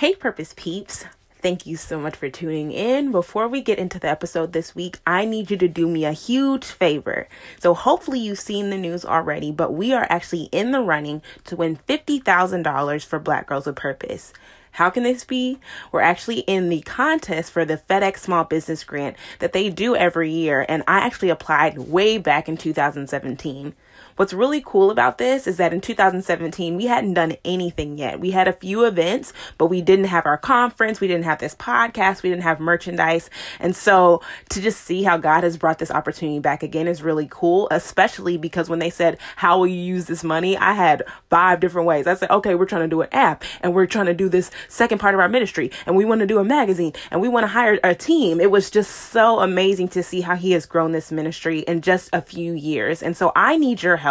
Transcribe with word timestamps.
Hey, 0.00 0.14
Purpose 0.14 0.54
Peeps. 0.56 1.04
Thank 1.42 1.66
you 1.66 1.76
so 1.76 2.00
much 2.00 2.16
for 2.16 2.30
tuning 2.30 2.72
in. 2.72 3.12
Before 3.12 3.46
we 3.46 3.60
get 3.60 3.78
into 3.78 3.98
the 3.98 4.08
episode 4.08 4.54
this 4.54 4.74
week, 4.74 4.98
I 5.06 5.26
need 5.26 5.50
you 5.50 5.58
to 5.58 5.68
do 5.68 5.86
me 5.86 6.06
a 6.06 6.12
huge 6.12 6.64
favor. 6.64 7.28
So, 7.58 7.74
hopefully, 7.74 8.18
you've 8.18 8.40
seen 8.40 8.70
the 8.70 8.78
news 8.78 9.04
already, 9.04 9.52
but 9.52 9.74
we 9.74 9.92
are 9.92 10.06
actually 10.08 10.44
in 10.52 10.72
the 10.72 10.80
running 10.80 11.20
to 11.44 11.56
win 11.56 11.80
$50,000 11.86 13.04
for 13.04 13.18
Black 13.18 13.46
Girls 13.46 13.66
with 13.66 13.76
Purpose. 13.76 14.32
How 14.72 14.88
can 14.88 15.02
this 15.02 15.24
be? 15.24 15.58
We're 15.92 16.00
actually 16.00 16.40
in 16.40 16.70
the 16.70 16.80
contest 16.80 17.52
for 17.52 17.66
the 17.66 17.76
FedEx 17.76 18.20
Small 18.20 18.44
Business 18.44 18.84
Grant 18.84 19.18
that 19.40 19.52
they 19.52 19.68
do 19.68 19.94
every 19.94 20.30
year, 20.30 20.64
and 20.66 20.82
I 20.88 21.00
actually 21.00 21.28
applied 21.28 21.76
way 21.76 22.16
back 22.16 22.48
in 22.48 22.56
2017. 22.56 23.74
What's 24.20 24.34
really 24.34 24.60
cool 24.60 24.90
about 24.90 25.16
this 25.16 25.46
is 25.46 25.56
that 25.56 25.72
in 25.72 25.80
2017, 25.80 26.76
we 26.76 26.84
hadn't 26.84 27.14
done 27.14 27.38
anything 27.42 27.96
yet. 27.96 28.20
We 28.20 28.32
had 28.32 28.48
a 28.48 28.52
few 28.52 28.84
events, 28.84 29.32
but 29.56 29.68
we 29.68 29.80
didn't 29.80 30.04
have 30.08 30.26
our 30.26 30.36
conference. 30.36 31.00
We 31.00 31.08
didn't 31.08 31.24
have 31.24 31.38
this 31.38 31.54
podcast. 31.54 32.22
We 32.22 32.28
didn't 32.28 32.42
have 32.42 32.60
merchandise. 32.60 33.30
And 33.60 33.74
so 33.74 34.20
to 34.50 34.60
just 34.60 34.82
see 34.82 35.04
how 35.04 35.16
God 35.16 35.42
has 35.42 35.56
brought 35.56 35.78
this 35.78 35.90
opportunity 35.90 36.38
back 36.38 36.62
again 36.62 36.86
is 36.86 37.02
really 37.02 37.28
cool, 37.30 37.66
especially 37.70 38.36
because 38.36 38.68
when 38.68 38.78
they 38.78 38.90
said, 38.90 39.16
how 39.36 39.56
will 39.58 39.68
you 39.68 39.80
use 39.80 40.04
this 40.04 40.22
money? 40.22 40.54
I 40.54 40.74
had 40.74 41.02
five 41.30 41.60
different 41.60 41.86
ways. 41.86 42.06
I 42.06 42.12
said, 42.12 42.30
okay, 42.30 42.54
we're 42.54 42.66
trying 42.66 42.82
to 42.82 42.88
do 42.88 43.00
an 43.00 43.08
app 43.12 43.42
and 43.62 43.72
we're 43.72 43.86
trying 43.86 44.04
to 44.04 44.12
do 44.12 44.28
this 44.28 44.50
second 44.68 44.98
part 44.98 45.14
of 45.14 45.20
our 45.20 45.30
ministry 45.30 45.70
and 45.86 45.96
we 45.96 46.04
want 46.04 46.20
to 46.20 46.26
do 46.26 46.40
a 46.40 46.44
magazine 46.44 46.92
and 47.10 47.22
we 47.22 47.30
want 47.30 47.44
to 47.44 47.48
hire 47.48 47.80
a 47.82 47.94
team. 47.94 48.38
It 48.38 48.50
was 48.50 48.70
just 48.70 48.90
so 48.90 49.40
amazing 49.40 49.88
to 49.88 50.02
see 50.02 50.20
how 50.20 50.36
he 50.36 50.52
has 50.52 50.66
grown 50.66 50.92
this 50.92 51.10
ministry 51.10 51.60
in 51.60 51.80
just 51.80 52.10
a 52.12 52.20
few 52.20 52.52
years. 52.52 53.02
And 53.02 53.16
so 53.16 53.32
I 53.34 53.56
need 53.56 53.82
your 53.82 53.96
help 53.96 54.09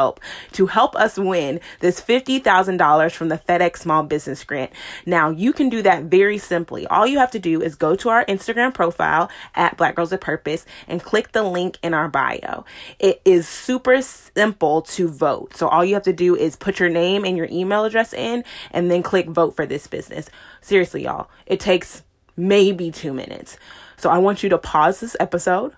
to 0.54 0.66
help 0.68 0.96
us 0.96 1.18
win 1.18 1.60
this 1.80 2.02
$50,000 2.02 3.12
from 3.12 3.30
the 3.30 3.38
FedEx 3.38 3.78
Small 3.78 4.04
Business 4.04 4.44
Grant. 4.44 4.72
Now, 5.06 5.30
you 5.30 5.54
can 5.54 5.70
do 5.70 5.82
that 5.82 6.04
very 6.04 6.38
simply. 6.38 6.88
All 6.88 7.06
you 7.06 7.20
have 7.20 7.32
to 7.32 7.40
do 7.40 7.62
is 7.62 7.76
go 7.76 7.96
to 7.96 8.10
our 8.10 8.26
Instagram 8.26 8.74
profile 8.74 9.30
at 9.56 9.78
Black 9.78 9.96
Girls 9.96 10.12
with 10.12 10.22
Purpose 10.22 10.66
and 10.88 11.04
click 11.04 11.32
the 11.32 11.44
link 11.44 11.78
in 11.84 11.94
our 11.94 12.08
bio. 12.08 12.66
It 13.00 13.22
is 13.26 13.48
super 13.48 14.02
simple 14.02 14.82
to 14.84 15.08
vote. 15.08 15.56
So 15.56 15.68
all 15.68 15.86
you 15.86 15.94
have 15.94 16.04
to 16.04 16.14
do 16.14 16.36
is 16.36 16.56
put 16.56 16.80
your 16.80 16.90
name 16.90 17.26
and 17.26 17.38
your 17.38 17.48
email 17.52 17.86
address 17.86 18.14
in 18.14 18.44
and 18.72 18.90
then 18.90 19.04
click 19.04 19.28
vote 19.28 19.56
for 19.56 19.66
this 19.66 19.88
business. 19.88 20.30
Seriously, 20.62 21.04
y'all, 21.04 21.30
it 21.46 21.60
takes 21.60 22.04
maybe 22.36 22.92
two 22.92 23.14
minutes. 23.14 23.58
So 23.98 24.10
I 24.10 24.18
want 24.18 24.44
you 24.44 24.50
to 24.50 24.58
pause 24.58 25.00
this 25.00 25.18
episode. 25.20 25.74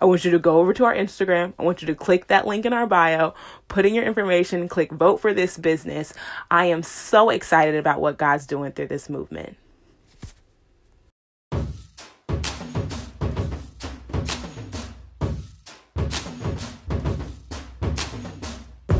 I 0.00 0.04
want 0.04 0.24
you 0.24 0.30
to 0.30 0.38
go 0.38 0.58
over 0.58 0.72
to 0.74 0.84
our 0.84 0.94
Instagram. 0.94 1.54
I 1.58 1.62
want 1.62 1.82
you 1.82 1.86
to 1.86 1.94
click 1.94 2.28
that 2.28 2.46
link 2.46 2.64
in 2.64 2.72
our 2.72 2.86
bio, 2.86 3.34
put 3.68 3.84
in 3.84 3.94
your 3.94 4.04
information, 4.04 4.68
click 4.68 4.92
vote 4.92 5.20
for 5.20 5.34
this 5.34 5.56
business. 5.56 6.14
I 6.50 6.66
am 6.66 6.82
so 6.82 7.30
excited 7.30 7.74
about 7.74 8.00
what 8.00 8.18
God's 8.18 8.46
doing 8.46 8.72
through 8.72 8.88
this 8.88 9.08
movement. 9.08 9.56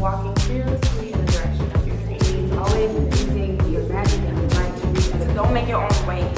walking 0.01 0.35
fearlessly 0.47 1.13
in 1.13 1.27
the 1.27 1.33
direction 1.33 1.73
of 1.73 1.87
your 1.87 1.97
dreams. 1.97 2.53
Always 2.53 3.21
using 3.21 3.59
the 3.59 3.85
imagination 3.85 4.27
and 4.27 4.55
mind 4.55 4.81
to 4.81 4.87
reach. 4.89 5.03
So 5.03 5.35
don't 5.35 5.53
make 5.53 5.69
your 5.69 5.83
own 5.83 6.07
way 6.07 6.38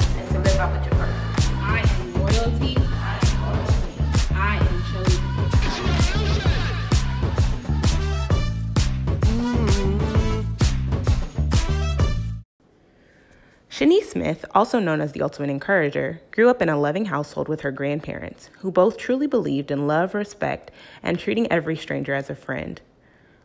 Shanice 13.81 14.11
Smith, 14.11 14.45
also 14.53 14.77
known 14.77 15.01
as 15.01 15.13
the 15.13 15.23
Ultimate 15.23 15.49
Encourager, 15.49 16.21
grew 16.29 16.51
up 16.51 16.61
in 16.61 16.69
a 16.69 16.79
loving 16.79 17.05
household 17.05 17.47
with 17.47 17.61
her 17.61 17.71
grandparents, 17.71 18.51
who 18.59 18.71
both 18.71 18.95
truly 18.95 19.25
believed 19.25 19.71
in 19.71 19.87
love, 19.87 20.13
respect, 20.13 20.69
and 21.01 21.17
treating 21.17 21.51
every 21.51 21.75
stranger 21.75 22.13
as 22.13 22.29
a 22.29 22.35
friend. 22.35 22.79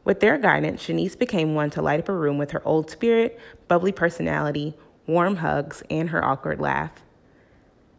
With 0.04 0.20
their 0.20 0.36
guidance, 0.36 0.82
Shanice 0.82 1.18
became 1.18 1.54
one 1.54 1.70
to 1.70 1.80
light 1.80 2.00
up 2.00 2.10
a 2.10 2.12
room 2.12 2.36
with 2.36 2.50
her 2.50 2.60
old 2.68 2.90
spirit, 2.90 3.40
bubbly 3.66 3.92
personality, 3.92 4.74
warm 5.06 5.36
hugs, 5.36 5.82
and 5.88 6.10
her 6.10 6.22
awkward 6.22 6.60
laugh. 6.60 7.02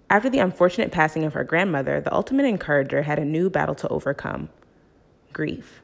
After 0.07 0.29
the 0.29 0.37
unfortunate 0.37 0.91
passing 0.91 1.23
of 1.23 1.33
her 1.33 1.43
grandmother, 1.43 1.99
the 1.99 2.13
Ultimate 2.13 2.45
Encourager 2.45 3.01
had 3.01 3.17
a 3.17 3.25
new 3.25 3.49
battle 3.49 3.73
to 3.73 3.87
overcome 3.87 4.49
grief. 5.33 5.81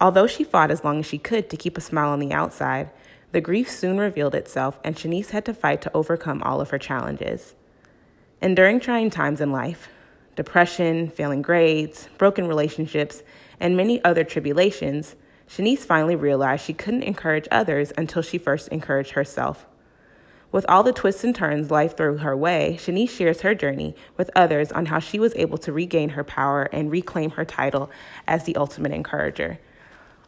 Although 0.00 0.28
she 0.28 0.44
fought 0.44 0.70
as 0.70 0.84
long 0.84 1.00
as 1.00 1.06
she 1.06 1.18
could 1.18 1.50
to 1.50 1.56
keep 1.56 1.76
a 1.76 1.80
smile 1.80 2.10
on 2.10 2.20
the 2.20 2.32
outside, 2.32 2.90
the 3.32 3.40
grief 3.40 3.70
soon 3.70 3.98
revealed 3.98 4.34
itself, 4.34 4.78
and 4.84 4.94
Shanice 4.94 5.30
had 5.30 5.44
to 5.46 5.54
fight 5.54 5.80
to 5.82 5.90
overcome 5.94 6.42
all 6.42 6.60
of 6.60 6.70
her 6.70 6.78
challenges. 6.78 7.54
And 8.40 8.54
during 8.54 8.78
trying 8.78 9.10
times 9.10 9.40
in 9.40 9.50
life, 9.50 9.88
depression, 10.36 11.08
failing 11.08 11.42
grades, 11.42 12.08
broken 12.18 12.46
relationships, 12.46 13.22
and 13.58 13.76
many 13.76 14.04
other 14.04 14.24
tribulations, 14.24 15.16
Shanice 15.48 15.80
finally 15.80 16.16
realized 16.16 16.64
she 16.64 16.72
couldn't 16.74 17.02
encourage 17.02 17.48
others 17.50 17.92
until 17.96 18.22
she 18.22 18.38
first 18.38 18.68
encouraged 18.68 19.12
herself. 19.12 19.66
With 20.50 20.66
all 20.68 20.82
the 20.82 20.92
twists 20.92 21.24
and 21.24 21.34
turns 21.34 21.70
life 21.70 21.96
threw 21.96 22.18
her 22.18 22.36
way, 22.36 22.76
Shanice 22.78 23.10
shares 23.10 23.40
her 23.40 23.54
journey 23.54 23.94
with 24.18 24.30
others 24.36 24.70
on 24.70 24.86
how 24.86 24.98
she 24.98 25.18
was 25.18 25.34
able 25.36 25.56
to 25.58 25.72
regain 25.72 26.10
her 26.10 26.24
power 26.24 26.64
and 26.72 26.90
reclaim 26.90 27.30
her 27.30 27.44
title 27.46 27.90
as 28.26 28.44
the 28.44 28.56
ultimate 28.56 28.92
encourager. 28.92 29.58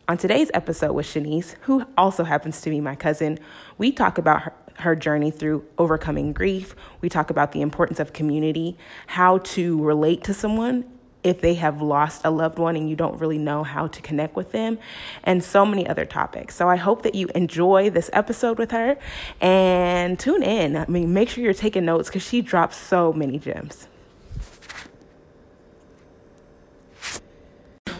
On 0.06 0.18
today's 0.18 0.50
episode 0.52 0.92
with 0.92 1.06
Shanice, 1.06 1.54
who 1.62 1.86
also 1.96 2.24
happens 2.24 2.60
to 2.60 2.68
be 2.68 2.78
my 2.78 2.94
cousin, 2.94 3.38
we 3.78 3.90
talk 3.90 4.18
about 4.18 4.42
her, 4.42 4.52
her 4.80 4.94
journey 4.94 5.30
through 5.30 5.64
overcoming 5.78 6.34
grief. 6.34 6.76
We 7.00 7.08
talk 7.08 7.30
about 7.30 7.52
the 7.52 7.62
importance 7.62 7.98
of 7.98 8.12
community, 8.12 8.76
how 9.06 9.38
to 9.38 9.82
relate 9.82 10.22
to 10.24 10.34
someone 10.34 10.84
if 11.22 11.40
they 11.40 11.54
have 11.54 11.80
lost 11.80 12.20
a 12.22 12.30
loved 12.30 12.58
one 12.58 12.76
and 12.76 12.90
you 12.90 12.96
don't 12.96 13.18
really 13.18 13.38
know 13.38 13.62
how 13.62 13.86
to 13.86 14.02
connect 14.02 14.36
with 14.36 14.52
them, 14.52 14.78
and 15.22 15.42
so 15.42 15.64
many 15.64 15.88
other 15.88 16.04
topics. 16.04 16.54
So 16.54 16.68
I 16.68 16.76
hope 16.76 17.02
that 17.04 17.14
you 17.14 17.28
enjoy 17.34 17.88
this 17.88 18.10
episode 18.12 18.58
with 18.58 18.72
her 18.72 18.98
and 19.40 20.20
tune 20.20 20.42
in. 20.42 20.76
I 20.76 20.84
mean, 20.84 21.14
make 21.14 21.30
sure 21.30 21.42
you're 21.42 21.54
taking 21.54 21.86
notes 21.86 22.10
because 22.10 22.22
she 22.22 22.42
drops 22.42 22.76
so 22.76 23.14
many 23.14 23.38
gems. 23.38 23.88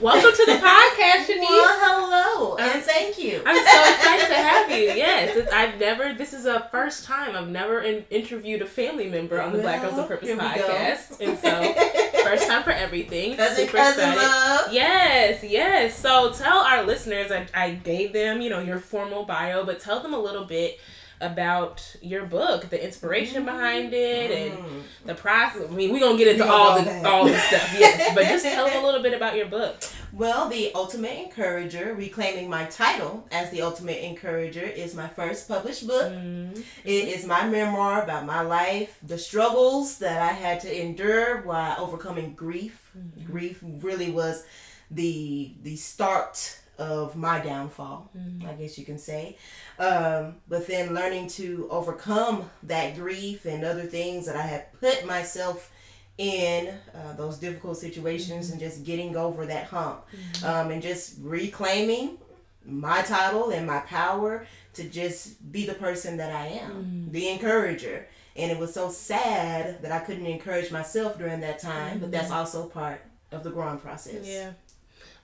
Welcome 0.04 0.32
to 0.32 0.44
the 0.44 0.58
podcast, 0.58 1.24
Shanice. 1.24 1.40
Well, 1.40 1.78
hello, 1.80 2.56
and 2.58 2.82
thank 2.82 3.18
you. 3.18 3.40
I'm 3.46 3.56
so 3.56 3.94
excited 3.94 4.26
to 4.26 4.34
have 4.34 4.70
you. 4.70 4.76
Yes, 4.92 5.48
I've 5.50 5.80
never. 5.80 6.12
This 6.12 6.34
is 6.34 6.44
a 6.44 6.68
first 6.70 7.06
time 7.06 7.34
I've 7.34 7.48
never 7.48 7.80
in, 7.80 8.04
interviewed 8.10 8.60
a 8.60 8.66
family 8.66 9.08
member 9.08 9.40
on 9.40 9.54
the 9.54 9.60
Black 9.60 9.80
Girls 9.80 9.96
of 9.96 10.06
Purpose 10.06 10.28
Here 10.28 10.36
we 10.36 10.42
go. 10.42 10.46
podcast, 10.68 11.20
and 11.22 11.38
so 11.38 12.22
first 12.22 12.46
time 12.46 12.62
for 12.64 12.72
everything. 12.72 13.34
Cousin, 13.38 13.64
Super 13.64 13.78
cousin 13.78 14.10
excited. 14.10 14.20
love. 14.22 14.72
Yes, 14.74 15.42
yes. 15.42 15.98
So 15.98 16.32
tell 16.34 16.58
our 16.58 16.84
listeners. 16.84 17.32
I, 17.32 17.46
I 17.54 17.70
gave 17.70 18.12
them, 18.12 18.42
you 18.42 18.50
know, 18.50 18.60
your 18.60 18.80
formal 18.80 19.24
bio, 19.24 19.64
but 19.64 19.80
tell 19.80 20.00
them 20.00 20.12
a 20.12 20.20
little 20.20 20.44
bit 20.44 20.80
about 21.20 21.96
your 22.02 22.26
book, 22.26 22.68
the 22.70 22.82
inspiration 22.84 23.44
behind 23.44 23.92
it, 23.94 24.30
and 24.30 24.84
the 25.04 25.14
process. 25.14 25.68
I 25.68 25.72
mean, 25.72 25.92
we're 25.92 26.00
gonna 26.00 26.18
get 26.18 26.28
into 26.28 26.44
Mm. 26.44 26.50
All 26.50 26.78
the 26.78 26.84
back. 26.84 27.04
all 27.04 27.24
the 27.24 27.38
stuff, 27.38 27.76
yes. 27.78 28.14
But 28.14 28.24
just 28.24 28.44
tell 28.54 28.66
them 28.66 28.82
a 28.82 28.86
little 28.86 29.02
bit 29.02 29.14
about 29.14 29.36
your 29.36 29.46
book. 29.46 29.82
Well, 30.12 30.48
the 30.48 30.72
Ultimate 30.74 31.18
Encourager, 31.18 31.94
reclaiming 31.94 32.48
my 32.48 32.66
title 32.66 33.26
as 33.32 33.50
the 33.50 33.62
Ultimate 33.62 33.98
Encourager, 34.04 34.62
is 34.62 34.94
my 34.94 35.08
first 35.08 35.48
published 35.48 35.86
book. 35.86 36.12
Mm-hmm. 36.12 36.60
It 36.84 37.08
is 37.08 37.24
my 37.26 37.48
memoir 37.48 38.02
about 38.02 38.24
my 38.26 38.42
life, 38.42 38.98
the 39.02 39.18
struggles 39.18 39.98
that 39.98 40.20
I 40.22 40.32
had 40.32 40.60
to 40.60 40.82
endure 40.82 41.42
while 41.42 41.76
overcoming 41.80 42.34
grief. 42.34 42.90
Mm-hmm. 42.96 43.30
Grief 43.32 43.58
really 43.62 44.10
was 44.10 44.44
the 44.90 45.54
the 45.62 45.74
start 45.76 46.60
of 46.78 47.16
my 47.16 47.40
downfall, 47.40 48.10
Mm-hmm. 48.16 48.48
I 48.48 48.52
guess 48.54 48.78
you 48.78 48.84
can 48.84 48.98
say. 48.98 49.36
Um, 49.78 50.36
but 50.48 50.66
then 50.66 50.94
learning 50.94 51.28
to 51.28 51.68
overcome 51.70 52.50
that 52.64 52.96
grief 52.96 53.44
and 53.44 53.64
other 53.64 53.82
things 53.82 54.26
that 54.26 54.36
I 54.36 54.42
had 54.42 54.72
put 54.80 55.04
myself 55.06 55.70
in 56.18 56.72
uh, 56.94 57.12
those 57.14 57.38
difficult 57.38 57.76
situations 57.76 58.50
and 58.50 58.60
just 58.60 58.84
getting 58.84 59.16
over 59.16 59.46
that 59.46 59.66
hump 59.66 60.04
um, 60.44 60.70
and 60.70 60.80
just 60.80 61.16
reclaiming 61.20 62.18
my 62.64 63.02
title 63.02 63.50
and 63.50 63.66
my 63.66 63.80
power 63.80 64.46
to 64.74 64.84
just 64.84 65.50
be 65.52 65.66
the 65.66 65.74
person 65.74 66.16
that 66.18 66.32
I 66.34 66.46
am, 66.46 67.08
the 67.10 67.28
encourager. 67.28 68.06
And 68.36 68.50
it 68.50 68.58
was 68.58 68.72
so 68.74 68.90
sad 68.90 69.82
that 69.82 69.92
I 69.92 70.00
couldn't 70.00 70.26
encourage 70.26 70.70
myself 70.72 71.18
during 71.18 71.40
that 71.40 71.58
time, 71.60 71.98
but 72.00 72.10
that's 72.10 72.30
also 72.30 72.66
part 72.66 73.00
of 73.30 73.42
the 73.44 73.50
growing 73.50 73.78
process. 73.78 74.26
Yeah. 74.26 74.52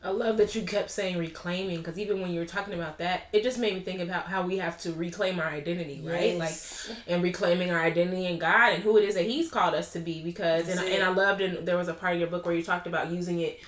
I 0.02 0.08
love 0.11 0.38
that 0.38 0.55
you 0.55 0.62
kept 0.62 0.91
saying 0.91 1.19
reclaiming 1.19 1.79
because 1.79 1.99
even 1.99 2.23
when 2.23 2.31
you 2.31 2.41
were 2.41 2.47
talking 2.47 2.73
about 2.73 2.99
that, 2.99 3.25
it 3.35 3.43
just 3.43 3.58
made 3.58 3.75
me 3.75 3.81
think 3.81 4.00
about 4.00 4.26
how 4.26 4.47
we 4.47 4.56
have 4.56 4.79
to 4.81 4.93
reclaim 4.93 5.38
our 5.38 5.47
identity, 5.47 6.00
right? 6.02 6.37
Yes. 6.37 6.88
Like, 6.88 6.99
and 7.06 7.23
reclaiming 7.23 7.70
our 7.70 7.81
identity 7.81 8.25
in 8.25 8.38
God 8.38 8.73
and 8.73 8.82
who 8.82 8.97
it 8.97 9.05
is 9.05 9.14
that 9.14 9.26
He's 9.26 9.50
called 9.50 9.75
us 9.75 9.93
to 9.93 9.99
be. 9.99 10.23
Because, 10.23 10.69
and, 10.69 10.79
That's 10.79 10.88
and 10.88 11.02
it. 11.02 11.02
I 11.02 11.08
loved, 11.11 11.43
and 11.43 11.69
there 11.69 11.76
was 11.76 11.88
a 11.88 11.93
part 11.93 12.14
of 12.14 12.20
your 12.20 12.31
book 12.31 12.47
where 12.47 12.55
you 12.55 12.62
talked 12.62 12.87
about 12.87 13.11
using 13.11 13.41
it, 13.41 13.61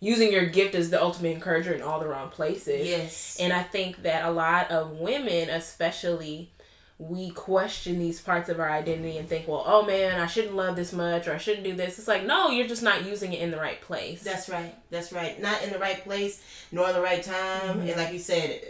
using 0.00 0.32
your 0.32 0.46
gift 0.46 0.74
as 0.74 0.88
the 0.88 1.02
ultimate 1.02 1.34
encourager 1.34 1.74
in 1.74 1.82
all 1.82 2.00
the 2.00 2.08
wrong 2.08 2.30
places. 2.30 2.88
Yes. 2.88 3.36
And 3.38 3.52
I 3.52 3.62
think 3.62 4.04
that 4.04 4.24
a 4.24 4.30
lot 4.30 4.70
of 4.70 4.92
women, 4.92 5.50
especially, 5.50 6.50
we 6.98 7.30
question 7.30 7.98
these 7.98 8.20
parts 8.20 8.48
of 8.48 8.60
our 8.60 8.70
identity 8.70 9.18
and 9.18 9.28
think, 9.28 9.48
well, 9.48 9.64
oh 9.66 9.84
man, 9.84 10.20
I 10.20 10.26
shouldn't 10.26 10.54
love 10.54 10.76
this 10.76 10.92
much 10.92 11.26
or 11.26 11.34
I 11.34 11.38
shouldn't 11.38 11.64
do 11.64 11.74
this. 11.74 11.98
It's 11.98 12.06
like, 12.06 12.24
no, 12.24 12.50
you're 12.50 12.68
just 12.68 12.84
not 12.84 13.04
using 13.04 13.32
it 13.32 13.40
in 13.40 13.50
the 13.50 13.56
right 13.58 13.80
place. 13.80 14.22
That's 14.22 14.48
right. 14.48 14.74
That's 14.90 15.12
right. 15.12 15.40
Not 15.40 15.62
in 15.64 15.72
the 15.72 15.78
right 15.78 16.02
place, 16.04 16.42
nor 16.70 16.92
the 16.92 17.00
right 17.00 17.22
time, 17.22 17.80
and 17.80 17.96
like 17.96 18.12
you 18.12 18.20
said, 18.20 18.60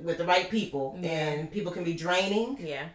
with 0.00 0.18
the 0.18 0.24
right 0.24 0.48
people. 0.48 0.92
Mm-hmm. 0.94 1.04
Yeah. 1.04 1.28
And 1.30 1.50
people 1.50 1.72
can 1.72 1.82
be 1.84 1.94
draining, 1.94 2.56
yeah. 2.60 2.86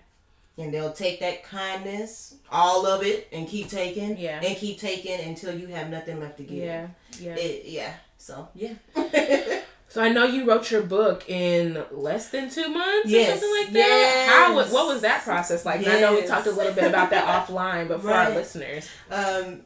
and 0.58 0.74
they'll 0.74 0.94
take 0.94 1.20
that 1.20 1.44
kindness, 1.44 2.36
all 2.50 2.86
of 2.86 3.04
it, 3.04 3.28
and 3.34 3.46
keep 3.48 3.70
taking, 3.70 4.18
Yeah. 4.18 4.40
and 4.42 4.56
keep 4.58 4.80
taking 4.80 5.20
until 5.20 5.58
you 5.58 5.68
have 5.68 5.90
nothing 5.90 6.20
left 6.22 6.38
to 6.38 6.44
give. 6.44 6.64
Yeah. 6.64 6.88
Yeah. 7.20 7.36
It, 7.36 7.66
yeah. 7.66 7.94
So 8.18 8.48
yeah. 8.56 8.74
So 9.98 10.04
I 10.04 10.10
know 10.10 10.26
you 10.26 10.46
wrote 10.46 10.70
your 10.70 10.84
book 10.84 11.28
in 11.28 11.84
less 11.90 12.30
than 12.30 12.52
two 12.52 12.70
months 12.70 13.10
Yes, 13.10 13.30
or 13.30 13.32
something 13.42 13.64
like 13.64 13.74
that. 13.74 14.28
How 14.30 14.56
yes. 14.60 14.72
what 14.72 14.86
was 14.86 15.02
that 15.02 15.24
process 15.24 15.66
like? 15.66 15.80
And 15.80 15.88
I 15.88 16.00
know 16.02 16.14
we 16.14 16.22
talked 16.24 16.46
a 16.46 16.52
little 16.52 16.72
bit 16.74 16.84
about 16.84 17.10
that 17.10 17.26
offline, 17.48 17.88
but 17.88 18.04
for 18.04 18.12
our 18.12 18.30
listeners, 18.30 18.88
um, 19.10 19.62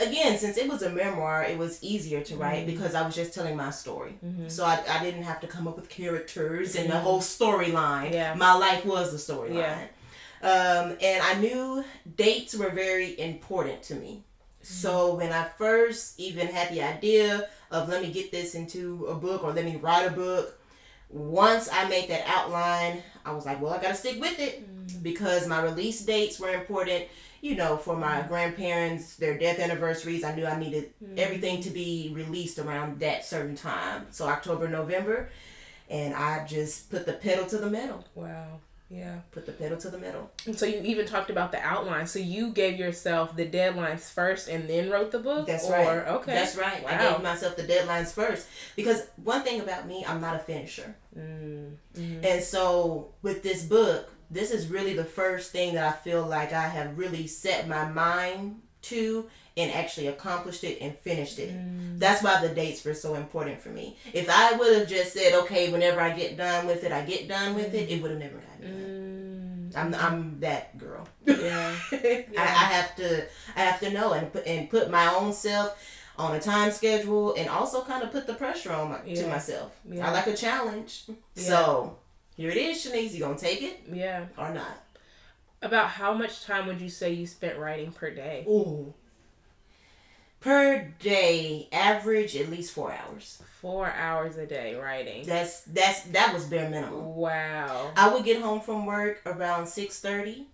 again, 0.00 0.38
since 0.38 0.56
it 0.56 0.70
was 0.70 0.80
a 0.80 0.88
memoir, 0.88 1.44
it 1.44 1.58
was 1.58 1.84
easier 1.84 2.22
to 2.22 2.34
write 2.36 2.66
Mm-hmm. 2.66 2.70
because 2.70 2.94
I 2.94 3.04
was 3.04 3.14
just 3.14 3.34
telling 3.34 3.56
my 3.58 3.68
story. 3.68 4.14
So 4.48 4.64
I, 4.64 4.82
I 4.88 5.04
didn't 5.04 5.24
have 5.24 5.40
to 5.42 5.46
come 5.46 5.68
up 5.68 5.76
with 5.76 5.90
characters 5.90 6.76
and 6.76 6.88
the 6.88 6.94
Mm-hmm. 6.94 7.02
whole 7.04 7.20
storyline. 7.20 8.10
Yeah. 8.10 8.32
My 8.36 8.54
life 8.54 8.86
was 8.86 9.12
the 9.12 9.18
storyline. 9.34 9.54
Yeah. 9.56 9.78
Um, 10.40 10.96
and 11.02 11.22
I 11.22 11.34
knew 11.34 11.84
dates 12.16 12.54
were 12.54 12.70
very 12.70 13.20
important 13.20 13.82
to 13.82 13.96
me. 13.96 14.22
So 14.62 15.16
when 15.16 15.30
I 15.30 15.44
first 15.58 16.18
even 16.18 16.46
had 16.46 16.70
the 16.72 16.80
idea 16.80 17.48
of 17.74 17.88
let 17.88 18.02
me 18.02 18.10
get 18.10 18.30
this 18.30 18.54
into 18.54 19.06
a 19.06 19.14
book 19.14 19.42
or 19.42 19.52
let 19.52 19.64
me 19.64 19.76
write 19.76 20.06
a 20.06 20.10
book, 20.10 20.58
once 21.08 21.68
I 21.70 21.88
made 21.88 22.08
that 22.08 22.24
outline, 22.26 23.02
I 23.24 23.32
was 23.32 23.44
like, 23.44 23.60
well, 23.60 23.74
I 23.74 23.82
got 23.82 23.88
to 23.88 23.94
stick 23.94 24.20
with 24.20 24.38
it 24.38 24.64
mm. 24.64 25.02
because 25.02 25.46
my 25.46 25.60
release 25.62 26.04
dates 26.04 26.38
were 26.38 26.50
important. 26.50 27.04
You 27.40 27.56
know, 27.56 27.76
for 27.76 27.96
my 27.96 28.22
mm. 28.22 28.28
grandparents, 28.28 29.16
their 29.16 29.36
death 29.36 29.58
anniversaries, 29.58 30.24
I 30.24 30.34
knew 30.34 30.46
I 30.46 30.58
needed 30.58 30.92
mm. 31.02 31.18
everything 31.18 31.60
to 31.62 31.70
be 31.70 32.12
released 32.14 32.58
around 32.58 33.00
that 33.00 33.24
certain 33.24 33.56
time. 33.56 34.06
So 34.10 34.26
October, 34.26 34.68
November, 34.68 35.30
and 35.90 36.14
I 36.14 36.46
just 36.46 36.90
put 36.90 37.06
the 37.06 37.12
pedal 37.12 37.44
to 37.46 37.58
the 37.58 37.70
metal. 37.70 38.04
wow, 38.14 38.60
yeah. 38.94 39.18
Put 39.32 39.46
the 39.46 39.52
pedal 39.52 39.76
to 39.78 39.90
the 39.90 39.98
metal. 39.98 40.30
And 40.46 40.56
so 40.56 40.66
you 40.66 40.80
even 40.82 41.06
talked 41.06 41.28
about 41.28 41.50
the 41.50 41.60
outline. 41.60 42.06
So 42.06 42.20
you 42.20 42.50
gave 42.50 42.78
yourself 42.78 43.34
the 43.34 43.46
deadlines 43.46 44.10
first 44.10 44.48
and 44.48 44.68
then 44.70 44.88
wrote 44.88 45.10
the 45.10 45.18
book. 45.18 45.46
That's 45.46 45.66
or, 45.66 45.72
right. 45.72 46.08
Okay, 46.08 46.32
That's 46.32 46.56
right. 46.56 46.82
Wow. 46.82 46.90
I 46.90 47.10
gave 47.12 47.22
myself 47.22 47.56
the 47.56 47.64
deadlines 47.64 48.12
first 48.12 48.46
because 48.76 49.06
one 49.16 49.42
thing 49.42 49.60
about 49.60 49.88
me, 49.88 50.04
I'm 50.06 50.20
not 50.20 50.36
a 50.36 50.38
finisher. 50.38 50.94
Mm, 51.18 51.74
And 51.96 52.42
so 52.42 53.14
with 53.22 53.42
this 53.42 53.64
book, 53.64 54.10
this 54.30 54.50
is 54.50 54.68
really 54.68 54.94
the 54.94 55.04
first 55.04 55.50
thing 55.50 55.74
that 55.74 55.86
I 55.86 55.96
feel 55.96 56.24
like 56.24 56.52
I 56.52 56.68
have 56.68 56.96
really 56.96 57.26
set 57.26 57.68
my 57.68 57.88
mind 57.88 58.60
to 58.84 59.28
and 59.56 59.70
actually 59.72 60.08
accomplished 60.08 60.64
it 60.64 60.78
and 60.80 60.96
finished 60.98 61.38
it. 61.38 61.54
Mm. 61.54 61.98
That's 61.98 62.22
why 62.22 62.40
the 62.40 62.52
dates 62.52 62.84
were 62.84 62.94
so 62.94 63.14
important 63.14 63.60
for 63.60 63.68
me. 63.68 63.96
If 64.12 64.28
I 64.28 64.52
would 64.56 64.76
have 64.76 64.88
just 64.88 65.12
said, 65.12 65.32
okay, 65.42 65.70
whenever 65.70 66.00
I 66.00 66.10
get 66.10 66.36
done 66.36 66.66
with 66.66 66.82
it, 66.82 66.90
I 66.90 67.02
get 67.04 67.28
done 67.28 67.54
with 67.54 67.72
it, 67.72 67.88
it 67.88 67.98
mm. 67.98 68.02
would 68.02 68.10
have 68.10 68.20
never 68.20 68.38
gotten 68.38 68.60
done. 68.62 69.70
Mm. 69.72 69.76
I'm, 69.76 69.94
I'm 69.94 70.40
that 70.40 70.76
girl. 70.78 71.06
Yeah. 71.24 71.74
I, 71.92 72.26
I 72.36 72.44
have 72.44 72.96
to 72.96 73.26
I 73.56 73.60
have 73.60 73.80
to 73.80 73.90
know 73.90 74.12
and 74.12 74.32
put 74.32 74.46
and 74.46 74.68
put 74.70 74.90
my 74.90 75.12
own 75.14 75.32
self 75.32 75.76
on 76.16 76.34
a 76.34 76.40
time 76.40 76.70
schedule 76.70 77.34
and 77.36 77.48
also 77.48 77.82
kind 77.82 78.02
of 78.02 78.12
put 78.12 78.26
the 78.26 78.34
pressure 78.34 78.72
on 78.72 78.90
my, 78.90 79.14
to 79.14 79.26
myself. 79.26 79.72
Yeah. 79.88 80.08
I 80.08 80.12
like 80.12 80.26
a 80.26 80.36
challenge. 80.36 81.04
So 81.34 81.98
here 82.36 82.50
it 82.50 82.56
is, 82.56 82.84
Shanice. 82.84 83.12
You 83.12 83.20
gonna 83.20 83.36
take 83.36 83.62
it 83.62 83.82
yeah. 83.90 84.26
or 84.38 84.52
not? 84.52 84.83
About 85.64 85.88
how 85.88 86.12
much 86.12 86.44
time 86.44 86.66
would 86.66 86.80
you 86.80 86.90
say 86.90 87.12
you 87.14 87.26
spent 87.26 87.58
writing 87.58 87.90
per 87.90 88.10
day? 88.10 88.44
Ooh. 88.46 88.92
Per 90.40 90.92
day, 91.00 91.70
average 91.72 92.36
at 92.36 92.50
least 92.50 92.74
four 92.74 92.92
hours. 92.92 93.42
Four 93.62 93.90
hours 93.90 94.36
a 94.36 94.44
day 94.44 94.74
writing. 94.74 95.24
That's 95.24 95.62
that's 95.62 96.02
that 96.02 96.34
was 96.34 96.44
bare 96.44 96.68
minimum. 96.68 97.14
Wow. 97.14 97.92
I 97.96 98.12
would 98.12 98.26
get 98.26 98.42
home 98.42 98.60
from 98.60 98.84
work 98.84 99.22
around 99.24 99.66
six 99.66 100.00
thirty. 100.00 100.48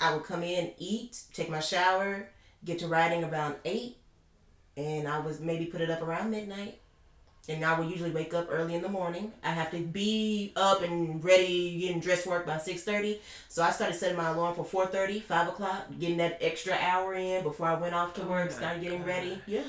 I 0.00 0.14
would 0.14 0.24
come 0.24 0.42
in, 0.42 0.72
eat, 0.78 1.20
take 1.34 1.50
my 1.50 1.60
shower, 1.60 2.26
get 2.64 2.78
to 2.78 2.86
writing 2.86 3.24
around 3.24 3.56
eight, 3.66 3.98
and 4.74 5.06
I 5.06 5.18
was 5.18 5.38
maybe 5.38 5.66
put 5.66 5.82
it 5.82 5.90
up 5.90 6.00
around 6.00 6.30
midnight. 6.30 6.80
And 7.48 7.64
I 7.64 7.78
would 7.78 7.88
usually 7.88 8.10
wake 8.10 8.34
up 8.34 8.48
early 8.50 8.74
in 8.74 8.82
the 8.82 8.88
morning. 8.88 9.30
I 9.44 9.50
have 9.50 9.70
to 9.70 9.78
be 9.78 10.52
up 10.56 10.82
and 10.82 11.22
ready, 11.22 11.78
getting 11.78 12.00
dressed 12.00 12.24
for 12.24 12.30
work 12.30 12.46
by 12.46 12.58
six 12.58 12.82
thirty. 12.82 13.20
So 13.48 13.62
I 13.62 13.70
started 13.70 13.94
setting 13.94 14.16
my 14.16 14.30
alarm 14.30 14.56
for 14.56 14.64
4.30, 14.64 15.22
5 15.22 15.48
o'clock, 15.48 15.86
getting 16.00 16.16
that 16.16 16.38
extra 16.40 16.76
hour 16.80 17.14
in 17.14 17.44
before 17.44 17.68
I 17.68 17.74
went 17.74 17.94
off 17.94 18.14
to 18.14 18.22
work, 18.22 18.50
my 18.50 18.56
started 18.56 18.82
getting 18.82 18.98
God. 18.98 19.06
ready. 19.06 19.38
Yeah. 19.46 19.62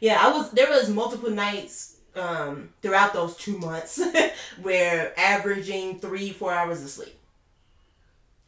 Yeah, 0.00 0.18
I 0.20 0.30
was 0.30 0.50
there 0.50 0.68
was 0.68 0.90
multiple 0.90 1.30
nights 1.30 1.96
um, 2.14 2.70
throughout 2.82 3.12
those 3.14 3.36
two 3.36 3.58
months 3.58 4.00
where 4.62 5.18
averaging 5.18 5.98
three, 6.00 6.30
four 6.30 6.52
hours 6.52 6.82
of 6.82 6.90
sleep. 6.90 7.16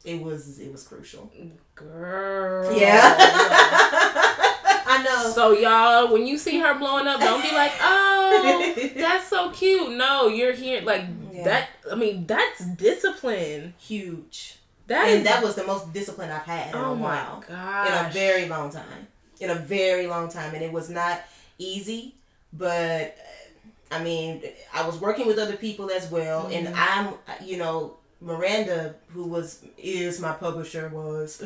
It 0.05 0.21
was 0.21 0.59
it 0.59 0.71
was 0.71 0.87
crucial. 0.87 1.31
Girl. 1.75 2.77
Yeah. 2.77 4.35
I 4.99 5.03
know. 5.23 5.31
So 5.31 5.51
y'all, 5.51 6.11
when 6.13 6.25
you 6.27 6.37
see 6.37 6.59
her 6.59 6.77
blowing 6.77 7.07
up, 7.07 7.19
don't 7.19 7.41
be 7.41 7.51
like, 7.51 7.71
"Oh, 7.81 8.75
that's 8.95 9.27
so 9.27 9.49
cute." 9.51 9.91
No, 9.91 10.27
you're 10.27 10.53
here 10.53 10.81
like 10.81 11.05
Yeah. 11.31 11.43
that. 11.45 11.69
I 11.91 11.95
mean, 11.95 12.25
that's 12.25 12.63
discipline. 12.65 13.73
Huge. 13.77 14.55
That 14.87 15.07
and 15.07 15.19
is. 15.19 15.23
that 15.25 15.43
was 15.43 15.55
the 15.55 15.63
most 15.65 15.93
discipline 15.93 16.31
I've 16.31 16.43
had 16.43 16.69
in 16.73 16.75
oh 16.81 16.91
a 16.91 16.95
while. 16.95 17.43
In 17.47 17.53
a 18.05 18.09
very 18.11 18.47
long 18.47 18.71
time. 18.71 19.07
In 19.39 19.49
a 19.51 19.55
very 19.55 20.07
long 20.07 20.29
time. 20.29 20.53
And 20.55 20.63
it 20.63 20.71
was 20.71 20.89
not 20.89 21.21
easy, 21.59 22.15
but 22.53 23.15
I 23.91 24.03
mean, 24.03 24.41
I 24.73 24.85
was 24.85 24.99
working 24.99 25.27
with 25.27 25.37
other 25.37 25.55
people 25.57 25.89
as 25.91 26.09
well. 26.09 26.47
And 26.47 26.67
Mm-hmm. 26.67 26.75
I'm, 27.39 27.45
you 27.47 27.57
know, 27.57 27.97
Miranda, 28.21 28.95
who 29.09 29.23
was, 29.27 29.63
is 29.77 30.19
my 30.19 30.31
publisher, 30.33 30.89
was, 30.89 31.43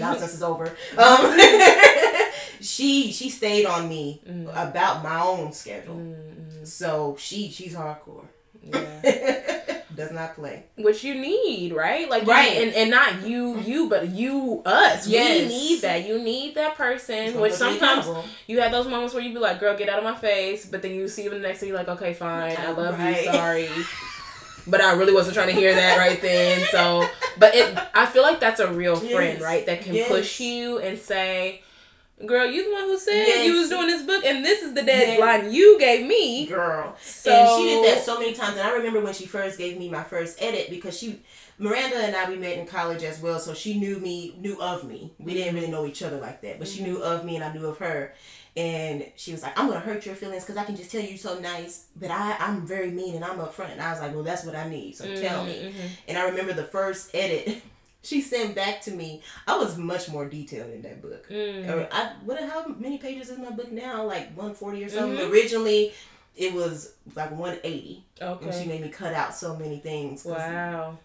now 0.00 0.14
since 0.16 0.34
it's 0.34 0.42
over, 0.42 0.66
um, 0.98 1.38
she, 2.60 3.12
she 3.12 3.28
stayed 3.30 3.66
on 3.66 3.88
me 3.88 4.20
Mm. 4.28 4.48
about 4.50 5.02
my 5.02 5.20
own 5.20 5.52
schedule. 5.52 5.96
Mm-hmm. 5.96 6.64
So 6.64 7.16
she, 7.18 7.50
she's 7.50 7.74
hardcore. 7.74 8.24
Yeah. 8.62 9.80
Does 9.94 10.10
not 10.10 10.34
play. 10.34 10.64
Which 10.76 11.04
you 11.04 11.14
need, 11.14 11.72
right? 11.72 12.08
Like, 12.10 12.22
you- 12.24 12.28
Right. 12.30 12.56
and, 12.62 12.74
and 12.74 12.90
not 12.90 13.22
you, 13.26 13.58
you, 13.60 13.88
but 13.88 14.08
you, 14.08 14.62
us. 14.64 15.06
Yes. 15.06 15.42
We 15.42 15.48
need 15.48 15.80
that. 15.82 16.04
You 16.06 16.18
need 16.18 16.54
that 16.56 16.74
person. 16.74 17.38
Which 17.40 17.52
sometimes 17.52 18.06
you 18.48 18.60
have 18.60 18.72
those 18.72 18.88
moments 18.88 19.14
where 19.14 19.22
you 19.22 19.32
be 19.32 19.38
like, 19.38 19.60
"Girl, 19.60 19.76
get 19.76 19.88
out 19.88 19.98
of 19.98 20.04
my 20.04 20.16
face," 20.16 20.66
but 20.66 20.82
then 20.82 20.92
you 20.92 21.06
see 21.06 21.28
them 21.28 21.40
the 21.40 21.46
next 21.46 21.60
day, 21.60 21.68
you're 21.68 21.76
like, 21.76 21.86
"Okay, 21.88 22.12
fine, 22.14 22.56
I 22.58 22.70
love 22.72 22.98
Right. 22.98 23.24
you, 23.24 23.32
sorry." 23.32 23.68
But 24.66 24.80
I 24.80 24.94
really 24.94 25.12
wasn't 25.12 25.34
trying 25.34 25.48
to 25.48 25.54
hear 25.54 25.74
that 25.74 25.98
right 25.98 26.20
then. 26.22 26.66
So, 26.70 27.06
but 27.38 27.54
it, 27.54 27.76
I 27.94 28.06
feel 28.06 28.22
like 28.22 28.40
that's 28.40 28.60
a 28.60 28.72
real 28.72 28.96
friend, 28.96 29.38
Yes. 29.38 29.42
right? 29.42 29.66
That 29.66 29.82
can 29.82 29.94
Yes. 29.94 30.08
push 30.08 30.40
you 30.40 30.78
and 30.78 30.98
say, 30.98 31.62
"Girl, 32.24 32.46
you 32.46 32.64
the 32.64 32.72
one 32.72 32.84
who 32.84 32.98
said 32.98 33.26
Yes. 33.26 33.46
you 33.46 33.58
was 33.58 33.68
doing 33.68 33.88
this 33.88 34.02
book, 34.02 34.24
and 34.24 34.44
this 34.44 34.62
is 34.62 34.74
the 34.74 34.82
deadline 34.82 35.52
you 35.52 35.78
gave 35.78 36.06
me." 36.06 36.46
girl. 36.46 36.96
So 37.02 37.30
and 37.32 37.60
she 37.62 37.68
did 37.68 37.84
that 37.96 38.04
so 38.04 38.18
many 38.18 38.32
times. 38.34 38.56
And 38.56 38.66
I 38.66 38.72
remember 38.72 39.00
when 39.00 39.14
she 39.14 39.26
first 39.26 39.58
gave 39.58 39.78
me 39.78 39.88
my 39.88 40.02
first 40.04 40.40
edit 40.42 40.70
because 40.70 40.96
she, 40.98 41.20
Miranda 41.58 41.96
and 41.96 42.14
I, 42.14 42.28
we 42.28 42.36
met 42.36 42.56
in 42.58 42.66
college 42.66 43.02
as 43.02 43.20
well. 43.20 43.38
So 43.38 43.54
she 43.54 43.78
knew 43.78 43.98
me, 43.98 44.36
knew 44.38 44.60
of 44.60 44.84
me. 44.84 45.12
We 45.18 45.34
didn't 45.34 45.54
really 45.54 45.70
know 45.70 45.86
each 45.86 46.02
other 46.02 46.18
like 46.18 46.40
that, 46.42 46.58
but 46.58 46.68
she 46.68 46.82
knew 46.82 47.02
of 47.02 47.24
me 47.24 47.36
and 47.36 47.44
I 47.44 47.52
knew 47.52 47.66
of 47.66 47.78
her. 47.78 48.14
And 48.56 49.10
she 49.16 49.32
was 49.32 49.42
like, 49.42 49.58
I'm 49.58 49.66
gonna 49.66 49.80
hurt 49.80 50.06
your 50.06 50.14
feelings 50.14 50.44
because 50.44 50.56
I 50.56 50.64
can 50.64 50.76
just 50.76 50.92
tell 50.92 51.02
you 51.02 51.16
so 51.16 51.40
nice, 51.40 51.86
but 51.96 52.12
I 52.12 52.36
I'm 52.38 52.64
very 52.64 52.90
mean 52.92 53.16
and 53.16 53.24
I'm 53.24 53.38
upfront. 53.38 53.72
And 53.72 53.82
I 53.82 53.90
was 53.90 54.00
like, 54.00 54.14
well, 54.14 54.22
that's 54.22 54.44
what 54.44 54.54
I 54.54 54.68
need. 54.68 54.94
So 54.94 55.12
tell 55.20 55.44
me. 55.44 55.54
Mm-hmm. 55.54 55.86
And 56.06 56.18
I 56.18 56.28
remember 56.28 56.52
the 56.52 56.64
first 56.64 57.10
edit. 57.14 57.62
She 58.04 58.20
sent 58.20 58.54
back 58.54 58.80
to 58.82 58.90
me. 58.92 59.22
I 59.46 59.56
was 59.58 59.76
much 59.78 60.08
more 60.10 60.26
detailed 60.26 60.70
in 60.72 60.82
that 60.82 61.00
book. 61.02 61.28
Mm. 61.28 61.88
I 61.90 62.12
what 62.24 62.38
how 62.42 62.66
many 62.68 62.98
pages 62.98 63.30
is 63.30 63.38
my 63.38 63.50
book 63.50 63.72
now? 63.72 64.04
Like 64.04 64.36
one 64.36 64.54
forty 64.54 64.84
or 64.84 64.88
something. 64.88 65.18
Mhm. 65.18 65.30
Originally, 65.32 65.92
it 66.36 66.52
was 66.52 66.92
like 67.16 67.30
one 67.32 67.58
eighty, 67.64 68.04
and 68.20 68.54
she 68.54 68.66
made 68.66 68.82
me 68.82 68.88
cut 68.90 69.14
out 69.14 69.34
so 69.34 69.56
many 69.56 69.78
things. 69.78 70.24
Wow. 70.24 70.98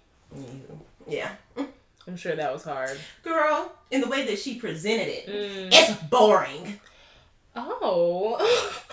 Yeah, 1.08 1.32
I'm 2.08 2.18
sure 2.18 2.36
that 2.36 2.54
was 2.54 2.64
hard. 2.64 2.98
girl, 3.24 3.72
in 3.92 4.02
the 4.02 4.08
way 4.08 4.26
that 4.28 4.38
she 4.38 4.60
presented 4.60 5.08
it, 5.08 5.28
Mm. 5.28 5.70
it's 5.72 6.02
boring. 6.04 6.80
Oh. 7.56 8.38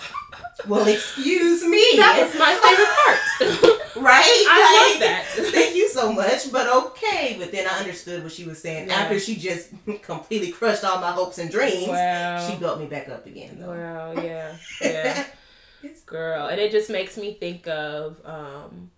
Well, 0.66 0.88
excuse 0.88 1.62
me. 1.64 1.80
that 1.96 2.18
was 2.18 2.34
my 2.38 2.54
favorite 2.64 3.62
part. 3.62 3.75
right? 4.00 4.22
I 4.48 4.90
love 4.92 5.00
that. 5.00 5.24
Thank 5.52 5.76
you 5.76 5.88
so 5.88 6.12
much, 6.12 6.50
but 6.52 6.66
okay. 6.86 7.36
But 7.38 7.52
then 7.52 7.66
I 7.66 7.78
understood 7.78 8.22
what 8.22 8.32
she 8.32 8.44
was 8.44 8.60
saying 8.60 8.88
Yeah. 8.88 8.94
after 8.94 9.18
she 9.18 9.36
just 9.36 9.70
completely 10.02 10.52
crushed 10.52 10.84
all 10.84 11.00
my 11.00 11.10
hopes 11.12 11.38
and 11.38 11.50
dreams. 11.50 11.88
Wow. 11.88 12.48
She 12.48 12.56
built 12.56 12.78
me 12.80 12.86
back 12.86 13.08
up 13.08 13.26
again. 13.26 13.56
Though. 13.60 13.68
Wow, 13.70 14.12
yeah. 14.22 14.56
Yeah. 14.80 15.24
Girl. 16.04 16.46
And 16.48 16.60
it 16.60 16.72
just 16.72 16.90
makes 16.90 17.16
me 17.16 17.34
think 17.34 17.68
of 17.68 18.20
um 18.24 18.90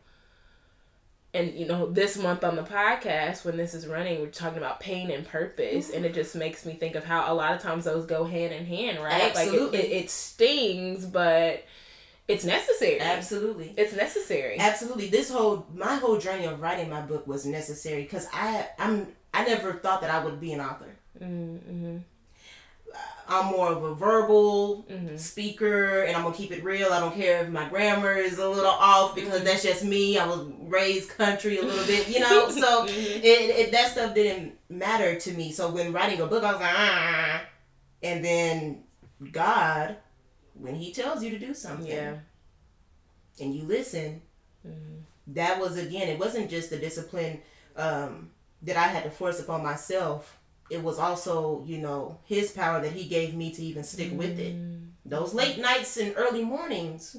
and 1.34 1.52
you 1.54 1.66
know 1.66 1.90
this 1.90 2.16
month 2.16 2.42
on 2.42 2.56
the 2.56 2.62
podcast 2.62 3.44
when 3.44 3.58
this 3.58 3.74
is 3.74 3.86
running 3.86 4.20
we're 4.20 4.28
talking 4.28 4.56
about 4.56 4.80
pain 4.80 5.10
and 5.10 5.26
purpose 5.28 5.90
and 5.90 6.06
it 6.06 6.14
just 6.14 6.34
makes 6.34 6.64
me 6.64 6.72
think 6.72 6.94
of 6.94 7.04
how 7.04 7.30
a 7.30 7.34
lot 7.34 7.52
of 7.54 7.60
times 7.60 7.84
those 7.84 8.06
go 8.06 8.24
hand 8.24 8.54
in 8.54 8.64
hand 8.64 8.98
right 9.02 9.30
Absolutely. 9.36 9.78
like 9.78 9.86
it, 9.86 9.92
it, 9.92 10.04
it 10.04 10.10
stings 10.10 11.04
but 11.04 11.64
it's 12.28 12.44
necessary 12.44 13.00
Absolutely. 13.00 13.72
it's 13.76 13.94
necessary 13.96 14.58
Absolutely. 14.58 15.08
This 15.08 15.30
whole 15.30 15.66
my 15.74 15.96
whole 15.96 16.18
journey 16.18 16.44
of 16.44 16.60
writing 16.60 16.88
my 16.90 17.00
book 17.00 17.26
was 17.26 17.44
necessary 17.46 18.02
because 18.02 18.26
I 18.32 18.68
I'm 18.78 19.08
I 19.34 19.44
never 19.44 19.72
thought 19.74 20.00
that 20.02 20.10
I 20.10 20.24
would 20.24 20.38
be 20.40 20.52
an 20.52 20.60
author. 20.60 20.94
mm-hmm. 21.20 21.98
I'm 23.30 23.46
more 23.46 23.70
of 23.72 23.82
a 23.82 23.94
verbal 23.94 24.86
Mm-hmm. 24.90 25.16
speaker, 25.18 26.02
and 26.04 26.16
I'm 26.16 26.22
gonna 26.22 26.34
keep 26.34 26.50
it 26.50 26.64
real. 26.64 26.90
I 26.92 26.98
don't 27.00 27.14
care 27.14 27.42
if 27.44 27.50
my 27.50 27.68
grammar 27.68 28.14
is 28.14 28.38
a 28.38 28.48
little 28.48 28.70
off 28.70 29.14
because 29.14 29.44
that's 29.44 29.62
just 29.62 29.84
me. 29.84 30.16
I 30.18 30.26
was 30.26 30.46
raised 30.62 31.10
country 31.10 31.58
a 31.58 31.62
little 31.62 31.84
bit, 31.84 32.08
you 32.08 32.20
know. 32.26 32.48
So 32.50 32.86
Mm-hmm. 32.86 33.20
it, 33.22 33.50
it 33.60 33.72
that 33.72 33.90
stuff 33.92 34.14
didn't 34.14 34.54
matter 34.70 35.20
to 35.20 35.32
me. 35.32 35.52
So 35.52 35.68
when 35.70 35.92
writing 35.92 36.20
a 36.22 36.26
book, 36.26 36.42
I 36.42 36.52
was 36.52 36.60
like, 36.60 36.74
ah. 36.74 37.42
And 38.02 38.24
then 38.24 38.84
God, 39.30 39.96
when 40.60 40.74
He 40.74 40.92
tells 40.92 41.22
you 41.22 41.30
to 41.30 41.38
do 41.38 41.54
something, 41.54 41.86
yeah 41.86 42.16
and 43.40 43.54
you 43.54 43.62
listen, 43.64 44.20
mm-hmm. 44.66 45.00
that 45.28 45.60
was 45.60 45.76
again, 45.76 46.08
it 46.08 46.18
wasn't 46.18 46.50
just 46.50 46.70
the 46.70 46.76
discipline 46.76 47.40
um, 47.76 48.30
that 48.62 48.76
I 48.76 48.88
had 48.88 49.04
to 49.04 49.10
force 49.10 49.40
upon 49.40 49.62
myself. 49.62 50.38
It 50.70 50.82
was 50.82 50.98
also, 50.98 51.64
you 51.66 51.78
know, 51.78 52.18
his 52.26 52.52
power 52.52 52.80
that 52.80 52.92
he 52.92 53.08
gave 53.08 53.34
me 53.34 53.50
to 53.52 53.62
even 53.62 53.84
stick 53.84 54.12
with 54.12 54.38
it. 54.38 54.54
Mm-hmm. 54.54 54.84
Those 55.06 55.32
late 55.32 55.58
nights 55.58 55.96
and 55.96 56.14
early 56.16 56.44
mornings 56.44 57.16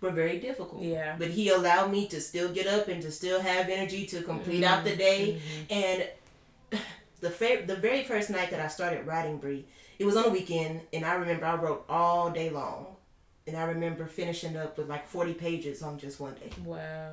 were 0.00 0.10
very 0.10 0.40
difficult. 0.40 0.82
Yeah. 0.82 1.14
But 1.16 1.28
he 1.28 1.50
allowed 1.50 1.92
me 1.92 2.08
to 2.08 2.20
still 2.20 2.52
get 2.52 2.66
up 2.66 2.88
and 2.88 3.00
to 3.02 3.12
still 3.12 3.40
have 3.40 3.68
energy 3.68 4.06
to 4.06 4.22
complete 4.22 4.64
out 4.64 4.82
the 4.82 4.90
mm-hmm. 4.90 4.98
day. 4.98 5.40
And 5.70 6.08
the 7.20 7.30
fa- 7.30 7.62
the 7.64 7.76
very 7.76 8.02
first 8.02 8.30
night 8.30 8.50
that 8.50 8.60
I 8.60 8.66
started 8.66 9.06
writing 9.06 9.38
Bree, 9.38 9.66
it 9.98 10.04
was 10.04 10.16
on 10.16 10.24
a 10.26 10.28
weekend, 10.30 10.82
and 10.92 11.04
I 11.04 11.14
remember 11.14 11.46
I 11.46 11.54
wrote 11.56 11.84
all 11.88 12.30
day 12.30 12.50
long. 12.50 12.86
And 13.46 13.58
I 13.58 13.64
remember 13.64 14.06
finishing 14.06 14.56
up 14.56 14.78
with 14.78 14.88
like 14.88 15.06
40 15.06 15.34
pages 15.34 15.82
on 15.82 15.98
just 15.98 16.18
one 16.18 16.34
day. 16.34 16.48
wow 16.64 17.12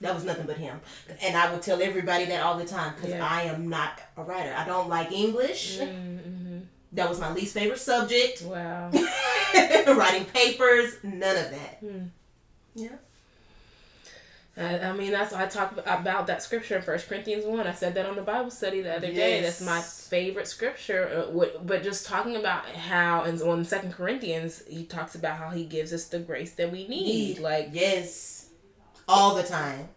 That 0.00 0.14
was 0.14 0.24
nothing 0.24 0.46
but 0.46 0.56
him. 0.56 0.80
And 1.22 1.36
I 1.36 1.52
would 1.52 1.60
tell 1.60 1.82
everybody 1.82 2.24
that 2.26 2.42
all 2.42 2.56
the 2.56 2.64
time 2.64 2.94
because 2.94 3.10
Yeah. 3.10 3.28
I 3.28 3.42
am 3.42 3.68
not 3.68 4.00
a 4.16 4.22
writer. 4.22 4.54
I 4.56 4.64
don't 4.64 4.88
like 4.88 5.12
English. 5.12 5.78
mm-hmm. 5.78 6.60
That 6.92 7.10
was 7.10 7.20
my 7.20 7.30
least 7.34 7.52
favorite 7.52 7.78
subject. 7.78 8.40
wow 8.42 8.90
Writing 9.86 10.24
papers, 10.24 10.96
none 11.02 11.36
of 11.36 11.50
that. 11.50 11.78
Hmm. 11.80 12.04
Yeah. 12.74 12.96
I, 14.58 14.80
I 14.80 14.92
mean, 14.92 15.12
that's 15.12 15.32
why 15.32 15.44
I 15.44 15.46
talk 15.46 15.78
about 15.86 16.26
that 16.26 16.42
scripture 16.42 16.76
in 16.76 16.82
First 16.82 17.08
Corinthians 17.08 17.44
one. 17.44 17.66
I 17.66 17.72
said 17.72 17.94
that 17.94 18.06
on 18.06 18.16
the 18.16 18.22
Bible 18.22 18.50
study 18.50 18.80
the 18.82 18.96
other 18.96 19.12
day. 19.12 19.40
That's 19.40 19.60
my 19.64 19.80
favorite 19.80 20.48
scripture. 20.48 21.26
Uh, 21.32 21.46
but 21.62 21.82
just 21.82 22.06
talking 22.06 22.36
about 22.36 22.66
how, 22.66 23.22
and 23.22 23.40
on 23.42 23.64
Second 23.64 23.92
Corinthians, 23.92 24.62
he 24.66 24.84
talks 24.84 25.14
about 25.14 25.36
how 25.38 25.50
he 25.50 25.64
gives 25.64 25.92
us 25.92 26.06
the 26.06 26.18
grace 26.18 26.52
that 26.54 26.72
we 26.72 26.88
need, 26.88 27.38
like 27.38 27.68
yes, 27.72 28.48
all 29.06 29.34
the 29.36 29.44
time. 29.44 29.88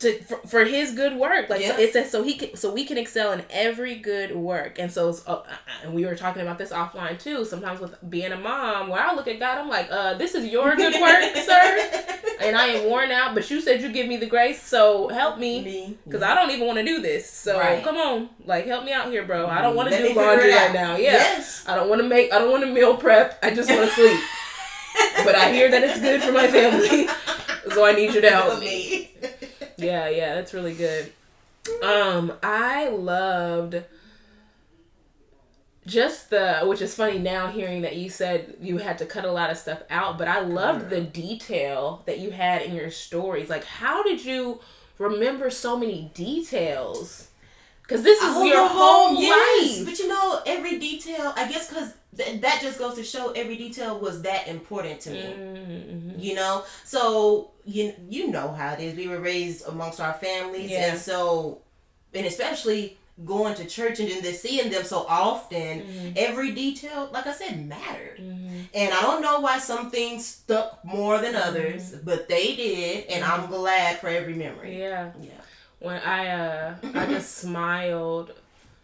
To 0.00 0.18
for, 0.22 0.36
for 0.46 0.64
his 0.64 0.92
good 0.92 1.16
work. 1.16 1.48
Like 1.48 1.62
so 1.62 1.76
it 1.78 1.92
says, 1.92 2.10
so 2.10 2.22
he 2.22 2.34
can, 2.34 2.56
so 2.56 2.72
we 2.72 2.84
can 2.84 2.98
excel 2.98 3.32
in 3.32 3.42
every 3.50 3.96
good 3.96 4.34
work. 4.34 4.78
And 4.78 4.90
so, 4.90 5.16
uh, 5.26 5.42
and 5.82 5.94
we 5.94 6.04
were 6.04 6.14
talking 6.14 6.42
about 6.42 6.58
this 6.58 6.70
offline 6.70 7.18
too. 7.18 7.44
Sometimes 7.44 7.80
with 7.80 7.94
being 8.10 8.32
a 8.32 8.36
mom, 8.36 8.88
where 8.88 9.00
I 9.00 9.14
look 9.14 9.28
at 9.28 9.38
God, 9.38 9.58
I'm 9.58 9.68
like, 9.68 9.88
uh, 9.90 10.14
this 10.14 10.34
is 10.34 10.46
your 10.46 10.74
good 10.76 10.94
work, 11.00 11.36
sir. 11.44 12.02
And 12.40 12.56
I 12.56 12.66
am 12.66 12.84
worn 12.90 13.10
out, 13.10 13.34
but 13.34 13.50
you 13.50 13.60
said 13.60 13.80
you 13.80 13.90
give 13.90 14.06
me 14.06 14.18
the 14.18 14.26
grace, 14.26 14.62
so 14.62 15.08
help 15.08 15.38
me. 15.38 15.96
Because 16.04 16.22
I 16.22 16.34
don't 16.34 16.50
even 16.50 16.66
want 16.66 16.78
to 16.78 16.84
do 16.84 17.00
this. 17.00 17.28
So 17.28 17.58
Right. 17.58 17.82
come 17.82 17.96
on, 17.96 18.28
like 18.44 18.66
help 18.66 18.84
me 18.84 18.92
out 18.92 19.08
here, 19.10 19.24
bro. 19.24 19.46
I 19.46 19.62
don't 19.62 19.74
want 19.74 19.90
to 19.90 19.96
do 19.96 20.14
laundry 20.14 20.52
right 20.52 20.72
now. 20.72 20.96
Yeah. 20.96 21.12
Yes. 21.12 21.64
I 21.66 21.74
don't 21.74 21.88
want 21.88 22.02
to 22.02 22.08
make. 22.08 22.32
I 22.32 22.38
don't 22.38 22.50
want 22.50 22.64
to 22.64 22.70
meal 22.70 22.96
prep. 22.96 23.38
I 23.42 23.54
just 23.54 23.70
want 23.70 23.88
to 23.88 23.94
sleep. 23.94 24.20
but 25.24 25.34
I 25.34 25.52
hear 25.52 25.70
that 25.70 25.82
it's 25.84 26.00
good 26.00 26.22
for 26.22 26.32
my 26.32 26.46
family, 26.48 27.08
so 27.74 27.84
I 27.84 27.92
need 27.92 28.14
you 28.14 28.20
to 28.22 28.30
help 28.30 28.60
me. 28.60 29.10
Yeah, 29.82 30.08
yeah, 30.08 30.34
that's 30.34 30.54
really 30.54 30.74
good. 30.74 31.12
Um, 31.82 32.32
I 32.42 32.88
loved 32.88 33.82
just 35.86 36.30
the 36.30 36.60
which 36.64 36.82
is 36.82 36.94
funny 36.94 37.18
now 37.18 37.46
hearing 37.46 37.82
that 37.82 37.94
you 37.94 38.10
said 38.10 38.56
you 38.60 38.78
had 38.78 38.98
to 38.98 39.06
cut 39.06 39.24
a 39.24 39.30
lot 39.30 39.50
of 39.50 39.56
stuff 39.56 39.82
out, 39.90 40.18
but 40.18 40.28
I 40.28 40.40
loved 40.40 40.90
the 40.90 41.00
detail 41.00 42.02
that 42.06 42.18
you 42.18 42.30
had 42.32 42.62
in 42.62 42.74
your 42.74 42.90
stories. 42.90 43.48
Like 43.48 43.64
how 43.64 44.02
did 44.02 44.24
you 44.24 44.60
remember 44.98 45.50
so 45.50 45.76
many 45.76 46.10
details? 46.14 47.25
Cuz 47.88 48.02
this 48.02 48.18
is 48.20 48.34
Oh, 48.36 48.44
your 48.44 48.66
whole 48.68 49.14
yes. 49.22 49.78
life. 49.78 49.86
But 49.86 49.98
you 49.98 50.08
know, 50.08 50.42
every 50.46 50.78
detail, 50.78 51.32
I 51.36 51.46
guess, 51.48 51.68
because 51.68 51.92
th- 52.16 52.40
that 52.40 52.60
just 52.60 52.78
goes 52.78 52.94
to 52.96 53.04
show 53.04 53.30
every 53.32 53.56
detail 53.56 53.98
was 53.98 54.22
that 54.22 54.48
important 54.48 55.00
to 55.02 55.10
me. 55.10 55.22
Mm-hmm. 55.22 56.18
You 56.18 56.34
know, 56.34 56.64
so 56.84 57.50
you 57.64 57.92
you 58.08 58.28
know 58.28 58.48
how 58.52 58.72
it 58.74 58.80
is. 58.80 58.96
We 58.96 59.06
were 59.08 59.20
raised 59.20 59.66
amongst 59.68 60.00
our 60.00 60.14
families, 60.14 60.70
Yeah. 60.70 60.90
and 60.92 60.98
so, 61.00 61.60
and 62.14 62.26
especially 62.26 62.96
going 63.24 63.54
to 63.54 63.64
church 63.64 63.98
and 63.98 64.10
then 64.22 64.34
seeing 64.34 64.70
them 64.70 64.84
so 64.84 65.06
often. 65.08 65.80
Mm-hmm. 65.80 66.12
Every 66.16 66.50
detail, 66.52 67.08
like 67.12 67.26
I 67.26 67.32
said, 67.32 67.66
mattered. 67.66 68.18
And 68.74 68.92
I 68.92 69.00
don't 69.00 69.22
know 69.22 69.40
why 69.40 69.58
some 69.58 69.90
things 69.90 70.26
stuck 70.26 70.84
more 70.84 71.18
than 71.18 71.34
others, 71.34 71.92
but 72.04 72.28
they 72.28 72.56
did, 72.56 73.06
and 73.06 73.24
I'm 73.24 73.46
glad 73.46 74.00
for 74.00 74.08
every 74.08 74.34
memory. 74.34 74.72
Mm-hmm. 74.72 74.80
Yeah. 74.80 75.12
Yeah. 75.22 75.40
When 75.86 76.00
I 76.02 76.28
uh 76.28 76.74
I 76.94 77.06
just 77.06 77.38
smiled 77.38 78.32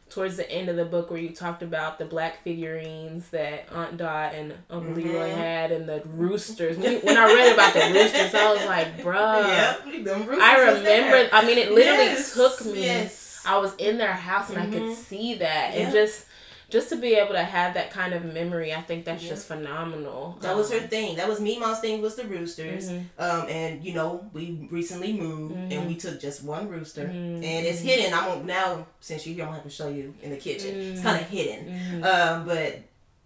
towards 0.08 0.36
the 0.36 0.50
end 0.50 0.68
of 0.68 0.76
the 0.76 0.84
book 0.84 1.10
where 1.10 1.18
you 1.18 1.30
talked 1.30 1.62
about 1.62 1.98
the 1.98 2.04
black 2.04 2.42
figurines 2.44 3.30
that 3.30 3.64
Aunt 3.72 3.96
Dot 3.96 4.34
and 4.34 4.52
Uncle 4.70 4.92
Leroy 4.94 5.30
Mm-hmm. 5.30 5.38
had 5.40 5.72
and 5.72 5.88
the 5.88 6.02
roosters. 6.06 6.76
When, 6.76 7.16
I 7.16 7.24
read 7.32 7.52
about 7.54 7.72
the 7.72 7.80
roosters, 7.94 8.34
I 8.34 8.52
was 8.52 8.64
like, 8.66 8.98
bruh. 8.98 9.48
Yep, 9.48 10.36
I 10.38 10.60
remember. 10.60 11.28
I 11.32 11.46
mean, 11.46 11.56
it 11.56 11.72
literally 11.72 12.04
Yes, 12.04 12.34
took 12.34 12.62
me. 12.66 12.82
yes. 12.84 13.42
I 13.46 13.56
was 13.58 13.74
in 13.76 13.96
their 13.98 14.12
house 14.12 14.50
and 14.50 14.58
I 14.58 14.66
could 14.66 14.82
Mhm. 14.82 14.94
see 14.94 15.34
that, 15.36 15.74
and 15.74 15.90
just 15.92 16.26
just 16.72 16.88
to 16.88 16.96
be 16.96 17.12
able 17.14 17.34
to 17.34 17.44
have 17.44 17.74
that 17.74 17.90
kind 17.90 18.14
of 18.14 18.24
memory, 18.24 18.72
I 18.74 18.80
think 18.80 19.04
that's 19.04 19.22
just 19.22 19.46
phenomenal. 19.46 20.38
That 20.40 20.56
was 20.56 20.72
her 20.72 20.78
Um, 20.80 20.88
thing. 20.88 21.16
That 21.16 21.28
was 21.28 21.38
me. 21.38 21.58
Mom's 21.58 21.80
thing 21.80 22.00
was 22.00 22.14
the 22.16 22.24
roosters. 22.24 22.88
Mhm. 22.90 23.04
Um, 23.18 23.46
and 23.48 23.84
you 23.84 23.92
know, 23.92 24.28
we 24.32 24.66
recently 24.70 25.12
moved 25.12 25.54
Mm-hmm. 25.54 25.72
and 25.72 25.86
we 25.86 25.96
took 25.96 26.18
just 26.18 26.42
one 26.42 26.68
rooster, 26.68 27.02
and 27.06 27.44
it's 27.44 27.80
hidden. 27.80 28.14
I'm 28.14 28.24
gonna- 28.24 28.44
now 28.44 28.86
since 29.00 29.26
you're 29.26 29.34
here, 29.34 29.44
I'm 29.44 29.50
gonna 29.50 29.62
have 29.62 29.70
to 29.70 29.76
show 29.82 29.88
you 29.88 30.14
in 30.22 30.30
the 30.30 30.36
kitchen. 30.38 30.74
It's 30.74 31.00
Mm-hmm. 31.00 31.08
kind 31.08 31.20
of 31.22 31.28
hidden. 31.28 32.04
Um, 32.04 32.46
but 32.46 32.78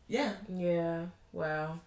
yeah, 0.08 0.32
Yeah. 0.52 1.06
Wow. 1.32 1.78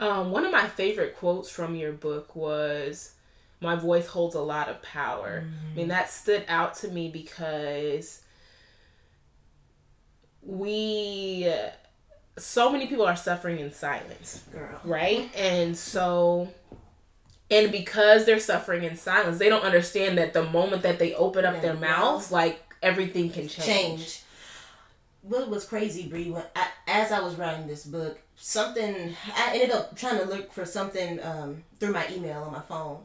Um, 0.00 0.30
one 0.32 0.44
of 0.46 0.50
my 0.52 0.66
favorite 0.66 1.16
quotes 1.16 1.48
from 1.50 1.76
your 1.76 1.92
book 1.92 2.34
was, 2.34 3.12
"My 3.60 3.76
voice 3.76 4.06
holds 4.08 4.34
a 4.34 4.40
lot 4.40 4.68
of 4.68 4.80
power." 4.82 5.44
I 5.72 5.76
mean, 5.76 5.88
that 5.88 6.10
stood 6.10 6.44
out 6.48 6.74
to 6.76 6.88
me 6.88 7.08
because 7.08 8.21
we, 10.44 11.52
so 12.36 12.70
many 12.70 12.86
people 12.86 13.06
are 13.06 13.16
suffering 13.16 13.58
in 13.58 13.72
silence, 13.72 14.42
girl. 14.52 14.80
right? 14.84 15.30
And 15.36 15.76
so. 15.76 16.48
And 17.50 17.70
because 17.70 18.24
they're 18.24 18.40
suffering 18.40 18.82
in 18.82 18.96
silence, 18.96 19.38
they 19.38 19.50
don't 19.50 19.62
understand 19.62 20.16
that 20.16 20.32
the 20.32 20.44
moment 20.44 20.82
that 20.82 20.98
they 20.98 21.14
open 21.14 21.44
up 21.44 21.60
their 21.60 21.74
mouths, 21.74 22.32
like 22.32 22.62
everything 22.82 23.28
can 23.28 23.46
change. 23.46 23.66
change. 23.66 24.22
What 25.20 25.50
was 25.50 25.66
crazy, 25.66 26.08
Bree? 26.08 26.30
When 26.30 26.42
I, 26.56 26.68
as 26.88 27.12
I 27.12 27.20
was 27.20 27.36
writing 27.36 27.66
this 27.66 27.84
book, 27.84 28.18
something 28.36 29.14
I 29.36 29.52
ended 29.54 29.70
up 29.70 29.96
trying 29.96 30.18
to 30.18 30.24
look 30.24 30.50
for 30.50 30.64
something 30.64 31.22
um, 31.22 31.62
through 31.78 31.92
my 31.92 32.08
email 32.10 32.42
on 32.42 32.52
my 32.52 32.60
phone, 32.60 33.00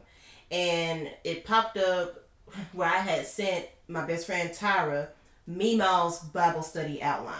and 0.50 1.10
it 1.24 1.44
popped 1.44 1.76
up 1.76 2.24
where 2.72 2.88
I 2.88 2.98
had 2.98 3.26
sent 3.26 3.66
my 3.86 4.06
best 4.06 4.26
friend 4.26 4.50
Tyra 4.50 5.08
Meemaw's 5.48 6.18
Bible 6.20 6.62
study 6.62 7.02
outline. 7.02 7.34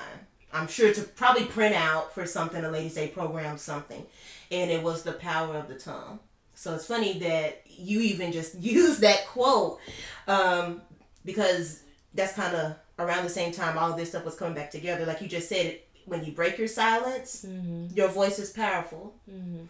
I'm 0.53 0.67
sure 0.67 0.93
to 0.95 1.03
probably 1.03 1.45
print 1.45 1.75
out 1.75 2.15
for 2.15 2.25
something 2.25 2.65
a 2.65 2.71
Ladies' 2.71 2.95
Day 2.95 3.09
program, 3.09 3.59
something, 3.59 4.07
and 4.51 4.71
it 4.71 4.83
was 4.83 5.03
the 5.03 5.13
power 5.13 5.57
of 5.57 5.69
the 5.69 5.75
tongue. 5.75 6.21
So 6.55 6.75
it's 6.75 6.87
funny 6.87 7.19
that 7.21 7.63
you 7.67 8.01
even 8.01 8.33
just 8.33 8.55
use 8.61 8.99
that 8.99 9.27
quote 9.29 9.79
um, 10.27 10.83
because 11.25 11.83
that's 12.15 12.33
kind 12.33 12.57
of 12.57 12.77
around 12.99 13.25
the 13.25 13.31
same 13.31 13.53
time 13.53 13.79
all 13.79 13.93
of 13.93 13.97
this 13.97 14.09
stuff 14.09 14.25
was 14.25 14.35
coming 14.35 14.55
back 14.55 14.71
together. 14.71 15.07
Like 15.07 15.21
you 15.21 15.29
just 15.29 15.49
said, 15.49 15.79
when 16.07 16.25
you 16.25 16.33
break 16.33 16.59
your 16.59 16.69
silence, 16.69 17.45
mm-hmm. 17.47 17.95
your 17.95 18.09
voice 18.09 18.39
is 18.39 18.51
powerful. 18.51 19.15
Mm-hmm. 19.31 19.65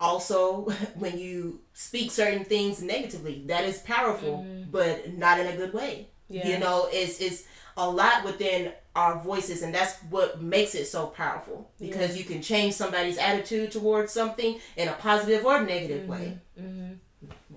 Also, 0.00 0.68
when 0.96 1.18
you 1.18 1.60
speak 1.72 2.10
certain 2.10 2.44
things 2.44 2.82
negatively, 2.82 3.42
that 3.46 3.64
is 3.64 3.78
powerful, 3.78 4.44
mm-hmm. 4.46 4.70
but 4.70 5.14
not 5.14 5.40
in 5.40 5.46
a 5.46 5.56
good 5.56 5.72
way. 5.72 6.08
Yeah. 6.28 6.48
You 6.48 6.58
know, 6.58 6.88
it's 6.90 7.20
it's 7.20 7.44
a 7.76 7.88
lot 7.88 8.24
within 8.24 8.72
our 8.94 9.18
voices, 9.18 9.62
and 9.62 9.74
that's 9.74 9.96
what 10.10 10.40
makes 10.40 10.74
it 10.74 10.86
so 10.86 11.06
powerful 11.06 11.68
because 11.80 12.16
you 12.16 12.24
can 12.24 12.40
change 12.40 12.74
somebody's 12.74 13.18
attitude 13.18 13.72
towards 13.72 14.12
something 14.12 14.58
in 14.76 14.88
a 14.88 14.92
positive 14.92 15.44
or 15.44 15.60
negative 15.62 16.02
mm-hmm. 16.02 16.10
way. 16.10 16.38
Mm-hmm. 16.60 16.92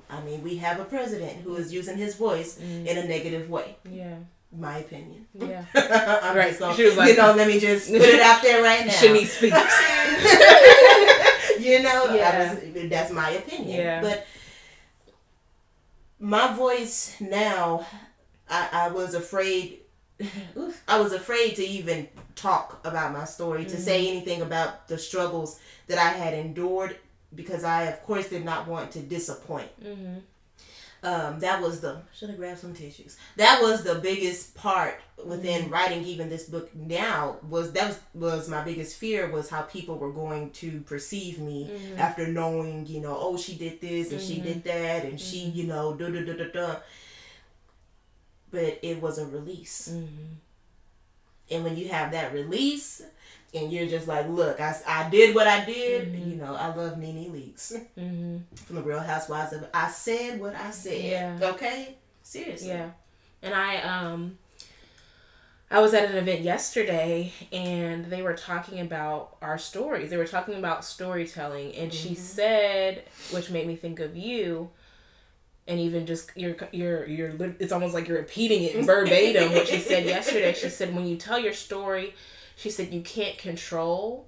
I 0.10 0.22
mean, 0.22 0.42
we 0.44 0.56
have 0.58 0.80
a 0.80 0.86
president 0.86 1.42
who 1.42 1.56
is 1.56 1.74
using 1.74 1.98
his 1.98 2.16
voice 2.16 2.58
mm. 2.58 2.86
in 2.86 2.98
a 2.98 3.04
negative 3.08 3.50
way. 3.50 3.76
Yeah. 3.90 4.16
My 4.58 4.78
opinion. 4.80 5.26
Yeah. 5.34 5.66
I'm 5.76 6.36
Right. 6.36 6.58
gonna, 6.58 6.76
She 6.76 6.86
was 6.86 6.96
like- 6.98 7.10
you 7.10 7.18
know, 7.18 7.34
let 7.34 7.48
me 7.48 7.60
just 7.60 7.92
put 7.92 8.02
it 8.02 8.22
out 8.22 8.42
there 8.42 8.64
right 8.64 8.86
now. 8.88 8.94
Shanice 8.94 9.28
speaks. 9.28 9.58
you 11.60 11.84
know, 11.84 12.16
Yeah. 12.16 12.54
Was, 12.54 12.90
that's 12.90 13.12
my 13.12 13.32
opinion. 13.32 13.78
Yeah. 13.82 14.02
But 14.02 14.26
my 16.20 16.54
voice 16.54 17.16
now, 17.20 17.86
I, 18.50 18.70
I 18.72 18.88
was 18.89 19.13
afraid. 19.13 19.80
I 20.88 21.00
was 21.00 21.13
afraid 21.13 21.56
to 21.58 21.63
even 21.66 22.08
talk 22.36 22.80
about 22.84 23.13
my 23.13 23.25
story, 23.25 23.66
to 23.66 23.77
say 23.77 24.01
Mm-hmm. 24.06 24.18
anything 24.18 24.42
about 24.42 24.88
the 24.88 24.98
struggles 24.98 25.60
that 25.88 25.98
I 26.00 26.10
had 26.18 26.34
endured, 26.34 26.96
because 27.36 27.63
I, 27.63 27.84
of 27.84 28.01
course, 28.04 28.30
did 28.30 28.44
not 28.44 28.68
want 28.68 28.92
to 28.94 29.00
disappoint. 29.00 29.70
Mm-hmm. 29.84 30.16
Um, 31.04 31.39
that 31.42 31.62
was 31.62 31.80
the 31.80 32.01
should 32.18 32.30
have 32.30 32.39
grabbed 32.39 32.58
some 32.60 32.74
tissues. 32.74 33.18
That 33.36 33.62
was 33.62 33.84
the 33.84 33.96
biggest 33.96 34.56
part 34.56 35.00
within 35.24 35.63
Mm-hmm. 35.66 35.74
writing 35.74 36.04
even 36.06 36.27
this 36.30 36.46
book. 36.50 36.74
Now 36.75 37.38
was 37.48 37.72
that 37.74 37.88
was, 37.89 38.00
was 38.16 38.50
my 38.50 38.63
biggest 38.63 38.98
fear 38.98 39.30
was 39.30 39.48
how 39.51 39.62
people 39.62 40.00
were 40.00 40.12
going 40.12 40.50
to 40.51 40.82
perceive 40.82 41.38
me 41.39 41.70
Mm-hmm. 41.72 42.00
after 42.00 42.25
knowing 42.27 42.88
you 42.88 43.01
know 43.01 43.16
oh 43.20 43.38
she 43.38 43.54
did 43.56 43.80
this 43.80 44.12
and 44.12 44.20
she 44.20 44.42
did 44.42 44.63
that 44.63 45.06
and 45.06 45.22
she 45.22 45.46
Mm-hmm. 45.46 45.58
you 45.60 45.68
know 45.68 45.94
da 45.94 46.10
da 46.10 46.25
da 46.25 46.34
da 46.34 46.51
da. 46.51 46.75
But 48.51 48.80
it 48.82 49.01
was 49.01 49.18
a 49.18 49.25
release, 49.25 49.89
Mm-hmm. 49.92 50.34
and 51.51 51.63
when 51.63 51.75
you 51.77 51.89
have 51.89 52.12
that 52.12 52.34
release. 52.34 53.01
And 53.54 53.72
you're 53.72 53.88
just 53.88 54.10
like, 54.10 54.27
look, 54.27 54.60
I, 54.60 54.75
I 54.86 55.10
did 55.10 55.34
what 55.34 55.48
I 55.48 55.63
did. 55.63 56.12
Mm-hmm. 56.13 56.30
You 56.32 56.36
know, 56.36 56.54
I 56.54 56.68
love 56.75 56.98
NeNe 56.98 57.32
Leakes 57.32 57.72
Mm-hmm. 57.98 58.38
from 58.56 58.75
the 58.75 58.82
Real 58.82 59.00
Housewives 59.00 59.54
of 59.54 59.66
I 59.74 59.89
said 59.89 60.39
what 60.42 60.54
I 60.54 60.70
said. 60.70 61.01
Yeah. 61.01 61.39
Okay? 61.42 61.96
Seriously. 62.24 62.68
Yeah. 62.68 62.89
And 63.42 63.54
I 63.54 63.77
um 63.82 64.38
I 65.72 65.80
was 65.80 65.94
at 65.94 66.10
an 66.12 66.18
event 66.18 66.42
yesterday 66.42 67.32
and 67.54 68.06
they 68.06 68.22
were 68.22 68.34
talking 68.34 68.80
about 68.82 69.38
our 69.42 69.58
stories. 69.58 70.10
They 70.10 70.18
were 70.18 70.27
talking 70.27 70.56
about 70.56 70.84
storytelling 70.84 71.74
and 71.75 71.94
she 71.94 72.16
said 72.16 73.04
which 73.32 73.50
made 73.50 73.66
me 73.66 73.77
think 73.77 74.00
of 74.01 74.16
you 74.18 74.70
and 75.68 75.80
even 75.80 76.06
just 76.06 76.32
you're 76.36 76.56
you're 76.72 77.06
you're 77.06 77.56
it's 77.60 77.72
almost 77.72 77.94
like 77.94 78.08
you're 78.08 78.18
repeating 78.18 78.64
it 78.64 78.86
verbatim 78.86 79.54
what 79.54 79.68
she 79.68 79.80
said 79.80 80.06
yesterday. 80.06 80.54
She 80.54 80.70
said 80.70 80.96
when 80.96 81.08
you 81.08 81.18
tell 81.18 81.40
your 81.40 81.54
story, 81.54 82.14
she 82.56 82.70
said 82.70 82.94
you 82.94 83.02
can't 83.02 83.38
control 83.38 84.28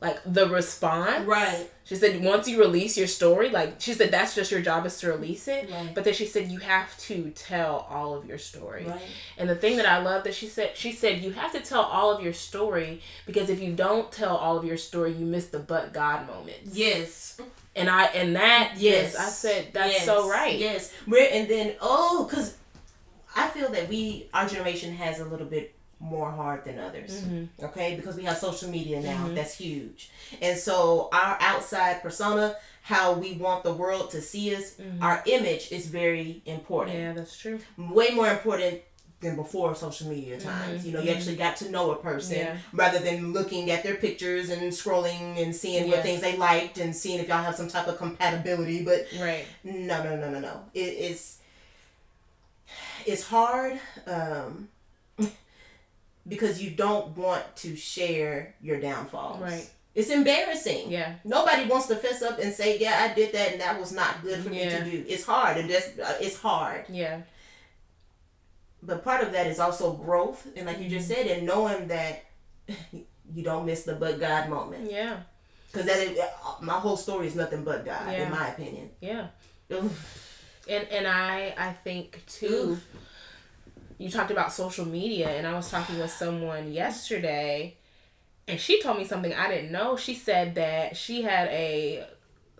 like 0.00 0.18
the 0.24 0.48
response. 0.48 1.26
Right. 1.26 1.70
She 1.84 1.96
said 1.96 2.22
once 2.24 2.48
you 2.48 2.58
release 2.60 2.96
your 2.96 3.06
story, 3.06 3.50
like 3.50 3.80
she 3.80 3.92
said 3.92 4.10
that's 4.10 4.34
just 4.34 4.50
your 4.50 4.62
job 4.62 4.86
is 4.86 4.98
to 5.00 5.08
release 5.08 5.48
it. 5.48 5.68
Right. 5.70 5.94
But 5.94 6.04
then 6.04 6.14
she 6.14 6.26
said 6.26 6.50
you 6.50 6.60
have 6.60 6.96
to 6.98 7.30
tell 7.30 7.86
all 7.90 8.14
of 8.14 8.26
your 8.26 8.38
story. 8.38 8.86
Right. 8.86 9.02
And 9.36 9.50
the 9.50 9.56
thing 9.56 9.76
that 9.76 9.86
I 9.86 9.98
love 9.98 10.24
that 10.24 10.34
she 10.34 10.46
said 10.46 10.76
she 10.76 10.92
said 10.92 11.20
you 11.20 11.32
have 11.32 11.52
to 11.52 11.60
tell 11.60 11.82
all 11.82 12.10
of 12.12 12.22
your 12.22 12.32
story 12.32 13.02
because 13.26 13.50
if 13.50 13.60
you 13.60 13.72
don't 13.72 14.10
tell 14.10 14.36
all 14.36 14.56
of 14.56 14.64
your 14.64 14.78
story, 14.78 15.12
you 15.12 15.26
miss 15.26 15.48
the 15.48 15.58
but 15.58 15.92
God 15.92 16.26
moments. 16.26 16.76
Yes. 16.76 17.40
And 17.76 17.88
I 17.88 18.04
and 18.06 18.34
that 18.36 18.72
yes, 18.76 19.12
Yes. 19.14 19.16
I 19.16 19.28
said 19.28 19.68
that's 19.72 19.92
Yes. 19.92 20.04
so 20.04 20.28
right. 20.28 20.58
Yes. 20.58 20.92
We're 21.06 21.28
and 21.30 21.48
then 21.48 21.74
oh, 21.80 22.26
because 22.28 22.56
I 23.36 23.48
feel 23.48 23.70
that 23.70 23.88
we 23.88 24.28
our 24.34 24.46
generation 24.46 24.94
has 24.96 25.20
a 25.20 25.24
little 25.24 25.46
bit 25.46 25.74
more 26.00 26.30
hard 26.30 26.64
than 26.64 26.78
others. 26.78 27.20
Mm-hmm. 27.20 27.64
Okay, 27.66 27.94
because 27.94 28.16
we 28.16 28.24
have 28.24 28.38
social 28.38 28.70
media 28.70 29.00
now. 29.02 29.28
That's 29.34 29.54
huge. 29.54 30.10
And 30.40 30.58
so 30.58 31.10
our 31.12 31.36
outside 31.40 32.02
persona, 32.02 32.56
how 32.82 33.12
we 33.12 33.34
want 33.34 33.64
the 33.64 33.74
world 33.74 34.10
to 34.12 34.22
see 34.22 34.54
us, 34.54 34.76
our 35.02 35.22
image 35.26 35.70
is 35.70 35.86
very 35.88 36.42
important. 36.46 36.96
Mm-hmm. 36.96 37.06
Yeah, 37.06 37.12
that's 37.12 37.36
true. 37.38 37.58
way 37.76 38.10
more 38.10 38.28
important 38.30 38.80
than 39.20 39.36
before 39.36 39.74
social 39.74 40.08
media 40.08 40.40
times. 40.40 40.86
You 40.86 40.92
know, 40.92 41.00
you 41.00 41.10
actually 41.10 41.36
got 41.36 41.56
to 41.56 41.70
know 41.70 41.90
a 41.90 41.96
person 41.96 42.38
Mm-hmm. 42.38 42.46
Yeah. 42.54 42.56
rather 42.72 42.98
than 42.98 43.32
looking 43.32 43.70
at 43.70 43.82
their 43.82 43.96
pictures 43.96 44.48
and 44.50 44.62
scrolling 44.72 45.42
and 45.42 45.54
seeing 45.54 45.90
what 45.90 46.02
things 46.02 46.20
they 46.22 46.36
liked 46.36 46.78
and 46.78 46.94
seeing 46.96 47.18
if 47.20 47.28
y'all 47.28 47.42
have 47.42 47.54
some 47.54 47.68
type 47.68 47.86
of 47.86 47.98
compatibility. 47.98 48.82
But 48.82 49.06
Right. 49.20 49.44
no, 49.64 50.02
no, 50.02 50.16
no, 50.16 50.30
no, 50.30 50.40
no. 50.40 50.62
It, 50.74 50.80
it's 50.80 51.38
it's 53.06 53.22
hard 53.24 53.78
um, 54.06 54.68
because 56.28 56.62
you 56.62 56.70
don't 56.70 57.16
want 57.16 57.44
to 57.56 57.76
share 57.76 58.54
your 58.62 58.80
downfalls. 58.80 59.40
Right. 59.40 59.68
It's 59.94 60.10
embarrassing. 60.10 60.90
Yeah. 60.90 61.14
Nobody 61.24 61.66
wants 61.66 61.88
to 61.88 61.96
fess 61.96 62.22
up 62.22 62.38
and 62.38 62.52
say, 62.54 62.78
"Yeah, 62.78 63.08
I 63.10 63.14
did 63.14 63.32
that, 63.34 63.52
and 63.52 63.60
that 63.60 63.78
was 63.80 63.90
not 63.92 64.22
good 64.22 64.40
for 64.44 64.50
Yeah. 64.52 64.84
me 64.84 64.90
to 64.90 64.90
do." 65.02 65.04
It's 65.08 65.24
hard, 65.24 65.56
and 65.56 65.68
that's 65.68 65.98
uh, 65.98 66.16
it's 66.20 66.36
hard 66.38 66.84
Yeah. 66.88 67.20
But 68.82 69.04
part 69.04 69.22
of 69.22 69.32
that 69.32 69.46
is 69.46 69.58
also 69.60 69.92
growth 69.92 70.46
and 70.56 70.66
like 70.66 70.78
you 70.80 70.88
just 70.88 71.10
Mm-hmm. 71.10 71.22
said 71.28 71.38
and 71.38 71.46
knowing 71.46 71.88
that 71.88 72.24
you 73.34 73.42
don't 73.42 73.66
miss 73.66 73.82
the 73.84 73.94
but 73.94 74.18
god 74.20 74.48
moment 74.48 74.90
Yeah. 74.90 75.18
because 75.70 75.86
that 75.86 75.98
is, 75.98 76.18
my 76.60 76.74
whole 76.74 76.96
story 76.96 77.26
is 77.26 77.34
nothing 77.36 77.62
but 77.64 77.84
god 77.84 78.12
Yeah. 78.12 78.24
in 78.24 78.30
my 78.30 78.48
opinion 78.48 78.90
Yeah. 79.00 79.26
Oof. 79.72 80.26
And 80.68 80.86
and 80.88 81.06
I 81.06 81.54
I 81.58 81.72
think 81.72 82.22
too 82.26 82.78
you 83.98 84.08
talked 84.10 84.30
about 84.30 84.52
social 84.52 84.86
media 84.86 85.28
and 85.30 85.46
I 85.46 85.54
was 85.54 85.70
talking 85.70 85.98
with 85.98 86.10
someone 86.10 86.72
yesterday 86.72 87.76
and 88.48 88.58
she 88.58 88.80
told 88.82 88.98
me 88.98 89.04
something 89.04 89.32
I 89.34 89.48
didn't 89.48 89.70
know. 89.70 89.96
She 89.96 90.14
said 90.14 90.54
that 90.56 90.96
she 90.96 91.22
had 91.22 91.48
a 91.48 92.04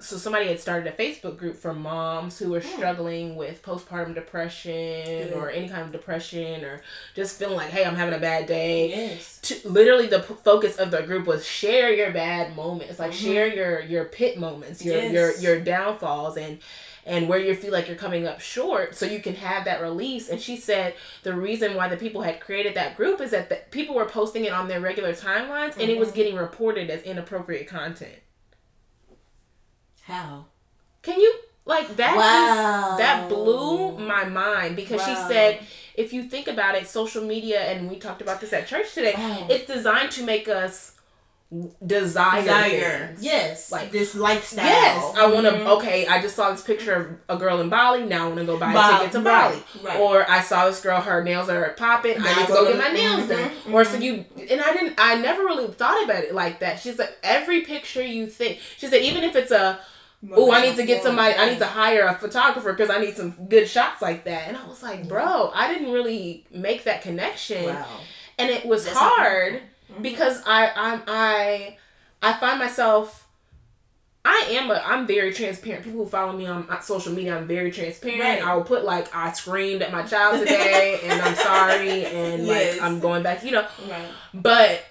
so 0.01 0.17
somebody 0.17 0.49
had 0.49 0.59
started 0.59 0.93
a 0.93 0.97
Facebook 0.97 1.37
group 1.37 1.57
for 1.57 1.73
moms 1.73 2.39
who 2.39 2.51
were 2.51 2.61
hmm. 2.61 2.69
struggling 2.69 3.37
with 3.37 3.63
postpartum 3.63 4.15
depression 4.15 5.33
or 5.35 5.51
any 5.51 5.69
kind 5.69 5.83
of 5.83 5.93
depression 5.93 6.65
or 6.65 6.83
just 7.15 7.39
feeling 7.39 7.57
like, 7.57 7.71
hey, 7.71 7.85
I'm 7.85 7.95
having 7.95 8.15
a 8.15 8.21
bad 8.21 8.47
day. 8.47 8.89
yes 8.91 9.41
To, 9.43 9.69
literally, 9.69 10.07
the 10.07 10.21
p- 10.21 10.35
focus 10.43 10.77
of 10.77 10.91
the 10.91 11.03
group 11.03 11.27
was 11.27 11.47
share 11.47 11.93
your 11.93 12.11
bad 12.11 12.57
moments, 12.57 12.99
like 12.99 13.13
mm-hmm. 13.13 13.25
share 13.25 13.47
your 13.47 13.81
your 13.81 14.05
pit 14.07 14.39
moments, 14.39 14.85
your 14.85 15.03
your 15.03 15.31
Yes. 15.31 15.43
your 15.43 15.61
downfalls, 15.61 16.37
and 16.37 16.59
and 17.07 17.29
where 17.29 17.39
you 17.39 17.55
feel 17.55 17.73
like 17.73 17.89
you're 17.89 17.97
coming 17.97 18.27
up 18.27 18.41
short, 18.41 18.95
so 18.95 19.07
you 19.07 19.21
can 19.21 19.35
have 19.35 19.65
that 19.65 19.81
release. 19.81 20.29
And 20.29 20.41
she 20.41 20.57
said 20.57 20.95
the 21.23 21.35
reason 21.35 21.75
why 21.75 21.89
the 21.89 21.97
people 21.97 22.23
had 22.23 22.41
created 22.41 22.75
that 22.75 22.97
group 22.97 23.21
is 23.21 23.31
that 23.31 23.49
the 23.49 23.61
people 23.71 23.95
were 23.95 24.07
posting 24.07 24.45
it 24.45 24.53
on 24.53 24.69
their 24.69 24.81
regular 24.81 25.13
timelines, 25.13 25.77
and 25.79 25.91
it 25.91 25.99
was 25.99 26.09
mm-hmm. 26.09 26.17
getting 26.17 26.37
reported 26.37 26.91
as 26.91 27.03
inappropriate 27.03 27.69
content. 27.69 28.19
How 30.11 30.45
Can 31.03 31.19
you 31.21 31.33
like 31.65 31.97
that? 31.97 32.17
Wow. 32.17 32.87
just- 32.89 32.99
that 32.99 33.29
blew 33.29 33.97
my 33.99 34.25
mind 34.25 34.77
because 34.77 35.01
she 35.05 35.15
said, 35.15 35.61
if 35.95 36.13
you 36.13 36.25
think 36.25 36.49
about 36.49 36.75
it, 36.75 36.87
social 36.89 37.23
media, 37.25 37.61
and 37.61 37.89
we 37.91 37.97
talked 37.97 38.23
about 38.23 38.41
this 38.41 38.53
at 38.53 38.67
church 38.67 38.93
today, 38.95 39.15
Wow. 39.17 39.47
it's 39.49 39.67
designed 39.67 40.11
to 40.13 40.23
make 40.25 40.49
us 40.49 40.93
desire, 41.85 42.43
desire 42.43 43.07
things. 43.09 43.25
yes 43.25 43.73
Like- 43.73 43.83
like 43.83 43.91
this 43.91 44.15
lifestyle 44.15 44.65
Yes, 44.65 45.15
I 45.17 45.27
want 45.27 45.47
to. 45.47 45.53
Mhm. 45.53 45.67
Okay, 45.79 46.07
I 46.07 46.23
just 46.23 46.37
saw 46.37 46.53
this 46.53 46.63
picture 46.63 47.19
of 47.29 47.37
a 47.37 47.41
girl 47.41 47.61
in 47.61 47.69
Bali. 47.69 48.05
Now 48.05 48.25
I 48.25 48.27
want 48.29 48.39
to 48.39 48.45
go 48.45 48.57
buy 48.57 48.71
a 48.71 48.75
Ba- 48.75 48.99
ticket 48.99 49.13
to 49.13 49.21
right, 49.21 49.51
Bali. 49.51 49.63
right. 49.83 49.99
Or 49.99 50.31
I 50.31 50.43
saw 50.43 50.67
this 50.67 50.81
girl, 50.81 51.01
her 51.01 51.25
nails 51.25 51.49
are 51.49 51.71
popping. 51.71 52.17
I 52.25 52.35
need 52.37 52.47
to 52.47 52.53
go 52.53 52.67
get 52.67 52.79
my 52.79 52.93
nails 52.93 53.29
done. 53.29 53.51
Mhm, 53.67 53.75
Or 53.75 53.85
so 53.85 53.97
you 53.97 54.25
and 54.49 54.61
I 54.61 54.73
didn't. 54.73 54.95
I 54.99 55.17
never 55.17 55.43
really 55.43 55.67
thought 55.73 56.05
about 56.05 56.23
it 56.23 56.35
like 56.37 56.61
that. 56.61 56.79
She's 56.79 56.99
like 57.01 57.17
every 57.25 57.63
picture 57.63 58.03
you 58.03 58.29
think. 58.29 58.61
She 58.79 58.87
said 58.87 59.03
even 59.03 59.25
if 59.25 59.35
it's 59.35 59.51
a 59.51 59.81
oh 60.33 60.53
I 60.53 60.63
need 60.63 60.77
to 60.77 60.85
get 60.87 61.03
somebody. 61.03 61.35
I 61.35 61.51
need 61.51 61.59
to 61.61 61.67
hire 61.67 62.07
a 62.07 62.15
photographer 62.15 62.73
because 62.73 62.91
I 62.91 62.99
need 62.99 63.17
some 63.17 63.31
good 63.49 63.69
shots 63.69 64.03
like 64.03 64.25
that. 64.25 64.49
And 64.49 64.57
I 64.57 64.67
was 64.67 64.83
like, 64.83 65.09
bro, 65.09 65.51
I 65.55 65.73
didn't 65.73 65.93
really 65.93 66.47
make 66.51 66.85
that 66.85 67.03
connection 67.03 67.65
wow 67.65 67.87
and 68.39 68.49
it 68.51 68.65
was 68.65 68.85
That's 68.87 68.97
hard 68.97 69.53
powerful. 69.89 70.03
because 70.03 70.43
I 70.47 70.71
I'm 70.75 71.03
I 71.07 71.77
I 72.23 72.33
find 72.35 72.59
myself 72.59 73.27
I 74.25 74.49
am 74.51 74.71
a 74.71 74.75
I'm 74.75 75.07
very 75.07 75.33
transparent. 75.33 75.83
People 75.85 76.05
who 76.05 76.11
follow 76.11 76.33
me 76.35 76.47
on 76.47 76.69
on 76.69 76.83
social 76.83 77.13
media, 77.13 77.37
I'm 77.37 77.47
very 77.47 77.71
transparent. 77.71 78.21
Right. 78.21 78.43
I 78.47 78.55
will 78.55 78.65
put 78.65 78.85
like 78.85 79.15
I 79.15 79.33
screamed 79.33 79.81
at 79.83 79.93
my 79.93 80.03
child 80.03 80.39
today 80.41 81.01
and 81.05 81.21
I'm 81.23 81.35
sorry 81.35 82.05
and 82.21 82.47
Yes. 82.47 82.75
like 82.79 82.83
I'm 82.83 83.01
going 83.01 83.23
back, 83.23 83.43
you 83.45 83.53
know. 83.53 83.67
right 83.89 84.09
But 84.35 84.85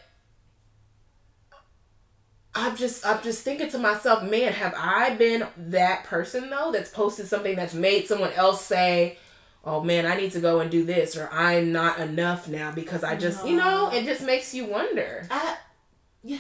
I'm 2.56 2.76
just 2.76 3.06
I'm 3.06 3.22
just 3.22 3.44
thinking 3.44 3.70
to 3.72 3.78
myself, 3.78 4.24
man, 4.24 4.54
have 4.54 4.74
I 4.78 5.16
been 5.16 5.46
that 5.58 6.04
person 6.06 6.50
though 6.50 6.72
that's 6.72 6.90
posted 6.90 7.28
something 7.28 7.56
that's 7.56 7.74
made 7.74 8.08
someone 8.08 8.32
else 8.34 8.66
say, 8.66 9.18
"Oh 9.64 9.82
man, 9.84 10.06
I 10.06 10.16
need 10.18 10.32
to 10.32 10.40
go 10.40 10.60
and 10.60 10.72
do 10.72 10.84
this," 10.84 11.16
or 11.16 11.30
"I'm 11.32 11.72
not 11.72 12.00
enough 12.00 12.48
now 12.48 12.72
because 12.72 13.04
I 13.04 13.16
just," 13.16 13.46
you 13.48 13.56
know, 13.56 13.92
it 13.94 14.04
just 14.06 14.24
makes 14.24 14.54
you 14.54 14.66
wonder. 14.66 15.28
I, 15.30 15.58
yeah, 16.24 16.40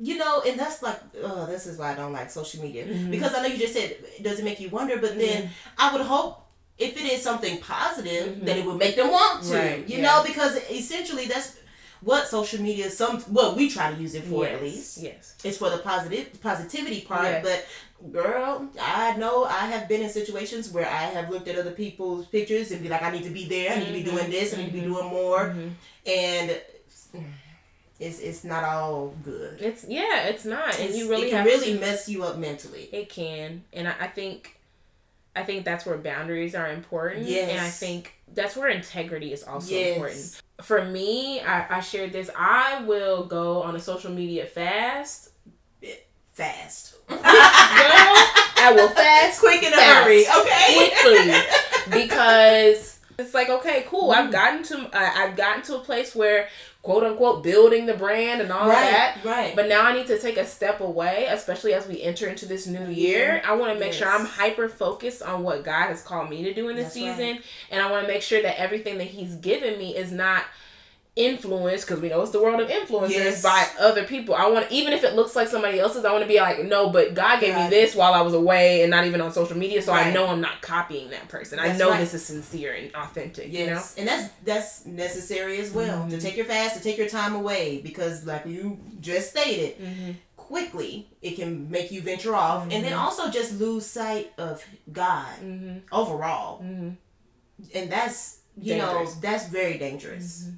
you 0.00 0.16
know, 0.16 0.42
and 0.46 0.58
that's 0.58 0.82
like, 0.82 0.98
oh, 1.22 1.44
this 1.46 1.66
is 1.66 1.78
why 1.78 1.92
I 1.92 1.94
don't 1.96 2.12
like 2.12 2.30
social 2.30 2.62
media 2.62 2.86
Mm-hmm. 2.86 3.10
because 3.10 3.34
I 3.34 3.42
know 3.42 3.48
you 3.48 3.58
just 3.58 3.74
said 3.74 3.90
it 4.18 4.22
doesn't 4.22 4.44
make 4.44 4.58
you 4.58 4.70
wonder, 4.70 4.96
but 4.98 5.18
then 5.18 5.50
I 5.78 5.92
would 5.92 6.00
hope 6.02 6.40
if 6.78 6.96
it 6.96 7.04
is 7.12 7.22
something 7.22 7.58
positive 7.60 8.44
that 8.46 8.56
it 8.56 8.64
would 8.64 8.78
make 8.78 8.96
them 8.96 9.10
want 9.10 9.42
to, 9.44 9.48
Mm-hmm. 9.50 9.56
Right, 9.68 9.88
you 9.88 9.98
yeah. 9.98 10.02
know, 10.02 10.24
because 10.26 10.56
essentially 10.70 11.26
that's 11.26 11.58
what 12.02 12.28
social 12.28 12.60
media 12.60 12.90
some 12.90 13.20
what 13.22 13.56
we 13.56 13.68
try 13.68 13.92
to 13.92 14.00
use 14.00 14.14
it 14.14 14.24
for 14.24 14.44
yes, 14.44 14.54
at 14.54 14.62
least. 14.62 14.98
yes, 14.98 15.34
It's 15.44 15.58
for 15.58 15.70
the 15.70 15.78
positive 15.78 16.40
positivity 16.42 17.02
part, 17.02 17.24
Yes. 17.24 17.44
but 17.44 18.12
girl, 18.12 18.68
I 18.80 19.16
know 19.16 19.44
I 19.44 19.66
have 19.66 19.88
been 19.88 20.02
in 20.02 20.10
situations 20.10 20.70
where 20.72 20.86
I 20.86 21.04
have 21.04 21.30
looked 21.30 21.48
at 21.48 21.56
other 21.56 21.70
people's 21.70 22.26
pictures 22.26 22.72
and 22.72 22.82
be 22.82 22.88
like, 22.88 23.02
I 23.02 23.10
need 23.10 23.24
to 23.24 23.30
be 23.30 23.46
there. 23.46 23.72
I 23.72 23.78
need 23.78 23.86
to 23.86 23.92
be 23.92 24.02
doing 24.02 24.24
mm-hmm. 24.24 24.30
this. 24.30 24.54
I 24.54 24.56
need 24.58 24.66
to 24.66 24.72
be 24.72 24.80
mm-hmm. 24.80 24.92
doing 24.92 25.06
more. 25.06 25.40
Mm-hmm. 25.50 25.68
And 26.06 26.60
it's 28.00 28.18
it's 28.18 28.44
not 28.44 28.64
all 28.64 29.14
good. 29.22 29.60
It's 29.60 29.84
yeah, 29.88 30.24
it's 30.24 30.44
not, 30.44 30.78
and 30.80 30.94
you 30.94 31.08
really 31.08 31.28
it 31.28 31.30
can 31.30 31.44
really 31.44 31.74
to- 31.74 31.80
mess 31.80 32.08
you 32.08 32.24
up 32.24 32.36
mentally. 32.36 32.88
It 32.92 33.08
can, 33.08 33.62
and 33.72 33.86
I, 33.86 33.94
I 34.00 34.06
think, 34.08 34.58
I 35.34 35.42
think 35.44 35.64
that's 35.64 35.86
where 35.86 35.96
boundaries 35.98 36.54
are 36.54 36.68
important. 36.70 37.26
Yes. 37.26 37.50
and 37.50 37.60
I 37.60 37.68
think 37.70 38.12
that's 38.34 38.56
where 38.56 38.68
integrity 38.68 39.32
is 39.32 39.42
also 39.44 39.74
Yes. 39.74 39.96
important. 39.96 40.42
For 40.62 40.84
me, 40.84 41.40
I, 41.40 41.78
I 41.78 41.80
shared 41.80 42.12
this. 42.12 42.30
I 42.36 42.82
will 42.84 43.24
go 43.24 43.62
on 43.62 43.74
a 43.74 43.80
social 43.80 44.10
media 44.12 44.46
fast. 44.46 45.30
Fast, 46.34 46.96
Girl, 47.08 47.18
I 47.18 48.72
will 48.74 48.88
fast 48.88 49.38
quick 49.40 49.62
in 49.62 49.70
a 49.72 49.76
Fast. 49.76 50.04
hurry. 50.04 50.24
Okay. 50.26 50.90
quickly 51.02 51.34
because 52.06 52.91
it's 53.18 53.34
like 53.34 53.48
okay, 53.48 53.84
cool. 53.88 54.10
Mm-hmm. 54.10 54.26
I've 54.26 54.32
gotten 54.32 54.62
to 54.64 54.90
I, 54.96 55.24
I've 55.24 55.36
gotten 55.36 55.62
to 55.64 55.76
a 55.76 55.80
place 55.80 56.14
where 56.14 56.48
quote 56.82 57.04
unquote 57.04 57.42
building 57.42 57.86
the 57.86 57.94
brand 57.94 58.40
and 58.40 58.50
all 58.50 58.68
that. 58.68 59.16
right. 59.24 59.24
Right. 59.24 59.56
But 59.56 59.68
now 59.68 59.82
I 59.82 59.92
need 59.94 60.08
to 60.08 60.18
take 60.18 60.36
a 60.36 60.44
step 60.44 60.80
away, 60.80 61.26
especially 61.30 61.74
as 61.74 61.86
we 61.86 62.02
enter 62.02 62.28
into 62.28 62.46
this 62.46 62.66
new 62.66 62.88
year. 62.88 63.40
I 63.46 63.54
want 63.54 63.72
to 63.72 63.78
make 63.78 63.92
sure 63.92 64.08
I'm 64.08 64.26
hyper 64.26 64.68
focused 64.68 65.22
on 65.22 65.42
what 65.42 65.64
God 65.64 65.88
has 65.88 66.02
called 66.02 66.28
me 66.28 66.42
to 66.44 66.52
do 66.52 66.68
in 66.68 66.76
this 66.76 66.94
That's 66.94 66.96
right. 66.96 67.16
season. 67.16 67.42
And 67.70 67.80
I 67.80 67.90
want 67.90 68.06
to 68.06 68.12
make 68.12 68.22
sure 68.22 68.42
that 68.42 68.58
everything 68.58 68.98
that 68.98 69.08
He's 69.08 69.36
given 69.36 69.78
me 69.78 69.96
is 69.96 70.10
not 70.10 70.44
influenced 71.14 71.86
because 71.86 72.00
we 72.00 72.08
know 72.08 72.22
it's 72.22 72.30
the 72.30 72.40
world 72.42 72.58
of 72.60 72.68
influencers 72.68 73.10
Yes. 73.10 73.42
by 73.42 73.66
other 73.78 74.04
people. 74.04 74.34
I 74.34 74.46
want 74.48 74.70
even 74.72 74.94
if 74.94 75.04
it 75.04 75.14
looks 75.14 75.36
like 75.36 75.46
somebody 75.48 75.78
else's, 75.78 76.04
I 76.06 76.12
want 76.12 76.22
to 76.22 76.28
be 76.28 76.38
like, 76.40 76.64
no, 76.64 76.88
but 76.88 77.12
God 77.14 77.38
gave 77.40 77.54
me 77.54 77.68
this 77.68 77.94
while 77.94 78.14
I 78.14 78.22
was 78.22 78.32
away 78.32 78.80
and 78.82 78.90
not 78.90 79.06
even 79.06 79.20
on 79.20 79.30
social 79.32 79.56
media, 79.56 79.82
so 79.82 79.92
I 79.92 80.10
know 80.10 80.26
I'm 80.28 80.40
not 80.40 80.62
copying 80.62 81.10
that 81.10 81.28
person. 81.28 81.58
I 81.58 81.76
know 81.76 81.90
right. 81.90 82.00
this 82.00 82.14
is 82.14 82.24
sincere 82.24 82.72
and 82.72 82.94
authentic. 82.94 83.52
You 83.52 83.66
know. 83.66 83.82
And 83.98 84.08
that's 84.08 84.32
that's 84.44 84.86
necessary 84.86 85.58
as 85.58 85.70
well 85.70 86.08
to 86.08 86.18
take 86.20 86.36
your 86.36 86.46
fast, 86.46 86.76
to 86.78 86.82
take 86.82 86.96
your 86.96 87.08
time 87.08 87.34
away, 87.34 87.80
because 87.82 88.24
like 88.26 88.46
you 88.46 88.78
just 89.00 89.30
stated, 89.30 89.78
Mm-hmm. 89.82 90.12
quickly 90.36 91.08
it 91.20 91.36
can 91.36 91.70
make 91.70 91.90
you 91.92 92.00
venture 92.00 92.34
off, 92.34 92.64
and 92.70 92.82
then 92.84 92.94
also 92.94 93.30
just 93.30 93.58
lose 93.60 93.84
sight 93.84 94.32
of 94.38 94.64
God 94.90 95.26
Mm-hmm. 95.44 95.78
overall, 95.92 96.62
Mhm. 96.62 96.96
and 97.74 97.92
that's 97.92 98.38
you 98.56 98.74
Dangerous. 98.74 99.14
know 99.14 99.20
that's 99.20 99.48
very 99.48 99.78
dangerous. 99.78 100.48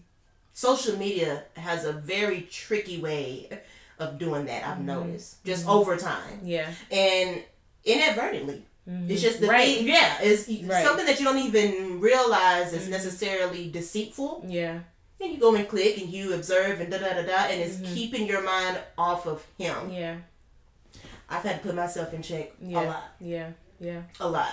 Social 0.55 0.97
media 0.97 1.43
has 1.57 1.85
a 1.85 1.93
very 1.93 2.43
tricky 2.43 3.01
way 3.01 3.49
of 3.99 4.19
doing 4.19 4.47
that. 4.47 4.65
I've 4.65 4.77
mm-hmm. 4.77 4.87
noticed 4.87 5.45
just 5.45 5.63
mm-hmm. 5.63 5.73
over 5.73 5.97
time 5.97 6.41
Yeah. 6.45 6.71
and 6.93 7.43
inadvertently. 7.85 8.65
Mm-hmm. 8.89 9.11
It's 9.11 9.21
just 9.21 9.41
the 9.41 9.49
Right. 9.49 9.79
thing, 9.79 9.89
yeah. 9.89 10.19
It's 10.21 10.49
Right. 10.49 10.85
something 10.85 11.07
that 11.07 11.19
you 11.19 11.25
don't 11.25 11.39
even 11.39 12.01
realize 12.01 12.73
is 12.73 12.89
necessarily 12.89 13.69
deceitful. 13.69 14.45
Yeah. 14.47 14.79
And 15.21 15.33
you 15.33 15.39
go 15.39 15.55
and 15.57 15.69
click 15.69 15.99
and 15.99 16.09
you 16.09 16.35
observe 16.35 16.81
and 16.81 16.91
da 16.91 16.99
da 16.99 17.15
da 17.15 17.23
da, 17.23 17.47
and 17.47 17.61
it's 17.61 17.79
keeping 17.93 18.27
your 18.27 18.43
mind 18.43 18.79
off 18.97 19.27
of 19.27 19.45
him. 19.59 19.91
Yeah. 19.91 20.17
I've 21.29 21.43
had 21.43 21.63
to 21.63 21.67
put 21.67 21.75
myself 21.75 22.15
in 22.15 22.23
check 22.23 22.53
Yeah. 22.61 22.81
a 22.81 22.85
lot, 22.85 23.05
Yeah. 23.21 23.51
Yeah. 23.81 24.03
a 24.21 24.29
lot. 24.29 24.53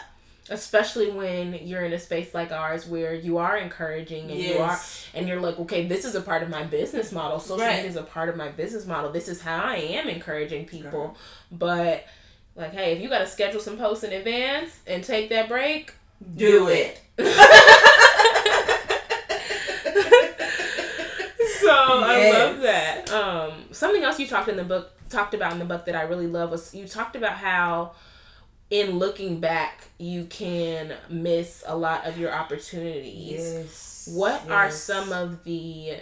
Especially 0.49 1.11
when 1.11 1.53
you're 1.67 1.83
in 1.83 1.93
a 1.93 1.99
space 1.99 2.33
like 2.33 2.51
ours 2.51 2.87
where 2.87 3.13
you 3.13 3.37
are 3.37 3.57
encouraging 3.57 4.31
and 4.31 4.39
you 4.39 4.57
are 4.57 4.79
and 5.13 5.27
you're 5.27 5.39
like 5.39 5.57
okay 5.59 5.85
this 5.87 6.03
is 6.03 6.15
a 6.15 6.21
part 6.21 6.41
of 6.43 6.49
my 6.49 6.63
business 6.63 7.11
model. 7.11 7.39
Social 7.39 7.59
Right. 7.65 7.75
media 7.75 7.89
is 7.89 7.95
a 7.95 8.03
part 8.03 8.27
of 8.27 8.35
my 8.35 8.49
business 8.49 8.85
model. 8.85 9.11
This 9.11 9.27
is 9.27 9.41
how 9.41 9.63
i 9.63 9.75
am 9.75 10.07
encouraging 10.09 10.65
people. 10.65 11.15
But 11.51 12.05
like 12.55 12.73
hey 12.73 12.93
if 12.93 13.01
you 13.01 13.07
got 13.09 13.19
to 13.19 13.27
schedule 13.27 13.61
some 13.61 13.77
posts 13.77 14.03
in 14.03 14.11
advance 14.13 14.79
and 14.87 15.03
take 15.03 15.29
that 15.29 15.47
break 15.47 15.93
Do 16.35 16.67
it. 16.69 17.01
so 21.59 21.69
i 21.71 22.29
love 22.31 22.61
that. 22.61 23.09
Um 23.11 23.51
something 23.71 24.03
else 24.03 24.19
you 24.19 24.27
talked 24.27 24.49
in 24.49 24.57
the 24.57 24.63
book 24.63 24.91
talked 25.09 25.33
about 25.33 25.51
in 25.53 25.59
the 25.59 25.65
book 25.65 25.85
that 25.85 25.95
i 25.95 26.03
really 26.03 26.27
love 26.27 26.51
was 26.51 26.73
you 26.73 26.87
talked 26.87 27.15
about 27.15 27.33
how 27.33 27.91
in 28.71 28.97
looking 28.97 29.39
back 29.39 29.89
you 29.99 30.25
can 30.25 30.93
miss 31.09 31.63
a 31.67 31.77
lot 31.77 32.07
of 32.07 32.17
your 32.17 32.31
opportunities 32.33 33.53
Yes. 33.53 34.09
What 34.11 34.49
are 34.49 34.71
some 34.71 35.13
of 35.13 35.43
the 35.43 35.97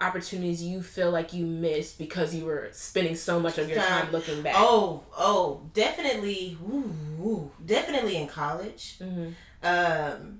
opportunities 0.00 0.62
you 0.62 0.82
feel 0.82 1.10
like 1.10 1.34
you 1.34 1.44
missed 1.44 1.98
because 1.98 2.34
you 2.34 2.46
were 2.46 2.68
spending 2.72 3.14
so 3.14 3.38
much 3.38 3.58
of 3.58 3.68
your 3.68 3.82
time 3.82 4.10
looking 4.12 4.40
back? 4.40 4.54
Oh, 4.56 5.02
oh, 5.16 5.68
definitely. 5.74 6.56
Ooh, 6.66 6.90
ooh, 7.20 7.50
definitely 7.64 8.16
in 8.16 8.26
college. 8.26 8.96
Mhm. 8.98 9.34
Um, 9.62 10.38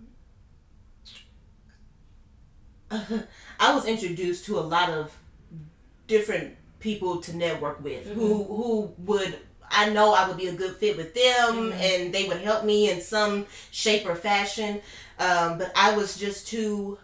I 3.60 3.74
was 3.74 3.86
introduced 3.86 4.46
to 4.46 4.58
a 4.58 4.60
lot 4.60 4.88
of 4.90 5.14
different 6.06 6.56
people 6.80 7.20
to 7.22 7.36
network 7.36 7.82
with 7.82 8.06
who 8.06 8.44
who 8.44 8.94
would 8.98 9.38
I 9.74 9.90
know 9.90 10.14
I 10.14 10.28
would 10.28 10.36
be 10.36 10.48
a 10.48 10.54
good 10.54 10.76
fit 10.76 10.96
with 10.96 11.14
them 11.14 11.72
mm. 11.72 11.72
and 11.72 12.14
they 12.14 12.28
would 12.28 12.38
help 12.38 12.64
me 12.64 12.90
in 12.90 13.00
some 13.00 13.46
shape 13.70 14.06
or 14.06 14.14
fashion. 14.14 14.80
Um, 15.18 15.58
but 15.58 15.72
I 15.76 15.96
was 15.96 16.16
just 16.16 16.48
too 16.48 16.98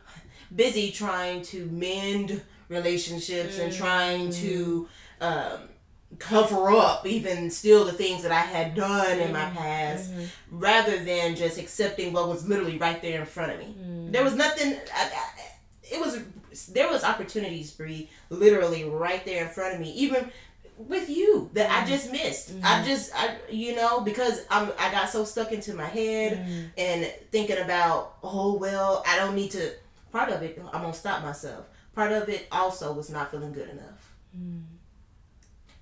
busy 0.55 0.91
trying 0.91 1.43
to 1.43 1.67
mend 1.67 2.43
relationships 2.69 3.59
and 3.59 3.73
mm. 3.73 3.77
trying 3.77 4.29
mm. 4.29 4.41
to 4.41 4.89
um, 5.21 5.61
cover 6.19 6.71
up 6.71 7.07
even 7.07 7.51
still 7.51 7.85
the 7.85 7.93
things 7.93 8.23
that 8.23 8.33
I 8.33 8.41
had 8.41 8.75
done 8.75 9.19
in 9.19 9.33
my 9.33 9.41
mm-hmm. 9.41 9.57
past 9.57 10.11
mm-hmm. 10.11 10.25
rather 10.51 11.03
than 11.05 11.37
just 11.37 11.59
accepting 11.59 12.13
what 12.13 12.29
was 12.29 12.49
literally 12.49 12.79
right 12.79 13.01
there 13.01 13.21
in 13.21 13.27
front 13.27 13.53
of 13.53 13.59
me. 13.59 13.75
There 14.11 14.25
was 14.25 14.35
nothing. 14.35 14.77
I, 14.95 15.05
I, 15.05 15.31
it 15.83 16.01
was 16.01 16.21
there 16.67 16.89
was 16.89 17.05
opportunities, 17.05 17.71
Bree, 17.71 18.11
literally 18.29 18.85
right 18.85 19.25
there 19.25 19.45
in 19.47 19.51
front 19.51 19.75
of 19.75 19.81
me, 19.81 19.93
even 19.93 20.31
with 20.89 21.09
you 21.09 21.51
that 21.53 21.71
I 21.71 21.85
mm. 21.85 21.89
just 21.89 22.11
missed. 22.11 22.51
I 22.51 22.53
mm-hmm. 22.53 22.87
just 22.87 23.13
I 23.15 23.37
you 23.51 23.75
know 23.75 24.01
because 24.01 24.45
I'm 24.51 24.71
I 24.79 24.91
got 24.91 25.09
so 25.09 25.25
stuck 25.25 25.53
into 25.53 25.75
my 25.75 25.87
head 25.87 26.39
mm-hmm. 26.39 26.67
and 26.79 27.13
thinking 27.31 27.59
about 27.59 28.17
oh 28.23 28.55
well 28.55 29.03
I 29.07 29.17
don't 29.17 29.35
need 29.35 29.51
to. 29.53 29.73
Part 30.13 30.31
of 30.31 30.43
it 30.43 30.61
I'm 30.73 30.83
gonna 30.83 30.95
stop 30.95 31.23
myself. 31.23 31.67
Part 31.95 32.13
of 32.13 32.29
it 32.29 32.47
also 32.51 32.93
was 32.93 33.11
not 33.11 33.31
feeling 33.31 33.53
good 33.53 33.69
enough. 33.69 34.15
Mm. 34.37 34.63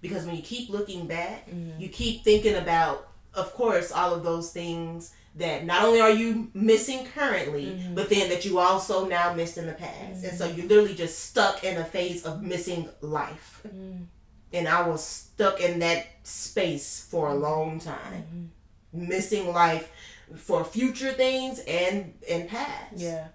Because 0.00 0.26
when 0.26 0.36
you 0.36 0.42
keep 0.42 0.70
looking 0.70 1.06
back, 1.06 1.48
mm-hmm. 1.48 1.80
you 1.80 1.88
keep 1.88 2.22
thinking 2.22 2.54
about, 2.54 3.08
of 3.34 3.52
course, 3.54 3.90
all 3.90 4.14
of 4.14 4.22
those 4.22 4.52
things 4.52 5.12
that 5.34 5.64
not 5.64 5.84
only 5.84 6.00
are 6.00 6.10
you 6.10 6.50
missing 6.54 7.04
currently, 7.14 7.80
but 7.94 8.08
then 8.08 8.28
that 8.28 8.44
you 8.44 8.58
also 8.58 9.06
now 9.06 9.32
missed 9.32 9.58
in 9.58 9.66
the 9.66 9.72
past. 9.72 10.24
And 10.24 10.36
so 10.36 10.46
you're 10.46 10.66
literally 10.66 10.94
just 10.94 11.18
stuck 11.18 11.64
in 11.64 11.76
a 11.76 11.84
phase 11.84 12.24
of 12.24 12.42
missing 12.42 12.88
life. 13.00 13.62
Mm. 13.66 14.06
And 14.52 14.66
I 14.66 14.86
was 14.88 15.04
stuck 15.04 15.60
in 15.60 15.80
that 15.80 16.06
space 16.22 17.06
for 17.10 17.28
a 17.28 17.34
long 17.34 17.80
time. 17.80 18.50
Mm-hmm. 18.94 19.08
Missing 19.08 19.52
life 19.52 19.90
for 20.36 20.64
future 20.64 21.12
things 21.12 21.60
and 21.60 22.14
and 22.28 22.48
past 22.48 22.96
Yeah. 22.96 23.28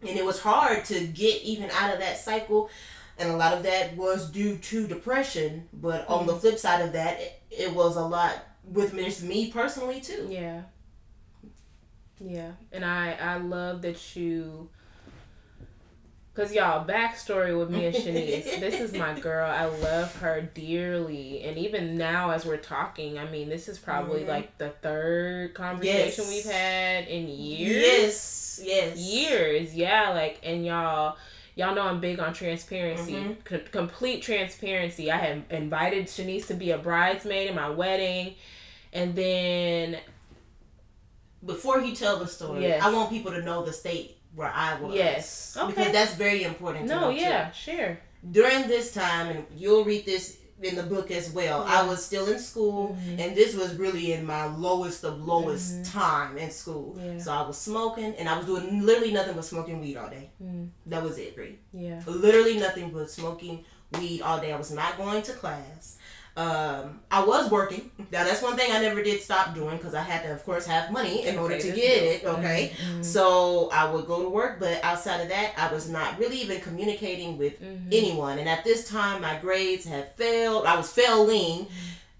and 0.00 0.10
it 0.10 0.24
was 0.24 0.40
hard 0.40 0.84
to 0.86 1.06
get 1.06 1.42
even 1.42 1.70
out 1.70 1.92
of 1.92 2.00
that 2.00 2.18
cycle 2.18 2.70
and 3.18 3.30
a 3.30 3.36
lot 3.36 3.54
of 3.54 3.62
that 3.64 3.96
was 3.96 4.30
due 4.30 4.56
to 4.56 4.86
depression 4.86 5.68
but 5.72 6.08
on 6.08 6.26
the 6.26 6.34
mm. 6.34 6.40
flip 6.40 6.58
side 6.58 6.82
of 6.82 6.92
that 6.92 7.20
it, 7.20 7.42
it 7.50 7.74
was 7.74 7.96
a 7.96 8.02
lot 8.02 8.44
with 8.64 8.92
me 9.22 9.50
personally 9.50 10.00
too 10.00 10.26
Yeah. 10.30 10.62
Yeah. 12.20 12.52
And 12.72 12.84
I 12.84 13.12
I 13.12 13.36
love 13.38 13.82
that 13.82 14.16
you 14.16 14.68
Cause 16.38 16.52
y'all, 16.52 16.86
backstory 16.86 17.58
with 17.58 17.68
me 17.68 17.86
and 17.86 17.96
Shanice. 17.96 18.44
this 18.60 18.78
is 18.78 18.92
my 18.92 19.18
girl. 19.18 19.50
I 19.50 19.64
love 19.64 20.14
her 20.20 20.40
dearly, 20.54 21.42
and 21.42 21.58
even 21.58 21.96
now 21.98 22.30
as 22.30 22.46
we're 22.46 22.58
talking, 22.58 23.18
I 23.18 23.28
mean, 23.28 23.48
this 23.48 23.66
is 23.66 23.76
probably 23.76 24.24
like 24.24 24.56
the 24.56 24.68
third 24.68 25.54
conversation 25.54 26.24
Yes. 26.24 26.28
we've 26.28 26.52
had 26.52 27.08
in 27.08 27.26
years. 27.28 27.82
yes 27.82 28.60
yes 28.62 28.96
years 28.98 29.74
yeah 29.74 30.10
like 30.10 30.38
and 30.44 30.64
y'all 30.64 31.16
y'all 31.56 31.74
know 31.76 31.82
i'm 31.82 31.98
big 32.00 32.18
on 32.20 32.32
transparency 32.32 33.12
Mm-hmm. 33.14 33.32
C- 33.56 33.62
complete 33.70 34.20
transparency 34.22 35.10
i 35.12 35.16
had 35.16 35.44
invited 35.50 36.06
shanice 36.06 36.46
to 36.48 36.54
be 36.54 36.72
a 36.72 36.78
bridesmaid 36.78 37.50
in 37.50 37.54
my 37.56 37.70
wedding 37.70 38.34
and 38.92 39.14
then 39.14 39.98
before 41.44 41.80
you 41.80 41.94
tell 41.94 42.18
the 42.18 42.26
story 42.26 42.62
Yes. 42.62 42.82
i 42.82 42.92
want 42.92 43.10
people 43.10 43.30
to 43.32 43.42
know 43.42 43.64
the 43.64 43.72
state 43.72 44.17
where 44.34 44.52
i 44.54 44.78
was 44.80 44.94
yes 44.94 45.56
because 45.66 45.90
that's 45.92 46.14
very 46.14 46.42
important 46.44 46.86
to 46.88 46.94
no 46.94 47.00
know 47.00 47.12
too. 47.12 47.20
yeah 47.20 47.50
share 47.50 48.00
during 48.32 48.66
this 48.66 48.92
time, 48.92 49.28
and 49.28 49.44
you'll 49.56 49.84
read 49.84 50.04
this 50.04 50.38
in 50.60 50.74
the 50.74 50.82
book 50.82 51.12
as 51.12 51.30
well. 51.30 51.62
I 51.62 51.86
was 51.86 52.04
still 52.04 52.26
in 52.26 52.40
school, 52.40 52.88
Mm-hmm. 52.98 53.20
and 53.20 53.36
this 53.36 53.54
was 53.54 53.76
really 53.76 54.12
in 54.12 54.26
my 54.26 54.46
lowest 54.46 55.04
of 55.04 55.20
lowest 55.24 55.84
time 55.84 56.36
in 56.36 56.50
school. 56.50 56.98
Yeah. 57.00 57.16
So 57.18 57.30
I 57.32 57.46
was 57.46 57.56
smoking, 57.56 58.16
and 58.18 58.28
I 58.28 58.36
was 58.36 58.44
doing 58.46 58.82
literally 58.84 59.12
nothing 59.12 59.34
but 59.36 59.44
smoking 59.44 59.80
weed 59.80 59.96
all 59.96 60.10
day. 60.10 60.30
Mm. 60.42 60.70
That 60.86 61.04
was 61.04 61.16
it, 61.18 61.36
Bree. 61.36 61.60
yeah 61.72 62.02
Literally 62.06 62.56
nothing 62.58 62.90
but 62.90 63.08
smoking 63.08 63.64
weed 64.00 64.20
all 64.22 64.40
day. 64.40 64.52
I 64.52 64.58
was 64.58 64.72
not 64.72 64.96
going 64.96 65.22
to 65.22 65.32
class. 65.34 65.96
Um, 66.38 67.00
I 67.10 67.24
was 67.24 67.50
working. 67.50 67.90
Now 68.12 68.22
that's 68.22 68.40
one 68.40 68.56
thing 68.56 68.70
I 68.70 68.80
never 68.80 69.02
did 69.02 69.20
stop 69.20 69.56
doing 69.56 69.76
because 69.76 69.92
I 69.92 70.02
had 70.02 70.22
to, 70.22 70.32
of 70.32 70.44
course, 70.44 70.66
have 70.66 70.92
money 70.92 71.26
in 71.26 71.36
order 71.36 71.58
to 71.58 71.66
get 71.66 71.76
is- 71.76 72.22
it. 72.22 72.24
Okay, 72.26 72.72
mm-hmm. 72.76 73.02
so 73.02 73.68
I 73.72 73.90
would 73.90 74.06
go 74.06 74.22
to 74.22 74.28
work, 74.28 74.60
but 74.60 74.82
outside 74.84 75.20
of 75.20 75.28
that, 75.30 75.54
I 75.56 75.72
was 75.72 75.90
not 75.90 76.16
really 76.16 76.40
even 76.40 76.60
communicating 76.60 77.38
with 77.38 77.60
mm-hmm. 77.60 77.88
anyone. 77.90 78.38
And 78.38 78.48
at 78.48 78.62
this 78.62 78.88
time, 78.88 79.20
my 79.20 79.36
grades 79.38 79.84
had 79.84 80.14
failed. 80.14 80.64
I 80.64 80.76
was 80.76 80.92
failing. 80.92 81.66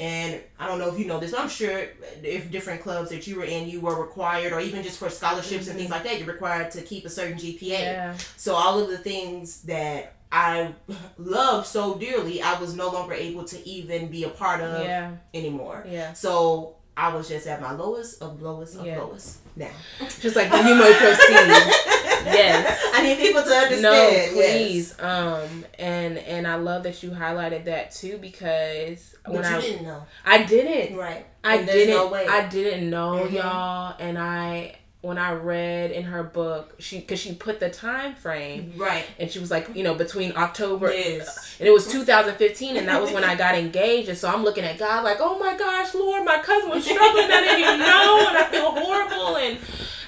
And 0.00 0.40
I 0.60 0.68
don't 0.68 0.78
know 0.78 0.88
if 0.92 0.98
you 0.98 1.06
know 1.06 1.18
this. 1.18 1.34
I'm 1.34 1.48
sure 1.48 1.88
if 2.22 2.52
different 2.52 2.82
clubs 2.82 3.10
that 3.10 3.26
you 3.26 3.34
were 3.36 3.44
in, 3.44 3.68
you 3.68 3.80
were 3.80 4.00
required, 4.00 4.52
or 4.52 4.60
even 4.60 4.84
just 4.84 4.96
for 4.96 5.10
scholarships 5.10 5.66
and 5.66 5.76
things 5.76 5.90
mm-hmm. 5.90 5.92
like 5.92 6.04
that, 6.04 6.18
you're 6.18 6.32
required 6.32 6.70
to 6.72 6.82
keep 6.82 7.04
a 7.04 7.08
certain 7.08 7.36
GPA. 7.36 7.62
Yeah. 7.62 8.16
So 8.36 8.54
all 8.54 8.78
of 8.78 8.88
the 8.90 8.98
things 8.98 9.62
that 9.62 10.14
I 10.30 10.74
love 11.16 11.66
so 11.66 11.96
dearly, 11.96 12.42
I 12.42 12.58
was 12.60 12.74
no 12.76 12.90
longer 12.90 13.14
able 13.14 13.44
to 13.44 13.68
even 13.68 14.08
be 14.08 14.24
a 14.24 14.28
part 14.28 14.60
of 14.60 14.84
Yeah. 14.84 15.12
anymore. 15.32 15.84
Yeah. 15.88 16.12
So 16.12 16.74
I 16.96 17.14
was 17.14 17.28
just 17.28 17.46
at 17.46 17.60
my 17.62 17.72
lowest 17.72 18.20
of 18.22 18.42
lowest 18.42 18.76
of 18.76 18.84
Yeah. 18.84 18.98
lowest 18.98 19.38
now. 19.56 19.70
Just 20.20 20.34
like 20.36 20.50
you 20.52 20.74
may 20.74 20.92
proceed. 20.94 21.28
yes. 22.26 22.90
I 22.92 23.02
need 23.02 23.18
people 23.18 23.42
to 23.42 23.48
understand. 23.50 23.82
No, 23.82 23.92
yes. 23.92 24.32
please. 24.32 25.00
Um, 25.00 25.64
and 25.78 26.18
and 26.18 26.46
I 26.46 26.56
love 26.56 26.82
that 26.82 27.00
you 27.02 27.10
highlighted 27.10 27.64
that 27.66 27.92
too 27.92 28.18
because 28.18 29.14
But 29.24 29.32
when 29.34 29.42
you 29.44 29.48
I 29.56 29.60
didn't 29.60 29.84
know. 29.86 30.02
I 30.26 30.42
didn't. 30.42 30.96
Right. 30.98 31.24
I 31.44 31.62
didn't. 31.62 31.94
no 31.94 32.08
way. 32.08 32.26
I 32.26 32.46
didn't 32.48 32.90
know 32.90 33.26
Mhm. 33.26 33.32
y'all, 33.32 33.94
and 34.00 34.18
I 34.18 34.74
when 35.00 35.16
I 35.16 35.32
read 35.32 35.92
in 35.92 36.02
her 36.04 36.24
book, 36.24 36.74
she 36.80 36.98
because 36.98 37.20
she 37.20 37.32
put 37.34 37.60
the 37.60 37.70
time 37.70 38.14
frame, 38.16 38.72
Right. 38.76 39.04
and 39.18 39.30
she 39.30 39.38
was 39.38 39.50
like, 39.50 39.68
you 39.74 39.84
know, 39.84 39.94
between 39.94 40.32
October 40.36 40.92
Yes. 40.92 41.56
and 41.60 41.68
it 41.68 41.70
was 41.70 41.86
2015, 41.86 42.76
and 42.76 42.88
that 42.88 43.00
was 43.00 43.12
when 43.12 43.22
I 43.22 43.36
got 43.36 43.54
engaged, 43.54 44.08
and 44.08 44.18
so 44.18 44.28
I'm 44.28 44.42
looking 44.42 44.64
at 44.64 44.76
God 44.78 45.04
like, 45.04 45.18
oh 45.20 45.38
my 45.38 45.56
gosh, 45.56 45.94
Lord, 45.94 46.24
my 46.24 46.38
cousin 46.38 46.70
was 46.70 46.84
struggling, 46.84 47.26
I 47.30 47.40
didn't 47.42 47.60
even 47.60 47.78
know, 47.78 48.26
and 48.28 48.36
I 48.38 48.44
feel 48.50 48.70
horrible, 48.72 49.36
and 49.36 49.58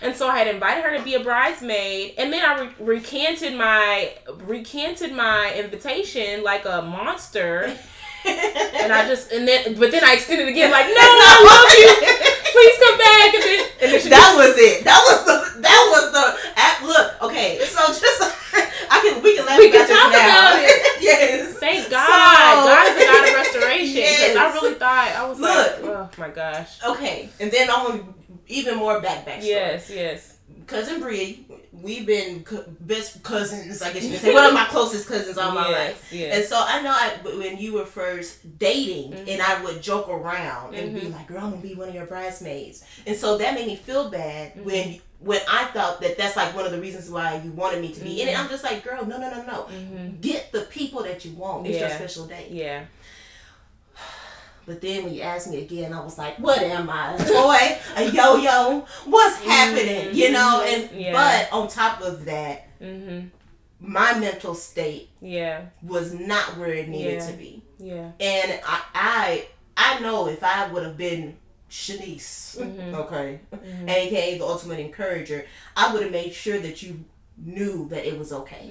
and 0.03 0.17
so 0.17 0.27
I 0.29 0.39
had 0.39 0.49
invited 0.49 0.83
her 0.83 0.97
to 0.97 1.05
be 1.05 1.15
a 1.15 1.21
bridesmaid, 1.21 2.15
and 2.19 2.33
then 2.33 2.43
I 2.45 2.61
re- 2.63 2.75
recanted 2.97 3.55
my 3.57 4.13
recanted 4.41 5.13
my 5.13 5.55
invitation 5.57 6.43
like 6.43 6.65
a 6.65 6.83
monster. 6.83 7.73
And 8.23 8.93
I 8.93 9.07
just 9.09 9.33
and 9.33 9.49
then 9.49 9.77
but 9.79 9.91
then 9.91 10.05
I 10.05 10.13
extended 10.13 10.47
again 10.47 10.71
like 10.71 10.85
no 10.85 10.93
I 10.95 11.37
love 11.49 11.73
you 11.79 12.31
please 12.61 12.77
come 12.85 12.99
back 12.99 13.29
and 13.35 13.43
then 13.43 13.61
and 13.81 13.89
then 13.93 14.01
she 14.01 14.09
that 14.13 14.35
was 14.37 14.53
it. 14.59 14.85
That 14.85 15.01
was 15.09 15.19
the. 15.25 15.61
That 15.61 15.83
was 15.93 16.05
the. 16.13 16.25
App, 16.61 16.83
look. 16.83 17.23
Okay. 17.31 17.59
So 17.65 17.81
just. 17.89 18.21
I 18.93 19.01
can. 19.01 19.23
We 19.23 19.37
can 19.37 19.47
laugh 19.47 19.59
We 19.59 19.69
about 19.71 19.87
can 19.87 19.89
this 19.89 19.97
talk 19.97 20.13
now. 20.13 20.53
about 20.53 20.61
it. 20.61 20.79
yes. 21.03 21.57
thank 21.59 21.89
God 21.91 22.05
So- 22.07 22.69
God 22.69 22.87
is 22.89 22.95
the 22.99 23.05
God 23.05 23.29
of 23.29 23.35
restoration 23.35 23.95
because 24.03 24.37
I 24.37 24.53
really 24.53 24.75
thought 24.75 25.09
I 25.17 25.29
was 25.29 25.39
Look. 25.41 25.83
like 25.83 25.85
oh 25.85 26.09
my 26.19 26.29
gosh 26.31 26.79
Okay. 26.85 27.29
And 27.41 27.51
then 27.51 27.71
on 27.71 28.15
even 28.49 28.77
more 28.77 29.01
back 29.01 29.25
back. 29.25 29.41
story. 29.41 29.49
yes 29.55 29.91
yes 29.91 30.37
cousin 30.71 31.01
Bree, 31.01 31.45
we've 31.73 32.07
been 32.07 32.43
co- 32.45 32.65
best 32.81 33.23
cousins, 33.23 33.83
I 33.83 33.93
guess 33.93 34.05
you 34.05 34.11
can 34.11 34.21
say. 34.21 34.35
One 34.41 34.47
of 34.47 34.55
my 34.55 34.65
closest 34.67 35.09
cousins 35.09 35.37
all 35.37 35.53
my 35.53 35.69
yes, 35.69 35.79
life. 35.89 36.13
yes. 36.13 36.37
And 36.37 36.45
so 36.47 36.57
I 36.67 36.81
know 36.83 36.91
I, 36.93 37.37
when 37.39 37.59
you 37.59 37.73
were 37.75 37.85
first 37.85 38.59
dating, 38.59 39.11
Mm-hmm. 39.13 39.29
and 39.29 39.43
I 39.43 39.63
would 39.65 39.83
joke 39.83 40.09
around 40.09 40.75
and 40.75 40.95
be 40.95 41.09
like, 41.09 41.27
"Girl, 41.27 41.39
I'm 41.43 41.51
gonna 41.51 41.63
be 41.63 41.75
one 41.75 41.89
of 41.89 41.95
your 41.95 42.07
bridesmaids," 42.07 42.85
and 43.07 43.17
so 43.17 43.37
that 43.39 43.55
made 43.55 43.67
me 43.67 43.77
feel 43.77 44.09
bad 44.11 44.55
Mm-hmm. 44.55 44.65
when 44.65 45.01
when 45.19 45.41
I 45.51 45.65
thought 45.67 46.01
that 46.01 46.17
that's 46.17 46.35
like 46.37 46.55
one 46.57 46.65
of 46.65 46.73
the 46.73 46.81
reasons 46.81 47.11
why 47.11 47.41
you 47.45 47.51
wanted 47.53 47.83
me 47.83 47.93
to 47.93 48.01
be 48.01 48.23
in 48.23 48.29
Mm-hmm. 48.29 48.37
it. 48.37 48.41
I'm 48.41 48.49
just 48.49 48.65
like, 48.65 48.85
"Girl, 48.85 49.05
no, 49.05 49.19
no, 49.19 49.29
no, 49.31 49.43
no. 49.45 49.69
Get 50.21 50.53
the 50.53 50.63
people 50.63 51.03
that 51.03 51.25
you 51.25 51.33
want. 51.33 51.67
It's 51.67 51.79
your 51.81 51.91
special 51.91 52.27
day." 52.27 52.47
yeah 52.51 52.85
But 54.71 54.81
then 54.81 55.03
when 55.05 55.15
you 55.15 55.23
asked 55.23 55.51
me 55.51 55.59
again, 55.63 55.93
I 55.93 56.01
was 56.05 56.17
like, 56.17 56.39
"What 56.39 56.63
am 56.63 56.89
I, 56.89 57.15
a 57.15 57.19
toy, 57.19 57.79
a 57.97 58.05
yo-yo? 58.11 58.87
What's 59.07 59.39
happening?" 59.41 60.15
You 60.15 60.31
know. 60.31 60.63
And 60.65 60.85
Mm-hmm. 60.85 60.99
Yeah. 61.01 61.13
but 61.51 61.57
on 61.57 61.67
top 61.69 62.01
of 62.03 62.25
that, 62.27 62.57
mm-hmm 62.81 63.27
my 63.83 64.13
mental 64.19 64.55
state 64.55 65.09
yeah 65.23 65.63
was 65.83 66.13
not 66.13 66.59
where 66.59 66.75
it 66.75 66.87
needed 66.89 67.15
Yeah. 67.15 67.27
to 67.31 67.33
be, 67.33 67.63
yeah 67.79 68.11
and 68.21 68.61
I, 68.67 68.79
I, 68.95 69.47
I 69.75 70.01
know 70.01 70.29
if 70.29 70.45
I 70.45 70.71
would 70.71 70.83
have 70.85 70.99
been 70.99 71.39
Shanice, 71.71 72.59
Mm-hmm. 72.59 72.95
okay, 73.03 73.41
aka 73.89 74.37
the 74.37 74.45
ultimate 74.45 74.81
encourager, 74.81 75.47
I 75.75 75.93
would 75.95 76.03
have 76.03 76.13
made 76.13 76.35
sure 76.35 76.59
that 76.59 76.83
you 76.83 77.03
knew 77.39 77.89
that 77.89 78.07
it 78.07 78.19
was 78.19 78.35
okay. 78.41 78.67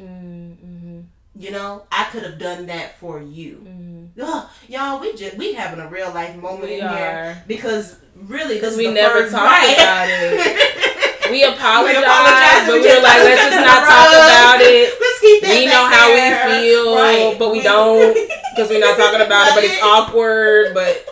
Mm-hmm 1.38 1.44
You 1.44 1.52
know, 1.52 1.84
I 1.92 2.06
could 2.06 2.24
have 2.24 2.38
done 2.40 2.66
that 2.68 2.98
for 3.00 3.22
you. 3.22 4.10
Ugh, 4.22 4.48
y'all, 4.68 5.00
we 5.00 5.16
just 5.16 5.38
we 5.38 5.54
having 5.54 5.80
a 5.80 5.88
real 5.88 6.12
life 6.14 6.36
moment 6.36 6.64
We 6.66 6.82
in 6.82 6.88
here 6.90 7.44
because 7.48 7.96
really, 8.16 8.56
because 8.56 8.76
we 8.76 8.92
never 8.92 9.30
talked 9.30 9.34
right. 9.46 9.76
about 9.78 10.08
it 10.10 11.30
we 11.32 11.44
apologize 11.44 11.96
apologize, 12.04 12.66
but 12.66 12.74
we 12.74 12.80
we 12.82 12.88
just 12.88 13.04
like 13.04 13.20
let's 13.24 13.42
just 13.42 13.66
not 13.66 13.84
talk 13.86 14.10
about 14.10 14.58
it 14.62 14.94
Let's 15.00 15.20
keep 15.22 15.42
that 15.44 15.60
we 15.60 15.66
know 15.68 15.86
how 15.86 16.08
there. 16.08 16.48
we 16.50 16.68
feel, 16.68 16.96
Right. 16.96 17.36
but 17.40 17.52
we 17.52 17.62
don't 17.62 18.14
because 18.56 18.70
we're 18.70 18.80
not 18.80 18.98
talking 18.98 19.22
about 19.22 19.48
it. 19.50 19.56
But 19.56 19.64
it's 19.64 19.82
awkward. 19.84 20.74
But 20.74 21.06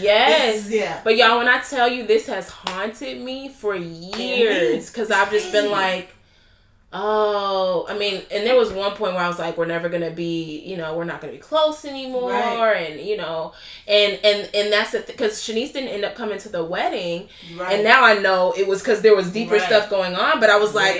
yes, 0.00 0.70
yeah. 0.70 1.00
but 1.04 1.16
y'all, 1.16 1.38
when 1.38 1.48
I 1.48 1.60
tell 1.60 1.88
you 1.88 2.06
this 2.06 2.26
has 2.26 2.48
haunted 2.48 3.20
me 3.20 3.48
for 3.50 3.74
years, 3.76 4.90
because 4.90 5.10
I've 5.10 5.30
just 5.30 5.52
been 5.52 5.70
like, 5.70 6.15
oh, 6.98 7.86
I 7.88 7.96
mean, 7.98 8.22
and 8.30 8.46
there 8.46 8.56
was 8.56 8.72
one 8.72 8.92
point 8.92 9.12
where 9.14 9.22
I 9.22 9.28
was 9.28 9.38
like, 9.38 9.56
we're 9.58 9.66
never 9.66 9.88
gonna 9.88 10.10
be, 10.10 10.60
you 10.60 10.76
know, 10.76 10.94
we're 10.96 11.04
not 11.04 11.20
gonna 11.20 11.32
be 11.34 11.38
close 11.38 11.84
anymore, 11.84 12.30
Right. 12.32 12.90
and 12.90 13.00
you 13.00 13.16
know, 13.16 13.52
and 13.86 14.18
and 14.24 14.48
and 14.54 14.72
that's 14.72 14.94
it 14.94 15.06
because 15.06 15.34
Shanice 15.42 15.72
didn't 15.72 15.90
end 15.90 16.04
up 16.04 16.14
coming 16.14 16.38
to 16.38 16.48
the 16.48 16.64
wedding, 16.64 17.28
Right. 17.56 17.74
and 17.74 17.84
now 17.84 18.02
I 18.04 18.14
know 18.18 18.54
it 18.56 18.66
was 18.66 18.80
because 18.80 19.02
there 19.02 19.14
was 19.14 19.30
deeper 19.30 19.54
Right. 19.54 19.62
stuff 19.62 19.90
going 19.90 20.14
on. 20.14 20.40
But 20.40 20.50
I 20.50 20.56
was 20.56 20.74
like. 20.74 20.96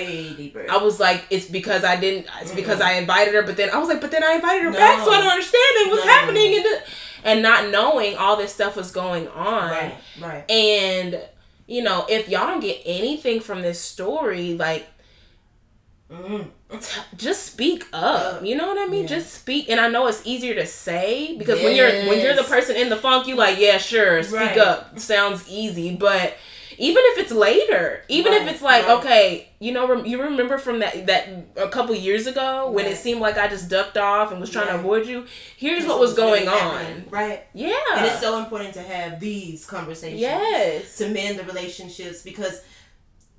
I 0.68 0.78
was 0.78 0.98
like, 1.00 1.24
it's 1.30 1.46
because 1.46 1.84
I 1.84 1.96
didn't. 1.96 2.26
It's 2.40 2.52
because 2.52 2.80
I 2.80 2.92
invited 2.92 3.34
her, 3.34 3.42
but 3.42 3.56
then 3.56 3.70
I 3.70 3.78
was 3.78 3.88
like, 3.88 4.00
but 4.00 4.10
then 4.10 4.22
I 4.24 4.32
invited 4.34 4.64
her 4.64 4.72
back, 4.72 5.04
so 5.04 5.10
I 5.12 5.18
don't 5.20 5.30
understand 5.30 5.62
it. 5.76 5.90
What's 5.90 6.04
No. 6.04 6.10
happening, 6.12 6.54
and 6.56 6.64
the, 6.64 6.82
and 7.24 7.42
not 7.42 7.70
knowing 7.70 8.16
all 8.16 8.36
this 8.36 8.52
stuff 8.52 8.76
was 8.76 8.90
going 8.90 9.28
on, 9.28 9.70
right. 9.70 9.94
Right. 10.20 10.50
and 10.50 11.20
you 11.66 11.82
know, 11.82 12.06
if 12.08 12.28
y'all 12.28 12.46
don't 12.46 12.60
get 12.60 12.80
anything 12.84 13.40
from 13.40 13.62
this 13.62 13.80
story, 13.80 14.54
like 14.54 14.86
Mm. 16.10 16.50
just 17.16 17.46
speak 17.52 17.84
up. 17.92 18.44
You 18.44 18.54
know 18.56 18.68
what 18.68 18.78
I 18.78 18.90
mean? 18.90 19.02
Yeah. 19.02 19.08
Just 19.08 19.34
speak. 19.34 19.68
And 19.68 19.80
I 19.80 19.88
know 19.88 20.06
it's 20.06 20.22
easier 20.24 20.54
to 20.54 20.66
say 20.66 21.36
because 21.36 21.60
when 21.62 21.74
you're 21.74 21.90
when 22.08 22.20
you're 22.20 22.36
the 22.36 22.44
person 22.44 22.76
in 22.76 22.88
the 22.90 22.96
funk, 22.96 23.26
you 23.26 23.34
like, 23.34 23.58
yeah, 23.58 23.78
sure, 23.78 24.22
speak 24.22 24.38
Right. 24.40 24.58
up. 24.58 24.98
Sounds 24.98 25.44
easy, 25.48 25.96
but 25.96 26.34
even 26.78 27.02
if 27.06 27.18
it's 27.18 27.32
later, 27.32 28.02
even 28.08 28.34
if 28.34 28.46
it's 28.46 28.60
like, 28.62 28.86
right. 28.86 28.98
okay, 28.98 29.48
you 29.58 29.72
know, 29.72 29.88
rem- 29.88 30.04
you 30.06 30.22
remember 30.22 30.58
from 30.58 30.78
that 30.80 31.06
that 31.06 31.28
a 31.56 31.68
couple 31.68 31.94
years 31.94 32.26
ago 32.28 32.70
when 32.70 32.84
it 32.86 32.98
seemed 32.98 33.20
like 33.20 33.36
I 33.38 33.48
just 33.48 33.68
ducked 33.68 33.96
off 33.96 34.30
and 34.30 34.40
was 34.40 34.50
trying 34.50 34.68
to 34.68 34.74
avoid 34.76 35.06
you. 35.06 35.26
Here's 35.56 35.80
This 35.80 35.88
what 35.88 35.98
was 35.98 36.16
really 36.16 36.44
going 36.44 36.48
on. 36.48 37.04
Right. 37.10 37.44
Yeah. 37.52 37.74
And 37.96 38.06
it's 38.06 38.20
so 38.20 38.38
important 38.38 38.74
to 38.74 38.82
have 38.82 39.18
these 39.18 39.66
conversations. 39.66 40.20
yes. 40.20 40.98
To 40.98 41.08
mend 41.08 41.38
the 41.38 41.44
relationships 41.44 42.22
because. 42.22 42.62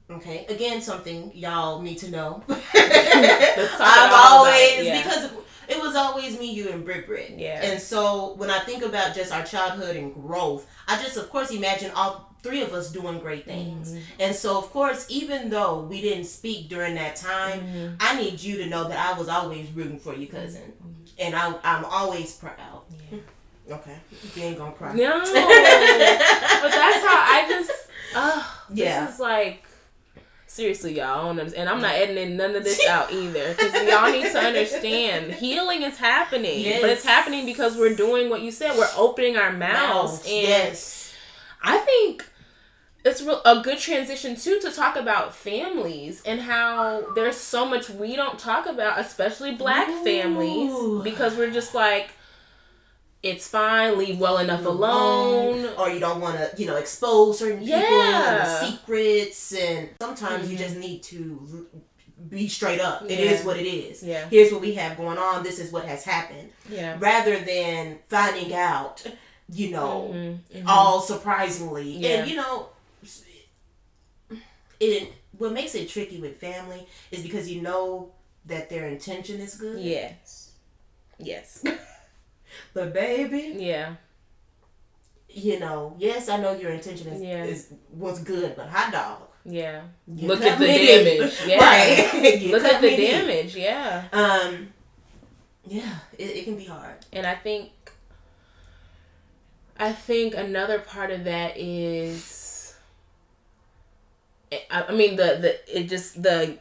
Okay, 0.10 0.46
again, 0.48 0.82
something 0.82 1.32
y'all 1.36 1.82
need 1.82 1.98
to 2.00 2.10
know. 2.10 2.44
That, 2.74 4.30
always 4.30 4.86
yeah. 4.86 5.02
because 5.04 5.32
it 5.68 5.80
was 5.82 5.96
always 5.96 6.40
me, 6.40 6.52
you, 6.52 6.70
and 6.70 6.86
Brit 6.86 7.06
Brit. 7.08 7.34
Yeah. 7.38 7.62
And 7.64 7.82
so 7.82 8.34
when 8.36 8.50
I 8.50 8.60
think 8.60 8.84
about 8.84 9.14
just 9.16 9.32
our 9.34 9.44
childhood 9.44 9.96
and 9.96 10.14
growth, 10.14 10.66
I 10.88 11.02
just 11.02 11.18
of 11.18 11.30
course 11.30 11.52
imagine 11.52 11.92
all 11.96 12.34
three 12.44 12.62
of 12.62 12.74
us 12.74 12.92
doing 12.92 13.20
great 13.20 13.46
things. 13.46 13.92
Mm-hmm. 13.92 14.02
And 14.22 14.36
so 14.36 14.58
of 14.58 14.70
course, 14.72 15.06
even 15.10 15.50
though 15.50 15.82
we 15.82 16.02
didn't 16.02 16.26
speak 16.26 16.70
during 16.70 16.96
that 16.96 17.16
time, 17.18 17.60
Mm-hmm. 17.62 17.96
I 18.00 18.16
need 18.22 18.42
you 18.42 18.58
to 18.58 18.68
know 18.68 18.88
that 18.88 18.98
I 19.14 19.18
was 19.20 19.28
always 19.28 19.70
rooting 19.72 20.00
for 20.00 20.14
you, 20.16 20.28
cousin, 20.28 20.62
Mm-hmm. 20.82 21.04
and 21.20 21.36
I, 21.36 21.54
I'm 21.64 21.84
always 21.86 22.34
proud. 22.36 22.82
Yeah. 23.12 23.20
Okay, 23.70 23.98
you 24.34 24.44
ain't 24.44 24.58
gonna 24.58 24.72
cry. 24.72 24.94
No. 24.94 25.20
but 25.20 25.26
that's 25.34 27.06
how 27.06 27.20
I 27.36 27.46
just. 27.50 27.72
Uh, 28.16 28.42
Yeah. 28.74 29.06
This 29.06 29.16
is 29.16 29.20
like. 29.20 29.64
Seriously, 30.58 30.98
y'all, 30.98 31.06
I 31.06 31.22
don't 31.22 31.40
understand. 31.40 31.56
And 31.56 31.70
I'm 31.70 31.84
not 31.84 31.94
editing 31.94 32.36
none 32.36 32.56
of 32.56 32.64
this 32.64 32.84
out 32.90 33.14
either. 33.14 33.54
Because 33.54 33.74
y'all 33.88 34.12
need 34.12 34.24
to 34.24 34.40
understand 34.40 35.32
healing 35.34 35.84
is 35.84 36.00
happening. 36.00 36.82
But 36.82 36.90
it's 36.90 37.04
happening 37.06 37.46
because 37.46 37.78
we're 37.78 37.94
doing 37.94 38.28
what 38.32 38.42
you 38.42 38.50
said. 38.50 38.76
We're 38.76 38.90
opening 38.98 39.38
our 39.38 39.54
mouths. 39.54 40.14
Mouths, 40.14 40.26
And 40.26 40.48
yes. 40.48 41.14
I 41.62 41.78
think 41.78 42.28
it's 43.06 43.22
real, 43.22 43.40
a 43.46 43.62
good 43.62 43.78
transition 43.78 44.36
too 44.36 44.58
to 44.64 44.72
talk 44.72 44.96
about 44.96 45.36
families 45.36 46.24
and 46.26 46.42
how 46.42 47.06
there's 47.14 47.38
so 47.38 47.64
much 47.64 47.92
we 47.92 48.16
don't 48.16 48.40
talk 48.40 48.66
about, 48.66 49.00
especially 49.00 49.54
black 49.54 49.88
Ooh. 49.88 50.04
families, 50.04 51.04
because 51.04 51.36
we're 51.38 51.52
just 51.52 51.76
like, 51.76 52.10
it's 53.28 53.48
fine. 53.48 53.98
Leave 53.98 54.20
well 54.20 54.38
enough 54.40 54.66
alone. 54.66 55.70
or 55.78 55.90
you 55.90 56.00
don't 56.00 56.22
want 56.22 56.38
to, 56.38 56.52
you 56.62 56.66
know, 56.68 56.76
expose 56.78 57.40
certain 57.40 57.60
people 57.60 57.78
Yeah. 57.80 58.62
and 58.64 58.68
secrets, 58.74 59.54
and 59.54 59.90
sometimes 60.02 60.50
you 60.50 60.58
Mhm. 60.58 60.62
just 60.62 60.76
need 60.78 61.04
to 61.04 61.68
be 62.30 62.48
straight 62.48 62.80
up. 62.82 63.04
It 63.04 63.20
Yeah. 63.20 63.32
is 63.32 63.46
what 63.46 63.58
it 63.58 63.68
is. 63.68 64.02
Yeah. 64.04 64.28
Here's 64.30 64.52
what 64.52 64.62
we 64.62 64.74
have 64.76 64.98
going 64.98 65.18
on. 65.18 65.44
This 65.44 65.60
is 65.60 65.72
what 65.72 65.86
has 65.86 66.04
happened. 66.04 66.50
Yeah. 66.70 66.98
Rather 67.00 67.40
than 67.40 68.00
finding 68.10 68.54
out, 68.54 69.04
you 69.50 69.70
know, 69.70 70.10
Mhm, 70.14 70.40
mhm. 70.56 70.64
all 70.68 71.00
surprisingly, 71.02 71.90
Yeah. 71.92 72.10
and 72.22 72.30
you 72.30 72.36
know, 72.38 72.70
it 74.80 75.12
what 75.38 75.52
makes 75.54 75.76
it 75.76 75.88
tricky 75.90 76.20
with 76.20 76.40
family 76.40 76.88
is 77.12 77.22
because 77.22 77.48
you 77.50 77.62
know 77.62 78.12
that 78.46 78.70
their 78.70 78.88
intention 78.88 79.40
is 79.40 79.56
good. 79.56 79.80
Yes. 79.80 80.52
Yes. 81.20 81.64
But 82.74 82.94
baby, 82.94 83.56
Yeah. 83.58 83.96
you 85.30 85.60
know, 85.60 85.96
yes, 86.00 86.30
I 86.30 86.38
know 86.38 86.54
your 86.54 86.72
intention 86.72 87.08
is, 87.14 87.22
Yeah. 87.22 87.44
is 87.44 87.74
was 87.92 88.20
good, 88.20 88.56
but 88.56 88.68
hot 88.70 88.92
dog. 88.92 89.22
Yeah. 89.46 89.82
you 90.08 90.28
Look 90.28 90.42
at 90.42 90.60
the 90.60 90.68
damage. 90.68 91.34
Yeah. 91.48 91.64
Right. 91.64 92.44
Look 92.52 92.64
at 92.64 92.82
the 92.82 92.96
damage. 92.98 93.56
Yeah. 93.56 94.06
Um. 94.12 94.70
Yeah, 95.70 95.96
it, 96.18 96.24
it 96.38 96.44
can 96.46 96.56
be 96.58 96.66
hard. 96.66 96.96
And 97.12 97.26
I 97.28 97.36
think 97.36 97.72
I 99.78 99.92
think 99.92 100.34
another 100.36 100.80
part 100.80 101.12
of 101.12 101.24
that 101.26 101.58
is 101.58 102.76
I, 104.52 104.86
I 104.90 104.94
mean 104.94 105.16
the 105.18 105.38
the 105.42 105.80
it 105.80 105.90
just 105.90 106.24
the 106.24 106.58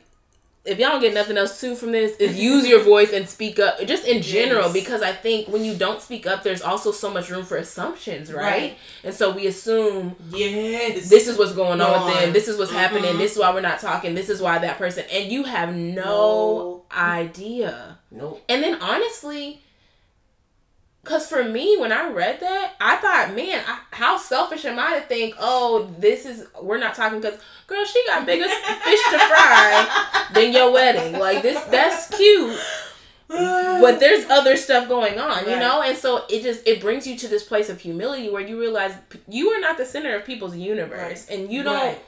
if 0.67 0.79
y'all 0.79 0.91
don't 0.91 1.01
get 1.01 1.15
nothing 1.15 1.37
else 1.37 1.61
too 1.61 1.75
from 1.77 1.93
this 1.93 2.17
is 2.17 2.37
use 2.39 2.67
your 2.67 2.81
voice 2.83 3.13
and 3.13 3.29
speak 3.29 3.59
up 3.59 3.79
just 3.87 4.07
in 4.07 4.21
general 4.23 4.65
Yes. 4.65 4.73
because 4.73 5.03
I 5.03 5.13
think 5.13 5.49
when 5.49 5.65
you 5.65 5.75
don't 5.75 6.03
speak 6.03 6.27
up 6.27 6.43
there's 6.43 6.63
also 6.63 6.91
so 6.93 7.11
much 7.11 7.31
room 7.31 7.45
for 7.45 7.57
assumptions 7.57 8.33
right, 8.33 8.43
Right. 8.45 8.79
and 9.05 9.15
so 9.15 9.31
we 9.33 9.47
assume 9.47 10.17
Yes. 10.31 11.09
this 11.09 11.29
is 11.29 11.39
what's 11.39 11.53
going 11.53 11.81
on 11.81 12.07
with 12.07 12.15
them 12.21 12.33
this 12.33 12.49
is 12.49 12.59
what's 12.59 12.73
happening 12.73 13.15
Mhm. 13.15 13.19
this 13.19 13.33
is 13.33 13.39
why 13.39 13.53
we're 13.55 13.61
not 13.61 13.81
talking 13.81 14.15
this 14.15 14.29
is 14.29 14.41
why 14.43 14.59
that 14.59 14.77
person 14.79 15.05
and 15.13 15.31
you 15.31 15.45
have 15.45 15.75
no 15.75 16.83
idea 16.97 17.99
nope. 18.11 18.43
and 18.49 18.63
then 18.63 18.75
honestly, 18.81 19.63
because 21.07 21.29
for 21.29 21.45
me, 21.45 21.77
when 21.77 21.93
I 21.93 22.11
read 22.11 22.41
that, 22.41 22.73
I 22.81 22.97
thought, 22.97 23.37
man, 23.37 23.63
I, 23.65 23.79
how 23.93 24.17
selfish 24.19 24.65
am 24.65 24.77
I 24.77 24.99
to 24.99 25.07
think, 25.07 25.37
oh, 25.39 25.89
this 26.01 26.27
is, 26.27 26.49
we're 26.61 26.79
not 26.79 26.97
talking 26.97 27.21
because, 27.21 27.39
girl, 27.69 27.85
she 27.85 28.03
got 28.09 28.27
bigger 28.27 28.45
fish 28.49 29.01
to 29.13 29.19
fry 29.19 30.27
than 30.35 30.53
your 30.53 30.73
wedding. 30.73 31.13
Like, 31.21 31.43
this, 31.43 31.63
that's 31.67 32.09
cute. 32.17 32.59
But 33.29 34.01
there's 34.01 34.29
other 34.31 34.57
stuff 34.57 34.89
going 34.89 35.19
on, 35.21 35.45
you 35.45 35.51
Right. 35.53 35.59
know? 35.61 35.81
And 35.83 35.97
so 35.97 36.25
it 36.29 36.43
just, 36.43 36.67
it 36.67 36.81
brings 36.81 37.07
you 37.07 37.17
to 37.19 37.29
this 37.29 37.45
place 37.45 37.69
of 37.69 37.81
humility 37.81 38.29
where 38.29 38.43
you 38.43 38.59
realize 38.59 38.95
you 39.29 39.51
are 39.51 39.61
not 39.61 39.77
the 39.79 39.85
center 39.85 40.15
of 40.17 40.25
people's 40.25 40.57
universe. 40.57 41.27
And 41.29 41.53
you 41.53 41.63
don't, 41.63 41.75
Right. 41.77 42.05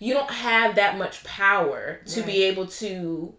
you 0.00 0.14
don't 0.14 0.30
have 0.30 0.74
that 0.76 0.98
much 0.98 1.22
power 1.24 2.00
to 2.06 2.22
be 2.22 2.42
able 2.44 2.66
to 2.66 3.34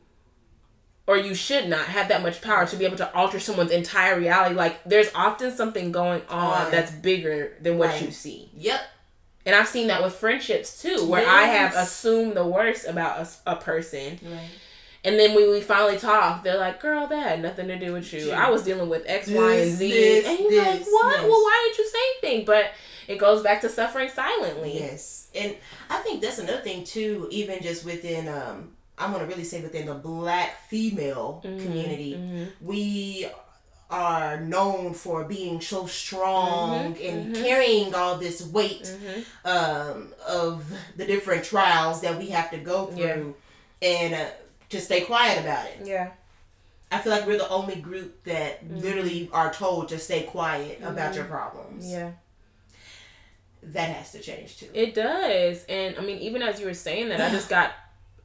or 1.12 1.18
you 1.18 1.36
should 1.36 1.68
not 1.68 1.86
have 1.86 2.08
that 2.08 2.22
much 2.24 2.42
power 2.42 2.66
to 2.66 2.76
be 2.78 2.86
able 2.86 2.96
to 2.98 3.14
alter 3.14 3.40
someone's 3.40 3.72
entire 3.72 4.18
reality 4.18 4.56
like 4.56 4.82
there's 4.86 5.10
often 5.14 5.52
something 5.52 5.92
going 5.92 6.22
on 6.30 6.64
Right. 6.64 6.72
that's 6.72 6.92
bigger 6.92 7.54
than 7.62 7.78
what 7.78 7.90
Right. 7.90 8.02
you 8.04 8.12
see 8.12 8.50
Yep. 8.56 8.82
and 9.46 9.56
i've 9.56 9.68
seen 9.68 9.88
that 9.88 10.02
with 10.04 10.14
friendships 10.16 10.82
too 10.82 11.06
where 11.06 11.28
i 11.28 11.44
have 11.44 11.76
assumed 11.76 12.36
the 12.36 12.46
worst 12.46 12.88
about 12.88 13.20
a, 13.46 13.52
a 13.54 13.56
person 13.58 14.20
Right. 14.24 14.50
and 15.04 15.20
then 15.20 15.36
when 15.36 15.52
we 15.52 15.60
finally 15.62 15.98
talk 15.98 16.44
they're 16.44 16.58
like 16.58 16.80
girl 16.82 17.08
that 17.08 17.28
had 17.30 17.42
nothing 17.42 17.68
to 17.68 17.78
do 17.78 17.94
with 17.94 18.12
you 18.14 18.32
i 18.32 18.50
was 18.50 18.64
dealing 18.64 18.88
with 18.90 19.04
x 19.06 19.28
y 19.30 19.56
and 19.56 19.72
z 19.76 19.90
this, 19.92 20.28
and 20.28 20.40
you're 20.40 20.64
like 20.64 20.80
what 20.80 21.16
yes. 21.18 21.22
well 21.30 21.42
why 21.48 21.56
didn't 21.66 21.78
you 21.80 21.90
say 21.92 22.00
anything 22.28 22.46
but 22.46 22.66
it 23.08 23.18
goes 23.18 23.44
back 23.44 23.60
to 23.62 23.70
suffering 23.70 24.10
silently 24.10 24.80
Yes, 24.80 25.28
and 25.36 25.56
I 25.90 25.98
think 25.98 26.22
that's 26.22 26.38
another 26.40 26.62
thing 26.62 26.84
too. 26.86 27.28
Even 27.32 27.62
just 27.62 27.84
within, 27.84 28.28
um, 28.30 28.72
I'm 29.02 29.12
gonna 29.12 29.26
really 29.26 29.44
say 29.44 29.62
within 29.62 29.88
the 29.88 29.94
black 29.96 30.68
female 30.70 31.42
Mhm, 31.44 31.62
community, 31.62 32.14
mhm. 32.16 32.48
we 32.62 33.28
are 33.90 34.40
known 34.40 34.94
for 34.94 35.26
being 35.26 35.60
so 35.60 35.86
strong 35.86 36.96
Mhm, 36.96 37.10
and 37.10 37.36
mhm. 37.36 37.44
carrying 37.44 37.94
all 37.94 38.16
this 38.18 38.42
weight 38.42 38.84
Mhm. 38.84 39.26
um, 39.44 40.14
of 40.26 40.64
the 40.96 41.06
different 41.06 41.44
trials 41.44 42.00
that 42.02 42.18
we 42.18 42.28
have 42.28 42.50
to 42.52 42.58
go 42.58 42.86
through, 42.88 43.36
and 43.82 44.14
uh, 44.14 44.28
to 44.70 44.80
stay 44.80 45.02
quiet 45.02 45.40
about 45.40 45.66
it. 45.66 45.80
yeah 45.86 46.12
I 46.94 47.00
feel 47.00 47.12
like 47.14 47.26
we're 47.26 47.38
the 47.38 47.48
only 47.50 47.76
group 47.76 48.24
that 48.26 48.60
literally 48.70 49.30
are 49.34 49.54
told 49.54 49.88
to 49.90 49.98
stay 50.00 50.24
quiet 50.24 50.80
about 50.84 51.16
your 51.16 51.24
problems. 51.26 51.90
yeah 51.90 52.12
That 53.64 53.90
has 53.96 54.12
to 54.14 54.20
change 54.20 54.58
too. 54.58 54.70
It 54.74 54.94
does. 54.96 55.64
And 55.70 55.98
I 55.98 56.02
mean, 56.02 56.18
even 56.20 56.42
as 56.42 56.60
you 56.60 56.66
were 56.66 56.74
saying 56.74 57.10
that, 57.10 57.22
I 57.22 57.30
just 57.30 57.48
got 57.50 57.72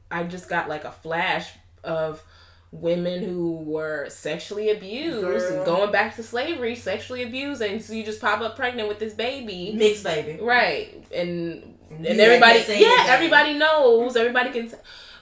I 0.09 0.23
just 0.23 0.49
got 0.49 0.69
like 0.69 0.83
a 0.83 0.91
flash 0.91 1.51
of 1.83 2.23
women 2.71 3.23
who 3.23 3.57
were 3.57 4.09
sexually 4.09 4.69
abused, 4.69 5.21
Girl. 5.21 5.65
going 5.65 5.91
back 5.91 6.15
to 6.17 6.23
slavery, 6.23 6.75
sexually 6.75 7.23
abused, 7.23 7.61
and 7.61 7.81
so 7.81 7.93
you 7.93 8.03
just 8.03 8.21
pop 8.21 8.41
up 8.41 8.55
pregnant 8.55 8.89
with 8.89 8.99
this 8.99 9.13
baby. 9.13 9.73
Mixed 9.73 10.03
baby. 10.03 10.41
Right. 10.41 11.05
And 11.13 11.77
and 11.89 12.05
You 12.05 12.19
everybody 12.19 12.63
yeah, 12.79 13.05
everybody 13.07 13.53
knows. 13.53 14.15
Everybody 14.15 14.51
can 14.51 14.71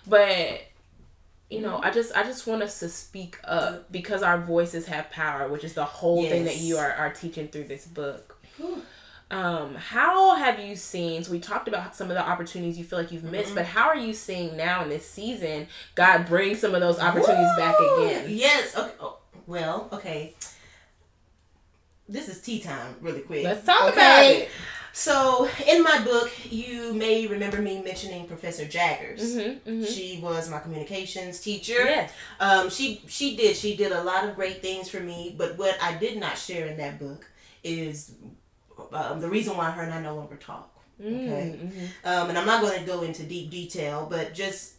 but 0.08 0.62
you 1.50 1.62
know, 1.62 1.80
I 1.82 1.92
just 1.92 2.16
I 2.16 2.24
just 2.24 2.48
want 2.48 2.64
us 2.64 2.80
to 2.80 2.90
speak 2.90 3.38
up 3.44 3.92
because 3.92 4.24
our 4.24 4.40
voices 4.40 4.88
have 4.88 5.12
power, 5.12 5.48
which 5.48 5.64
is 5.64 5.74
the 5.74 5.86
whole 5.86 6.28
thing 6.28 6.46
that 6.46 6.58
you 6.58 6.78
are, 6.78 6.92
are 6.92 7.14
teaching 7.14 7.48
through 7.48 7.66
this 7.66 7.86
book. 7.86 8.40
Um, 9.32 9.76
how 9.76 10.36
have 10.36 10.60
you 10.60 10.76
seen? 10.76 11.24
So 11.24 11.32
we 11.32 11.40
talked 11.40 11.68
about 11.68 11.96
some 11.96 12.10
of 12.10 12.16
the 12.16 12.22
opportunities 12.28 12.78
you 12.78 12.84
feel 12.84 13.00
like 13.00 13.12
you've 13.12 13.24
missed, 13.24 13.48
Mm-hmm. 13.48 13.56
but 13.56 13.66
how 13.66 13.88
are 13.88 13.98
you 13.98 14.14
seeing 14.14 14.56
now 14.56 14.84
in 14.84 14.90
this 14.90 15.10
season 15.10 15.68
God 15.96 16.28
bring 16.28 16.56
some 16.56 16.76
of 16.76 16.82
those 16.82 17.00
opportunities 17.00 17.56
back 17.58 17.76
again? 17.80 18.26
Yes. 18.30 18.78
Okay. 18.78 18.92
Oh, 19.00 19.18
well, 19.48 19.90
okay. 19.92 20.36
This 22.08 22.30
is 22.30 22.40
tea 22.42 22.60
time, 22.60 22.96
really 23.02 23.22
quick. 23.22 23.44
Let's 23.44 23.66
talk 23.66 23.82
Okay? 23.90 23.92
about 23.94 24.26
it. 24.44 24.50
So, 24.94 25.50
in 25.68 25.84
my 25.84 26.00
book, 26.06 26.32
you 26.50 26.94
may 26.94 27.28
remember 27.28 27.62
me 27.62 27.82
mentioning 27.82 28.28
Professor 28.28 28.64
Jaggers. 28.66 29.22
Mm-hmm, 29.36 29.70
mm-hmm. 29.70 29.84
She 29.84 30.20
was 30.24 30.50
my 30.50 30.60
communications 30.60 31.42
teacher. 31.42 31.74
Yes. 31.74 32.14
Um, 32.40 32.70
she 32.70 33.02
she 33.08 33.36
did 33.36 33.58
she 33.58 33.76
did 33.76 33.92
a 33.92 34.04
lot 34.04 34.24
of 34.30 34.36
great 34.36 34.62
things 34.62 34.88
for 34.88 35.00
me. 35.02 35.36
But 35.38 35.58
what 35.58 35.76
I 35.82 35.98
did 35.98 36.18
not 36.18 36.38
share 36.38 36.68
in 36.68 36.78
that 36.78 36.98
book 37.00 37.30
is 37.64 38.14
um, 38.94 39.20
the 39.22 39.30
reason 39.30 39.56
why 39.58 39.72
her 39.72 39.82
and 39.82 39.94
I 39.94 40.02
no 40.02 40.16
longer 40.16 40.36
talk. 40.36 40.72
Okay. 41.00 41.60
Mm-hmm. 41.62 41.86
Um, 42.08 42.30
and 42.30 42.38
I'm 42.38 42.46
not 42.46 42.62
going 42.62 42.80
to 42.80 42.86
go 42.86 43.02
into 43.02 43.24
deep 43.24 43.50
detail, 43.52 44.08
but 44.10 44.34
just 44.34 44.74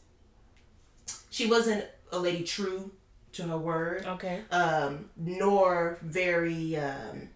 she 1.30 1.46
wasn't 1.46 1.84
a 2.12 2.18
lady 2.18 2.42
true 2.42 2.90
to 3.32 3.42
her 3.42 3.58
word, 3.58 4.06
Okay. 4.06 4.40
um, 4.50 5.10
nor 5.16 5.98
very 6.02 6.76
um, 6.76 7.28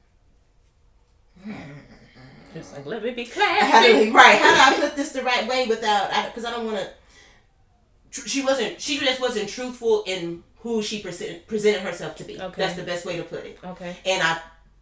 Just 2.55 2.73
like 2.75 2.87
let 2.87 3.03
me 3.05 3.11
be 3.13 3.27
classy. 3.27 4.11
right. 4.11 4.39
How 4.39 4.71
do 4.75 4.77
I 4.77 4.81
put 4.81 4.97
this 4.97 5.13
the 5.13 5.23
right 5.23 5.47
way 5.47 5.67
without? 5.67 6.11
Because 6.27 6.45
I, 6.45 6.51
don't 6.51 6.65
want 6.67 6.79
to. 6.79 6.89
Tr- 8.11 8.27
she 8.27 8.43
wasn't. 8.43 8.81
She 8.81 8.99
just 8.99 9.21
wasn't 9.21 9.49
truthful 9.49 10.03
in 10.07 10.43
who 10.61 10.83
she 10.83 11.01
present, 11.01 11.47
presented 11.47 11.83
herself 11.83 12.17
to 12.17 12.25
be. 12.25 12.41
Okay. 12.41 12.63
That's 12.63 12.75
the 12.77 12.83
best 12.83 13.07
way 13.07 13.17
to 13.19 13.23
put 13.23 13.45
it. 13.45 13.59
Okay. 13.65 13.97
And 14.05 14.23
I 14.23 14.41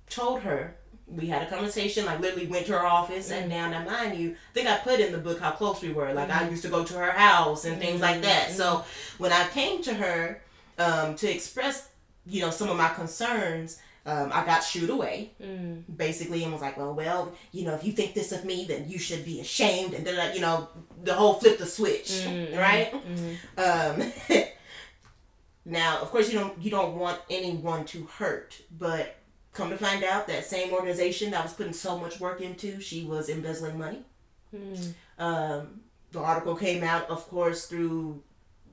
told 0.09 0.41
her, 0.43 0.77
we 1.11 1.27
had 1.27 1.43
a 1.43 1.47
conversation, 1.51 2.05
like 2.07 2.21
literally 2.21 2.47
went 2.47 2.67
to 2.67 2.73
her 2.73 2.87
office, 2.87 3.31
Mm-hmm. 3.31 3.43
and 3.43 3.51
down. 3.51 3.71
Now, 3.71 3.85
mind 3.85 4.19
you, 4.19 4.33
I 4.33 4.55
think 4.55 4.69
I 4.69 4.77
put 4.79 5.01
in 5.01 5.13
the 5.13 5.19
book 5.19 5.41
how 5.41 5.53
close 5.53 5.81
we 5.83 5.93
were. 5.93 6.13
Like, 6.13 6.31
I 6.31 6.49
used 6.49 6.63
to 6.63 6.69
go 6.69 6.85
to 6.85 6.95
her 6.95 7.11
house 7.13 7.65
and 7.65 7.81
things 7.81 8.01
like 8.01 8.23
that. 8.23 8.51
So, 8.51 8.65
Mm-hmm. 8.65 9.23
when 9.23 9.33
I 9.33 9.49
came 9.49 9.83
to 9.83 9.95
her 9.95 10.43
um, 10.79 11.15
to 11.17 11.31
express, 11.31 11.89
you 12.27 12.41
know, 12.43 12.51
some 12.51 12.69
of 12.69 12.77
my 12.77 12.89
concerns, 12.91 13.79
um, 14.07 14.31
I 14.33 14.45
got 14.47 14.63
shooed 14.65 14.91
away, 14.91 15.33
Mm. 15.43 15.83
basically, 15.97 16.43
and 16.45 16.53
was 16.53 16.63
like, 16.63 16.77
well, 16.79 16.95
well, 16.95 17.33
you 17.53 17.65
know, 17.67 17.75
if 17.75 17.85
you 17.85 17.93
think 17.93 18.15
this 18.15 18.33
of 18.33 18.45
me, 18.45 18.65
then 18.67 18.89
you 18.89 18.99
should 18.99 19.25
be 19.25 19.41
ashamed. 19.41 19.93
And 19.95 20.07
then, 20.07 20.35
you 20.35 20.41
know, 20.41 20.69
the 21.05 21.13
whole 21.15 21.35
flip 21.35 21.59
the 21.59 21.67
switch, 21.67 22.11
Mm-hmm. 22.25 22.57
right? 22.59 22.95
Um, 23.59 24.13
now, 25.65 25.99
of 26.01 26.11
course, 26.11 26.33
you 26.33 26.39
don't 26.39 26.61
you 26.63 26.71
don't 26.71 26.95
want 26.97 27.21
anyone 27.29 27.85
to 27.87 28.05
hurt, 28.05 28.57
but 28.79 29.17
come 29.53 29.71
to 29.71 29.77
find 29.79 30.05
out, 30.05 30.27
that 30.29 30.45
same 30.45 30.73
organization 30.73 31.31
that 31.33 31.43
was 31.43 31.53
putting 31.53 31.73
so 31.73 31.99
much 31.99 32.21
work 32.21 32.41
into, 32.41 32.81
she 32.81 33.05
was 33.05 33.29
embezzling 33.29 33.79
money. 33.79 34.03
Mm. 34.55 34.95
Um, 35.19 35.81
the 36.13 36.21
article 36.21 36.55
came 36.55 36.83
out, 36.85 37.09
of 37.11 37.29
course, 37.29 37.67
through 37.67 38.23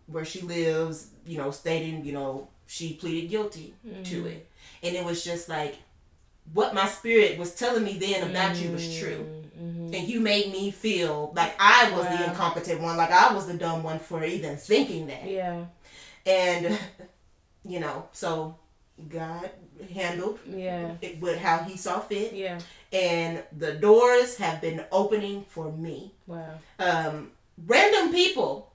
where 0.07 0.25
she 0.25 0.41
lives, 0.41 1.07
you 1.25 1.37
know, 1.37 1.51
stating, 1.51 2.05
you 2.05 2.13
know, 2.13 2.47
she 2.67 2.93
pleaded 2.93 3.29
guilty 3.29 3.73
to 4.05 4.25
it, 4.27 4.47
and 4.83 4.95
it 4.95 5.03
was 5.05 5.23
just 5.23 5.49
like 5.49 5.75
what 6.53 6.73
my 6.75 6.87
spirit 6.87 7.37
was 7.39 7.55
telling 7.55 7.83
me 7.83 7.97
then 7.97 8.29
about 8.29 8.55
you 8.55 8.71
was 8.71 8.97
true. 8.99 9.25
And 9.57 9.95
you 10.07 10.19
made 10.19 10.51
me 10.51 10.69
feel 10.71 11.31
like 11.35 11.55
I 11.59 11.89
was 11.91 12.05
the 12.07 12.29
incompetent 12.29 12.81
one, 12.81 12.97
like 12.97 13.09
I 13.11 13.33
was 13.33 13.47
the 13.47 13.53
dumb 13.55 13.83
one 13.83 13.99
for 13.99 14.23
even 14.23 14.57
thinking 14.57 15.07
that 15.07 15.25
Yeah. 15.27 15.65
and 16.25 16.77
you 17.65 17.79
know 17.79 18.07
so 18.11 18.57
God 19.09 19.49
handled 19.93 20.39
Yeah. 20.47 20.91
it 21.01 21.19
with 21.19 21.37
how 21.39 21.59
He 21.59 21.77
saw 21.77 21.99
fit, 21.99 22.33
Yeah. 22.33 22.59
and 22.93 23.43
the 23.57 23.73
doors 23.73 24.37
have 24.37 24.61
been 24.61 24.83
opening 24.91 25.45
for 25.49 25.71
me. 25.71 26.13
Wow. 26.27 26.59
Um, 26.79 27.31
random 27.65 28.11
people, 28.13 28.71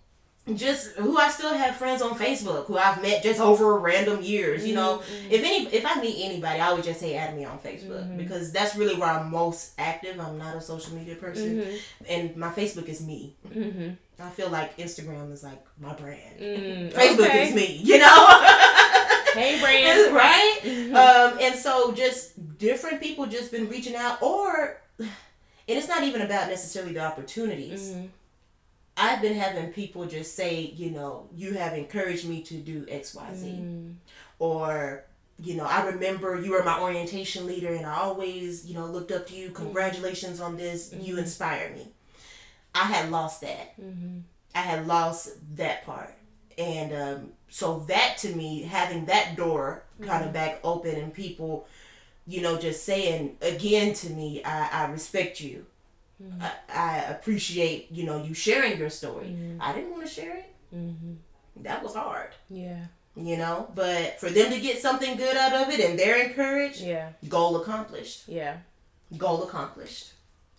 just 0.55 0.93
who 0.97 1.17
I 1.19 1.29
still 1.31 1.53
have 1.53 1.77
friends 1.77 2.03
on 2.03 2.19
Facebook 2.19 2.65
who 2.67 2.77
I've 2.77 3.01
met 3.03 3.23
just 3.23 3.41
over 3.41 3.79
random 3.79 4.23
years. 4.23 4.67
You 4.67 4.75
know, 4.75 5.03
if 5.31 5.45
any, 5.45 5.67
if 5.67 5.85
I 5.87 6.01
meet 6.01 6.25
anybody, 6.25 6.59
I 6.59 6.73
would 6.73 6.83
just 6.83 6.99
say 6.99 7.15
add 7.15 7.37
me 7.37 7.45
on 7.45 7.59
Facebook 7.59 8.17
because 8.17 8.51
that's 8.51 8.75
really 8.75 8.97
where 8.99 9.11
I'm 9.11 9.31
most 9.31 9.73
active. 9.79 10.19
I'm 10.19 10.39
not 10.39 10.57
a 10.57 10.61
social 10.61 10.95
media 10.95 11.15
person, 11.15 11.65
and 12.09 12.35
my 12.37 12.51
Facebook 12.51 12.89
is 12.89 13.01
me. 13.01 13.37
Mm-hmm. 13.49 13.91
I 14.23 14.31
feel 14.31 14.49
like 14.51 14.77
Instagram 14.77 15.33
is 15.33 15.43
like 15.43 15.65
my 15.79 15.95
brand. 15.95 16.41
Mm, 16.41 16.93
Facebook 17.01 17.27
okay. 17.27 17.49
is 17.49 17.55
me, 17.55 17.77
you 17.83 17.99
know. 17.99 18.07
Hey, 19.35 19.61
brand. 19.63 20.15
right? 20.15 20.61
Mhm. 20.63 20.95
Um, 20.95 21.39
and 21.41 21.55
so 21.59 21.93
just 21.93 22.59
different 22.59 23.01
people 23.01 23.27
just 23.27 23.51
been 23.51 23.69
reaching 23.69 23.95
out, 23.97 24.23
or 24.23 24.81
and 24.99 25.09
it's 25.79 25.89
not 25.89 26.03
even 26.03 26.23
about 26.23 26.49
necessarily 26.49 26.93
the 26.95 27.01
opportunities. 27.01 27.91
Mhm. 27.91 28.09
I've 28.97 29.23
been 29.23 29.35
having 29.39 29.73
people 29.73 30.05
just 30.07 30.35
say, 30.35 30.61
you 30.77 30.91
know, 30.91 31.29
you 31.35 31.55
have 31.55 31.73
encouraged 31.75 32.27
me 32.29 32.43
to 32.43 32.55
do 32.55 32.85
X, 32.89 33.15
Y, 33.15 33.31
Z, 33.35 33.47
Mm. 33.49 33.95
or 34.39 35.05
you 35.43 35.55
know, 35.55 35.65
I 35.65 35.87
remember 35.87 36.39
you 36.39 36.51
were 36.51 36.63
my 36.65 36.79
orientation 36.81 37.47
leader, 37.47 37.73
and 37.73 37.87
I 37.87 37.97
always, 38.01 38.67
you 38.67 38.75
know, 38.75 38.85
looked 38.85 39.11
up 39.11 39.27
to 39.29 39.35
you. 39.35 39.51
Congratulations 39.53 40.39
on 40.39 40.59
this. 40.59 40.93
You 40.93 41.17
inspire 41.17 41.71
me. 41.71 41.89
I 42.75 42.85
had 42.85 43.11
lost 43.11 43.41
that. 43.41 43.75
Mhm. 43.81 44.21
I 44.55 44.59
had 44.61 44.87
lost 44.87 45.31
that 45.57 45.87
part. 45.87 46.13
And 46.61 46.93
um, 46.95 47.29
so 47.49 47.81
that 47.89 48.19
to 48.19 48.29
me, 48.37 48.63
having 48.63 49.07
that 49.07 49.35
door 49.37 49.83
kind 50.03 50.25
of 50.25 50.33
back 50.33 50.61
open 50.63 50.95
and 50.95 51.13
people, 51.13 51.67
you 52.27 52.43
know, 52.43 52.59
just 52.59 52.85
saying 52.85 53.39
again 53.41 53.95
to 53.95 54.11
me, 54.11 54.45
I, 54.45 54.85
I 54.85 54.91
respect 54.91 55.41
you. 55.41 55.65
I, 56.39 56.51
I 56.75 56.97
appreciate, 57.15 57.91
you 57.91 58.05
know, 58.05 58.23
you 58.23 58.35
sharing 58.35 58.79
your 58.79 58.91
story. 58.91 59.35
I 59.59 59.73
didn't 59.73 59.91
want 59.91 60.07
to 60.07 60.13
share 60.13 60.37
it. 60.37 60.53
Mhm. 60.75 61.17
That 61.63 61.83
was 61.83 61.95
hard, 61.95 62.31
Yeah. 62.51 62.85
you 63.17 63.39
know. 63.39 63.71
But 63.75 64.21
for 64.21 64.29
them 64.29 64.53
to 64.53 64.61
get 64.61 64.83
something 64.83 65.17
good 65.17 65.35
out 65.37 65.55
of 65.55 65.71
it 65.73 65.81
and 65.81 65.99
they're 65.99 66.23
encouraged, 66.29 66.83
Yeah. 66.83 67.13
goal 67.29 67.57
accomplished. 67.63 68.25
Yeah. 68.29 68.59
Goal 69.17 69.45
accomplished. 69.45 70.13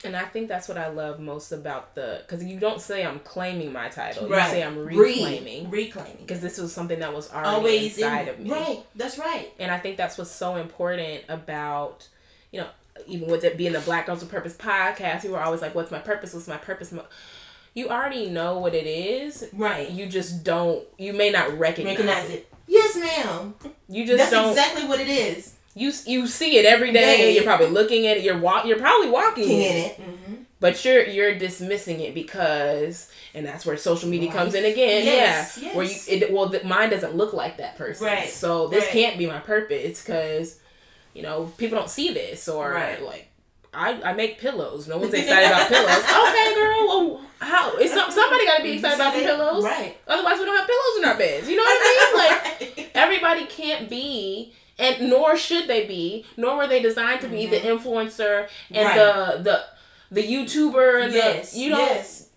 And 0.03 0.15
I 0.17 0.23
think 0.25 0.47
that's 0.47 0.67
what 0.67 0.77
I 0.79 0.87
love 0.89 1.19
most 1.19 1.51
about 1.51 1.93
the 1.93 2.23
because 2.25 2.43
you 2.43 2.59
don't 2.59 2.81
say 2.81 3.05
I'm 3.05 3.19
claiming 3.19 3.71
my 3.71 3.87
title. 3.89 4.27
right. 4.27 4.45
You 4.45 4.49
say 4.51 4.63
I'm 4.63 4.77
Re- 4.79 4.95
reclaiming 4.97 5.69
reclaiming. 5.69 6.17
because 6.21 6.41
this 6.41 6.57
was 6.57 6.73
something 6.73 6.99
that 6.99 7.13
was 7.13 7.31
already 7.31 7.47
Always 7.55 7.97
inside 7.97 8.27
in, 8.27 8.29
of 8.29 8.39
me. 8.39 8.49
Right. 8.51 8.83
That's 8.95 9.19
right. 9.19 9.51
And 9.59 9.69
I 9.71 9.77
think 9.77 9.97
that's 9.97 10.17
what's 10.17 10.31
so 10.31 10.55
important 10.55 11.23
about, 11.29 12.07
you 12.51 12.61
know, 12.61 12.67
even 13.07 13.29
with 13.29 13.43
it 13.43 13.57
being 13.57 13.73
the 13.73 13.79
Black 13.79 14.07
Girls 14.07 14.21
with 14.21 14.31
Purpose 14.31 14.55
podcast, 14.55 15.23
you 15.23 15.31
were 15.31 15.39
always 15.39 15.61
like, 15.61 15.75
what's 15.75 15.91
my 15.91 15.99
purpose? 15.99 16.33
What's 16.33 16.47
my 16.47 16.57
purpose? 16.57 16.91
You 17.75 17.89
already 17.89 18.29
know 18.29 18.57
what 18.57 18.73
it 18.73 18.87
is. 18.87 19.47
Right. 19.53 19.89
You 19.89 20.07
just 20.07 20.43
don't, 20.43 20.83
you 20.97 21.13
may 21.13 21.29
not 21.29 21.57
recognize, 21.59 21.97
Recognize 21.99 22.29
it. 22.29 22.33
it. 22.33 22.53
Yes, 22.67 22.95
ma'am. 22.97 23.53
You 23.87 24.05
just 24.05 24.17
That's 24.17 24.31
don't, 24.31 24.49
exactly 24.49 24.85
what 24.87 24.99
it 24.99 25.07
is. 25.07 25.55
You, 25.75 25.91
you 26.05 26.27
see 26.27 26.57
it 26.57 26.65
every 26.65 26.91
day. 26.91 27.17
Day. 27.17 27.35
You're 27.35 27.43
probably 27.43 27.67
looking 27.67 28.07
at 28.07 28.17
it. 28.17 28.23
You're 28.23 28.37
walk, 28.37 28.65
you're 28.65 28.79
probably 28.79 29.09
walking 29.09 29.45
in 29.45 29.51
in 29.51 29.75
it. 29.77 29.91
it. 29.91 30.01
Mm-hmm. 30.01 30.33
But 30.59 30.85
you're, 30.85 31.03
you're 31.05 31.35
dismissing 31.39 32.01
it 32.01 32.13
because, 32.13 33.11
and 33.33 33.43
that's 33.45 33.65
where 33.65 33.75
social 33.77 34.09
media 34.09 34.27
Life. 34.29 34.37
comes 34.37 34.53
in 34.53 34.63
again. 34.63 35.03
Yes, 35.05 35.57
yeah. 35.59 35.75
Where 35.75 35.85
you, 35.85 35.95
it, 36.07 36.31
well, 36.31 36.49
the, 36.49 36.63
mine 36.63 36.91
doesn't 36.91 37.15
look 37.15 37.33
like 37.33 37.57
that 37.57 37.77
person. 37.77 38.05
Right, 38.05 38.29
So 38.29 38.67
this 38.67 38.83
right. 38.83 38.93
can't 38.93 39.17
be 39.17 39.25
my 39.25 39.39
purpose 39.39 40.03
because, 40.03 40.59
you 41.15 41.23
know, 41.23 41.51
people 41.57 41.79
don't 41.79 41.89
see 41.89 42.13
this 42.13 42.47
or 42.47 42.73
Right. 42.73 43.01
like, 43.01 43.27
I, 43.73 44.01
I 44.03 44.13
make 44.13 44.37
pillows. 44.39 44.87
No 44.87 44.97
one's 44.97 45.13
excited 45.13 45.47
about 45.47 45.67
pillows. 45.69 46.03
Okay, 46.29 46.53
girl. 46.55 46.87
Well, 46.87 47.21
how? 47.39 47.71
It's 47.77 47.93
some, 47.93 48.11
somebody 48.11 48.45
got 48.45 48.57
to 48.57 48.63
be 48.63 48.73
excited 48.73 48.95
about 48.95 49.13
some 49.13 49.23
pillows. 49.23 49.63
Right. 49.63 49.97
Otherwise, 50.07 50.37
we 50.39 50.45
don't 50.45 50.57
have 50.57 50.67
pillows 50.67 50.97
in 50.99 51.05
our 51.05 51.17
beds. 51.17 51.49
You 51.49 51.55
know 51.57 51.63
what 51.63 51.79
I 51.81 52.59
mean? 52.67 52.77
Like 52.77 52.91
everybody 52.95 53.45
can't 53.45 53.89
be. 53.89 54.53
And 54.79 55.09
nor 55.09 55.37
should 55.37 55.67
they 55.67 55.85
be, 55.85 56.25
nor 56.37 56.57
were 56.57 56.67
they 56.67 56.81
designed 56.81 57.21
to 57.21 57.27
be 57.27 57.45
the 57.45 57.57
influencer 57.57 58.47
and 58.71 58.85
Right. 58.85 58.95
the 58.95 59.43
the 59.43 59.63
the 60.11 60.23
YouTuber 60.23 61.03
and 61.03 61.13
yes. 61.13 61.53
the 61.53 61.59
you 61.59 61.69
know 61.69 61.79
Yes. 61.79 62.27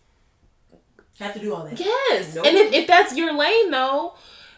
Have 1.20 1.32
to 1.34 1.40
do 1.40 1.54
all 1.54 1.64
that. 1.64 1.78
Yes. 1.78 2.34
Nope. 2.34 2.44
And 2.46 2.56
if, 2.56 2.72
if 2.72 2.86
that's 2.88 3.16
your 3.16 3.32
lane 3.36 3.70
though, 3.70 4.14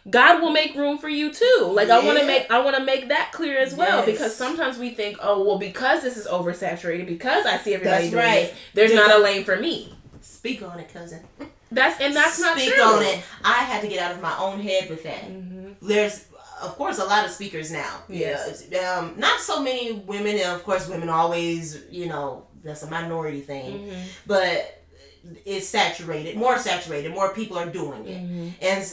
God 0.09 0.41
will 0.41 0.53
make 0.53 0.75
room 0.75 0.97
for 0.99 1.09
you 1.09 1.33
too. 1.33 1.71
Like 1.73 1.91
I 1.91 1.99
want 2.05 2.19
to 2.19 2.27
make 2.27 2.51
I 2.51 2.61
want 2.61 2.77
to 2.77 2.85
make 2.85 3.09
that 3.09 3.31
clear 3.33 3.59
as 3.59 3.75
well 3.75 3.99
Yes. 3.99 4.07
because 4.07 4.35
sometimes 4.35 4.79
we 4.79 4.91
think, 4.91 5.19
"Oh, 5.21 5.45
well 5.45 5.59
because 5.59 6.03
this 6.03 6.17
is 6.17 6.27
oversaturated, 6.27 7.07
because 7.07 7.45
I 7.45 7.59
see 7.59 7.75
everybody 7.75 8.09
That's 8.09 8.11
doing 8.11 8.25
right. 8.25 8.43
this, 8.51 8.55
there's 8.75 8.95
not 8.95 9.11
a 9.15 9.19
lane 9.19 9.45
for 9.45 9.57
me." 9.57 9.95
Speak 10.23 10.63
on 10.63 10.79
it, 10.81 10.93
cousin. 10.93 11.21
That's 11.71 12.01
and 12.01 12.15
that's 12.17 12.41
not 12.41 12.59
Speak 12.59 12.79
on 12.81 13.03
it. 13.03 13.23
I 13.45 13.55
had 13.65 13.83
to 13.83 13.89
get 13.89 13.99
out 14.01 14.13
of 14.15 14.23
my 14.23 14.37
own 14.39 14.61
head 14.61 14.89
with 14.89 15.03
that. 15.03 15.25
Mhm. 15.25 15.75
There's, 15.83 16.25
of 16.63 16.77
course, 16.77 16.99
a 16.99 17.05
lot 17.05 17.25
of 17.25 17.31
speakers 17.31 17.71
now. 17.71 18.03
Yes. 18.09 18.67
Yeah. 18.71 18.99
Um, 18.99 19.15
not 19.19 19.41
so 19.41 19.63
many 19.63 19.93
women, 19.93 20.37
and 20.39 20.53
of 20.53 20.63
course, 20.65 20.89
women 20.89 21.09
always, 21.09 21.83
you 21.91 22.07
know, 22.07 22.47
that's 22.65 22.83
a 22.83 22.91
minority 22.91 23.41
thing. 23.41 23.87
Mhm. 23.89 24.03
But 24.27 24.83
it's 25.45 25.69
saturated, 25.69 26.37
more 26.37 26.59
saturated. 26.59 27.13
More 27.13 27.33
people 27.35 27.57
are 27.59 27.67
doing 27.67 28.07
it. 28.07 28.21
Mhm. 28.23 28.53
And 28.63 28.85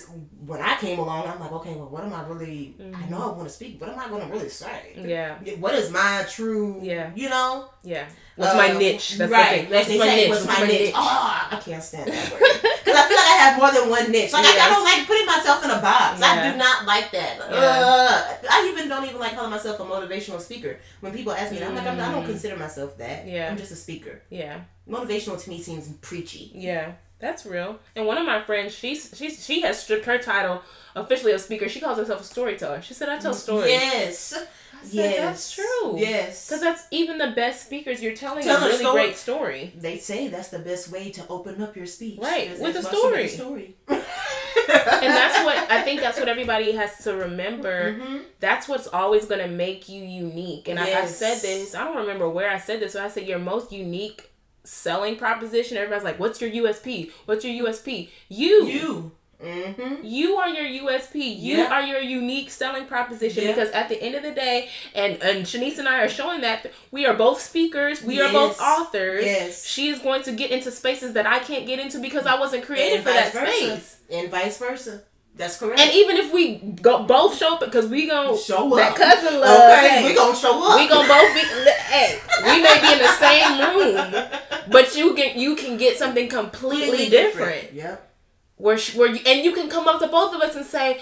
when 0.50 0.62
I 0.62 0.76
came 0.78 1.00
along, 1.00 1.28
I'm 1.28 1.40
like, 1.40 1.52
okay, 1.52 1.74
well, 1.74 1.90
what 1.90 2.04
am 2.04 2.14
I 2.14 2.24
really? 2.28 2.76
I 2.80 2.84
Mhm. 2.84 3.10
know 3.12 3.22
I 3.22 3.28
want 3.38 3.44
to 3.48 3.50
speak. 3.54 3.80
What 3.80 3.90
am 3.92 4.00
I 4.00 4.08
going 4.10 4.26
to 4.28 4.34
really 4.34 4.50
say? 4.50 4.94
Yeah. 4.98 5.36
What 5.60 5.74
is 5.76 5.90
my 5.92 6.26
true? 6.30 6.80
Yeah. 6.82 7.12
You 7.16 7.30
know. 7.30 7.70
Yeah. 7.84 8.06
What's 8.36 8.56
my 8.56 8.70
Um, 8.72 8.78
niche? 8.80 9.18
That's 9.18 9.32
right. 9.32 9.70
the 9.70 9.84
thing. 9.84 10.00
Like 10.00 10.10
my 10.10 10.16
niche? 10.16 10.30
What's 10.30 10.46
What's 10.46 10.60
my 10.60 10.66
my 10.66 10.72
niche? 10.72 10.82
niche? 10.82 10.94
Oh, 10.96 11.48
I 11.52 11.56
can't 11.64 11.84
stand 11.84 12.08
that 12.12 12.32
word. 12.32 12.42
Because 12.42 12.96
I 12.98 13.08
feel 13.08 13.18
like 13.22 13.32
I 13.36 13.38
have 13.46 13.58
more 13.60 13.72
than 13.72 13.90
one 13.90 14.12
niche. 14.12 14.34
Like 14.34 14.46
I, 14.46 14.66
I 14.66 14.70
don't 14.70 14.84
like 14.84 15.06
putting 15.06 15.26
myself 15.28 15.64
in 15.64 15.70
a 15.70 15.80
box. 15.80 16.20
Yeah. 16.20 16.32
I 16.32 16.52
do 16.52 16.58
not 16.58 16.86
like 16.88 17.12
that. 17.12 17.38
Yeah. 17.38 17.46
Uh, 17.56 18.34
I 18.50 18.68
even 18.72 18.90
don't 18.90 19.06
even 19.06 19.20
like 19.20 19.36
calling 19.36 19.52
myself 19.52 19.80
a 19.80 19.84
motivational 19.86 20.42
speaker. 20.42 20.80
When 21.02 21.14
people 21.14 21.32
ask 21.32 21.52
me, 21.52 21.60
that, 21.60 21.68
I'm 21.70 21.76
like, 21.76 21.86
I'm, 21.86 22.00
I 22.00 22.12
don't 22.12 22.24
Mm. 22.24 22.28
consider 22.34 22.58
myself 22.58 22.98
that. 22.98 23.28
Yeah. 23.28 23.50
I'm 23.52 23.58
just 23.58 23.72
a 23.72 23.76
speaker. 23.76 24.22
Yeah. 24.32 24.62
Motivational 24.90 25.42
to 25.42 25.50
me 25.50 25.62
seems 25.62 25.88
preachy. 26.02 26.52
Yeah, 26.54 26.94
that's 27.20 27.46
real. 27.46 27.80
And 27.96 28.06
one 28.06 28.18
of 28.18 28.26
my 28.26 28.42
friends, 28.44 28.74
she's 28.74 29.14
she's 29.16 29.46
she 29.46 29.62
has 29.62 29.82
stripped 29.82 30.06
her 30.06 30.18
title 30.18 30.62
officially 30.96 31.32
of 31.32 31.42
speaker. 31.42 31.70
She 31.70 31.80
calls 31.80 31.98
herself 31.98 32.22
a 32.22 32.24
storyteller. 32.24 32.82
She 32.82 32.94
said, 32.94 33.10
"I 33.10 33.18
tell 33.20 33.34
stories." 33.34 33.72
Yes. 33.72 34.34
I 34.36 34.86
said, 34.86 34.96
yes. 34.96 35.18
that's 35.18 35.52
true. 35.54 35.98
Yes. 35.98 36.46
Because 36.50 36.62
that's 36.62 36.88
even 36.92 37.18
the 37.18 37.32
best 37.32 37.66
speakers. 37.66 38.04
You're 38.04 38.16
telling 38.16 38.44
Tell 38.44 38.62
a 38.62 38.66
really 38.68 38.80
story. 38.80 39.04
great 39.06 39.16
story. 39.16 39.74
They 39.78 39.98
say 39.98 40.28
that's 40.28 40.50
the 40.50 40.60
best 40.60 40.92
way 40.92 41.10
to 41.12 41.26
open 41.30 41.62
up 41.62 41.78
your 41.78 41.86
speech. 41.86 42.20
Right, 42.20 42.60
with 42.60 42.76
a 42.76 42.84
story. 42.84 43.30
story. 43.30 43.76
And 43.88 45.12
that's 45.12 45.44
what 45.46 45.58
I 45.72 45.82
think. 45.84 46.02
That's 46.02 46.20
what 46.20 46.28
everybody 46.28 46.74
has 46.74 46.98
to 47.06 47.14
remember. 47.16 47.94
Mhm. 47.94 48.24
That's 48.42 48.68
what's 48.68 48.88
always 48.88 49.26
going 49.26 49.40
to 49.40 49.48
make 49.48 49.88
you 49.88 50.04
unique. 50.04 50.68
And 50.68 50.78
I, 50.80 51.02
I 51.04 51.06
said 51.06 51.40
this. 51.40 51.76
I 51.76 51.86
don't 51.86 51.98
remember 51.98 52.30
where 52.30 52.50
I 52.50 52.58
said 52.60 52.82
this. 52.82 52.94
But 52.94 53.04
I 53.04 53.08
said 53.08 53.26
your 53.26 53.40
most 53.40 53.72
unique 53.72 54.32
selling 54.64 55.16
proposition. 55.18 55.78
Everybody's 55.78 56.04
like, 56.04 56.20
"What's 56.20 56.42
your 56.42 56.50
USP? 56.52 57.12
What's 57.26 57.44
your 57.46 57.68
USP?" 57.68 58.10
You. 58.30 58.66
You. 58.66 59.12
Mm-hmm. 59.44 59.96
You 60.06 60.36
are 60.38 60.48
your 60.48 60.84
USP. 60.90 61.16
You 61.38 61.58
Yeah. 61.58 61.74
are 61.74 61.82
your 61.82 62.00
unique 62.00 62.50
selling 62.50 62.86
proposition 62.86 63.44
Yeah. 63.44 63.52
because 63.52 63.72
at 63.72 63.90
the 63.90 64.02
end 64.02 64.16
of 64.16 64.24
the 64.24 64.32
day, 64.32 64.70
and 64.96 65.22
and 65.22 65.46
Shanice 65.46 65.80
and 65.80 65.88
I 65.88 66.00
are 66.00 66.08
showing 66.08 66.40
that 66.42 66.72
we 66.92 67.06
are 67.06 67.14
both 67.14 67.42
speakers. 67.42 68.02
We 68.02 68.22
are 68.22 68.32
both 68.32 68.62
authors. 68.62 69.26
Yes. 69.26 69.68
She 69.68 69.90
is 69.90 70.00
going 70.00 70.24
to 70.24 70.32
get 70.32 70.52
into 70.52 70.72
spaces 70.72 71.12
that 71.14 71.28
I 71.28 71.40
can't 71.40 71.66
get 71.68 71.80
into 71.80 72.00
because 72.00 72.26
I 72.26 72.40
wasn't 72.40 72.64
created 72.66 72.98
And 73.00 73.04
for 73.04 73.10
that 73.12 73.34
versa. 73.34 73.52
space. 73.58 73.98
And 74.10 74.32
vice 74.32 74.58
versa. 74.58 75.02
That's 75.36 75.58
correct. 75.58 75.80
And 75.80 75.92
even 75.94 76.18
if 76.18 76.32
we 76.32 76.58
go 76.58 77.04
both 77.06 77.36
show 77.38 77.56
up 77.56 77.60
because 77.60 77.88
we 77.88 78.08
gon' 78.08 78.38
show 78.38 78.70
that 78.76 78.92
up. 78.92 78.96
cousin 78.98 79.40
love. 79.40 79.80
Okay, 79.80 79.90
hey, 79.90 80.04
we 80.06 80.16
gonna 80.16 80.36
show 80.36 80.64
up. 80.64 80.80
we 80.80 80.88
gonna 80.88 81.08
both 81.08 81.34
be. 81.34 81.42
Hey, 81.72 82.20
we 82.44 82.62
may 82.62 82.80
be 82.80 82.94
in 82.94 83.00
the 83.00 83.14
same 83.18 83.60
room, 83.60 84.30
but 84.70 84.96
you 84.96 85.16
can 85.16 85.40
you 85.40 85.56
can 85.56 85.78
get 85.78 85.98
something 85.98 86.30
completely 86.30 87.10
different. 87.10 87.74
Yep. 87.74 88.12
where 88.58 88.78
where 88.96 89.10
you, 89.10 89.22
and 89.26 89.44
you 89.44 89.54
can 89.54 89.70
come 89.70 89.88
up 89.88 90.00
to 90.02 90.08
both 90.08 90.36
of 90.36 90.42
us 90.42 90.56
and 90.56 90.66
say 90.66 91.02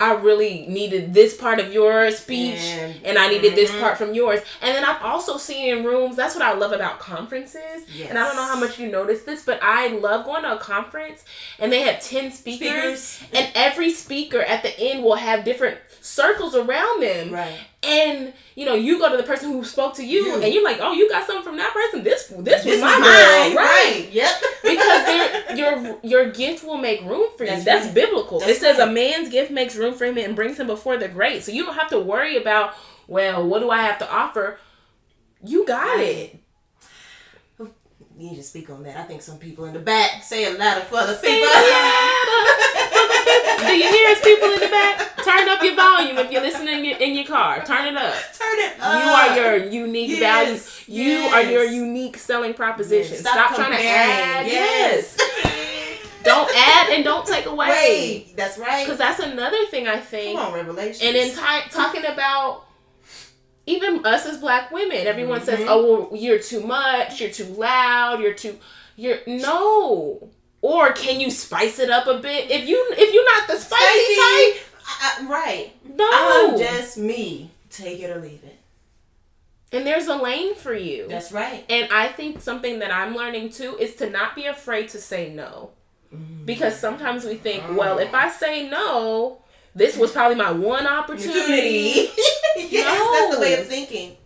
I 0.00 0.14
really 0.14 0.64
needed 0.66 1.12
this 1.12 1.36
part 1.36 1.60
of 1.60 1.72
your 1.74 2.10
speech 2.10 2.58
And- 2.58 2.94
and, 3.04 3.18
I 3.18 3.28
needed 3.28 3.54
this 3.54 3.70
Mhm. 3.70 3.80
part 3.80 3.98
from 3.98 4.14
yours. 4.14 4.40
And 4.62 4.74
then 4.74 4.82
I've 4.82 5.02
also 5.02 5.36
seen 5.36 5.76
in 5.76 5.84
rooms, 5.84 6.16
that's 6.16 6.34
what 6.34 6.42
I 6.42 6.54
love 6.54 6.72
about 6.72 6.98
conferences. 6.98 7.82
And 8.08 8.18
I 8.18 8.26
don't 8.26 8.36
know 8.36 8.44
how 8.44 8.56
much 8.56 8.78
you 8.78 8.88
noticed 8.88 9.26
this, 9.26 9.42
but 9.42 9.58
I 9.62 9.88
love 9.88 10.24
going 10.24 10.42
to 10.44 10.54
a 10.54 10.58
conference 10.58 11.22
and 11.58 11.70
they 11.70 11.82
have 11.82 12.00
10 12.00 12.32
speakers, 12.32 13.00
Speakers. 13.02 13.20
and 13.34 13.48
every 13.54 13.92
speaker 13.92 14.40
at 14.40 14.62
the 14.62 14.78
end 14.80 15.04
will 15.04 15.16
have 15.16 15.44
different 15.44 15.76
circles 16.00 16.54
around 16.54 17.02
them. 17.02 17.30
Right. 17.32 17.58
and 17.82 18.32
you 18.54 18.64
know 18.66 18.74
you 18.74 18.98
go 18.98 19.10
to 19.10 19.16
the 19.16 19.22
person 19.22 19.52
who 19.52 19.64
spoke 19.64 19.94
to 19.94 20.04
you, 20.04 20.24
You. 20.24 20.42
and 20.42 20.52
you're 20.52 20.64
like, 20.64 20.78
oh, 20.80 20.92
you 20.92 21.08
got 21.08 21.26
something 21.26 21.44
from 21.44 21.56
that 21.58 21.72
person. 21.72 22.02
This 22.04 22.26
this, 22.38 22.64
was 22.64 22.80
my 22.80 22.92
is 22.94 23.54
girl, 23.54 23.62
right? 23.62 24.08
Yep. 24.12 24.30
because 24.62 25.58
your 25.58 25.98
your 26.02 26.30
gift 26.30 26.64
will 26.64 26.78
make 26.78 27.02
room 27.02 27.28
for 27.36 27.44
you. 27.44 27.50
That's 27.50 27.64
That's 27.64 27.86
right. 27.86 27.94
biblical. 27.94 28.40
That's 28.40 28.52
it 28.52 28.60
says 28.60 28.78
right. 28.78 28.88
a 28.88 28.92
man's 28.92 29.28
gift 29.30 29.50
makes 29.50 29.76
room 29.76 29.94
for 29.94 30.04
him 30.06 30.18
and 30.18 30.34
brings 30.36 30.58
him 30.58 30.66
before 30.66 30.96
the 30.98 31.08
great. 31.08 31.42
So 31.42 31.52
you 31.52 31.64
don't 31.64 31.74
have 31.74 31.90
to 31.90 31.98
worry 32.00 32.36
about 32.36 32.74
well, 33.08 33.46
what 33.46 33.60
do 33.60 33.70
I 33.70 33.82
have 33.82 33.98
to 33.98 34.10
offer? 34.12 34.58
You 35.44 35.64
got 35.66 35.98
it. 36.00 36.38
You 37.58 38.28
need 38.28 38.36
to 38.36 38.42
speak 38.42 38.68
on 38.68 38.82
that. 38.82 38.98
I 38.98 39.04
think 39.04 39.22
some 39.22 39.38
people 39.38 39.64
in 39.64 39.72
the 39.72 39.78
back 39.80 40.22
say 40.22 40.44
a 40.44 40.50
lot 40.58 40.76
of 40.76 40.92
other 40.92 41.14
people. 41.14 41.48
Do 43.66 43.76
you 43.76 43.88
hear 43.90 44.08
us, 44.10 44.20
people 44.22 44.48
in 44.52 44.60
the 44.60 44.68
back? 44.68 45.16
Turn 45.24 45.48
up 45.48 45.62
your 45.62 45.76
volume 45.76 46.18
if 46.18 46.30
you're 46.32 46.42
listening 46.42 46.84
in 46.84 47.14
your, 47.14 47.24
car. 47.26 47.64
Turn 47.64 47.86
it 47.86 47.96
up. 47.96 48.14
Turn 48.34 48.58
it 48.58 48.80
up. 48.80 49.04
You 49.04 49.10
are 49.10 49.36
your 49.36 49.70
unique 49.70 50.10
Yes, 50.18 50.80
value. 50.86 51.02
You 51.02 51.18
are 51.28 51.42
your 51.42 51.64
unique 51.64 52.16
selling 52.16 52.54
proposition. 52.54 53.12
Yes. 53.12 53.20
Stop, 53.20 53.54
trying 53.54 53.72
to 53.72 53.84
add. 53.84 54.46
Yes. 54.46 55.16
Don't 56.22 56.50
add 56.54 56.90
and 56.92 57.02
don't 57.04 57.26
take 57.26 57.46
away. 57.46 57.68
Wait, 57.68 58.36
that's 58.36 58.58
right. 58.58 58.84
Because 58.84 58.98
that's 58.98 59.20
another 59.20 59.64
thing 59.66 59.88
I 59.88 59.98
think. 59.98 60.38
Come 60.38 60.48
on, 60.48 60.54
Revelation. 60.54 61.06
And 61.06 61.16
in 61.16 61.30
ti 61.30 61.70
talking 61.70 62.04
about 62.04 62.64
even 63.66 64.04
us 64.04 64.26
as 64.26 64.38
black 64.38 64.70
women, 64.70 65.06
everyone 65.06 65.42
says, 65.42 65.60
Mhm. 65.60 65.66
"Oh, 65.68 66.08
well, 66.10 66.20
you're 66.20 66.38
too 66.38 66.60
much. 66.60 67.20
You're 67.20 67.30
too 67.30 67.44
loud. 67.44 68.20
You're 68.20 68.34
too. 68.34 68.58
You're 68.96 69.20
no." 69.26 70.28
Or 70.62 70.92
can 70.92 71.20
you 71.20 71.30
spice 71.30 71.78
it 71.78 71.90
up 71.90 72.06
a 72.06 72.18
bit? 72.18 72.50
If 72.50 72.68
you 72.68 72.86
if 72.92 73.14
you're 73.14 73.24
not 73.38 73.48
the 73.48 73.56
spicy, 73.56 73.82
Spicy. 73.82 74.14
type, 74.16 74.62
I, 74.86 75.18
I- 75.20 75.26
right. 75.28 75.72
no. 75.96 76.08
I'm 76.12 76.58
just 76.58 76.98
me. 76.98 77.50
Take 77.70 78.00
it 78.00 78.10
or 78.14 78.20
leave 78.20 78.42
it. 78.44 78.58
and 79.72 79.86
there's 79.86 80.08
a 80.08 80.16
lane 80.16 80.54
for 80.56 80.74
you. 80.74 81.06
That's 81.08 81.30
right. 81.32 81.64
And 81.70 81.90
I 81.92 82.08
think 82.08 82.40
something 82.42 82.80
that 82.80 82.90
I'm 82.90 83.14
learning 83.14 83.50
too 83.50 83.76
is 83.78 83.94
to 83.96 84.10
not 84.10 84.34
be 84.34 84.46
afraid 84.46 84.88
to 84.90 84.98
say 84.98 85.32
no. 85.32 85.70
Mm-hmm. 86.14 86.44
Because 86.44 86.76
sometimes 86.78 87.24
we 87.24 87.36
think, 87.36 87.62
oh. 87.68 87.74
well, 87.74 87.98
if 87.98 88.12
I 88.12 88.28
say 88.28 88.68
no, 88.68 89.42
this 89.76 89.96
was 89.96 90.10
probably 90.10 90.36
my 90.36 90.50
one 90.50 90.86
opportunity. 90.88 91.30
Opportunity. 91.40 92.10
yes, 92.56 93.20
that's 93.20 93.36
the 93.36 93.40
way 93.40 93.54
of 93.60 93.66
thinking. 93.68 94.16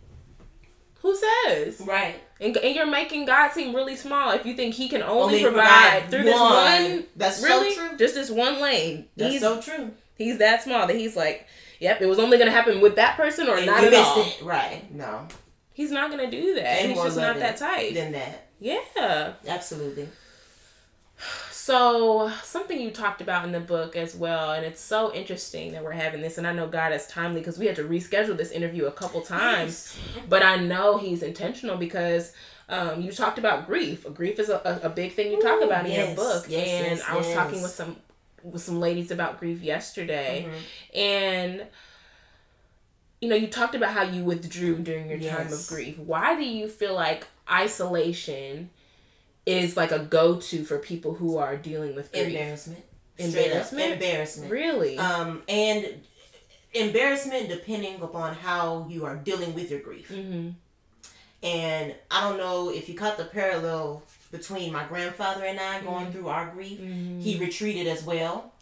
Who 1.02 1.14
says? 1.14 1.80
Right. 1.82 2.22
And, 2.40 2.56
and 2.56 2.74
you're 2.74 2.86
making 2.86 3.26
God 3.26 3.52
seem 3.52 3.74
really 3.74 3.96
small 3.96 4.30
if 4.32 4.44
you 4.44 4.54
think 4.54 4.74
He 4.74 4.88
can 4.88 5.02
only, 5.02 5.36
Only 5.36 5.42
provide, 5.42 5.64
provide 6.02 6.10
through 6.10 6.22
this 6.24 6.34
one. 6.40 6.52
one. 6.92 7.04
That's 7.16 7.38
so 7.40 7.46
really, 7.46 7.74
true. 7.74 7.96
Just 7.96 8.14
this 8.14 8.30
one 8.30 8.60
lane. 8.60 9.06
That's 9.16 9.32
he's 9.32 9.40
so 9.40 9.60
true. 9.60 9.92
he's 10.16 10.38
that 10.38 10.62
small 10.62 10.86
that 10.86 10.96
He's 10.96 11.14
like, 11.16 11.46
yep, 11.80 12.00
it 12.00 12.06
was 12.06 12.18
only 12.18 12.36
gonna 12.38 12.50
happen 12.50 12.80
with 12.80 12.96
that 12.96 13.16
person 13.16 13.48
or 13.48 13.56
And 13.56 13.66
not 13.66 13.84
at 13.84 13.94
all. 13.94 14.20
it. 14.22 14.40
Right. 14.42 14.92
No. 14.92 15.26
He's 15.72 15.90
not 15.90 16.10
gonna 16.10 16.30
do 16.30 16.54
that. 16.54 16.66
And 16.82 16.92
he's 16.92 17.02
just 17.02 17.16
not 17.16 17.36
that 17.36 17.56
type. 17.56 17.94
Than 17.94 18.12
that. 18.12 18.48
Yeah. 18.60 19.32
Absolutely. 19.46 20.08
So, 21.64 22.30
something 22.42 22.78
you 22.78 22.90
talked 22.90 23.22
about 23.22 23.46
in 23.46 23.52
the 23.52 23.58
book 23.58 23.96
as 23.96 24.14
well, 24.14 24.52
and 24.52 24.66
it's 24.66 24.82
so 24.82 25.14
interesting 25.14 25.72
that 25.72 25.82
we're 25.82 25.92
having 25.92 26.20
this, 26.20 26.36
and 26.36 26.46
I 26.46 26.52
know 26.52 26.68
God 26.68 26.92
is 26.92 27.06
timely 27.06 27.40
because 27.40 27.58
we 27.58 27.64
had 27.64 27.76
to 27.76 27.84
reschedule 27.84 28.36
this 28.36 28.50
interview 28.50 28.84
a 28.84 28.92
couple 28.92 29.22
times, 29.22 29.96
but 30.28 30.42
I 30.42 30.56
know 30.56 30.98
He's 30.98 31.22
intentional 31.22 31.78
because 31.78 32.34
um, 32.68 33.00
you 33.00 33.10
talked 33.12 33.38
about 33.38 33.66
grief. 33.66 34.04
Grief 34.12 34.38
is 34.38 34.50
a, 34.50 34.80
a, 34.82 34.90
big 34.90 35.12
thing 35.12 35.32
you 35.32 35.40
talk 35.40 35.62
Ooh, 35.62 35.64
about 35.64 35.86
in 35.86 35.92
your 35.92 36.14
book, 36.14 36.44
yes, 36.50 36.68
and 36.68 36.98
yes, 36.98 37.08
I 37.08 37.16
was 37.16 37.32
talking 37.32 37.62
with 37.62 37.72
some 37.72 37.96
with 38.42 38.60
some 38.60 38.78
ladies 38.78 39.10
about 39.10 39.40
grief 39.40 39.62
yesterday, 39.62 40.46
and 40.94 41.64
you 43.22 43.28
know, 43.30 43.36
you 43.36 43.46
talked 43.46 43.74
about 43.74 43.94
how 43.94 44.02
you 44.02 44.22
withdrew 44.22 44.80
during 44.80 45.08
your 45.08 45.18
time 45.18 45.50
of 45.50 45.66
grief. 45.66 45.96
Why 45.96 46.36
do 46.36 46.44
you 46.44 46.68
feel 46.68 46.94
like 46.94 47.26
isolation 47.50 48.68
is 49.46 49.76
like 49.76 49.92
a 49.92 49.98
go 49.98 50.36
to 50.36 50.64
for 50.64 50.78
people 50.78 51.14
who 51.14 51.36
are 51.36 51.56
dealing 51.56 51.94
with 51.94 52.12
grief? 52.12 52.28
Embarrassment. 52.28 52.84
Straight 53.18 53.28
up. 53.28 53.36
Embarrassment? 53.36 53.92
Embarrassment. 53.92 54.50
Really? 54.50 54.98
Um, 54.98 55.42
and 55.48 55.86
embarrassment 56.72 57.48
depending 57.48 58.00
upon 58.00 58.34
how 58.34 58.86
you 58.88 59.04
are 59.04 59.16
dealing 59.16 59.54
with 59.54 59.70
your 59.70 59.80
grief. 59.80 60.10
mm-hmm. 60.10 60.50
And 61.42 61.94
I 62.10 62.22
don't 62.22 62.38
know 62.38 62.70
if 62.70 62.88
you 62.88 62.94
caught 62.94 63.18
the 63.18 63.24
parallel 63.26 64.02
between 64.32 64.72
my 64.72 64.84
grandfather 64.84 65.44
and 65.44 65.60
I 65.60 65.82
going 65.82 66.10
through 66.10 66.28
our 66.28 66.46
grief. 66.46 66.80
He 66.80 67.38
retreated 67.38 67.86
as 67.86 68.02
well, 68.02 68.54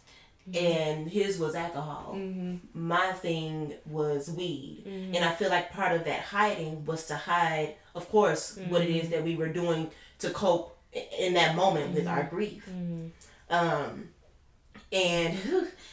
and 0.53 1.09
his 1.09 1.39
was 1.39 1.55
alcohol. 1.55 2.15
Mm-hmm. 2.17 2.57
My 2.73 3.13
thing 3.13 3.73
was 3.85 4.29
weed. 4.29 4.83
And 4.85 5.23
I 5.23 5.31
feel 5.31 5.49
like 5.49 5.71
part 5.71 5.93
of 5.93 6.03
that 6.03 6.19
hiding 6.23 6.83
was 6.83 7.07
to 7.07 7.15
hide, 7.15 7.75
of 7.95 8.09
course, 8.09 8.59
what 8.67 8.81
it 8.81 8.89
is 8.89 9.09
that 9.11 9.23
we 9.23 9.37
were 9.37 9.47
doing 9.47 9.89
to 10.19 10.29
cope 10.31 10.72
in 11.19 11.33
that 11.33 11.55
moment 11.55 11.93
with 11.93 12.07
our 12.07 12.19
mm-hmm. 12.19 12.35
grief. 12.35 12.69
Mm-hmm. 12.69 13.07
Um, 13.49 14.09
and 14.91 15.37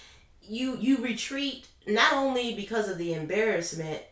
you 0.43 0.77
you 0.79 0.99
retreat 0.99 1.67
not 1.87 2.13
only 2.13 2.55
because 2.55 2.89
of 2.89 2.99
the 2.99 3.15
embarrassment, 3.15 4.03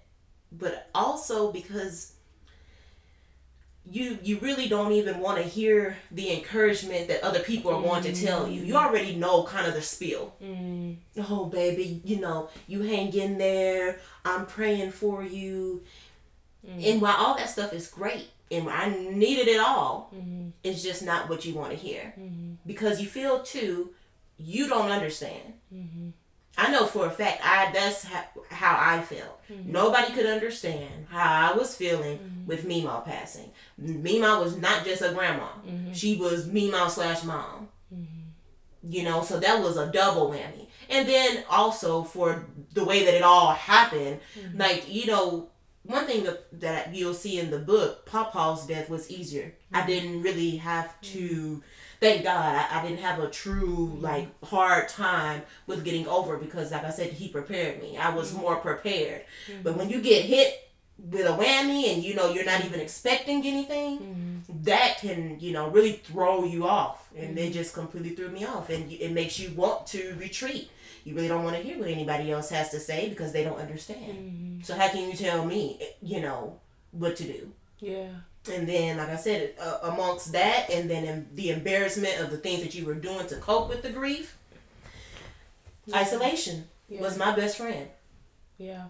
but 0.53 0.89
also 0.95 1.53
because 1.53 2.12
you 3.91 4.18
you 4.22 4.39
really 4.41 4.68
don't 4.68 4.93
even 4.93 5.18
want 5.18 5.39
to 5.39 5.45
hear 5.45 5.97
the 6.11 6.32
encouragement 6.32 7.09
that 7.09 7.22
other 7.22 7.41
people 7.41 7.72
are 7.72 7.82
going 7.82 8.03
to 8.03 8.12
mm-hmm. 8.12 8.26
tell 8.26 8.49
you. 8.49 8.62
You 8.62 8.76
already 8.76 9.16
know 9.16 9.45
kind 9.45 9.66
of 9.66 9.74
the 9.74 9.82
spiel. 9.82 10.34
Oh 11.28 11.47
baby, 11.47 12.01
you 12.05 12.20
know, 12.20 12.51
you 12.66 12.82
hang 12.82 13.12
in 13.14 13.39
there. 13.39 14.01
I'm 14.24 14.47
praying 14.47 14.93
for 14.93 15.22
you. 15.22 15.82
And 16.68 17.01
while 17.01 17.16
all 17.16 17.36
that 17.36 17.49
stuff 17.49 17.72
is 17.72 17.89
great 17.89 18.28
and 18.51 18.68
I 18.68 18.88
needed 18.88 19.49
it 19.49 19.61
all, 19.61 20.11
mm-hmm. 20.14 20.51
it's 20.62 20.82
just 20.82 21.03
not 21.03 21.28
what 21.28 21.44
you 21.44 21.55
want 21.55 21.70
to 21.70 21.76
hear. 21.76 22.14
Mm-hmm. 22.18 22.55
Because 22.66 23.01
you 23.01 23.07
feel 23.07 23.42
too 23.42 23.90
you 24.38 24.68
don't 24.68 24.90
understand. 24.90 25.55
Mm-hmm. 25.74 26.11
I 26.57 26.72
know 26.72 26.86
for 26.86 27.07
a 27.07 27.11
fact 27.11 27.40
I 27.44 27.70
that's 27.72 28.05
how, 28.05 28.24
how 28.51 28.76
I 28.80 29.03
felt. 29.03 29.40
Nobody 29.64 30.12
could 30.12 30.26
understand 30.26 31.07
how 31.09 31.53
I 31.53 31.57
was 31.57 31.76
feeling 31.76 32.44
with 32.46 32.64
Mima 32.64 33.03
passing. 33.05 33.51
Mima 33.76 34.40
was 34.40 34.57
not 34.57 34.84
just 34.84 35.03
a 35.03 35.12
grandma; 35.12 35.49
she 35.92 36.16
was 36.16 36.46
Mima 36.46 36.90
slash 36.90 37.22
mom. 37.24 37.68
You 38.88 39.03
know, 39.03 39.22
so 39.22 39.38
that 39.40 39.62
was 39.62 39.76
a 39.76 39.90
double 39.90 40.30
whammy. 40.30 40.68
And 40.88 41.07
then 41.09 41.44
also 41.51 42.05
for 42.05 42.46
the 42.72 42.84
way 42.84 43.05
that 43.05 43.14
it 43.14 43.22
all 43.22 43.53
happened, 43.53 44.20
like 44.55 44.92
you 44.92 45.07
know, 45.07 45.49
one 45.89 46.07
thing 46.07 46.24
that, 46.24 46.61
that 46.61 46.95
you'll 46.95 47.14
see 47.14 47.41
in 47.41 47.51
the 47.51 47.59
book, 47.59 48.07
Pawpaw's 48.07 48.66
death 48.66 48.91
was 48.91 49.11
easier. 49.11 49.55
I 49.72 49.80
mm-hmm. 49.80 49.89
didn't 49.89 50.22
really 50.22 50.57
have 50.57 51.01
to. 51.01 51.62
Thank 52.01 52.22
God, 52.22 52.55
I, 52.55 52.78
I 52.78 52.82
didn't 52.82 53.01
have 53.01 53.18
a 53.18 53.28
true 53.28 53.91
mm-hmm. 53.93 54.03
like 54.03 54.45
hard 54.45 54.89
time 54.89 55.43
with 55.66 55.84
getting 55.84 56.07
over 56.07 56.36
because, 56.36 56.70
like 56.70 56.84
I 56.84 56.91
said, 56.91 57.12
he 57.12 57.28
prepared 57.28 57.82
me. 57.82 57.97
I 57.97 58.14
was 58.14 58.30
mm-hmm. 58.30 58.43
more 58.43 58.57
prepared. 58.57 59.24
But 59.62 59.76
when 59.76 59.89
you 59.89 60.01
get 60.01 60.24
hit 60.24 60.70
with 61.11 61.26
a 61.26 61.30
whammy 61.30 61.93
and 61.93 62.03
you 62.03 62.14
know 62.14 62.30
you're 62.32 62.45
not 62.45 62.64
even 62.64 62.80
expecting 62.80 63.47
anything, 63.47 64.45
that 64.62 64.99
can 65.01 65.39
you 65.41 65.53
know 65.53 65.70
really 65.70 65.93
throw 65.93 66.45
you 66.45 66.66
off, 66.66 67.09
and 67.16 67.39
it 67.39 67.53
just 67.53 67.72
completely 67.72 68.11
threw 68.11 68.28
me 68.28 68.45
off, 68.45 68.68
and 68.68 68.93
it 68.93 69.12
makes 69.12 69.39
you 69.39 69.51
want 69.53 69.86
to 69.89 70.14
retreat. 70.18 70.70
You 71.09 71.15
really 71.15 71.29
don't 71.29 71.43
want 71.43 71.57
to 71.57 71.63
hear 71.63 71.79
what 71.79 71.89
anybody 71.89 72.31
else 72.31 72.51
has 72.51 72.69
to 72.73 72.79
say 72.79 73.09
because 73.09 73.33
they 73.33 73.43
don't 73.43 73.59
understand. 73.59 74.61
So 74.63 74.75
how 74.75 74.89
can 74.91 75.09
you 75.09 75.17
tell 75.17 75.43
me, 75.43 75.81
you 76.03 76.21
know, 76.21 76.61
what 76.91 77.17
to 77.17 77.25
do? 77.25 77.51
Yeah. 77.81 78.09
And 78.53 78.69
then, 78.69 78.99
like 78.99 79.09
I 79.09 79.17
said, 79.17 79.55
uh, 79.59 79.79
amongst 79.85 80.33
that, 80.33 80.69
and 80.71 80.91
then 80.91 81.05
in 81.05 81.27
the 81.35 81.49
embarrassment 81.49 82.21
of 82.21 82.31
the 82.31 82.37
things 82.37 82.63
that 82.63 82.75
you 82.75 82.85
were 82.85 82.95
doing 82.95 83.27
to 83.29 83.37
cope 83.37 83.71
with 83.71 83.81
the 83.83 83.89
grief, 83.89 84.37
isolation 85.95 86.69
Yeah. 86.91 87.01
was 87.01 87.17
my 87.17 87.35
best 87.35 87.57
friend. 87.57 87.89
Yeah. 88.59 88.85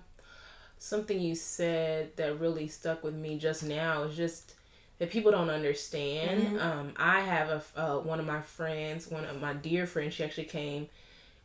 Something 0.81 1.21
you 1.21 1.37
said 1.37 2.17
that 2.17 2.41
really 2.41 2.67
stuck 2.67 3.05
with 3.05 3.15
me 3.15 3.39
just 3.39 3.63
now 3.63 4.03
is 4.03 4.17
just 4.17 4.55
that 4.99 5.11
people 5.11 5.31
don't 5.31 5.51
understand. 5.51 6.61
Um, 6.61 6.95
I 6.97 7.21
have 7.21 7.49
a 7.49 7.63
uh, 7.81 7.99
one 8.01 8.19
of 8.19 8.27
my 8.27 8.41
friends, 8.41 9.07
one 9.09 9.25
of 9.25 9.41
my 9.41 9.53
dear 9.53 9.87
friends. 9.87 10.15
She 10.15 10.25
actually 10.25 10.45
came 10.47 10.89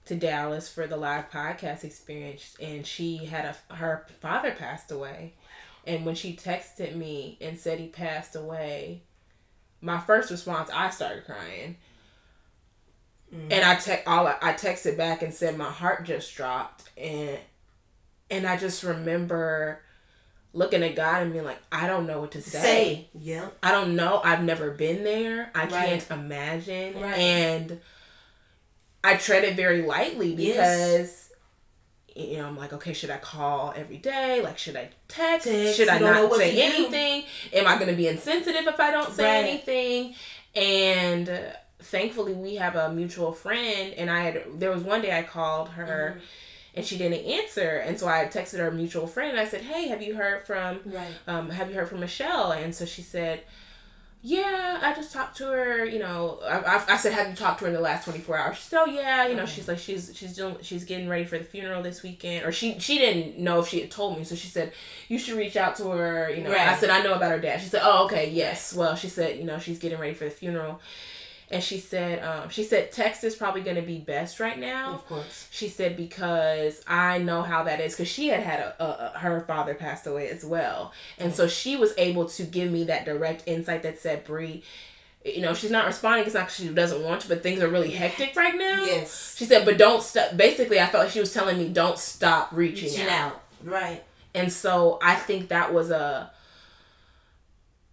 to 0.05 0.15
Dallas 0.15 0.71
for 0.71 0.85
the 0.87 0.97
live 0.97 1.29
podcast 1.31 1.83
experience, 1.83 2.55
and 2.61 2.85
she 2.85 3.25
had 3.25 3.45
a 3.69 3.73
her 3.75 4.05
father 4.19 4.51
passed 4.51 4.91
away, 4.91 5.33
and 5.85 6.05
when 6.05 6.15
she 6.15 6.35
texted 6.35 6.95
me 6.95 7.37
and 7.41 7.57
said 7.59 7.79
he 7.79 7.87
passed 7.87 8.35
away, 8.35 9.03
my 9.81 9.99
first 9.99 10.29
response 10.31 10.69
I 10.73 10.89
started 10.89 11.25
crying. 11.25 11.77
Mm-hmm. 13.33 13.51
And 13.51 13.63
I 13.65 13.75
te- 13.75 14.03
all 14.05 14.27
I, 14.27 14.35
I 14.41 14.53
texted 14.53 14.95
back 14.97 15.21
and 15.23 15.33
said 15.33 15.57
my 15.57 15.71
heart 15.71 16.03
just 16.05 16.35
dropped 16.35 16.89
and 16.97 17.39
and 18.29 18.45
I 18.47 18.57
just 18.57 18.83
remember 18.83 19.81
looking 20.53 20.83
at 20.83 20.95
God 20.95 21.23
and 21.23 21.33
being 21.33 21.43
like, 21.45 21.61
I 21.71 21.87
don't 21.87 22.05
know 22.05 22.19
what 22.21 22.31
to 22.33 22.41
say. 22.43 22.61
Say, 22.61 23.07
yeah, 23.19 23.47
I 23.63 23.71
don't 23.71 23.95
know. 23.95 24.21
I've 24.23 24.43
never 24.43 24.69
been 24.71 25.03
there. 25.03 25.49
I 25.55 25.61
Right. 25.61 25.71
can't 25.71 26.11
imagine. 26.11 27.01
Right. 27.01 27.17
And 27.17 27.81
I 29.03 29.15
tread 29.17 29.43
it 29.43 29.55
very 29.55 29.81
lightly 29.81 30.35
because 30.35 30.55
Yes. 30.55 31.29
you 32.15 32.37
know, 32.37 32.45
I'm 32.47 32.57
like, 32.57 32.73
okay, 32.73 32.93
should 32.93 33.09
I 33.09 33.17
call 33.17 33.73
every 33.75 33.97
day? 33.97 34.41
Like, 34.41 34.57
should 34.57 34.75
I 34.75 34.89
text? 35.07 35.47
Text, 35.47 35.75
should 35.77 35.89
I 35.89 35.97
not 35.99 36.31
say 36.35 36.51
to 36.51 36.55
do. 36.55 36.61
anything? 36.61 37.23
Am 37.53 37.67
I 37.67 37.75
going 37.75 37.89
to 37.89 37.95
be 37.95 38.07
insensitive 38.07 38.67
if 38.67 38.79
I 38.79 38.91
don't 38.91 39.11
say 39.13 39.23
Right. 39.23 39.49
anything? 39.49 40.15
And 40.55 41.27
uh, 41.29 41.39
thankfully, 41.79 42.33
we 42.33 42.55
have 42.55 42.75
a 42.75 42.91
mutual 42.93 43.33
friend, 43.33 43.93
and 43.95 44.09
I 44.11 44.21
had 44.21 44.43
there 44.59 44.71
was 44.71 44.83
one 44.83 45.01
day 45.01 45.17
I 45.17 45.23
called 45.23 45.69
her. 45.69 46.15
Mm-hmm. 46.17 46.25
And 46.75 46.83
she 46.83 46.97
didn't 46.97 47.23
answer, 47.25 47.69
and 47.85 47.99
so 47.99 48.07
I 48.07 48.25
texted 48.25 48.59
our 48.59 48.71
mutual 48.71 49.05
friend. 49.05 49.29
And 49.29 49.39
I 49.39 49.45
said, 49.45 49.61
"Hey, 49.61 49.89
have 49.89 50.01
you 50.01 50.15
heard 50.15 50.43
from 50.47 50.79
Right. 50.85 51.07
um, 51.27 51.51
have 51.51 51.69
you 51.69 51.75
heard 51.75 51.87
from 51.87 51.99
Michelle? 51.99 52.51
And 52.51 52.73
so 52.73 52.83
she 52.83 53.03
said, 53.03 53.41
yeah, 54.25 54.79
I 54.81 54.93
just 54.95 55.11
talked 55.11 55.35
to 55.37 55.47
her. 55.47 55.83
You 55.83 55.99
know, 55.99 56.39
I, 56.47 56.59
I, 56.59 56.93
I 56.93 56.97
said, 56.97 57.29
you 57.29 57.35
talked 57.35 57.59
to 57.59 57.65
her 57.65 57.69
in 57.69 57.75
the 57.75 57.81
last 57.81 58.05
twenty 58.05 58.19
four 58.19 58.37
hours? 58.37 58.55
She 58.55 58.63
said, 58.63 58.79
oh 58.81 58.85
yeah. 58.85 59.27
You 59.27 59.35
know, 59.35 59.45
she's 59.45 59.67
like, 59.67 59.79
she's 59.79 60.11
she's 60.15 60.33
doing, 60.33 60.55
she's 60.61 60.85
getting 60.85 61.09
ready 61.09 61.25
for 61.25 61.37
the 61.37 61.43
funeral 61.43 61.83
this 61.83 62.01
weekend, 62.03 62.45
or 62.45 62.53
she 62.53 62.79
she 62.79 62.97
didn't 62.97 63.37
know 63.37 63.59
if 63.59 63.67
she 63.67 63.81
had 63.81 63.91
told 63.91 64.17
me, 64.17 64.23
so 64.23 64.33
she 64.35 64.47
said, 64.47 64.71
you 65.09 65.19
should 65.19 65.35
reach 65.37 65.57
out 65.57 65.75
to 65.75 65.89
her. 65.89 66.29
You 66.29 66.41
know, 66.41 66.53
I 66.53 66.75
said, 66.77 66.89
I 66.89 67.01
know 67.03 67.15
about 67.15 67.31
her 67.31 67.39
dad. 67.39 67.59
She 67.59 67.67
said, 67.67 67.81
oh 67.83 68.05
okay, 68.05 68.29
yes. 68.29 68.73
Well, 68.73 68.95
she 68.95 69.09
said, 69.09 69.37
you 69.37 69.43
know, 69.43 69.59
she's 69.59 69.77
getting 69.77 69.99
ready 69.99 70.13
for 70.13 70.23
the 70.23 70.31
funeral, 70.31 70.79
and 71.53 71.63
she 71.63 71.77
said, 71.77 72.23
um, 72.23 72.49
she 72.49 72.63
said 72.63 72.91
text 72.91 73.23
is 73.23 73.35
probably 73.35 73.61
going 73.61 73.75
to 73.75 73.81
be 73.81 73.99
best 73.99 74.39
right 74.39 74.59
now. 74.59 74.95
Of 74.95 75.07
course. 75.07 75.47
She 75.51 75.69
said 75.69 75.95
because 75.95 76.81
I 76.87 77.19
know 77.19 77.43
how 77.43 77.63
that 77.63 77.79
is 77.79 77.93
because 77.93 78.09
she 78.09 78.27
had 78.27 78.41
had 78.41 78.59
a, 78.59 78.83
a, 78.83 79.13
a 79.15 79.19
her 79.19 79.41
father 79.41 79.75
passed 79.75 80.07
away 80.07 80.27
as 80.29 80.43
well, 80.43 80.91
and 81.17 81.33
so 81.33 81.47
she 81.47 81.77
was 81.77 81.93
able 81.97 82.27
to 82.29 82.43
give 82.43 82.71
me 82.71 82.83
that 82.85 83.05
direct 83.05 83.43
insight 83.45 83.83
that 83.83 83.99
said, 83.99 84.25
"Bree, 84.25 84.63
you 85.23 85.41
know, 85.41 85.53
she's 85.53 85.71
not 85.71 85.85
responding. 85.85 86.25
It's 86.25 86.33
not 86.33 86.51
she 86.51 86.67
doesn't 86.67 87.03
want 87.03 87.21
to, 87.21 87.29
but 87.29 87.43
things 87.43 87.61
are 87.61 87.69
really 87.69 87.91
hectic 87.91 88.35
right 88.35 88.57
now." 88.57 88.83
Yes. 88.83 89.35
She 89.37 89.45
said, 89.45 89.63
"But 89.63 89.77
don't 89.77 90.03
stop." 90.03 90.35
Basically, 90.35 90.79
I 90.79 90.87
felt 90.87 91.03
like 91.05 91.13
she 91.13 91.19
was 91.19 91.33
telling 91.33 91.57
me, 91.57 91.69
"Don't 91.69 91.99
stop 91.99 92.49
reaching, 92.51 92.89
Reaching 92.89 93.07
out. 93.07 93.33
out. 93.33 93.41
Right. 93.63 94.03
And 94.35 94.51
so 94.51 94.97
I 95.01 95.13
think 95.15 95.49
that 95.49 95.71
was 95.73 95.91
a. 95.91 96.31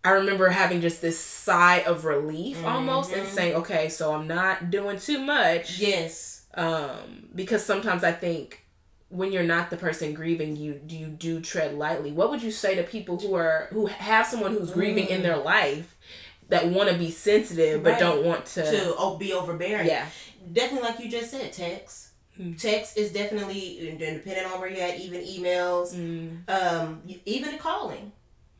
I 0.05 0.11
remember 0.11 0.48
having 0.48 0.80
just 0.80 1.03
this 1.03 1.18
sigh 1.18 1.78
of 1.80 2.05
relief 2.05 2.57
mm-hmm. 2.59 2.66
almost 2.66 3.12
and 3.12 3.26
saying, 3.28 3.55
"Okay, 3.57 3.88
so 3.88 4.14
I'm 4.14 4.26
not 4.26 4.70
doing 4.70 4.98
too 4.98 5.18
much." 5.20 5.78
Yes. 5.78 6.36
um 6.55 7.28
because 7.32 7.64
sometimes 7.64 8.03
i 8.03 8.11
think 8.11 8.64
when 9.09 9.30
you're 9.30 9.44
not 9.44 9.70
the 9.70 9.76
person 9.76 10.12
grieving 10.12 10.57
you 10.57 10.80
you 10.88 11.07
do 11.07 11.40
tread 11.40 11.74
lightly 11.74 12.11
what 12.11 12.28
would 12.28 12.42
you 12.42 12.51
say 12.51 12.74
to 12.74 12.82
people 12.82 13.20
who 13.20 13.34
are 13.36 13.68
who 13.70 13.86
have 13.86 14.26
someone 14.26 14.51
who's 14.51 14.72
grieving 14.72 15.07
in 15.07 15.20
mm. 15.20 15.22
their 15.22 15.36
life 15.36 15.96
that 16.48 16.66
want 16.66 16.88
to 16.88 16.96
be 16.98 17.09
sensitive 17.09 17.84
but 17.84 17.90
Right. 17.90 18.01
don't 18.01 18.24
want 18.24 18.46
to, 18.46 18.62
To 18.68 18.94
oh, 18.98 19.16
be 19.16 19.32
overbearing. 19.32 19.86
yeah 19.86 20.07
Definitely, 20.53 20.88
like 20.88 21.01
you 21.01 21.11
just 21.11 21.30
said, 21.30 21.53
text. 21.53 22.09
Hmm. 22.36 22.55
Text 22.55 22.96
is 22.96 23.12
definitely 23.12 23.94
depending 23.98 24.44
on 24.46 24.59
where 24.61 24.70
you're 24.70 24.82
at. 24.82 24.98
Even 24.98 25.20
emails, 25.20 25.94
mm. 25.94 26.48
um, 26.48 27.03
even 27.26 27.59
calling, 27.59 28.12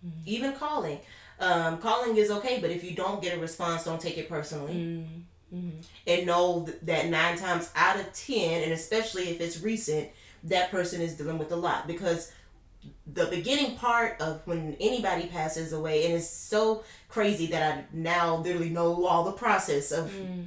hmm. 0.03 0.11
even 0.27 0.53
calling. 0.53 0.99
Um, 1.41 1.79
calling 1.79 2.17
is 2.17 2.31
okay, 2.31 2.61
but 2.61 2.71
if 2.71 2.85
you 2.85 2.95
don't 2.95 3.23
get 3.23 3.37
a 3.37 3.41
response, 3.41 3.85
don't 3.85 4.01
take 4.01 4.19
it 4.19 4.29
personally. 4.29 4.75
Mm-hmm. 4.75 5.57
Mm-hmm. 5.57 5.81
And 6.07 6.27
know 6.27 6.69
that 6.83 7.09
nine 7.09 7.37
times 7.37 7.71
out 7.75 7.99
of 7.99 8.13
ten, 8.13 8.63
and 8.63 8.73
especially 8.73 9.31
if 9.31 9.41
it's 9.41 9.61
recent, 9.63 10.11
that 10.45 10.71
person 10.71 11.01
is 11.01 11.17
dealing 11.17 11.39
with 11.39 11.51
a 11.51 11.57
lot 11.57 11.87
because 11.87 12.33
the 13.13 13.27
beginning 13.27 13.77
part 13.77 14.21
of 14.21 14.47
when 14.47 14.77
anybody 14.81 15.27
passes 15.27 15.73
away, 15.73 16.07
and 16.07 16.15
it's 16.15 16.29
so 16.29 16.85
crazy 17.09 17.47
that 17.47 17.79
I 17.79 17.85
now 17.93 18.37
literally 18.37 18.71
know 18.71 19.07
all 19.07 19.25
the 19.25 19.33
process 19.33 19.93
of 19.93 20.11
mm. 20.11 20.47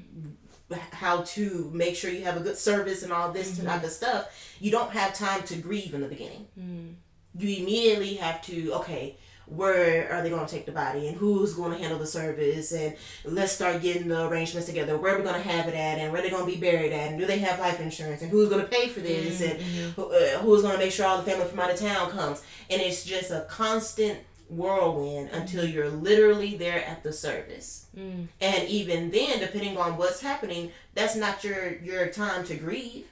how 0.91 1.23
to 1.23 1.69
make 1.73 1.95
sure 1.95 2.09
you 2.09 2.23
have 2.23 2.37
a 2.37 2.39
good 2.39 2.57
service 2.57 3.03
and 3.03 3.11
all 3.11 3.31
this 3.31 3.57
type 3.57 3.67
mm-hmm. 3.67 3.85
of 3.85 3.91
stuff. 3.91 4.55
You 4.59 4.71
don't 4.71 4.91
have 4.91 5.13
time 5.13 5.43
to 5.43 5.55
grieve 5.55 5.93
in 5.93 6.01
the 6.01 6.07
beginning. 6.07 6.47
Mm. 6.59 6.93
You 7.35 7.63
immediately 7.63 8.15
have 8.15 8.41
to 8.43 8.73
okay. 8.75 9.17
Where 9.55 10.11
are 10.11 10.23
they 10.23 10.29
going 10.29 10.45
to 10.45 10.51
take 10.51 10.65
the 10.65 10.71
body, 10.71 11.07
and 11.07 11.15
who's 11.15 11.53
going 11.53 11.71
to 11.73 11.77
handle 11.77 11.99
the 11.99 12.07
service, 12.07 12.71
and 12.71 12.95
let's 13.23 13.51
start 13.51 13.81
getting 13.81 14.07
the 14.07 14.27
arrangements 14.27 14.67
together. 14.67 14.97
Where 14.97 15.13
are 15.13 15.17
we 15.17 15.23
going 15.23 15.41
to 15.41 15.49
have 15.49 15.67
it 15.67 15.75
at, 15.75 15.99
and 15.99 16.11
where 16.11 16.21
they 16.21 16.29
going 16.29 16.45
to 16.45 16.51
be 16.51 16.59
buried 16.59 16.91
at, 16.91 17.11
and 17.11 17.19
do 17.19 17.25
they 17.25 17.39
have 17.39 17.59
life 17.59 17.79
insurance, 17.79 18.21
and 18.21 18.31
who's 18.31 18.49
going 18.49 18.63
to 18.63 18.67
pay 18.67 18.87
for 18.87 18.99
this, 18.99 19.41
and 19.41 19.59
mm-hmm. 19.59 19.89
who, 19.91 20.11
uh, 20.11 20.39
who's 20.39 20.61
going 20.63 20.73
to 20.73 20.79
make 20.79 20.91
sure 20.91 21.05
all 21.05 21.17
the 21.21 21.29
family 21.29 21.45
from 21.45 21.59
out 21.59 21.71
of 21.71 21.79
town 21.79 22.09
comes. 22.09 22.41
And 22.69 22.81
it's 22.81 23.05
just 23.05 23.29
a 23.29 23.45
constant 23.49 24.19
whirlwind 24.49 25.29
mm-hmm. 25.29 25.41
until 25.41 25.65
you're 25.65 25.89
literally 25.89 26.55
there 26.57 26.83
at 26.85 27.03
the 27.03 27.13
service. 27.13 27.87
Mm. 27.97 28.27
And 28.41 28.67
even 28.67 29.11
then, 29.11 29.39
depending 29.39 29.77
on 29.77 29.97
what's 29.97 30.21
happening, 30.21 30.71
that's 30.95 31.15
not 31.15 31.43
your 31.43 31.77
your 31.77 32.07
time 32.07 32.43
to 32.45 32.55
grieve. 32.55 33.05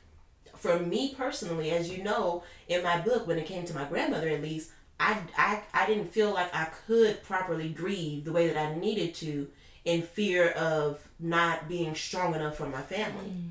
For 0.56 0.80
me 0.80 1.16
personally, 1.18 1.72
as 1.72 1.90
you 1.90 2.04
know, 2.04 2.44
in 2.68 2.84
my 2.84 3.00
book, 3.00 3.26
when 3.26 3.40
it 3.40 3.48
came 3.48 3.66
to 3.66 3.74
my 3.74 3.86
grandmother, 3.86 4.30
at 4.30 4.44
least, 4.44 4.72
I, 5.02 5.18
I, 5.36 5.62
I 5.74 5.86
didn't 5.88 6.14
feel 6.14 6.32
like 6.32 6.54
I 6.56 6.66
could 6.86 7.24
properly 7.24 7.70
grieve 7.70 8.24
the 8.24 8.32
way 8.32 8.48
that 8.48 8.58
I 8.58 8.76
needed 8.76 9.16
to 9.16 9.48
in 9.84 10.04
fear 10.04 10.52
of 10.52 11.06
not 11.20 11.68
being 11.68 11.96
strong 11.96 12.36
enough 12.36 12.56
for 12.56 12.68
my 12.68 12.82
family. 12.84 13.32
Mm. 13.32 13.50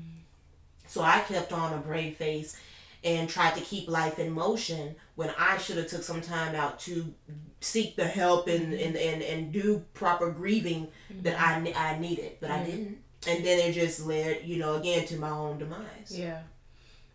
So 0.87 1.01
I 1.01 1.19
kept 1.19 1.51
on 1.51 1.73
a 1.73 1.77
brave 1.77 2.15
face 2.15 2.57
and 3.03 3.27
tried 3.27 3.55
to 3.55 3.61
keep 3.61 3.89
life 3.89 4.17
in 4.17 4.31
motion 4.31 4.95
when 5.15 5.33
I 5.37 5.57
should 5.57 5.77
have 5.77 5.87
took 5.87 6.03
some 6.03 6.21
time 6.21 6.55
out 6.55 6.79
to 6.81 7.13
seek 7.59 7.97
the 7.97 8.05
help 8.07 8.47
and, 8.47 8.73
mm-hmm. 8.73 8.87
and, 8.87 8.95
and, 8.95 9.21
and 9.21 9.51
do 9.51 9.83
proper 9.93 10.31
grieving 10.31 10.87
that 11.23 11.35
mm-hmm. 11.35 11.77
I, 11.77 11.95
I 11.95 11.99
needed, 11.99 12.37
but 12.39 12.49
I 12.49 12.63
didn't. 12.63 12.97
And 13.27 13.45
then 13.45 13.59
it 13.59 13.73
just 13.73 14.05
led, 14.05 14.45
you 14.45 14.57
know, 14.57 14.75
again 14.75 15.05
to 15.07 15.17
my 15.17 15.29
own 15.29 15.59
demise. 15.59 16.09
yeah 16.09 16.39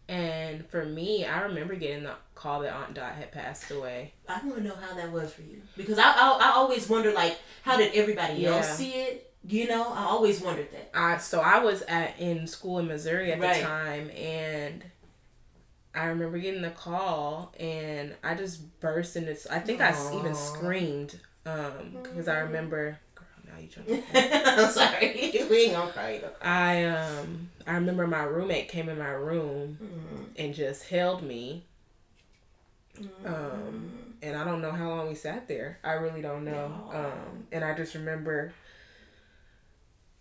and 0.08 0.66
for 0.68 0.84
me 0.84 1.24
i 1.24 1.42
remember 1.42 1.74
getting 1.74 2.04
the 2.04 2.14
call 2.34 2.60
that 2.60 2.72
aunt 2.72 2.94
dot 2.94 3.12
had 3.14 3.32
passed 3.32 3.70
away 3.70 4.12
I 4.28 4.40
want 4.44 4.58
to 4.58 4.62
know 4.64 4.74
how 4.76 4.94
that 4.94 5.10
was 5.12 5.32
for 5.32 5.42
you 5.42 5.62
because 5.76 5.98
I, 5.98 6.04
I, 6.10 6.38
I 6.42 6.52
always 6.56 6.88
wonder 6.88 7.12
like 7.12 7.38
how 7.62 7.76
did 7.76 7.94
everybody 7.94 8.44
else 8.46 8.76
see 8.76 8.90
it? 8.92 9.32
You 9.48 9.68
know, 9.68 9.92
I 9.92 10.02
always 10.06 10.40
wondered 10.40 10.70
that. 10.72 10.90
I 10.92 11.18
so 11.18 11.40
I 11.40 11.60
was 11.60 11.82
at 11.82 12.18
in 12.18 12.46
school 12.48 12.78
in 12.80 12.88
Missouri 12.88 13.30
at 13.32 13.38
Right. 13.40 13.56
the 13.60 13.62
time 13.62 14.10
and 14.10 14.84
I 15.94 16.06
remember 16.06 16.38
getting 16.38 16.62
the 16.62 16.70
call 16.70 17.54
and 17.58 18.14
I 18.22 18.34
just 18.34 18.80
burst 18.80 19.16
into 19.16 19.36
I 19.50 19.60
think 19.60 19.80
I 19.80 19.96
even 20.12 20.34
screamed 20.34 21.20
um 21.46 21.98
because 22.02 22.28
I 22.28 22.38
remember 22.40 22.98
now 23.56 23.62
you 23.62 23.68
trying 23.68 24.02
I'm 24.46 24.70
sorry, 24.70 25.32
we 25.50 25.56
ain't 25.64 25.72
gonna 25.72 25.92
cry. 25.92 26.10
You. 26.14 26.28
I 26.42 26.84
um 26.84 27.48
I 27.66 27.74
remember 27.74 28.06
my 28.06 28.22
roommate 28.22 28.68
came 28.68 28.88
in 28.88 28.98
my 28.98 29.10
room 29.10 29.78
and 30.36 30.54
just 30.54 30.88
held 30.88 31.22
me 31.22 31.64
um 33.24 33.92
and 34.22 34.36
I 34.36 34.44
don't 34.44 34.62
know 34.62 34.72
how 34.72 34.88
long 34.88 35.08
we 35.08 35.14
sat 35.14 35.46
there. 35.48 35.78
I 35.84 35.92
really 35.92 36.22
don't 36.22 36.44
know. 36.44 36.70
Um 36.92 37.46
and 37.52 37.64
I 37.64 37.74
just 37.74 37.94
remember 37.94 38.52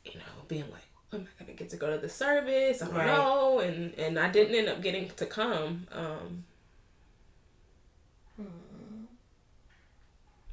you 0.03 0.13
know 0.15 0.43
being 0.47 0.65
like 0.71 0.83
am 1.13 1.27
I 1.39 1.43
gonna 1.43 1.55
get 1.57 1.69
to 1.71 1.77
go 1.77 1.91
to 1.91 1.97
the 1.97 2.09
service. 2.09 2.81
I 2.81 2.85
don't 2.85 2.95
Right. 2.95 3.05
know 3.05 3.59
and 3.59 3.93
and 3.95 4.19
I 4.19 4.29
didn't 4.29 4.55
end 4.55 4.69
up 4.69 4.81
getting 4.81 5.09
to 5.09 5.25
come 5.25 5.87
um 5.91 6.43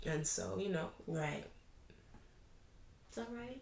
and 0.04 0.26
so 0.26 0.58
you 0.58 0.68
know 0.68 0.88
Right. 1.06 1.44
It's 3.12 3.18
all 3.18 3.26
right. 3.36 3.60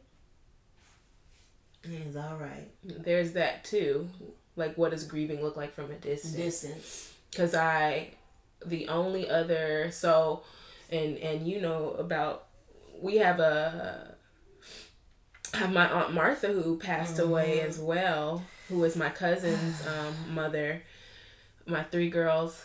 It's 1.82 2.14
all 2.14 2.36
right. 2.36 2.70
there's 2.84 3.32
that 3.32 3.64
too 3.64 4.08
like 4.54 4.78
what 4.78 4.92
does 4.92 5.02
grieving 5.02 5.42
look 5.42 5.56
like 5.56 5.74
from 5.74 5.90
a 5.90 5.94
distance 5.94 6.36
Distance. 6.36 7.14
because 7.32 7.52
I 7.52 8.10
the 8.64 8.86
only 8.86 9.28
other 9.28 9.90
so 9.90 10.44
and 10.88 11.18
and 11.18 11.48
you 11.48 11.60
know 11.60 11.96
about 11.98 12.46
we 13.00 13.16
have 13.16 13.40
a 13.40 14.14
have 15.54 15.72
my 15.72 15.90
aunt 15.90 16.14
Martha 16.14 16.48
who 16.52 16.76
passed 16.78 17.18
away 17.18 17.60
as 17.60 17.80
well 17.80 18.44
who 18.68 18.84
is 18.84 18.94
my 18.94 19.08
cousin's 19.08 19.84
um, 19.88 20.32
mother 20.32 20.82
my 21.66 21.82
three 21.82 22.08
girls 22.08 22.64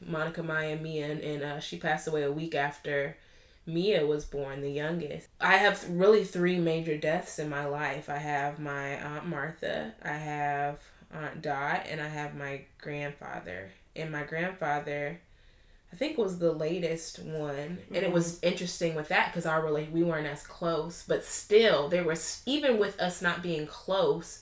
Monica 0.00 0.42
Maya 0.42 0.70
and 0.70 0.82
Mia 0.82 1.10
and, 1.10 1.20
and 1.20 1.42
uh, 1.42 1.60
she 1.60 1.76
passed 1.76 2.08
away 2.08 2.22
a 2.22 2.32
week 2.32 2.54
after 2.54 3.18
Mia 3.66 4.06
was 4.06 4.24
born 4.24 4.60
the 4.60 4.70
youngest. 4.70 5.28
I 5.40 5.56
have 5.56 5.88
really 5.88 6.24
three 6.24 6.58
major 6.58 6.96
deaths 6.96 7.38
in 7.38 7.48
my 7.48 7.66
life. 7.66 8.08
I 8.08 8.18
have 8.18 8.58
my 8.58 8.96
aunt 8.96 9.26
Martha 9.26 9.92
I 10.02 10.14
have 10.14 10.80
Aunt 11.12 11.42
Dot 11.42 11.86
and 11.88 12.00
I 12.00 12.08
have 12.08 12.34
my 12.34 12.62
grandfather. 12.80 13.70
And 13.94 14.10
my 14.10 14.24
grandfather 14.24 15.20
I 15.92 15.96
think 15.96 16.16
was 16.16 16.38
the 16.38 16.52
latest 16.52 17.18
one, 17.18 17.78
and 17.88 17.96
it 17.96 18.10
was 18.10 18.36
mm-hmm. 18.36 18.46
interesting 18.48 18.94
with 18.94 19.08
that 19.08 19.30
because 19.30 19.44
our 19.44 19.62
relate 19.62 19.90
we 19.90 20.02
weren't 20.02 20.26
as 20.26 20.42
close, 20.42 21.04
but 21.06 21.22
still 21.22 21.88
there 21.88 22.04
was 22.04 22.42
even 22.46 22.78
with 22.78 22.98
us 22.98 23.20
not 23.20 23.42
being 23.42 23.66
close. 23.66 24.41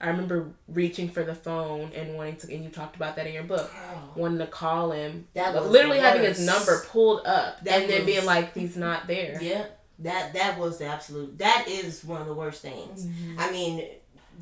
I 0.00 0.08
remember 0.08 0.50
reaching 0.68 1.08
for 1.08 1.22
the 1.22 1.34
phone 1.34 1.90
and 1.94 2.16
wanting 2.16 2.36
to, 2.36 2.54
and 2.54 2.64
you 2.64 2.70
talked 2.70 2.96
about 2.96 3.16
that 3.16 3.26
in 3.26 3.32
your 3.32 3.44
book, 3.44 3.70
oh. 3.74 4.10
wanting 4.14 4.38
to 4.38 4.46
call 4.46 4.92
him, 4.92 5.26
That 5.34 5.54
was 5.54 5.70
literally 5.70 6.00
having 6.00 6.22
his 6.22 6.44
number 6.44 6.82
pulled 6.86 7.26
up, 7.26 7.64
That 7.64 7.82
and 7.82 7.90
then 7.90 8.06
being 8.06 8.26
like, 8.26 8.54
"He's 8.54 8.76
not 8.76 9.06
there." 9.06 9.38
Yeah. 9.40 9.66
That 10.00 10.34
that 10.34 10.58
was 10.58 10.78
the 10.78 10.86
absolute. 10.86 11.38
That 11.38 11.66
is 11.68 12.04
one 12.04 12.20
of 12.20 12.26
the 12.26 12.34
worst 12.34 12.60
things. 12.60 13.06
Mm-hmm. 13.06 13.40
I 13.40 13.50
mean, 13.50 13.86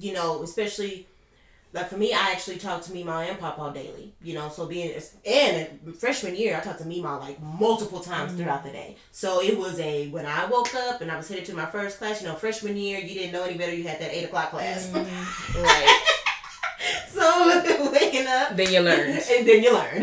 you 0.01 0.13
know, 0.13 0.43
especially 0.43 1.07
like 1.75 1.89
for 1.89 1.97
me, 1.97 2.12
I 2.12 2.31
actually 2.31 2.59
talk 2.59 2.83
to 2.83 2.93
Mima 2.93 3.27
and 3.29 3.39
Papa 3.39 3.72
daily. 3.75 4.14
You 4.22 4.35
know, 4.35 4.49
so 4.49 4.66
being 4.66 4.95
and 5.27 5.97
freshman 5.99 6.37
year, 6.37 6.57
I 6.57 6.61
talked 6.61 6.79
to 6.79 6.87
Mima 6.87 7.18
like 7.18 7.43
multiple 7.43 7.99
times 7.99 8.31
mm-hmm. 8.31 8.43
throughout 8.43 8.64
the 8.64 8.70
day. 8.70 8.97
So 9.11 9.43
it 9.43 9.59
was 9.59 9.81
a 9.81 10.09
when 10.09 10.25
I 10.25 10.47
woke 10.47 10.72
up 10.75 11.01
and 11.01 11.11
I 11.11 11.16
was 11.16 11.29
headed 11.29 11.45
to 11.47 11.55
my 11.55 11.66
first 11.66 11.99
class. 11.99 12.22
You 12.22 12.29
know, 12.29 12.37
freshman 12.37 12.77
year, 12.77 13.01
you 13.01 13.14
didn't 13.14 13.33
know 13.33 13.43
any 13.43 13.59
better. 13.59 13.75
You 13.75 13.89
had 13.89 14.01
that 14.01 14.14
eight 14.14 14.25
o'clock 14.25 14.51
class. 14.51 14.89
Mm-hmm. 14.89 15.61
Right. 15.64 16.05
so 17.09 17.91
waking 17.93 18.27
up, 18.27 18.57
then 18.57 18.72
you 18.72 18.81
learned. 18.81 19.22
and 19.31 19.49
then 19.49 19.62
you 19.62 19.72
learn. 19.72 20.03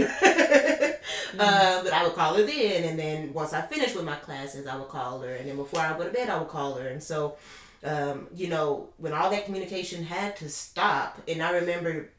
Mm-hmm. 1.31 1.39
uh, 1.39 1.83
but 1.83 1.93
I 1.93 2.03
would 2.03 2.13
call 2.13 2.35
her 2.35 2.43
then, 2.43 2.83
and 2.83 2.99
then 2.99 3.33
once 3.33 3.53
I 3.53 3.61
finished 3.61 3.95
with 3.95 4.03
my 4.03 4.15
classes, 4.15 4.67
I 4.67 4.75
would 4.77 4.89
call 4.89 5.19
her, 5.21 5.33
and 5.33 5.47
then 5.47 5.55
before 5.55 5.79
I 5.79 5.97
go 5.97 6.03
to 6.03 6.11
bed, 6.11 6.29
I 6.29 6.37
would 6.37 6.49
call 6.49 6.73
her, 6.75 6.87
and 6.87 7.01
so, 7.01 7.37
um, 7.83 8.27
you 8.35 8.47
know, 8.47 8.89
when 8.97 9.13
all 9.13 9.29
that 9.31 9.45
communication 9.45 10.03
had 10.03 10.35
to 10.37 10.49
stop, 10.49 11.19
and 11.27 11.41
I 11.41 11.51
remember 11.51 12.09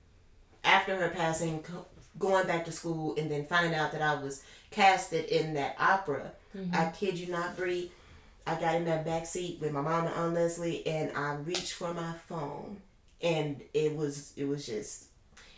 after 0.64 0.96
her 0.96 1.08
passing, 1.10 1.64
going 2.18 2.46
back 2.46 2.64
to 2.66 2.72
school, 2.72 3.14
and 3.16 3.30
then 3.30 3.44
finding 3.44 3.74
out 3.74 3.92
that 3.92 4.02
I 4.02 4.14
was 4.22 4.42
casted 4.70 5.26
in 5.26 5.54
that 5.54 5.76
opera. 5.78 6.32
I 6.72 6.86
kid 6.90 7.18
you 7.18 7.28
not, 7.28 7.56
Bree. 7.56 7.90
I 8.46 8.56
got 8.56 8.74
in 8.74 8.84
that 8.86 9.04
back 9.06 9.24
seat 9.26 9.58
with 9.60 9.72
my 9.72 9.80
mom 9.80 10.06
and 10.06 10.14
Aunt 10.14 10.34
Leslie, 10.34 10.86
and 10.86 11.16
I 11.16 11.34
reached 11.36 11.72
for 11.74 11.94
my 11.94 12.12
phone, 12.28 12.80
and 13.22 13.62
it 13.72 13.94
was 13.96 14.32
it 14.36 14.46
was 14.46 14.66
just 14.66 15.04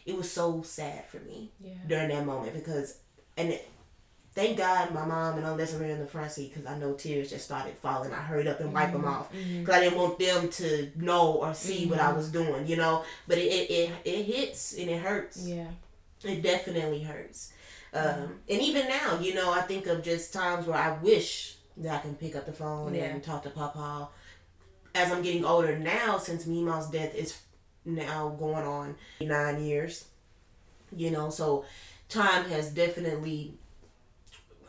it 0.07 0.17
was 0.17 0.31
so 0.31 0.63
sad 0.63 1.07
for 1.07 1.19
me 1.21 1.51
Yeah. 1.61 1.73
during 1.89 2.11
that 2.11 2.27
moment 2.27 2.53
because 2.55 2.99
and 3.37 3.51
it, 3.55 3.69
thank 4.35 4.59
God 4.59 4.93
my 4.93 5.05
mom 5.05 5.37
and 5.39 5.47
Aunt 5.47 5.57
Leslie 5.59 5.81
were 5.81 5.87
in 5.93 6.01
the 6.01 6.07
front 6.07 6.31
seat 6.33 6.53
because 6.53 6.67
I 6.71 6.77
know 6.79 6.93
tears 6.95 7.31
just 7.31 7.45
started 7.45 7.75
falling. 7.79 8.13
I 8.13 8.17
hurried 8.17 8.47
up 8.47 8.61
and 8.61 8.73
wiped 8.73 8.93
them 8.93 9.05
off 9.05 9.31
because 9.33 9.75
I 9.75 9.81
didn't 9.81 9.99
want 9.99 10.19
them 10.19 10.49
to 10.49 10.91
know 10.97 11.33
or 11.35 11.55
see 11.55 11.87
what 11.87 12.01
I 12.01 12.13
was 12.13 12.31
doing, 12.31 12.67
you 12.67 12.77
know. 12.77 13.05
But 13.29 13.39
it, 13.39 13.43
it 13.53 13.71
it 13.71 13.91
it 14.05 14.25
hits 14.25 14.75
and 14.77 14.91
it 14.91 15.01
hurts. 15.01 15.47
Yeah. 15.47 15.69
It 16.23 16.43
definitely 16.43 17.03
hurts. 17.03 17.53
Um, 17.93 18.41
and 18.49 18.61
even 18.61 18.89
now, 18.89 19.21
you 19.21 19.35
know, 19.35 19.53
I 19.53 19.61
think 19.61 19.87
of 19.87 20.03
just 20.03 20.33
times 20.33 20.67
where 20.67 20.79
I 20.79 20.99
wish 20.99 21.57
that 21.77 21.95
I 21.95 21.99
can 22.01 22.15
pick 22.15 22.35
up 22.35 22.47
the 22.47 22.53
phone 22.53 22.95
Yeah. 22.95 23.05
and 23.05 23.23
talk 23.23 23.43
to 23.45 23.51
Papa. 23.51 24.09
As 24.97 25.13
I'm 25.13 25.23
getting 25.23 25.45
older 25.45 25.79
now, 25.79 26.19
since 26.19 26.47
Mima's 26.47 26.89
death 26.89 27.15
is 27.15 27.39
now 27.85 28.31
going 28.39 28.65
on 28.67 28.97
nine 29.21 29.63
years, 29.63 30.07
you 30.97 31.11
know, 31.11 31.31
so 31.31 31.65
time 32.09 32.45
has 32.47 32.71
definitely 32.73 33.55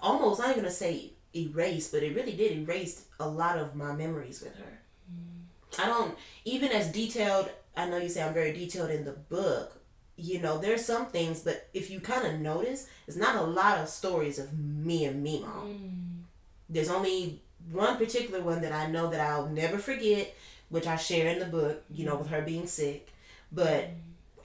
almost, 0.01 0.41
I'm 0.41 0.53
going 0.53 0.65
to 0.65 0.71
say 0.71 1.11
erased, 1.35 1.91
but 1.91 2.03
it 2.03 2.15
really 2.15 2.35
did 2.35 2.51
erase 2.53 3.05
a 3.19 3.27
lot 3.27 3.57
of 3.57 3.75
my 3.75 3.93
memories 3.93 4.41
with 4.41 4.55
her. 4.55 4.79
Mm. 5.11 5.83
I 5.83 5.87
don't, 5.87 6.15
even 6.45 6.71
as 6.71 6.91
detailed, 6.91 7.49
I 7.75 7.89
know 7.89 7.97
you 7.97 8.09
say 8.09 8.23
I'm 8.23 8.33
very 8.33 8.53
detailed 8.53 8.91
in 8.91 9.05
the 9.05 9.11
book, 9.11 9.81
you 10.17 10.41
know, 10.41 10.57
there's 10.57 10.85
some 10.85 11.07
things, 11.07 11.41
but 11.41 11.67
if 11.73 11.89
you 11.89 11.99
kind 11.99 12.25
of 12.25 12.39
notice, 12.39 12.87
it's 13.07 13.17
not 13.17 13.35
a 13.35 13.41
lot 13.41 13.79
of 13.79 13.89
stories 13.89 14.39
of 14.39 14.57
me 14.57 15.05
and 15.05 15.21
Mima. 15.21 15.47
Mm. 15.47 16.21
There's 16.69 16.89
only 16.89 17.41
one 17.71 17.97
particular 17.97 18.41
one 18.41 18.61
that 18.61 18.71
I 18.71 18.87
know 18.87 19.09
that 19.09 19.19
I'll 19.19 19.47
never 19.47 19.77
forget, 19.77 20.33
which 20.69 20.87
I 20.87 20.95
share 20.95 21.27
in 21.31 21.39
the 21.39 21.45
book, 21.45 21.83
you 21.91 22.05
know, 22.05 22.15
with 22.15 22.29
her 22.29 22.41
being 22.41 22.67
sick. 22.67 23.09
But 23.51 23.83
mm. 23.83 23.93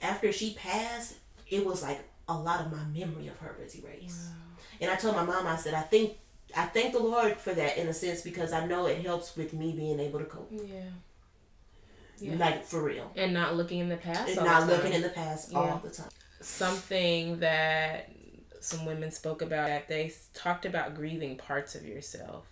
after 0.01 0.33
she 0.33 0.55
passed, 0.55 1.15
it 1.47 1.65
was 1.65 1.81
like 1.81 2.03
a 2.27 2.37
lot 2.37 2.61
of 2.61 2.71
my 2.71 2.83
memory 2.93 3.27
of 3.27 3.37
her 3.37 3.55
was 3.61 3.75
erased. 3.75 4.27
And 4.81 4.89
I 4.89 4.95
told 4.95 5.15
my 5.15 5.23
mom, 5.23 5.47
I 5.47 5.55
said, 5.55 5.73
I 5.73 5.81
think 5.81 6.17
I 6.55 6.65
thank 6.65 6.93
the 6.93 6.99
Lord 6.99 7.37
for 7.37 7.53
that 7.53 7.77
in 7.77 7.87
a 7.87 7.93
sense 7.93 8.21
because 8.21 8.51
I 8.51 8.65
know 8.65 8.87
it 8.87 9.05
helps 9.05 9.37
with 9.37 9.53
me 9.53 9.71
being 9.71 9.99
able 9.99 10.19
to 10.19 10.25
cope. 10.25 10.51
Yeah. 10.51 10.81
Yeah. 12.19 12.35
Like 12.35 12.65
for 12.65 12.83
real. 12.83 13.11
And 13.15 13.33
not 13.33 13.55
looking 13.55 13.79
in 13.79 13.89
the 13.89 13.97
past. 13.97 14.35
And 14.35 14.45
not 14.45 14.67
looking 14.67 14.93
in 14.93 15.01
the 15.01 15.09
past 15.09 15.51
Yeah. 15.51 15.57
all 15.57 15.81
the 15.83 15.89
time. 15.89 16.09
something 16.41 17.39
that 17.39 18.09
some 18.59 18.85
women 18.85 19.11
spoke 19.11 19.41
about 19.41 19.67
that 19.67 19.87
they 19.87 20.13
talked 20.33 20.65
about 20.65 20.95
grieving 20.95 21.35
parts 21.35 21.75
of 21.75 21.85
yourself 21.85 22.45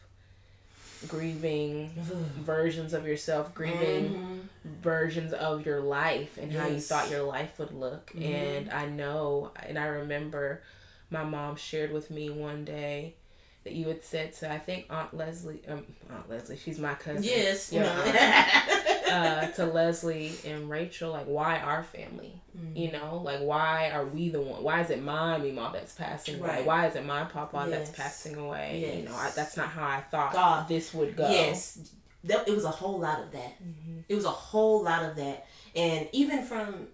grieving 1.07 1.91
versions 2.39 2.93
of 2.93 3.07
yourself 3.07 3.53
grieving 3.53 4.09
mm-hmm. 4.09 4.37
versions 4.81 5.33
of 5.33 5.65
your 5.65 5.79
life 5.79 6.37
and 6.37 6.51
how 6.51 6.67
you 6.67 6.79
thought 6.79 7.09
your 7.09 7.23
life 7.23 7.57
would 7.59 7.71
look 7.71 8.11
mm-hmm. 8.11 8.23
and 8.23 8.71
i 8.71 8.85
know 8.85 9.51
and 9.67 9.77
i 9.77 9.85
remember 9.85 10.61
my 11.09 11.23
mom 11.23 11.55
shared 11.55 11.91
with 11.91 12.09
me 12.11 12.29
one 12.29 12.65
day 12.65 13.15
that 13.63 13.73
you 13.73 13.87
had 13.87 14.03
said 14.03 14.33
to 14.33 14.51
i 14.51 14.57
think 14.57 14.85
aunt 14.89 15.13
leslie 15.13 15.61
um, 15.67 15.85
aunt 16.11 16.29
leslie 16.29 16.57
she's 16.57 16.79
my 16.79 16.93
cousin 16.93 17.23
Yes. 17.23 17.71
Your 17.73 17.83
no. 17.83 17.89
aunt 17.89 18.69
uh, 19.11 19.47
to 19.47 19.65
Leslie 19.65 20.33
and 20.45 20.69
Rachel, 20.69 21.11
like, 21.11 21.25
why 21.25 21.59
our 21.59 21.83
family? 21.83 22.41
Mm-hmm. 22.57 22.77
You 22.77 22.91
know, 22.91 23.21
like, 23.23 23.39
why 23.39 23.91
are 23.91 24.05
we 24.05 24.29
the 24.29 24.41
one? 24.41 24.63
Why 24.63 24.81
is 24.81 24.89
it 24.89 25.01
my 25.01 25.37
mom 25.37 25.73
that's 25.73 25.93
passing 25.93 26.39
away? 26.39 26.49
Right. 26.49 26.65
Why 26.65 26.87
is 26.87 26.95
it 26.95 27.05
my 27.05 27.23
papa 27.23 27.67
that's 27.69 27.91
passing 27.91 28.35
away? 28.35 28.97
You 28.99 29.09
know, 29.09 29.15
I, 29.15 29.31
that's 29.35 29.57
not 29.57 29.69
how 29.69 29.87
I 29.87 30.01
thought 30.01 30.33
Thought. 30.33 30.67
this 30.67 30.93
would 30.93 31.15
go. 31.15 31.29
Yes, 31.29 31.91
it 32.23 32.53
was 32.53 32.65
a 32.65 32.71
whole 32.71 32.99
lot 32.99 33.21
of 33.21 33.31
that. 33.31 33.63
Mm-hmm. 33.63 33.99
It 34.07 34.15
was 34.15 34.25
a 34.25 34.29
whole 34.29 34.83
lot 34.83 35.03
of 35.03 35.15
that, 35.15 35.47
and 35.75 36.07
even 36.11 36.43
from 36.43 36.87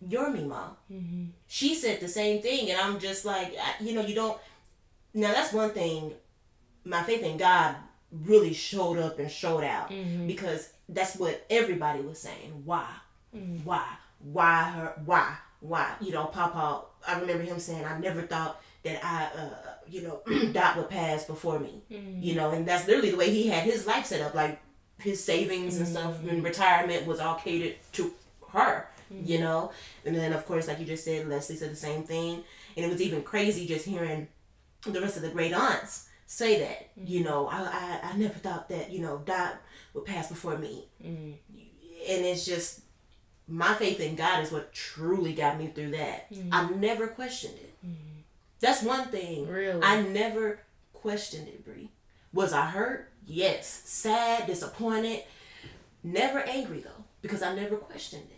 your 0.00 0.30
Mima, 0.30 0.76
Mm-hmm. 0.92 1.24
she 1.46 1.74
said 1.74 2.00
the 2.00 2.08
same 2.08 2.42
thing, 2.42 2.70
and 2.70 2.80
I'm 2.80 2.98
just 2.98 3.24
like, 3.24 3.54
you 3.80 3.94
know, 3.94 4.02
you 4.02 4.14
don't. 4.14 4.38
Now 5.14 5.32
that's 5.32 5.52
one 5.52 5.70
thing. 5.70 6.12
My 6.84 7.02
faith 7.02 7.22
in 7.22 7.36
God 7.36 7.74
really 8.12 8.52
showed 8.52 8.98
up 8.98 9.18
and 9.18 9.30
showed 9.30 9.64
out 9.64 9.90
Mm-hmm. 9.90 10.26
because 10.26 10.70
that's 10.88 11.16
what 11.16 11.44
everybody 11.50 12.00
was 12.00 12.18
saying. 12.20 12.62
Why? 12.64 12.86
Mm-hmm. 13.34 13.64
Why? 13.64 13.84
Why 14.20 14.62
her? 14.64 14.92
Why? 15.04 15.34
Why? 15.60 15.94
You 16.00 16.12
know, 16.12 16.26
Papa. 16.26 16.82
I 17.08 17.18
remember 17.20 17.42
him 17.44 17.58
saying, 17.58 17.84
"I 17.84 17.98
never 17.98 18.22
thought 18.22 18.60
that 18.82 19.04
I, 19.04 19.24
uh, 19.40 19.48
you 19.88 20.02
know, 20.02 20.20
Dot 20.52 20.76
would 20.76 20.90
pass 20.90 21.24
before 21.24 21.58
me." 21.58 21.82
Mm-hmm. 21.90 22.22
You 22.22 22.34
know, 22.34 22.50
and 22.50 22.66
that's 22.66 22.86
literally 22.86 23.10
the 23.12 23.16
way 23.16 23.30
he 23.30 23.48
had 23.48 23.64
his 23.64 23.86
life 23.86 24.06
set 24.06 24.20
up. 24.20 24.34
Like 24.34 24.60
his 25.00 25.22
savings 25.22 25.76
and 25.78 25.88
stuff 25.88 26.14
Mm-hmm. 26.14 26.28
and 26.28 26.44
retirement 26.44 27.06
was 27.06 27.18
all 27.20 27.34
catered 27.36 27.74
to 27.92 28.12
her. 28.50 28.88
You 29.10 29.34
mm-hmm. 29.34 29.44
know, 29.44 29.72
and 30.04 30.14
then 30.14 30.32
of 30.32 30.44
course, 30.46 30.68
like 30.68 30.78
you 30.78 30.84
just 30.84 31.04
said, 31.04 31.28
Leslie 31.28 31.56
said 31.56 31.70
the 31.70 31.76
same 31.76 32.02
thing, 32.02 32.42
and 32.76 32.84
it 32.84 32.90
was 32.90 33.02
even 33.02 33.22
crazy 33.22 33.66
just 33.66 33.84
hearing 33.84 34.28
the 34.84 35.00
rest 35.00 35.16
of 35.16 35.22
the 35.22 35.30
great 35.30 35.52
aunts 35.52 36.08
say 36.26 36.60
that. 36.60 36.90
You 36.96 37.20
mm-hmm. 37.20 37.28
know, 37.28 37.48
I, 37.48 37.60
I 38.02 38.10
I 38.12 38.16
never 38.16 38.34
thought 38.34 38.68
that 38.68 38.90
you 38.90 39.00
know 39.00 39.22
Dot 39.24 39.60
would 39.94 40.04
pass 40.04 40.28
before 40.28 40.58
me, 40.58 40.88
Mm-hmm. 41.04 41.32
and 42.08 42.24
it's 42.24 42.44
just 42.44 42.80
my 43.48 43.74
faith 43.74 44.00
in 44.00 44.16
God 44.16 44.42
is 44.42 44.50
what 44.50 44.72
truly 44.72 45.32
got 45.32 45.58
me 45.58 45.68
through 45.68 45.92
that. 45.92 46.32
Mm-hmm. 46.32 46.52
I 46.52 46.68
never 46.70 47.06
questioned 47.06 47.54
it. 47.54 47.72
That's 48.60 48.82
one 48.82 49.08
thing. 49.08 49.46
Really? 49.46 49.82
I 49.82 50.02
never 50.02 50.60
questioned 50.92 51.48
it, 51.48 51.64
Bree. 51.64 51.90
Was 52.32 52.52
I 52.52 52.66
hurt? 52.66 53.10
Yes. 53.26 53.66
Sad, 53.84 54.46
disappointed. 54.46 55.22
Never 56.02 56.40
angry 56.40 56.80
though, 56.80 57.04
because 57.22 57.42
I 57.42 57.54
never 57.54 57.76
questioned 57.76 58.28
it. 58.30 58.35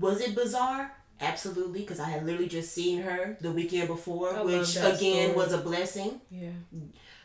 Was 0.00 0.20
it 0.20 0.34
bizarre? 0.34 0.92
Absolutely, 1.20 1.80
because 1.80 2.00
I 2.00 2.08
had 2.08 2.24
literally 2.24 2.48
just 2.48 2.72
seen 2.72 3.02
her 3.02 3.36
the 3.40 3.52
weekend 3.52 3.88
before, 3.88 4.34
I 4.34 4.42
which 4.42 4.76
again 4.76 5.30
story. 5.30 5.32
was 5.32 5.52
a 5.52 5.58
blessing. 5.58 6.20
Yeah. 6.30 6.50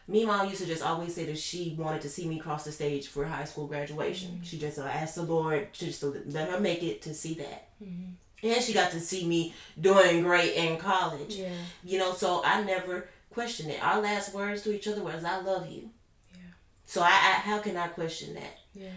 Mima 0.08 0.46
used 0.48 0.62
to 0.62 0.68
just 0.68 0.84
always 0.84 1.16
say 1.16 1.26
that 1.26 1.38
she 1.38 1.76
wanted 1.80 2.02
to 2.02 2.10
see 2.10 2.28
me 2.28 2.38
cross 2.38 2.66
the 2.66 2.72
stage 2.72 3.08
for 3.08 3.26
high 3.26 3.46
school 3.46 3.66
graduation. 3.68 4.32
Mm-hmm. 4.32 4.44
She 4.44 4.60
just 4.60 4.78
asked 4.78 5.16
the 5.16 5.24
Lord 5.24 5.70
just 5.74 6.02
to 6.02 6.22
let 6.28 6.50
her 6.50 6.60
make 6.60 6.84
it 6.84 7.02
to 7.04 7.14
see 7.14 7.34
that. 7.36 7.70
Mm-hmm. 7.82 8.48
And 8.48 8.62
she 8.64 8.74
got 8.74 8.92
to 8.92 9.00
see 9.00 9.26
me 9.26 9.54
doing 9.80 10.22
great 10.22 10.54
in 10.56 10.78
college. 10.78 11.36
Yeah. 11.36 11.50
You 11.84 11.98
know, 11.98 12.14
so 12.14 12.44
I 12.46 12.62
never 12.64 13.08
questioned 13.32 13.72
it. 13.72 13.84
Our 13.84 14.02
last 14.02 14.34
words 14.34 14.62
to 14.64 14.76
each 14.76 14.88
other 14.88 15.02
was 15.02 15.24
"I 15.24 15.42
love 15.42 15.72
you." 15.72 15.90
Yeah. 16.34 16.40
So 16.86 17.02
I, 17.02 17.08
I 17.08 17.40
how 17.42 17.60
can 17.60 17.78
I 17.78 17.88
question 17.88 18.36
that? 18.36 18.60
Yeah. 18.74 18.90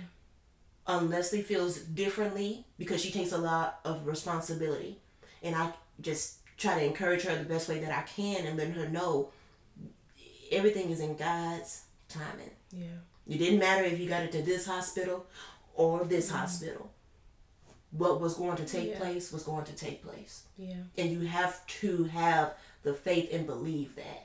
Um, 0.88 1.10
Leslie 1.10 1.42
feels 1.42 1.76
differently 1.78 2.64
because 2.78 3.00
she 3.02 3.10
takes 3.12 3.32
a 3.32 3.38
lot 3.38 3.80
of 3.84 4.06
responsibility, 4.06 4.98
and 5.42 5.54
I 5.54 5.72
just 6.00 6.38
try 6.56 6.78
to 6.78 6.84
encourage 6.84 7.22
her 7.24 7.36
the 7.36 7.44
best 7.44 7.68
way 7.68 7.78
that 7.80 7.92
I 7.96 8.02
can, 8.02 8.46
and 8.46 8.56
let 8.56 8.70
her 8.70 8.88
know 8.88 9.28
everything 10.50 10.90
is 10.90 11.00
in 11.00 11.14
God's 11.16 11.82
timing. 12.08 12.50
Yeah. 12.72 12.86
It 13.28 13.36
didn't 13.36 13.58
matter 13.58 13.84
if 13.84 14.00
you 14.00 14.08
got 14.08 14.22
it 14.22 14.32
to 14.32 14.40
this 14.42 14.66
hospital 14.66 15.26
or 15.74 16.04
this 16.04 16.30
hospital. 16.30 16.90
What 17.90 18.20
was 18.20 18.34
going 18.34 18.56
to 18.56 18.64
take 18.64 18.90
Yeah. 18.90 18.98
place 18.98 19.30
was 19.30 19.42
going 19.42 19.66
to 19.66 19.72
take 19.74 20.02
place 20.02 20.44
Yeah. 20.56 20.76
and 20.96 21.10
you 21.12 21.20
have 21.20 21.66
to 21.80 22.04
have 22.04 22.54
the 22.82 22.94
faith 22.94 23.28
and 23.32 23.46
believe 23.46 23.94
that. 23.96 24.24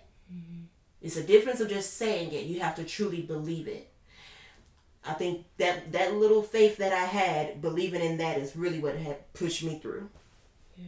It's 1.01 1.17
a 1.17 1.23
difference 1.23 1.59
of 1.59 1.67
just 1.67 1.95
saying 1.95 2.31
it. 2.31 2.45
You 2.45 2.61
have 2.61 2.75
to 2.75 2.85
truly 2.85 3.21
believe 3.21 3.67
it. 3.67 3.91
I 5.05 5.13
think 5.13 5.45
that 5.57 5.91
that 5.91 6.13
little 6.15 6.41
faith 6.41 6.77
that 6.77 6.93
I 6.93 7.05
had, 7.05 7.61
believing 7.61 8.01
in 8.01 8.17
that, 8.17 8.37
is 8.37 8.55
really 8.55 8.79
what 8.79 8.95
had 8.95 9.33
pushed 9.33 9.63
me 9.63 9.79
through. 9.79 10.09
Yeah. 10.77 10.85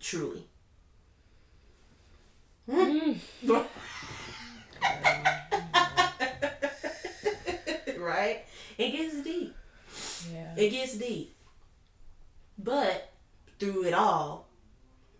Truly. 0.00 0.44
Mm. 2.68 3.18
right? 7.98 8.44
It 8.78 8.90
gets 8.90 9.22
deep. 9.22 9.54
Yeah. 10.32 10.54
It 10.56 10.70
gets 10.70 10.96
deep. 10.96 11.34
But 12.58 13.12
through 13.58 13.84
it 13.84 13.94
all, 13.94 14.48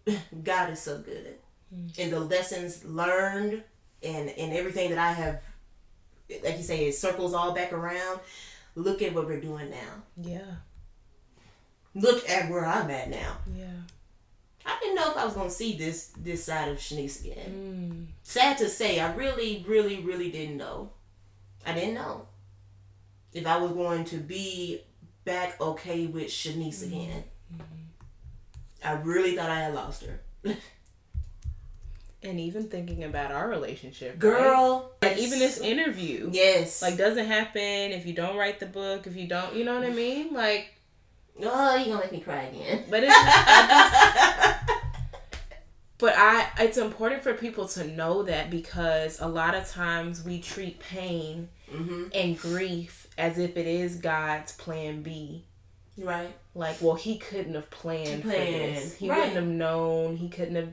God 0.44 0.70
is 0.70 0.80
so 0.80 0.98
good. 0.98 1.36
Mm. 1.74 1.98
And 1.98 2.12
the 2.12 2.20
lessons 2.20 2.84
learned 2.84 3.62
and, 4.02 4.30
and 4.30 4.52
everything 4.52 4.90
that 4.90 4.98
I 4.98 5.12
have, 5.12 5.40
like 6.42 6.56
you 6.56 6.62
say, 6.62 6.86
it 6.86 6.94
circles 6.94 7.34
all 7.34 7.52
back 7.54 7.72
around. 7.72 8.20
Look 8.74 9.02
at 9.02 9.14
what 9.14 9.26
we're 9.26 9.40
doing 9.40 9.70
now. 9.70 10.02
Yeah. 10.20 10.56
Look 11.94 12.28
at 12.28 12.50
where 12.50 12.64
I'm 12.66 12.90
at 12.90 13.08
now. 13.10 13.36
Yeah. 13.54 13.66
I 14.66 14.78
didn't 14.80 14.96
know 14.96 15.10
if 15.10 15.16
I 15.16 15.24
was 15.24 15.34
gonna 15.34 15.50
see 15.50 15.76
this 15.76 16.12
this 16.18 16.44
side 16.44 16.68
of 16.68 16.78
Shanice 16.78 17.20
again. 17.20 17.50
Mm. 17.50 18.06
Sad 18.22 18.58
to 18.58 18.68
say, 18.68 18.98
I 18.98 19.14
really, 19.14 19.64
really, 19.68 20.00
really 20.00 20.30
didn't 20.30 20.56
know. 20.56 20.90
I 21.66 21.72
didn't 21.72 21.94
know 21.94 22.26
if 23.32 23.46
I 23.46 23.56
was 23.58 23.72
going 23.72 24.04
to 24.06 24.16
be 24.16 24.80
back 25.24 25.60
okay 25.60 26.06
with 26.06 26.28
Shanice 26.28 26.82
Mm-hmm. 26.82 26.94
again. 26.94 27.24
I 28.84 28.92
really 28.92 29.36
thought 29.36 29.50
I 29.50 29.60
had 29.60 29.74
lost 29.74 30.04
her. 30.04 30.20
And 32.24 32.40
even 32.40 32.68
thinking 32.68 33.04
about 33.04 33.30
our 33.32 33.48
relationship, 33.48 34.12
right? 34.12 34.18
Girl, 34.18 34.92
Like 35.02 35.18
even 35.18 35.38
this 35.38 35.58
interview, 35.58 36.30
yes, 36.32 36.80
like 36.82 36.96
doesn't 36.96 37.26
happen 37.26 37.60
if 37.92 38.06
you 38.06 38.14
don't 38.14 38.36
write 38.36 38.60
the 38.60 38.66
book, 38.66 39.06
if 39.06 39.14
you 39.16 39.26
don't, 39.28 39.54
you 39.54 39.64
know 39.64 39.74
what 39.78 39.84
I 39.86 39.90
mean? 39.92 40.32
Like, 40.32 40.74
oh, 41.42 41.76
you 41.76 41.86
gonna 41.86 42.00
make 42.00 42.12
me 42.12 42.20
cry 42.20 42.44
again. 42.44 42.84
but 42.90 43.04
it's, 43.04 43.12
I 43.14 44.54
just, 44.66 44.80
but 45.98 46.14
I, 46.16 46.48
it's 46.60 46.78
important 46.78 47.22
for 47.22 47.34
people 47.34 47.68
to 47.68 47.86
know 47.86 48.22
that 48.22 48.50
because 48.50 49.20
a 49.20 49.28
lot 49.28 49.54
of 49.54 49.68
times 49.68 50.24
we 50.24 50.40
treat 50.40 50.80
pain 50.80 51.48
hmm 51.70 52.04
and 52.14 52.38
grief 52.38 53.06
as 53.18 53.38
if 53.38 53.56
it 53.56 53.66
is 53.66 53.96
God's 53.96 54.52
plan 54.52 55.02
B. 55.02 55.44
Right. 55.96 56.34
Like, 56.54 56.76
well, 56.80 56.94
he 56.96 57.18
couldn't 57.18 57.54
have 57.54 57.70
planned, 57.70 58.22
for 58.22 58.28
this. 58.28 58.94
He 58.94 59.08
right. 59.08 59.18
wouldn't 59.18 59.36
have 59.36 59.46
known. 59.46 60.16
He 60.16 60.28
couldn't 60.28 60.56
have. 60.56 60.68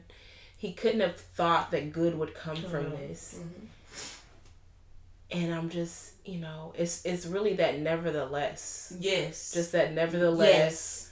He 0.61 0.73
couldn't 0.73 0.99
have 0.99 1.15
thought 1.15 1.71
that 1.71 1.91
good 1.91 2.15
would 2.19 2.35
come 2.35 2.55
from 2.55 2.91
Mhm. 2.91 2.97
this. 2.99 3.39
Mhm. 3.39 3.67
And 5.31 5.55
I'm 5.55 5.69
just, 5.71 6.11
you 6.23 6.37
know, 6.37 6.71
it's 6.77 7.03
it's 7.03 7.25
really 7.25 7.55
that 7.55 7.79
nevertheless. 7.79 8.93
Yes. 8.99 9.53
Just 9.53 9.71
that 9.71 9.91
nevertheless. 9.93 11.09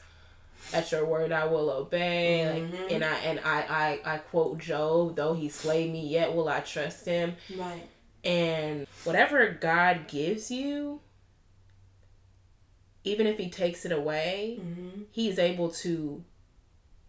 At 0.71 0.91
your 0.91 1.03
word 1.03 1.31
I 1.31 1.45
will 1.45 1.71
obey. 1.71 2.43
Mhm. 2.45 2.79
Like 2.83 2.91
and 2.91 3.03
I 3.03 3.17
and 3.21 3.39
I, 3.39 3.99
I 4.05 4.13
I 4.13 4.17
quote 4.19 4.59
Job, 4.59 5.15
though 5.15 5.33
he 5.33 5.49
slay 5.49 5.89
me, 5.89 6.05
yet 6.07 6.35
will 6.35 6.47
I 6.47 6.59
trust 6.59 7.05
him. 7.07 7.35
Right. 7.55 7.89
And 8.23 8.85
whatever 9.03 9.49
God 9.49 10.07
gives 10.07 10.51
you, 10.51 11.01
even 13.03 13.25
if 13.25 13.39
he 13.39 13.49
takes 13.49 13.83
it 13.83 13.91
away, 13.91 14.57
hmm 14.61 15.03
he's 15.11 15.39
able 15.39 15.71
to 15.71 16.23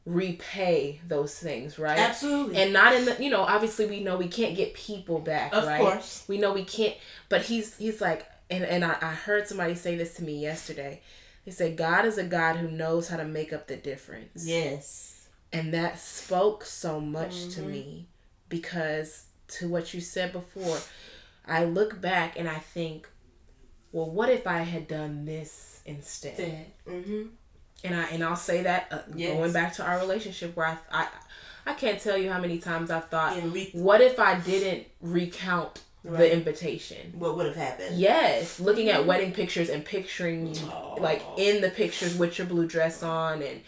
repay 0.06 1.00
those 1.06 1.38
things, 1.38 1.78
right? 1.78 1.98
Absolutely. 1.98 2.56
And 2.56 2.72
not 2.72 2.94
in 2.94 3.04
the 3.04 3.16
you 3.22 3.30
know, 3.30 3.42
obviously 3.42 3.86
we 3.86 4.02
know 4.02 4.16
we 4.16 4.28
can't 4.28 4.56
get 4.56 4.74
people 4.74 5.18
back, 5.20 5.52
of 5.52 5.66
right? 5.66 5.80
course. 5.80 6.24
We 6.28 6.38
know 6.38 6.52
we 6.52 6.64
can't 6.64 6.94
but 7.28 7.42
he's 7.42 7.76
he's 7.76 8.00
like 8.00 8.26
and, 8.50 8.64
and 8.64 8.84
I, 8.84 8.96
I 9.00 9.12
heard 9.14 9.46
somebody 9.46 9.74
say 9.74 9.96
this 9.96 10.14
to 10.14 10.24
me 10.24 10.40
yesterday. 10.40 11.02
They 11.44 11.52
said 11.52 11.76
God 11.76 12.04
is 12.04 12.18
a 12.18 12.24
God 12.24 12.56
who 12.56 12.70
knows 12.70 13.08
how 13.08 13.16
to 13.18 13.24
make 13.24 13.52
up 13.52 13.66
the 13.68 13.76
difference. 13.76 14.46
Yes. 14.46 15.28
And 15.52 15.74
that 15.74 15.98
spoke 15.98 16.64
so 16.64 17.00
much 17.00 17.48
to 17.54 17.60
Mhm. 17.60 17.70
me 17.70 18.08
because 18.48 19.26
to 19.48 19.68
what 19.68 19.92
you 19.94 20.00
said 20.00 20.32
before, 20.32 20.78
I 21.46 21.64
look 21.64 22.00
back 22.00 22.38
and 22.38 22.48
I 22.48 22.58
think, 22.58 23.08
well, 23.92 24.10
what 24.10 24.28
if 24.28 24.46
I 24.46 24.58
had 24.62 24.86
done 24.88 25.24
this 25.24 25.80
instead? 25.84 26.66
Mm-hmm. 26.88 27.22
And 27.84 27.94
I 27.94 28.04
and 28.08 28.22
I'll 28.22 28.36
say 28.36 28.62
that 28.62 28.88
uh, 28.90 28.98
Yes. 29.14 29.34
going 29.36 29.52
back 29.52 29.74
to 29.74 29.84
our 29.84 29.98
relationship 29.98 30.54
where 30.56 30.66
I, 30.66 30.76
I 31.02 31.08
I 31.66 31.74
can't 31.74 32.00
tell 32.00 32.16
you 32.16 32.30
how 32.30 32.40
many 32.40 32.58
times 32.58 32.90
I've 32.90 33.08
thought, 33.08 33.40
we, 33.42 33.70
what 33.72 34.00
if 34.00 34.18
I 34.18 34.38
didn't 34.40 34.86
recount 35.00 35.82
Right. 36.02 36.18
the 36.20 36.32
invitation? 36.32 37.12
what 37.18 37.36
would 37.36 37.44
have 37.46 37.56
happened? 37.56 37.98
Yes, 37.98 38.58
looking 38.58 38.88
at 38.88 39.04
wedding 39.06 39.32
pictures 39.32 39.68
and 39.68 39.84
picturing 39.84 40.54
you 40.54 40.72
like 40.98 41.22
in 41.36 41.60
the 41.60 41.68
pictures 41.70 42.16
with 42.16 42.38
your 42.38 42.46
blue 42.46 42.66
dress 42.66 43.02
on 43.02 43.42
and 43.42 43.60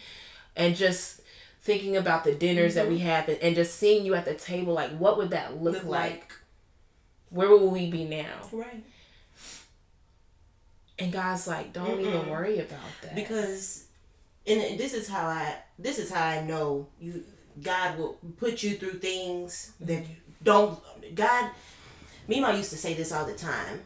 and 0.57 0.75
just 0.77 1.21
thinking 1.61 1.97
about 1.97 2.25
the 2.25 2.35
dinners 2.35 2.75
that 2.75 2.89
we 2.89 2.99
have 3.01 3.29
and, 3.29 3.39
and 3.39 3.55
just 3.55 3.77
seeing 3.79 4.05
you 4.07 4.15
at 4.15 4.25
the 4.25 4.35
table 4.35 4.73
like 4.75 4.91
what 4.97 5.17
would 5.19 5.31
that 5.31 5.63
look, 5.63 5.75
Look 5.75 5.85
like? 5.85 6.11
like. 6.13 6.33
Where 7.31 7.49
will 7.51 7.71
we 7.71 7.91
be 7.91 8.05
now? 8.05 8.49
Right. 8.51 8.83
And 10.99 11.13
God's 11.13 11.47
like, 11.47 11.73
don't 11.73 12.01
even 12.01 12.13
Mm-mm. 12.13 12.29
worry 12.31 12.59
about 12.59 12.81
that. 13.03 13.15
because 13.15 13.85
and 14.47 14.79
this 14.79 14.93
is 14.95 15.09
how 15.09 15.27
I 15.27 15.57
this 15.79 15.99
is 15.99 16.11
how 16.11 16.25
I 16.25 16.43
know 16.43 16.89
you 17.01 17.25
God 17.63 17.99
will 17.99 18.19
put 18.39 18.63
you 18.63 18.77
through 18.77 18.99
things 18.99 19.73
that 19.81 20.05
don't 20.43 20.79
God 21.15 21.51
Mima 22.29 22.55
used 22.55 22.71
to 22.71 22.77
say 22.77 22.95
this 22.95 23.13
all 23.13 23.27
the 23.27 23.35
time. 23.35 23.81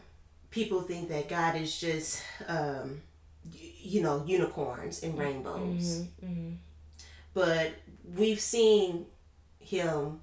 People 0.51 0.81
think 0.81 1.09
that 1.09 1.27
God 1.27 1.55
is 1.55 1.79
just 1.79 2.23
um 2.47 3.01
you 3.43 4.01
know 4.01 4.23
unicorns 4.25 5.03
and 5.03 5.17
rainbows. 5.17 5.85
Mhm, 5.99 6.07
mhm. 6.23 6.55
But 7.33 7.73
we've 8.15 8.39
seen 8.39 9.05
him 9.59 10.21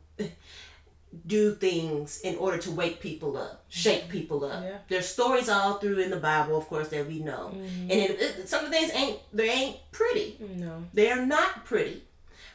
do 1.26 1.54
things 1.54 2.20
in 2.20 2.36
order 2.36 2.58
to 2.58 2.70
wake 2.70 3.00
people 3.00 3.36
up, 3.36 3.64
shake 3.68 4.08
people 4.08 4.44
up. 4.44 4.62
Yeah. 4.64 4.78
There's 4.88 5.06
stories 5.08 5.48
all 5.48 5.74
through 5.74 5.98
in 5.98 6.10
the 6.10 6.16
Bible, 6.18 6.56
of 6.56 6.66
course, 6.66 6.88
that 6.88 7.06
we 7.06 7.20
know. 7.20 7.52
Mhm. 7.54 7.80
And 7.82 7.92
it, 7.92 8.10
it, 8.20 8.48
some 8.48 8.64
of 8.64 8.70
the 8.70 8.76
things 8.76 8.90
ain't 8.94 9.18
they 9.32 9.48
ain't 9.50 9.76
pretty. 9.92 10.36
No. 10.56 10.84
They 10.92 11.10
are 11.10 11.24
not 11.24 11.64
pretty, 11.64 12.02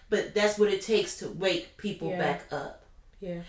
but 0.09 0.33
that's 0.33 0.57
what 0.59 0.69
it 0.71 0.81
takes 0.81 1.17
to 1.19 1.29
wake 1.29 1.77
people 1.77 2.09
Yeah. 2.09 2.17
back 2.19 2.41
up. 2.51 2.83
Yeah. 3.21 3.41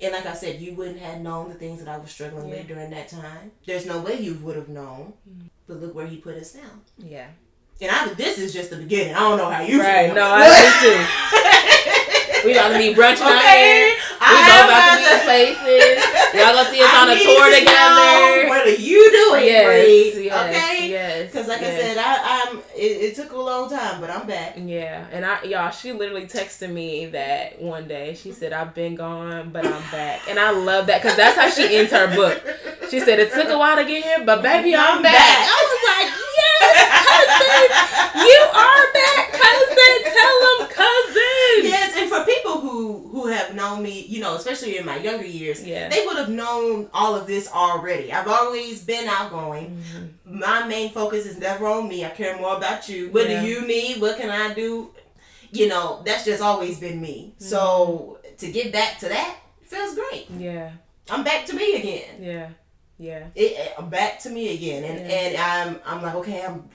And 0.00 0.12
like 0.12 0.26
I 0.26 0.34
said, 0.34 0.60
you 0.60 0.74
wouldn't 0.74 1.00
have 1.00 1.20
known 1.20 1.48
the 1.48 1.56
things 1.56 1.82
that 1.82 1.88
I 1.88 1.98
was 1.98 2.10
struggling 2.10 2.48
Yeah. 2.48 2.56
with 2.58 2.68
during 2.68 2.90
that 2.90 3.08
time. 3.08 3.50
There's 3.66 3.84
no 3.86 4.00
way 4.00 4.20
you 4.20 4.34
would 4.34 4.54
have 4.56 4.68
known. 4.68 5.14
Mm. 5.28 5.48
But 5.66 5.80
look 5.80 5.94
where 5.94 6.06
he 6.06 6.18
put 6.18 6.36
us 6.36 6.54
now. 6.54 6.70
Yeah. 6.98 7.26
And 7.80 7.90
I, 7.90 8.08
this 8.14 8.38
is 8.38 8.52
just 8.52 8.70
the 8.70 8.76
beginning. 8.76 9.14
I 9.14 9.20
don't 9.20 9.38
know 9.38 9.50
how 9.50 9.62
you 9.62 9.80
Right. 9.80 10.06
feel. 10.06 10.14
No, 10.16 10.24
I 10.24 10.48
do 10.80 10.88
too. 10.88 11.64
We 12.44 12.52
about 12.52 12.68
to 12.72 12.78
be 12.78 12.94
brunching 12.94 13.22
out 13.26 13.36
Okay. 13.36 13.88
here. 13.88 13.96
We 14.28 14.36
I 14.36 14.44
both 14.44 14.60
am 14.60 14.68
about 14.68 14.92
to 14.92 15.08
be 15.08 15.24
places. 15.24 15.96
Y'all 16.36 16.52
gonna 16.54 16.68
see 16.70 16.82
us 16.84 16.92
I 16.92 17.00
on 17.00 17.08
a 17.08 17.16
tour 17.16 17.46
to 17.48 17.58
together. 17.58 18.48
What 18.48 18.62
are 18.68 18.76
you 18.80 19.00
doing, 19.10 19.44
Yes, 19.48 20.14
yes, 20.16 20.44
okay. 20.44 20.90
yes. 20.90 21.30
Because 21.32 21.48
like 21.48 21.60
yes. 21.60 21.72
I 21.72 21.80
said, 21.80 21.96
I, 21.98 22.12
I'm. 22.20 22.62
It, 22.78 23.02
it 23.10 23.16
took 23.16 23.32
a 23.32 23.36
long 23.36 23.68
time, 23.68 24.00
but 24.00 24.08
I'm 24.08 24.26
back. 24.26 24.54
Yeah, 24.56 25.04
and 25.10 25.24
I 25.26 25.42
y'all, 25.42 25.70
she 25.70 25.92
literally 25.92 26.26
texted 26.26 26.70
me 26.70 27.06
that 27.06 27.60
one 27.60 27.88
day. 27.88 28.14
She 28.14 28.30
said, 28.32 28.52
"I've 28.52 28.72
been 28.74 28.94
gone, 28.94 29.50
but 29.50 29.66
I'm 29.66 29.82
back," 29.90 30.20
and 30.28 30.38
I 30.38 30.50
love 30.52 30.86
that 30.86 31.02
because 31.02 31.16
that's 31.16 31.36
how 31.36 31.50
she 31.50 31.76
ends 31.76 31.90
her 31.92 32.06
book. 32.14 32.40
She 32.90 33.00
said, 33.00 33.18
"It 33.18 33.32
took 33.32 33.48
a 33.48 33.58
while 33.58 33.76
to 33.76 33.84
get 33.84 34.02
here, 34.04 34.24
but 34.24 34.42
baby, 34.42 34.76
I'm, 34.76 34.98
I'm 34.98 35.02
back. 35.02 35.12
back. 35.12 35.48
I 35.50 35.60
was 35.70 35.82
like, 35.90 36.08
"Yes, 36.38 36.88
cousin, 37.08 38.26
you 38.26 38.40
are 38.54 38.92
back, 38.94 39.32
cousin. 39.32 40.12
Tell 40.16 40.58
them, 40.58 40.68
cousin." 40.68 41.64
Yes, 41.64 41.96
and 41.98 42.08
for 42.08 42.24
people 42.24 42.60
who 42.60 43.08
who 43.08 43.26
have 43.26 43.54
known 43.54 43.82
me, 43.82 44.02
you 44.08 44.20
know, 44.20 44.36
especially 44.36 44.78
in 44.78 44.86
my 44.86 44.96
younger 44.96 45.26
years, 45.26 45.66
Yeah. 45.66 45.88
they 45.88 46.06
would 46.06 46.16
have 46.16 46.28
known 46.28 46.88
all 46.94 47.16
of 47.16 47.26
this 47.26 47.50
already. 47.52 48.12
I've 48.12 48.28
always 48.28 48.82
been 48.84 49.08
outgoing. 49.08 49.82
Mhm. 49.82 50.08
My 50.24 50.66
main 50.66 50.90
focus 50.92 51.24
is 51.26 51.38
never 51.38 51.66
on 51.66 51.88
me. 51.88 52.04
I 52.04 52.10
care 52.10 52.36
more 52.36 52.56
about 52.56 52.67
you. 52.88 53.10
What 53.10 53.28
Yeah. 53.28 53.40
do 53.42 53.46
you 53.48 53.66
need? 53.66 54.00
What 54.00 54.16
can 54.18 54.30
I 54.30 54.54
do? 54.54 54.90
You 55.50 55.68
know, 55.68 56.02
that's 56.04 56.24
just 56.24 56.42
always 56.42 56.78
been 56.78 57.00
me. 57.00 57.34
So 57.38 58.18
mm-hmm. 58.24 58.36
to 58.36 58.52
get 58.52 58.72
back 58.72 58.98
to 59.00 59.08
that 59.08 59.36
feels 59.62 59.94
great. 59.94 60.26
Yeah, 60.36 60.70
I'm 61.10 61.24
back 61.24 61.46
to 61.46 61.54
me 61.54 61.66
again. 61.80 62.22
yeah, 62.22 62.48
yeah. 62.98 63.26
It, 63.34 63.52
it- 63.52 63.74
I'm 63.78 63.88
back 63.88 64.20
to 64.24 64.30
me 64.30 64.54
again, 64.56 64.84
and 64.84 64.98
Yeah. 65.00 65.16
and 65.20 65.36
I'm 65.36 65.70
I'm 65.86 66.02
like 66.02 66.14
okay, 66.20 66.44
I'm 66.44 66.68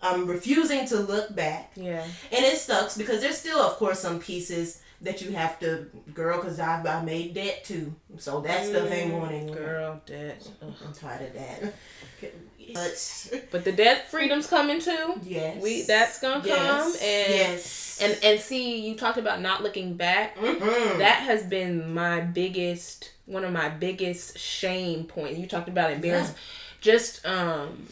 I'm 0.00 0.26
refusing 0.26 0.86
to 0.88 0.96
look 1.00 1.34
back. 1.34 1.72
Yeah, 1.76 2.04
And 2.34 2.44
it 2.44 2.56
sucks 2.58 2.96
because 2.96 3.20
there's 3.20 3.36
still, 3.38 3.58
of 3.60 3.72
course, 3.82 3.98
some 3.98 4.20
pieces 4.20 4.80
that 5.02 5.22
you 5.22 5.32
have 5.32 5.58
to, 5.60 5.86
girl, 6.12 6.40
because 6.40 6.58
I've 6.58 6.84
I 6.86 7.02
made 7.02 7.34
debt 7.34 7.64
too. 7.64 7.94
So 8.18 8.40
that 8.40 8.66
stuff 8.66 8.90
ain't 8.90 9.12
going 9.12 9.32
anywhere. 9.32 9.58
girl, 9.58 10.00
dead. 10.06 10.36
Ugh. 10.62 10.72
I'm 10.84 10.92
tired 10.92 11.28
of 11.28 11.34
that. 11.34 11.74
But, 12.74 13.32
But 13.50 13.64
the 13.64 13.72
debt 13.72 14.10
freedom's 14.10 14.46
coming 14.46 14.78
too. 14.78 15.14
yes. 15.22 15.62
We 15.62 15.82
that's 15.82 16.20
gonna 16.20 16.44
yes. 16.44 16.58
come 16.68 16.92
and 16.92 17.34
yes. 17.34 17.98
and 18.02 18.18
and 18.22 18.38
see. 18.40 18.86
You 18.86 18.94
talked 18.94 19.16
about 19.16 19.40
not 19.40 19.62
looking 19.62 19.94
back. 19.94 20.36
Mhm. 20.36 20.98
that 20.98 21.22
has 21.22 21.44
been 21.44 21.94
my 21.94 22.20
biggest 22.20 23.12
one 23.24 23.44
of 23.44 23.52
my 23.54 23.70
biggest 23.70 24.38
shame 24.38 25.04
points 25.04 25.38
you 25.38 25.46
talked 25.46 25.68
about 25.70 25.92
embarrassment 25.92 26.36
just 26.80 27.24
um 27.26 27.86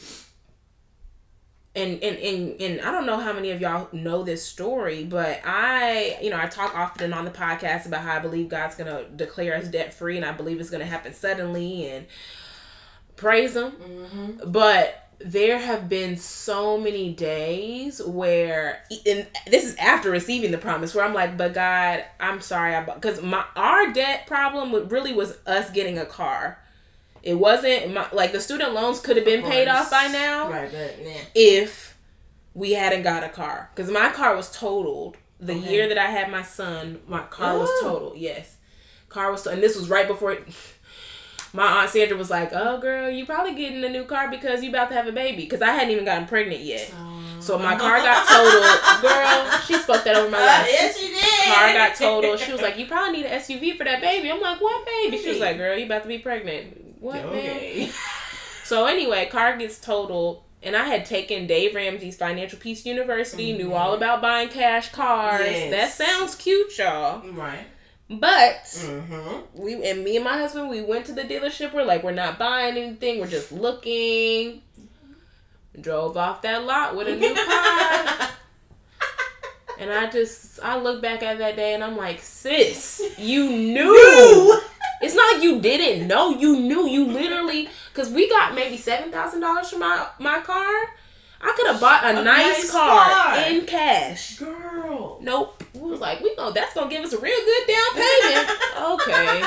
and, 1.77 2.03
and 2.03 2.17
and 2.19 2.61
and 2.61 2.81
I 2.81 2.91
don't 2.91 3.07
know 3.07 3.19
how 3.19 3.33
many 3.33 3.51
of 3.51 3.61
y'all 3.61 3.89
know 3.93 4.23
this 4.23 4.45
story, 4.45 5.05
but 5.05 5.41
I, 5.45 6.19
you 6.23 6.31
know, 6.31 6.39
I 6.39 6.47
talk 6.47 6.75
often 6.75 7.13
on 7.13 7.25
the 7.25 7.31
podcast 7.31 7.87
about 7.87 8.01
how 8.01 8.17
I 8.17 8.19
believe 8.19 8.49
God's 8.49 8.75
gonna 8.75 9.05
declare 9.15 9.55
us 9.55 9.69
debt 9.69 9.93
free, 9.95 10.17
and 10.17 10.25
I 10.25 10.33
believe 10.33 10.59
it's 10.59 10.71
gonna 10.71 10.87
happen 10.87 11.13
suddenly, 11.13 11.89
and 11.89 12.07
praise 13.17 13.55
Him. 13.55 13.73
Mhm. 13.73 14.53
But 14.53 15.03
there 15.19 15.59
have 15.59 15.89
been 15.89 16.17
so 16.17 16.77
many 16.79 17.13
days 17.13 18.03
where 18.03 18.83
and 19.07 19.27
this 19.47 19.65
is 19.65 19.75
after 19.77 20.11
receiving 20.11 20.51
the 20.51 20.59
promise 20.59 20.95
where 20.95 21.07
i'm 21.07 21.15
like 21.15 21.39
but 21.39 21.55
god 21.55 22.05
i'm 22.21 22.39
sorry 22.43 22.79
because 22.95 23.23
my 23.23 23.43
our 23.57 23.91
debt 23.95 24.27
problem 24.27 24.89
really 24.91 25.15
was 25.15 25.39
us 25.47 25.71
getting 25.71 25.99
a 25.99 26.05
car 26.05 26.59
it 27.33 27.35
wasn't 27.35 27.93
my, 27.93 28.07
like 28.13 28.31
the 28.33 28.41
student 28.41 28.73
loans 28.73 29.01
could 29.01 29.17
have 29.17 29.25
been 29.27 29.43
paid 29.43 29.69
off 29.69 29.91
by 29.91 30.07
now 30.07 30.49
Right, 30.51 30.71
but 30.71 31.05
nah. 31.05 31.11
if 31.35 31.97
we 32.55 32.73
hadn't 32.73 33.03
got 33.03 33.25
a 33.25 33.29
car 33.29 33.71
because 33.75 33.91
my 33.91 34.09
car 34.11 34.35
was 34.37 34.51
totaled 34.51 35.17
the 35.41 35.53
Okay. 35.55 35.69
year 35.73 35.89
that 35.89 35.99
i 35.99 36.07
had 36.07 36.31
my 36.31 36.43
son 36.43 37.01
my 37.09 37.23
car 37.39 37.59
was 37.59 37.69
Oh. 37.75 37.81
totaled 37.83 38.17
yes 38.19 38.57
car 39.09 39.31
was 39.33 39.47
and 39.47 39.63
this 39.63 39.77
was 39.77 39.89
right 39.91 40.07
before 40.09 40.37
my 41.53 41.67
aunt 41.83 41.91
sandra 41.91 42.17
was 42.17 42.31
like 42.31 42.51
oh 42.53 42.79
girl 42.79 43.11
you 43.11 43.25
probably 43.27 43.55
getting 43.55 43.83
a 43.85 43.89
new 43.89 44.05
car 44.05 44.31
because 44.31 44.63
you 44.63 44.71
about 44.71 44.89
to 44.89 44.95
have 44.95 45.07
a 45.07 45.13
baby 45.13 45.43
because 45.43 45.63
i 45.63 45.71
hadn't 45.73 45.91
even 45.91 46.05
gotten 46.05 46.27
pregnant 46.27 46.61
yet 46.63 46.93
so 47.41 47.59
my 47.59 47.77
car 47.77 47.99
got 47.99 48.27
totaled 48.35 49.03
girl 49.03 49.59
she 49.67 49.75
spoke 49.75 50.03
that 50.05 50.17
over 50.17 50.31
my 50.31 50.39
Uh, 50.39 50.47
life 50.47 50.69
yes, 50.71 51.03
you 51.03 51.09
did. 51.09 51.45
car 51.55 51.73
got 51.75 51.95
totaled. 51.95 52.41
She 52.41 52.51
was 52.51 52.61
like, 52.63 52.77
"You 52.79 52.87
probably 52.87 53.19
need 53.19 53.27
an 53.27 53.39
SUV 53.41 53.77
for 53.77 53.85
that 53.85 54.01
baby." 54.01 54.31
I'm 54.33 54.41
like, 54.41 54.61
"What 54.61 54.85
baby?" 54.85 55.17
She 55.19 55.29
was 55.29 55.39
like, 55.39 55.57
"Girl, 55.59 55.77
you 55.79 55.85
about 55.87 56.03
to 56.03 56.09
be 56.09 56.19
pregnant." 56.19 56.86
What 57.07 57.33
man? 57.33 57.91
So 58.65 58.87
anyway, 58.87 59.27
car 59.27 59.57
gets 59.57 59.79
totaled, 59.79 60.43
and 60.61 60.75
I 60.75 60.87
had 60.87 61.05
taken 61.05 61.47
Dave 61.47 61.77
Ramsey's 61.77 62.17
Financial 62.17 62.59
Peace 62.59 62.85
University, 62.85 63.53
knew 63.57 63.73
all 63.75 63.95
about 63.95 64.21
buying 64.21 64.49
cash 64.49 64.91
cars. 64.91 65.43
Yes. 65.47 65.71
That 65.71 65.93
sounds 66.07 66.35
cute, 66.35 66.77
y'all. 66.77 67.23
Right. 67.31 67.65
But 68.11 68.65
Mm-hmm. 68.65 69.61
we 69.63 69.89
and 69.89 70.03
me 70.03 70.17
and 70.17 70.25
my 70.25 70.37
husband, 70.39 70.69
we 70.69 70.83
went 70.83 71.07
to 71.07 71.13
the 71.13 71.23
dealership. 71.23 71.73
We're 71.73 71.85
like, 71.85 72.03
we're 72.03 72.11
not 72.11 72.41
buying 72.41 72.77
anything. 72.77 73.21
We're 73.21 73.29
just 73.29 73.53
looking. 73.53 74.63
Drove 75.81 76.17
off 76.17 76.43
that 76.43 76.65
lot 76.65 76.97
with 76.97 77.07
a 77.07 77.15
new 77.15 77.35
car. 77.47 78.31
And 79.79 79.93
I 79.93 80.11
just 80.11 80.59
I 80.61 80.77
look 80.81 81.01
back 81.03 81.23
at 81.23 81.39
that 81.39 81.55
day 81.55 81.75
and 81.75 81.85
I'm 81.85 81.97
like, 81.97 82.21
sis, 82.21 83.01
you 83.19 83.49
knew. 83.49 84.61
It's 85.03 85.15
not 85.15 85.35
like 85.35 85.43
you 85.43 85.61
didn't 85.61 86.07
know. 86.09 86.31
You 86.31 86.59
knew. 86.61 86.87
You 86.89 87.07
literally 87.07 87.69
because 87.93 88.11
we 88.11 88.29
got 88.29 88.55
maybe 88.55 88.77
seven 88.77 89.11
thousand 89.13 89.41
dollars 89.41 89.71
for 89.71 89.79
my 89.79 90.07
my 90.19 90.41
car. 90.41 90.73
I 91.39 91.53
could 91.55 91.67
have 91.67 91.81
bought 91.81 92.03
a, 92.03 92.19
A 92.19 92.25
nice, 92.25 92.63
nice 92.63 92.71
car, 92.73 93.05
car. 93.11 93.37
in 93.51 93.67
cash. 93.67 94.39
Girl. 94.39 95.19
Nope. 95.21 95.63
We 95.75 95.91
was 95.91 96.01
like, 96.01 96.21
we 96.23 96.35
know 96.35 96.51
that's 96.51 96.73
gonna 96.75 96.89
give 96.91 97.05
us 97.05 97.13
a 97.13 97.19
real 97.19 97.39
good 97.45 97.67
down 97.69 97.95
payment. 97.95 98.51
okay. 98.93 99.45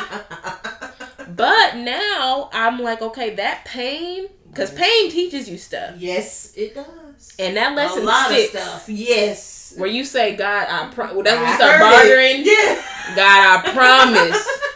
But 1.36 1.78
now 1.78 2.50
I'm 2.52 2.80
like, 2.80 3.02
okay, 3.02 3.36
that 3.36 3.64
pain, 3.66 4.28
because 4.50 4.72
pain 4.74 5.12
teaches 5.12 5.48
you 5.48 5.58
stuff, 5.58 5.96
Yes, 5.98 6.54
it 6.58 6.74
does. 6.76 7.36
and 7.38 7.56
that 7.56 7.76
lesson 7.76 8.02
a 8.04 8.06
lot 8.06 8.28
sticks. 8.32 8.56
of 8.56 8.62
stuff. 8.62 8.90
Yes. 8.90 9.74
Where 9.78 9.90
you 9.90 10.04
say, 10.04 10.36
God, 10.36 10.68
I 10.70 10.92
pro- 10.94 11.14
well, 11.14 11.24
that's 11.24 11.40
when 11.40 11.48
you 11.50 11.56
start 11.56 11.80
bartering. 11.80 12.42
it. 12.42 12.48
Yeah. 12.48 13.16
God, 13.16 13.66
I 13.66 13.72
promise, 13.74 14.48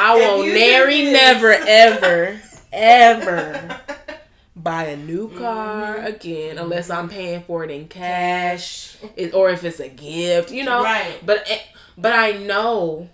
I 0.00 0.16
won't 0.16 0.48
nary, 0.48 1.04
never, 1.10 1.52
ever, 1.52 2.40
ever 2.72 3.80
buy 4.56 4.84
a 4.84 4.96
new 4.96 5.28
car 5.30 5.96
Mm-hmm. 5.96 6.06
again 6.06 6.58
unless 6.58 6.90
I'm 6.90 7.08
paying 7.08 7.42
for 7.42 7.64
it 7.64 7.70
in 7.70 7.88
cash, 7.88 8.96
it, 9.16 9.34
or 9.34 9.50
if 9.50 9.64
it's 9.64 9.80
a 9.80 9.88
gift, 9.88 10.50
you 10.50 10.64
know. 10.64 10.82
Right. 10.82 11.18
But 11.24 11.44
eh, 11.50 11.60
but 11.98 12.12
I 12.12 12.32
know. 12.32 13.08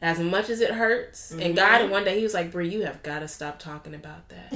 As 0.00 0.20
much 0.20 0.48
as 0.48 0.60
it 0.60 0.70
hurts, 0.70 1.32
and 1.32 1.56
God, 1.56 1.80
Mm-hmm. 1.80 1.90
one 1.90 2.04
day 2.04 2.16
He 2.18 2.22
was 2.22 2.32
like, 2.32 2.52
"Bree, 2.52 2.68
you 2.68 2.82
have 2.82 3.02
got 3.02 3.18
to 3.18 3.26
stop 3.26 3.58
talking 3.58 3.94
about 3.96 4.28
that 4.28 4.54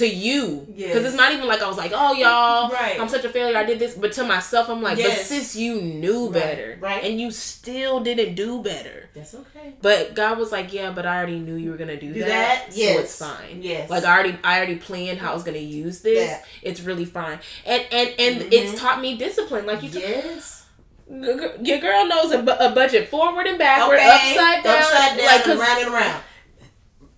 to 0.00 0.06
you, 0.06 0.64
because 0.66 0.78
Yes. 0.78 1.04
it's 1.06 1.14
not 1.14 1.32
even 1.32 1.46
like 1.48 1.62
I 1.62 1.68
was 1.68 1.78
like, 1.78 1.92
oh 1.94 2.12
y'all, 2.12 2.70
Right. 2.70 3.00
I'm 3.00 3.08
such 3.08 3.24
a 3.24 3.28
failure. 3.30 3.56
I 3.56 3.64
did 3.64 3.78
this, 3.78 3.94
but 3.94 4.12
to 4.14 4.24
myself, 4.24 4.68
I'm 4.68 4.82
like, 4.82 4.96
but 4.96 5.04
Yes. 5.06 5.26
sis, 5.28 5.54
you 5.56 5.80
knew 5.80 6.24
Right, 6.24 6.32
better, 6.34 6.78
right. 6.80 7.04
And 7.04 7.20
you 7.20 7.30
still 7.30 8.00
didn't 8.00 8.34
do 8.34 8.62
better. 8.62 9.08
That's 9.14 9.34
okay. 9.34 9.74
But 9.80 10.14
God 10.14 10.38
was 10.38 10.52
like, 10.52 10.72
yeah, 10.72 10.90
but 10.90 11.06
I 11.06 11.16
already 11.16 11.38
knew 11.38 11.54
you 11.56 11.70
were 11.70 11.76
gonna 11.76 11.98
do, 12.00 12.12
Do 12.12 12.20
that, 12.20 12.66
that? 12.66 12.72
so 12.74 12.80
it's 12.82 13.16
fine. 13.18 13.62
Yes. 13.62 13.88
like 13.88 14.04
I 14.04 14.12
already, 14.12 14.38
I 14.44 14.56
already 14.58 14.76
planned 14.76 15.18
how 15.20 15.30
I 15.30 15.34
was 15.34 15.42
gonna 15.44 15.58
use 15.58 16.00
this. 16.00 16.28
Yeah. 16.28 16.42
It's 16.62 16.80
really 16.80 17.04
fine, 17.04 17.38
and 17.64 17.82
and 17.92 18.08
and 18.18 18.40
Mhm. 18.42 18.48
it's 18.52 18.80
taught 18.80 19.00
me 19.00 19.16
discipline. 19.16 19.66
Like 19.66 19.82
you, 19.82 19.90
t- 19.90 20.00
Yes. 20.00 20.64
G- 21.10 21.48
your 21.68 21.78
girl 21.78 22.06
knows 22.06 22.30
a, 22.30 22.38
bu- 22.42 22.52
a 22.52 22.70
budget 22.72 23.08
forward 23.08 23.46
and 23.48 23.58
backward, 23.58 23.96
Okay. 23.98 24.08
upside 24.08 24.62
down, 24.62 24.78
Upside 24.78 25.16
down, 25.18 25.26
like 25.26 25.34
and 25.34 25.44
'cause- 25.44 25.58
round 25.58 25.82
and 25.84 25.92
around. 25.94 26.22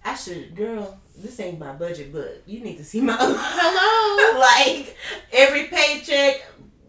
I 0.04 0.14
should, 0.14 0.56
girl. 0.56 0.98
This 1.22 1.38
ain't 1.40 1.58
my 1.58 1.72
budget, 1.72 2.12
but 2.12 2.42
you 2.46 2.60
need 2.60 2.76
to 2.78 2.84
see 2.84 3.00
my. 3.08 3.16
Hello. 3.18 4.40
like 4.40 4.96
every 5.32 5.64
paycheck, 5.64 6.42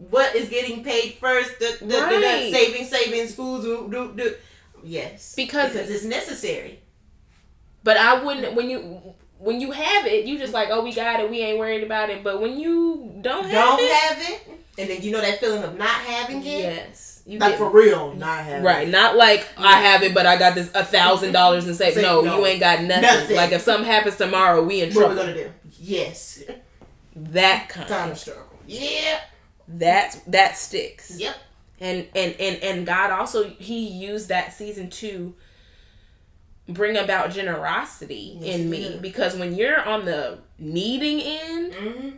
what 0.09 0.35
is 0.35 0.49
getting 0.49 0.83
paid 0.83 1.13
first? 1.19 1.59
The, 1.59 1.77
the, 1.81 1.85
the, 1.85 1.93
the 1.93 1.99
Right. 1.99 2.51
saving, 2.53 2.85
saving, 2.85 3.27
schools. 3.27 3.63
Do, 3.63 3.87
do, 3.91 4.13
do. 4.15 4.35
Yes, 4.83 5.33
Because- 5.35 5.71
because 5.73 5.89
it's 5.89 6.03
necessary. 6.03 6.79
But 7.83 7.97
I 7.97 8.23
wouldn't 8.23 8.55
when 8.55 8.69
you 8.69 8.79
when 9.39 9.59
you 9.59 9.71
have 9.71 10.05
it, 10.07 10.25
you 10.25 10.37
just 10.37 10.53
like, 10.53 10.69
oh, 10.71 10.83
we 10.83 10.93
got 10.93 11.19
it, 11.19 11.29
we 11.29 11.41
ain't 11.41 11.59
worried 11.59 11.83
about 11.83 12.09
it. 12.09 12.23
But 12.23 12.41
when 12.41 12.57
you 12.57 13.17
don't 13.21 13.43
have 13.43 13.51
Don't 13.77 13.79
it, 13.81 13.91
have 13.91 14.17
it, 14.31 14.47
and 14.77 14.89
then 14.89 15.01
you 15.01 15.11
know 15.11 15.19
that 15.21 15.39
feeling 15.41 15.63
of 15.63 15.77
not 15.77 15.89
having 15.89 16.39
it. 16.39 16.45
yes, 16.45 17.12
you 17.25 17.39
Like 17.39 17.57
for 17.57 17.69
real, 17.69 18.13
not 18.15 18.43
having 18.43 18.63
Right, 18.63 18.87
it. 18.87 18.91
not 18.91 19.15
like 19.15 19.47
I 19.57 19.79
have 19.81 20.03
it, 20.03 20.13
but 20.13 20.25
I 20.25 20.37
got 20.37 20.55
this 20.55 20.69
a 20.75 20.83
thousand 20.83 21.31
dollars 21.31 21.65
and 21.67 21.75
say 21.75 21.93
no, 22.01 22.21
no. 22.21 22.37
you 22.37 22.45
ain't 22.45 22.59
got 22.59 22.81
nothing. 22.81 23.01
Nothing. 23.03 23.35
Like 23.37 23.51
if 23.53 23.61
something 23.61 23.85
happens 23.85 24.17
tomorrow, 24.17 24.61
we 24.63 24.81
in 24.81 24.89
What 24.93 25.09
we 25.09 25.15
trouble. 25.15 25.15
gonna 25.15 25.33
do? 25.45 25.51
Yes, 25.79 26.43
That 27.15 27.69
kind, 27.69 27.87
time 27.87 28.09
to 28.09 28.15
struggle. 28.15 28.43
Yeah. 28.67 29.19
that's 29.67 30.17
that 30.27 30.57
sticks. 30.57 31.17
Yep. 31.17 31.35
And 31.79 32.07
and 32.15 32.35
and 32.39 32.57
and 32.63 32.85
God 32.85 33.11
also 33.11 33.43
He 33.49 33.87
used 33.87 34.29
that 34.29 34.53
season 34.53 34.89
to 34.91 35.33
bring 36.69 36.95
about 36.97 37.31
generosity 37.31 38.37
Yes, 38.39 38.55
in 38.55 38.69
me 38.69 38.83
did. 38.89 39.01
because 39.01 39.35
when 39.35 39.53
you're 39.55 39.81
on 39.83 40.05
the 40.05 40.39
needing 40.59 41.21
end, 41.21 41.73
Mm-hmm. 41.73 42.09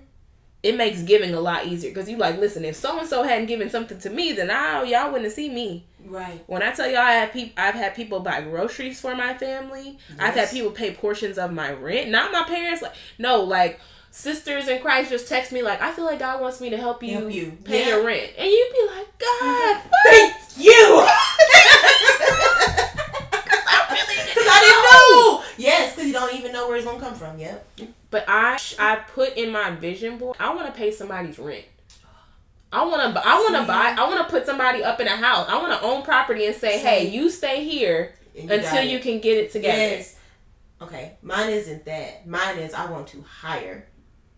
It 0.65 0.75
makes 0.75 1.01
giving 1.03 1.33
a 1.35 1.39
lot 1.39 1.65
easier 1.67 1.91
because 1.91 2.09
you 2.09 2.17
like 2.17 2.37
listen 2.39 2.65
if 2.65 2.75
so 2.75 2.97
and 2.99 3.07
so 3.07 3.21
hadn't 3.23 3.45
given 3.45 3.69
something 3.69 3.99
to 3.99 4.09
me 4.09 4.31
then 4.31 4.49
I 4.49 4.81
y'all 4.83 5.11
wouldn't 5.11 5.31
see 5.33 5.49
me 5.49 5.85
Right. 6.07 6.43
when 6.47 6.61
I 6.63 6.71
tell 6.71 6.87
y'all 6.89 6.99
I 6.99 7.11
have 7.13 7.31
people 7.33 7.53
I've 7.57 7.73
had 7.75 7.95
people 7.95 8.19
buy 8.19 8.41
groceries 8.41 8.99
for 9.01 9.15
my 9.15 9.35
family 9.37 9.97
I've 10.19 10.33
had 10.35 10.49
people 10.49 10.71
pay 10.71 10.93
portions 10.93 11.37
of 11.37 11.51
my 11.51 11.71
rent 11.71 12.09
not 12.09 12.31
my 12.31 12.43
parents 12.43 12.81
like 12.81 12.93
no 13.19 13.41
like 13.43 13.79
sisters 14.11 14.67
in 14.69 14.81
Christ 14.81 15.09
just 15.11 15.27
text 15.27 15.51
me 15.51 15.61
like 15.61 15.81
I 15.81 15.91
feel 15.91 16.05
like 16.05 16.19
God 16.19 16.39
wants 16.41 16.61
me 16.61 16.69
to 16.69 16.77
help 16.77 17.03
you, 17.03 17.11
Help 17.19 17.31
you. 17.31 17.57
pay 17.63 17.81
Yeah. 17.81 17.89
your 17.95 18.05
rent 18.05 18.31
and 18.37 18.47
you'd 18.49 18.73
be 18.73 18.87
like 18.95 19.07
God 19.19 19.81
Thank 20.05 20.33
you. 20.57 21.03
Because 21.03 21.11
I 24.47 24.59
didn't 24.61 24.83
know. 24.91 25.43
Yes, 25.57 25.91
because 25.95 26.07
you 26.07 26.13
don't 26.13 26.33
even 26.35 26.51
know 26.53 26.67
where 26.67 26.77
it's 26.77 26.85
gonna 26.85 26.99
come 26.99 27.15
from. 27.15 27.37
Yep. 27.39 27.65
But 28.15 28.23
I 28.27 28.57
I 28.79 28.95
put 29.17 29.29
in 29.41 29.49
my 29.51 29.67
vision 29.71 30.17
board 30.19 30.37
I 30.39 30.53
want 30.55 30.67
to 30.67 30.73
pay 30.81 30.91
somebody's 30.91 31.37
rent 31.39 31.65
I 32.71 32.83
want 32.85 33.01
to 33.15 33.21
I 33.27 33.35
want 33.43 33.55
to 33.55 33.63
buy 33.73 33.95
I 33.97 34.03
want 34.09 34.19
to 34.25 34.29
put 34.35 34.45
somebody 34.45 34.83
up 34.83 34.99
in 34.99 35.07
a 35.07 35.17
house 35.27 35.47
I 35.49 35.55
want 35.61 35.71
to 35.79 35.81
own 35.89 36.01
property 36.03 36.45
and 36.45 36.55
say 36.55 36.77
See? 36.77 36.83
hey 36.87 37.07
you 37.09 37.29
stay 37.29 37.63
here 37.63 37.99
you 38.33 38.49
until 38.49 38.83
you 38.83 38.99
can 38.99 39.19
get 39.21 39.37
it 39.37 39.51
together. 39.51 39.77
Yes. 39.77 40.19
Okay. 40.81 41.05
Mine 41.21 41.51
isn't 41.51 41.85
that. 41.85 42.27
Mine 42.27 42.57
is 42.65 42.73
I 42.73 42.85
want 42.91 43.07
to 43.13 43.21
hire 43.21 43.87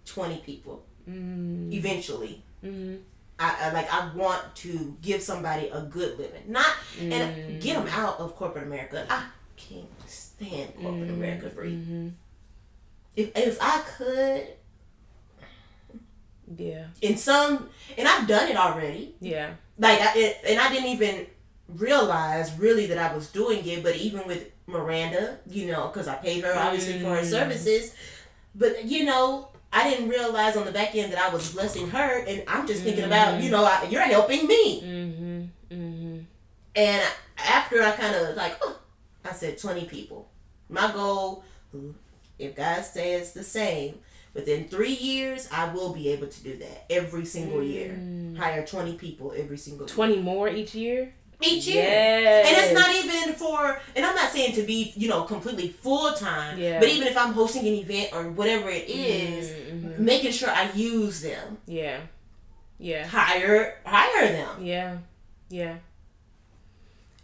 twenty 0.06 0.38
people 0.50 0.84
Mm, 1.10 1.72
eventually. 1.74 2.44
mm, 2.64 3.00
I, 3.40 3.50
I 3.62 3.72
like 3.78 3.90
I 3.94 4.12
want 4.14 4.42
to 4.64 4.96
give 5.02 5.22
somebody 5.22 5.66
a 5.70 5.82
good 5.82 6.12
living, 6.20 6.44
not 6.48 6.74
Mm. 7.00 7.12
and 7.14 7.62
get 7.62 7.74
them 7.78 7.88
out 8.04 8.20
of 8.20 8.36
corporate 8.36 8.66
America. 8.66 9.06
I 9.10 9.24
can't 9.56 9.88
stand 10.08 10.76
corporate 10.82 11.10
America 11.10 11.50
free. 11.50 11.72
mhm. 11.72 12.12
If 13.18 13.36
if 13.36 13.58
I 13.62 13.80
could, 13.98 14.48
Yeah, 16.58 16.86
in 17.02 17.18
some, 17.18 17.70
and 17.98 18.08
I've 18.08 18.28
done 18.28 18.48
it 18.50 18.56
already. 18.56 19.16
yeah. 19.20 19.50
like 19.78 20.00
I, 20.00 20.14
it, 20.18 20.38
and 20.48 20.60
I 20.60 20.70
didn't 20.72 20.90
even 20.92 21.26
realize 21.76 22.58
really 22.58 22.86
that 22.88 22.98
I 22.98 23.14
was 23.14 23.30
doing 23.30 23.66
it. 23.68 23.84
But 23.84 23.96
even 23.98 24.26
with 24.28 24.50
Miranda, 24.68 25.40
you 25.50 25.68
know, 25.72 25.88
because 25.88 26.08
I 26.08 26.16
paid 26.16 26.44
her 26.46 26.54
obviously 26.56 27.00
for 27.00 27.10
her 27.16 27.22
Mm. 27.22 27.30
services, 27.30 27.94
but 28.56 28.86
you 28.86 29.04
know, 29.06 29.50
I 29.74 29.90
didn't 29.90 30.08
realize 30.10 30.56
on 30.56 30.66
the 30.66 30.72
back 30.72 30.96
end 30.96 31.12
that 31.12 31.20
I 31.20 31.30
was 31.34 31.52
blessing 31.54 31.90
her, 31.90 32.24
and 32.26 32.44
I'm 32.48 32.66
just 32.68 32.84
thinking 32.84 33.04
about 33.04 33.42
you 33.44 33.50
know, 33.52 33.66
I, 33.66 33.88
you're 33.90 34.02
helping 34.02 34.48
me. 34.48 34.82
Mm-hmm. 34.82 35.42
Mm-hmm. 35.76 36.18
And 36.76 37.04
after 37.38 37.82
I 37.84 37.92
kind 37.92 38.16
of 38.16 38.36
like, 38.38 38.58
oh, 38.62 38.80
I 39.26 39.34
said 39.34 39.58
twenty 39.58 39.86
people. 39.86 40.30
My 40.70 40.92
goal, 40.94 41.44
if 42.40 42.56
God 42.56 42.84
says 42.84 43.34
the 43.34 43.44
same. 43.44 44.00
Within 44.34 44.68
three 44.68 44.94
years, 44.94 45.48
I 45.52 45.74
will 45.74 45.94
be 45.94 46.10
able 46.10 46.28
to 46.28 46.44
do 46.44 46.58
that 46.58 46.86
every 46.92 47.26
single 47.26 47.64
year. 47.64 48.00
Hire 48.38 48.64
20 48.66 48.94
people 48.96 49.34
every 49.36 49.58
single 49.58 49.88
year. 49.88 49.96
Twenty 49.96 50.20
more 50.20 50.48
each 50.48 50.76
year. 50.76 51.14
each 51.42 51.68
year. 51.68 51.84
Yes. 51.84 52.48
And 52.48 52.58
it's 52.58 52.74
not 52.74 52.96
even 52.96 53.34
for, 53.36 53.80
and 53.96 54.06
I'm 54.06 54.16
not 54.16 54.32
saying 54.32 54.54
to 54.56 54.64
be, 54.64 54.92
you 54.96 55.08
know, 55.08 55.24
completely 55.24 55.70
full 55.70 56.14
time, 56.14 56.60
Yeah. 56.60 56.80
but 56.80 56.90
even 56.90 57.08
if 57.08 57.16
I'm 57.18 57.34
hosting 57.34 57.62
an 57.68 57.74
event 57.76 58.10
or 58.14 58.30
whatever 58.30 58.70
it 58.70 58.88
is, 58.90 59.50
Mhm. 59.52 60.00
making 60.00 60.32
sure 60.32 60.50
I 60.50 60.72
use 60.74 61.22
them, 61.22 61.58
Yeah. 61.68 62.00
Yeah. 62.80 63.06
hire 63.08 63.80
hire 63.86 64.28
them. 64.32 64.64
Yeah. 64.66 64.98
Yeah. 65.50 65.76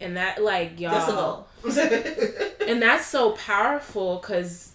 And 0.00 0.16
that 0.16 0.42
like 0.42 0.78
y'all 0.80 1.46
That's 1.64 1.76
and 2.68 2.82
that's 2.82 3.06
so 3.06 3.32
powerful 3.32 4.16
because 4.18 4.72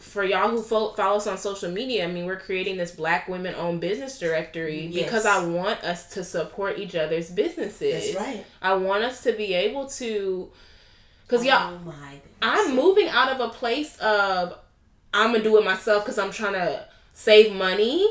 for 0.00 0.24
y'all 0.24 0.48
who 0.50 0.62
fo- 0.62 0.92
follow 0.94 1.18
us 1.18 1.26
on 1.26 1.38
social 1.38 1.70
media, 1.70 2.04
I 2.04 2.06
mean, 2.08 2.26
we're 2.26 2.38
creating 2.40 2.76
this 2.78 2.90
Black 2.90 3.28
women 3.28 3.54
owned 3.54 3.80
business 3.80 4.18
directory 4.18 4.86
Yes. 4.86 5.04
because 5.04 5.26
I 5.26 5.44
want 5.44 5.84
us 5.84 6.12
to 6.14 6.24
support 6.24 6.78
each 6.78 6.94
other's 6.94 7.30
businesses. 7.30 8.14
That's 8.14 8.26
right. 8.26 8.44
I 8.62 8.74
want 8.74 9.04
us 9.04 9.22
to 9.24 9.32
be 9.32 9.54
able 9.54 9.86
to, 9.90 10.50
because 11.26 11.44
y'all, 11.44 11.74
Oh 11.74 11.78
my. 11.84 12.20
I'm 12.42 12.74
moving 12.74 13.08
out 13.08 13.28
of 13.30 13.40
a 13.40 13.50
place 13.52 13.96
of 13.98 14.58
I'm 15.12 15.32
gonna 15.32 15.44
do 15.44 15.58
it 15.58 15.64
myself 15.64 16.04
because 16.04 16.18
I'm 16.18 16.30
trying 16.30 16.54
to 16.54 16.84
save 17.12 17.52
money. 17.54 18.06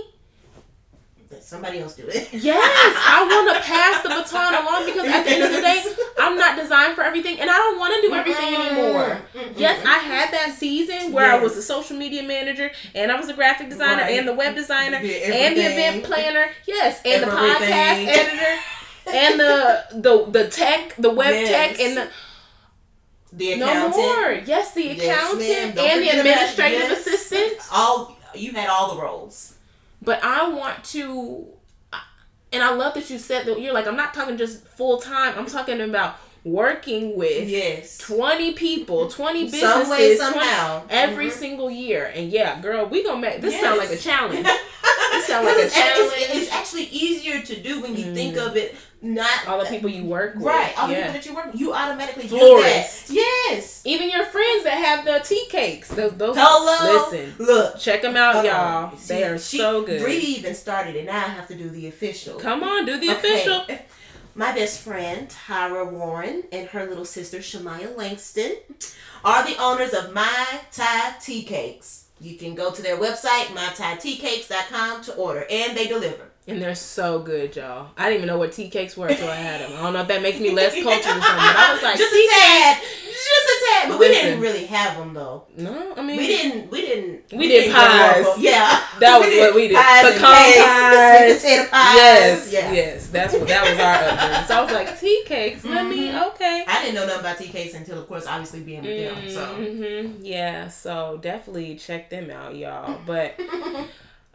Let 1.31 1.43
somebody 1.43 1.77
else 1.79 1.95
do 1.95 2.07
it. 2.07 2.27
Yes, 2.33 2.95
I 3.05 3.23
want 3.23 3.55
to 3.55 3.61
pass 3.61 4.01
the 4.01 4.09
baton 4.09 4.51
along 4.63 4.85
because 4.85 5.07
at 5.07 5.23
the 5.25 5.29
end 5.29 5.43
of 5.43 5.51
the 5.51 5.61
day, 5.61 5.83
I'm 6.17 6.35
not 6.37 6.57
designed 6.57 6.95
for 6.95 7.03
everything, 7.03 7.39
and 7.39 7.51
I 7.51 7.53
don't 7.55 7.77
want 7.77 7.93
to 8.01 8.01
do 8.07 8.15
everything 8.15 8.55
anymore. 8.55 9.21
Yes, 9.55 9.85
I 9.85 9.99
had 9.99 10.31
that 10.33 10.55
season 10.57 11.11
where 11.13 11.31
I 11.31 11.37
was 11.39 11.55
a 11.55 11.61
social 11.61 11.95
media 11.95 12.23
manager, 12.23 12.71
and 12.95 13.11
I 13.11 13.19
was 13.19 13.29
a 13.29 13.33
graphic 13.35 13.69
designer, 13.69 14.01
Right. 14.01 14.17
and 14.17 14.27
the 14.27 14.33
web 14.33 14.55
designer, 14.55 14.97
and 14.97 15.05
the 15.05 15.61
event 15.61 16.03
planner. 16.03 16.49
Yes, 16.65 16.99
and 17.05 17.21
the 17.23 17.27
podcast 17.27 18.07
editor, 18.07 18.61
and 19.13 19.39
the 19.39 19.83
the 19.91 20.25
the 20.31 20.49
tech, 20.49 20.95
the 20.97 21.11
web 21.11 21.31
Yes. 21.35 21.49
tech, 21.49 21.79
and 21.79 21.97
the 21.97 22.07
The 23.33 23.55
no 23.57 23.89
more. 23.89 24.31
Yes, 24.45 24.73
the 24.73 24.89
accountant. 24.89 25.75
Don't 25.75 25.87
and 25.87 26.01
the 26.01 26.09
administrative 26.09 26.89
yes. 26.89 27.05
assistant. 27.05 27.59
All 27.71 28.17
you 28.33 28.53
had 28.53 28.67
all 28.69 28.95
the 28.95 29.01
roles. 29.01 29.53
But 30.01 30.23
I 30.23 30.47
want 30.49 30.83
to, 30.85 31.47
and 32.53 32.63
I 32.63 32.73
love 32.73 32.93
that 32.93 33.09
you 33.09 33.17
said 33.17 33.45
that 33.45 33.59
you're 33.59 33.73
like, 33.73 33.87
I'm 33.87 33.97
not 33.97 34.13
talking 34.13 34.37
just 34.37 34.65
full 34.67 34.97
time. 34.99 35.33
I'm 35.37 35.45
talking 35.45 35.81
about 35.81 36.15
working 36.45 37.17
with 37.17 37.49
Yes. 37.49 37.97
20 37.97 38.53
people, 38.53 39.09
20 39.09 39.43
businesses, 39.45 39.69
Some 39.69 39.89
way, 39.89 40.15
20 40.15 40.33
somehow. 40.33 40.83
every 40.89 41.27
Mhm. 41.29 41.33
single 41.33 41.69
year. 41.69 42.11
And 42.15 42.31
yeah, 42.31 42.61
girl, 42.61 42.85
we 42.85 43.03
gonna 43.03 43.19
make 43.19 43.41
this 43.41 43.53
Yes. 43.53 43.61
sound 43.61 43.77
like 43.77 43.89
a 43.91 43.97
challenge. 43.97 44.47
This 45.11 45.25
sound 45.25 45.45
like 45.45 45.57
a 45.57 45.69
challenge. 45.69 46.13
it's, 46.17 46.35
it's 46.35 46.51
actually 46.51 46.83
easier 46.83 47.41
to 47.41 47.55
do 47.59 47.81
when 47.81 47.95
you 47.97 48.13
think 48.13 48.37
of 48.37 48.55
it. 48.55 48.75
Not 49.01 49.47
All 49.47 49.59
the 49.59 49.65
people 49.65 49.89
you 49.89 50.03
work 50.03 50.35
with, 50.35 50.43
Right. 50.43 50.77
All 50.77 50.87
the 50.89 50.95
people 50.95 51.13
that 51.13 51.25
you 51.25 51.33
work 51.33 51.45
with, 51.53 51.59
you 51.61 51.73
automatically 51.73 52.27
Florist. 52.27 53.07
do 53.07 53.13
that. 53.13 53.21
Yes. 53.49 53.81
Even 53.85 54.09
your 54.09 54.25
friends 54.25 54.65
that 54.65 54.73
have 54.73 55.05
the 55.05 55.19
tea 55.25 55.45
cakes, 55.49 55.87
those, 55.87 56.11
those 56.17 56.35
Hello. 56.37 57.09
listen, 57.09 57.33
Look. 57.39 57.79
check 57.79 58.01
them 58.01 58.17
out, 58.17 58.33
Hold 58.35 58.45
y'all. 58.45 58.93
They 59.07 59.23
are 59.23 59.39
she- 59.39 59.57
so 59.57 59.83
good. 59.83 60.01
Bree 60.01 60.17
even 60.17 60.53
started 60.53 60.97
it. 60.97 61.05
Now 61.05 61.15
I 61.17 61.29
have 61.29 61.47
to 61.47 61.55
do 61.55 61.69
the 61.69 61.87
official. 61.87 62.37
Come 62.39 62.61
on, 62.61 62.85
do 62.85 62.99
the 62.99 63.11
Okay. 63.11 63.19
official. 63.19 63.65
My 64.35 64.51
best 64.51 64.81
friend, 64.81 65.29
Tyra 65.47 65.89
Warren, 65.89 66.43
and 66.51 66.67
her 66.69 66.85
little 66.85 67.05
sister, 67.05 67.39
Shamaya 67.39 67.95
Langston, 67.97 68.57
are 69.23 69.45
the 69.45 69.55
owners 69.57 69.93
of 69.93 70.13
My 70.13 70.45
Thai 70.73 71.13
Tea 71.21 71.43
Cakes. 71.43 72.03
You 72.21 72.35
can 72.37 72.53
go 72.53 72.71
to 72.71 72.81
their 72.81 72.97
website, 72.97 73.45
mythaiteacakes.com, 73.55 75.03
to 75.05 75.13
order, 75.15 75.45
and 75.49 75.75
they 75.77 75.87
deliver. 75.87 76.28
And 76.47 76.59
they're 76.59 76.73
so 76.73 77.19
good, 77.19 77.55
y'all. 77.55 77.89
I 77.95 78.05
didn't 78.05 78.17
even 78.23 78.27
know 78.27 78.39
what 78.39 78.53
tea 78.53 78.69
cakes 78.69 78.97
were 78.97 79.07
until 79.07 79.27
I 79.29 79.35
had 79.35 79.61
them. 79.61 79.71
I 79.77 79.83
don't 79.83 79.93
know 79.93 80.01
if 80.01 80.07
that 80.07 80.23
makes 80.23 80.39
me 80.39 80.49
less 80.49 80.73
cultured 80.73 81.05
or 81.17 81.21
something, 81.21 81.21
but 81.21 81.55
I 81.55 81.73
was 81.73 81.83
like, 81.83 81.95
just 81.97 82.11
a 82.11 82.27
tad, 82.27 82.81
just 82.81 83.45
a 83.45 83.65
tad. 83.65 83.89
But 83.89 83.99
we 83.99 84.07
didn't 84.07 84.39
really 84.41 84.65
have 84.65 84.97
them 84.97 85.13
though. 85.13 85.43
No, 85.57 85.93
I 85.95 86.01
mean, 86.01 86.17
We 86.17 86.25
didn't. 86.25 86.71
We 86.71 86.81
didn't. 86.81 87.23
We 87.37 87.47
did 87.47 87.65
didn't 87.65 87.73
go 87.75 87.85
pies. 87.85 88.25
Yeah, 88.39 88.83
That 88.99 89.19
was 89.19 89.27
what 89.37 89.53
we 89.53 89.67
did. 89.67 89.75
Pies 89.77 90.13
Pecan 90.13 90.19
pies. 90.23 91.41
potato 91.41 91.63
pies. 91.69 91.95
Yes, 91.95 92.51
Yeah. 92.51 92.71
yes, 92.73 93.07
that's 93.09 93.33
what 93.35 93.47
that 93.47 93.69
was 93.69 93.79
our 93.79 93.95
upbringing. 94.09 94.47
So 94.47 94.55
I 94.55 94.61
was 94.63 94.71
like, 94.73 94.99
tea 94.99 95.23
cakes. 95.27 95.63
Let 95.65 95.87
me 95.87 96.07
Mhm. 96.09 96.27
okay. 96.29 96.65
I 96.67 96.81
didn't 96.81 96.95
know 96.95 97.05
nothing 97.05 97.19
about 97.19 97.37
tea 97.37 97.49
cakes 97.49 97.75
until, 97.75 97.99
of 97.99 98.07
course, 98.07 98.25
obviously 98.25 98.61
being 98.61 98.81
with 98.81 98.95
them. 98.97 99.29
So. 99.29 99.45
hmm 99.45 100.25
Yeah, 100.25 100.67
so 100.69 101.19
definitely 101.21 101.75
check 101.75 102.09
them 102.09 102.31
out, 102.31 102.55
y'all. 102.55 102.99
But 103.05 103.35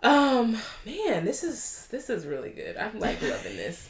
um, 0.04 0.56
man, 0.84 1.24
this 1.24 1.42
is 1.42 1.88
this 1.90 2.10
is 2.10 2.26
really 2.26 2.50
good. 2.50 2.76
I'm 2.76 2.98
like 3.00 3.20
loving 3.22 3.56
this. 3.56 3.88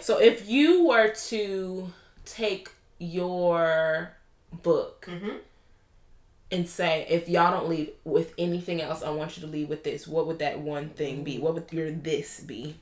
So 0.00 0.18
if 0.20 0.48
you 0.48 0.84
were 0.86 1.08
to 1.28 1.92
take 2.24 2.70
your 2.98 4.12
book 4.62 5.06
Mhm. 5.10 5.40
and 6.50 6.68
say, 6.68 7.04
if 7.10 7.28
y'all 7.28 7.50
don't 7.50 7.68
leave 7.68 7.90
with 8.04 8.32
anything 8.38 8.80
else, 8.80 9.02
I 9.02 9.10
want 9.10 9.36
you 9.36 9.40
to 9.42 9.48
leave 9.48 9.68
with 9.68 9.82
this. 9.82 10.06
What 10.06 10.26
would 10.28 10.38
that 10.38 10.60
one 10.60 10.90
thing 10.90 11.24
be? 11.24 11.38
What 11.38 11.54
would 11.54 11.72
your 11.72 11.90
this 11.90 12.40
be? 12.40 12.76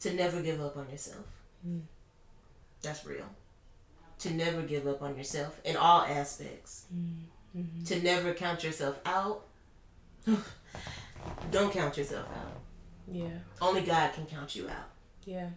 to 0.00 0.14
never 0.14 0.40
give 0.42 0.60
up 0.60 0.76
on 0.76 0.88
yourself. 0.90 1.24
That's 2.82 3.04
real. 3.04 3.24
To 4.20 4.32
never 4.32 4.62
give 4.62 4.86
up 4.86 5.02
on 5.02 5.16
yourself 5.16 5.60
in 5.64 5.76
all 5.76 6.02
aspects. 6.02 6.84
To 7.86 8.00
never 8.00 8.32
count 8.32 8.62
yourself 8.62 9.00
out. 9.04 9.44
Don't 11.50 11.72
count 11.72 11.96
yourself 11.96 12.26
out. 12.26 12.60
Yeah, 13.10 13.28
Only 13.60 13.80
God 13.82 14.12
can 14.12 14.26
count 14.26 14.54
you 14.54 14.68
out. 14.68 14.90
yeah. 15.24 15.48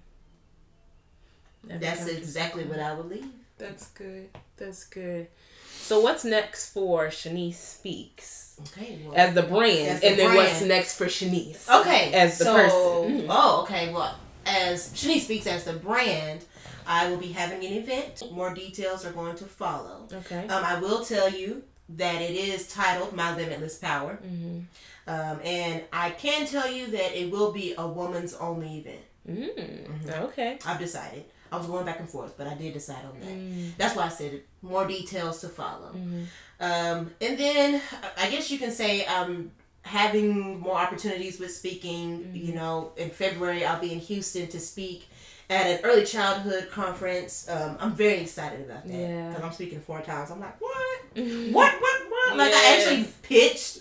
Never 1.64 1.80
That's 1.80 2.08
exactly 2.08 2.64
what 2.64 2.80
I 2.80 2.98
leave. 2.98 3.26
That's 3.58 3.88
good. 3.90 4.30
That's 4.58 4.86
good. 4.86 5.28
So 5.70 6.00
what's 6.00 6.26
next 6.26 6.74
for 6.74 7.08
Shanice 7.08 7.54
Speaks 7.56 8.60
Okay. 8.62 9.00
Well, 9.06 9.16
as 9.16 9.34
the 9.36 9.44
brand, 9.44 9.90
As 9.90 10.02
the 10.02 10.08
and 10.08 10.20
then 10.20 10.36
what's 10.36 10.62
next 10.62 10.98
for 10.98 11.06
Shanice? 11.06 11.70
Okay. 11.70 12.14
as 12.14 12.38
the 12.38 12.46
so, 12.46 12.54
person. 12.56 13.26
Oh, 13.30 13.62
okay. 13.64 13.94
Well, 13.94 14.18
as 14.46 14.90
Shanice 14.94 15.22
speaks 15.22 15.48
as 15.48 15.66
the 15.66 15.74
brand, 15.74 16.44
I 16.88 17.10
will 17.10 17.18
be 17.18 17.32
having 17.32 17.64
an 17.66 17.74
event. 17.74 18.24
More 18.32 18.54
details 18.54 19.06
are 19.06 19.12
going 19.12 19.36
to 19.38 19.46
follow. 19.46 20.08
Okay. 20.12 20.48
Um, 20.48 20.64
I 20.64 20.80
will 20.80 21.04
tell 21.06 21.30
you 21.30 21.64
that 21.98 22.22
it 22.22 22.32
is 22.32 22.68
titled 22.68 23.14
My 23.14 23.36
Limitless 23.36 23.78
Power. 23.78 24.20
Mm-hmm. 24.26 24.60
Um, 25.08 25.40
and 25.44 25.84
I 25.92 26.12
can 26.12 26.46
tell 26.46 26.72
you 26.72 26.88
that 26.92 27.20
it 27.20 27.32
will 27.32 27.52
be 27.52 27.74
a 27.78 27.88
woman's 27.88 28.34
only 28.36 28.78
event. 28.78 29.02
Mm. 29.28 30.22
Okay. 30.26 30.60
I've 30.66 30.80
decided. 30.80 31.26
I 31.52 31.58
was 31.58 31.68
going 31.68 31.86
back 31.86 32.00
and 32.00 32.10
forth, 32.10 32.38
but 32.38 32.48
I 32.48 32.54
did 32.54 32.74
decide 32.74 33.04
on 33.06 33.20
that. 33.20 33.30
Mm. 33.30 33.76
That's 33.78 33.96
why 33.96 34.04
I 34.04 34.10
said 34.10 34.34
it. 34.34 34.48
More 34.62 34.88
details 34.88 35.42
to 35.42 35.50
follow. 35.50 35.92
Mhm. 35.94 36.26
Um, 36.60 37.12
and 37.20 37.38
then 37.38 37.82
I 38.18 38.30
guess 38.30 38.50
you 38.52 38.58
can 38.60 38.72
say 38.72 39.06
um, 39.06 39.52
having 39.82 40.60
more 40.60 40.78
opportunities 40.78 41.40
with 41.40 41.54
speaking. 41.54 42.32
You 42.34 42.54
know, 42.54 42.94
in 42.96 43.10
February 43.10 43.66
I'll 43.66 43.82
be 43.82 43.92
in 43.92 44.00
Houston 44.00 44.48
to 44.48 44.60
speak 44.60 45.10
at 45.52 45.68
an 45.68 45.80
early 45.84 46.06
childhood 46.06 46.70
conference. 46.72 47.48
Um, 47.50 47.76
I'm 47.80 47.94
very 47.94 48.20
excited 48.22 48.62
about 48.62 48.88
that 48.88 48.94
Yeah. 48.94 49.28
because 49.30 49.44
I'm 49.44 49.52
speaking 49.52 49.82
four 49.82 50.02
times. 50.02 50.32
I'm 50.32 50.40
like, 50.40 50.60
what? 50.62 51.00
What? 51.16 51.74
What? 51.82 52.10
What? 52.10 52.38
Like 52.38 52.54
I 52.54 52.78
actually 52.78 53.08
pitched 53.22 53.80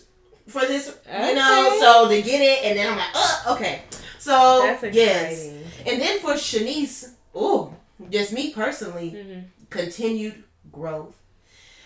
for 0.48 0.62
this, 0.62 0.88
Okay. 1.06 1.28
you 1.28 1.34
know, 1.36 1.76
so 1.78 2.08
to 2.08 2.22
get 2.22 2.40
it, 2.40 2.64
and 2.64 2.76
then 2.76 2.90
I'm 2.92 2.98
like, 2.98 3.10
oh, 3.14 3.54
okay. 3.54 3.82
So 4.18 4.64
yes, 4.92 5.46
and 5.86 6.02
then 6.02 6.18
for 6.18 6.32
Shanice, 6.34 7.12
oh, 7.34 7.72
just 8.10 8.32
me 8.32 8.52
personally, 8.52 9.12
Mhm. 9.12 9.44
continued 9.70 10.42
growth, 10.72 11.14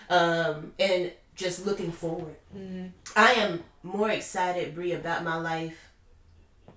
um, 0.09 0.73
and 0.79 1.13
just 1.37 1.67
looking 1.67 1.93
forward. 1.93 2.37
Mhm. 2.57 2.91
I 3.15 3.33
am 3.35 3.63
more 3.83 4.09
excited, 4.11 4.75
Bree, 4.75 4.93
about 4.93 5.23
my 5.25 5.37
life 5.37 5.77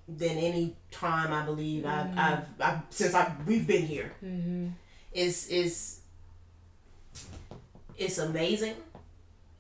than 0.08 0.38
any 0.38 0.76
time 0.91 1.34
I 1.34 1.43
believe 1.45 1.86
I've, 1.86 2.18
I've, 2.18 2.45
I've 2.62 2.80
since 2.89 3.14
I 3.14 3.36
we've 3.46 3.67
been 3.67 3.86
here. 3.86 4.13
Mhm. 4.24 4.71
Is 5.13 5.47
is 5.50 6.00
it's 7.97 8.17
amazing. 8.17 8.75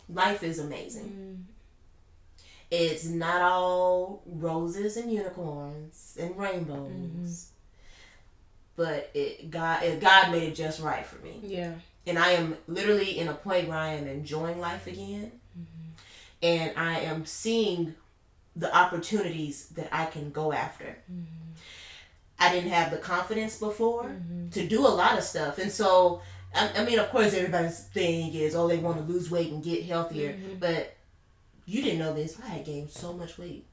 Life 0.09 0.43
is 0.43 0.59
amazing. 0.59 1.03
Mm. 1.03 1.53
It's 2.69 3.05
not 3.05 3.41
all 3.41 4.21
roses 4.25 4.97
and 4.97 5.11
unicorns 5.11 6.17
and 6.19 6.37
rainbows, 6.37 6.91
Mm-hmm. 6.91 7.31
but 8.75 9.09
it 9.13 9.49
God 9.49 9.83
it, 9.83 9.99
God 9.99 10.31
made 10.31 10.43
it 10.43 10.55
just 10.55 10.81
right 10.81 11.05
for 11.05 11.17
me. 11.23 11.39
Yeah. 11.43 11.73
and 12.05 12.17
I 12.19 12.31
am 12.31 12.55
literally 12.67 13.17
in 13.19 13.27
a 13.27 13.33
point 13.33 13.67
where 13.67 13.77
I 13.77 13.93
am 13.93 14.07
enjoying 14.07 14.59
life 14.59 14.87
again, 14.87 15.31
and 16.41 16.71
I 16.77 16.99
am 17.01 17.25
seeing 17.25 17.95
the 18.57 18.75
opportunities 18.75 19.67
that 19.69 19.89
I 19.91 20.05
can 20.05 20.31
go 20.31 20.51
after. 20.51 20.97
Mm-hmm. 21.11 21.51
I 22.39 22.51
didn't 22.51 22.69
have 22.69 22.91
the 22.91 22.97
confidence 22.97 23.57
before 23.57 24.05
mm-hmm. 24.05 24.49
to 24.49 24.67
do 24.67 24.85
a 24.85 24.89
lot 24.89 25.17
of 25.17 25.23
stuff, 25.23 25.57
and 25.57 25.71
so 25.71 26.21
I, 26.53 26.71
I 26.77 26.85
mean, 26.85 26.99
of 26.99 27.09
course, 27.09 27.33
everybody's 27.33 27.79
thing 27.79 28.33
is, 28.33 28.55
oh, 28.55 28.67
they 28.67 28.77
want 28.77 28.97
to 28.97 29.11
lose 29.11 29.31
weight 29.31 29.51
and 29.51 29.63
get 29.63 29.83
healthier, 29.83 30.33
mm-hmm. 30.33 30.59
but 30.59 30.95
you 31.65 31.81
didn't 31.81 31.99
know 31.99 32.13
this. 32.13 32.37
I 32.43 32.49
had 32.49 32.65
gained 32.65 32.91
so 32.91 33.13
much 33.13 33.37
weight 33.37 33.65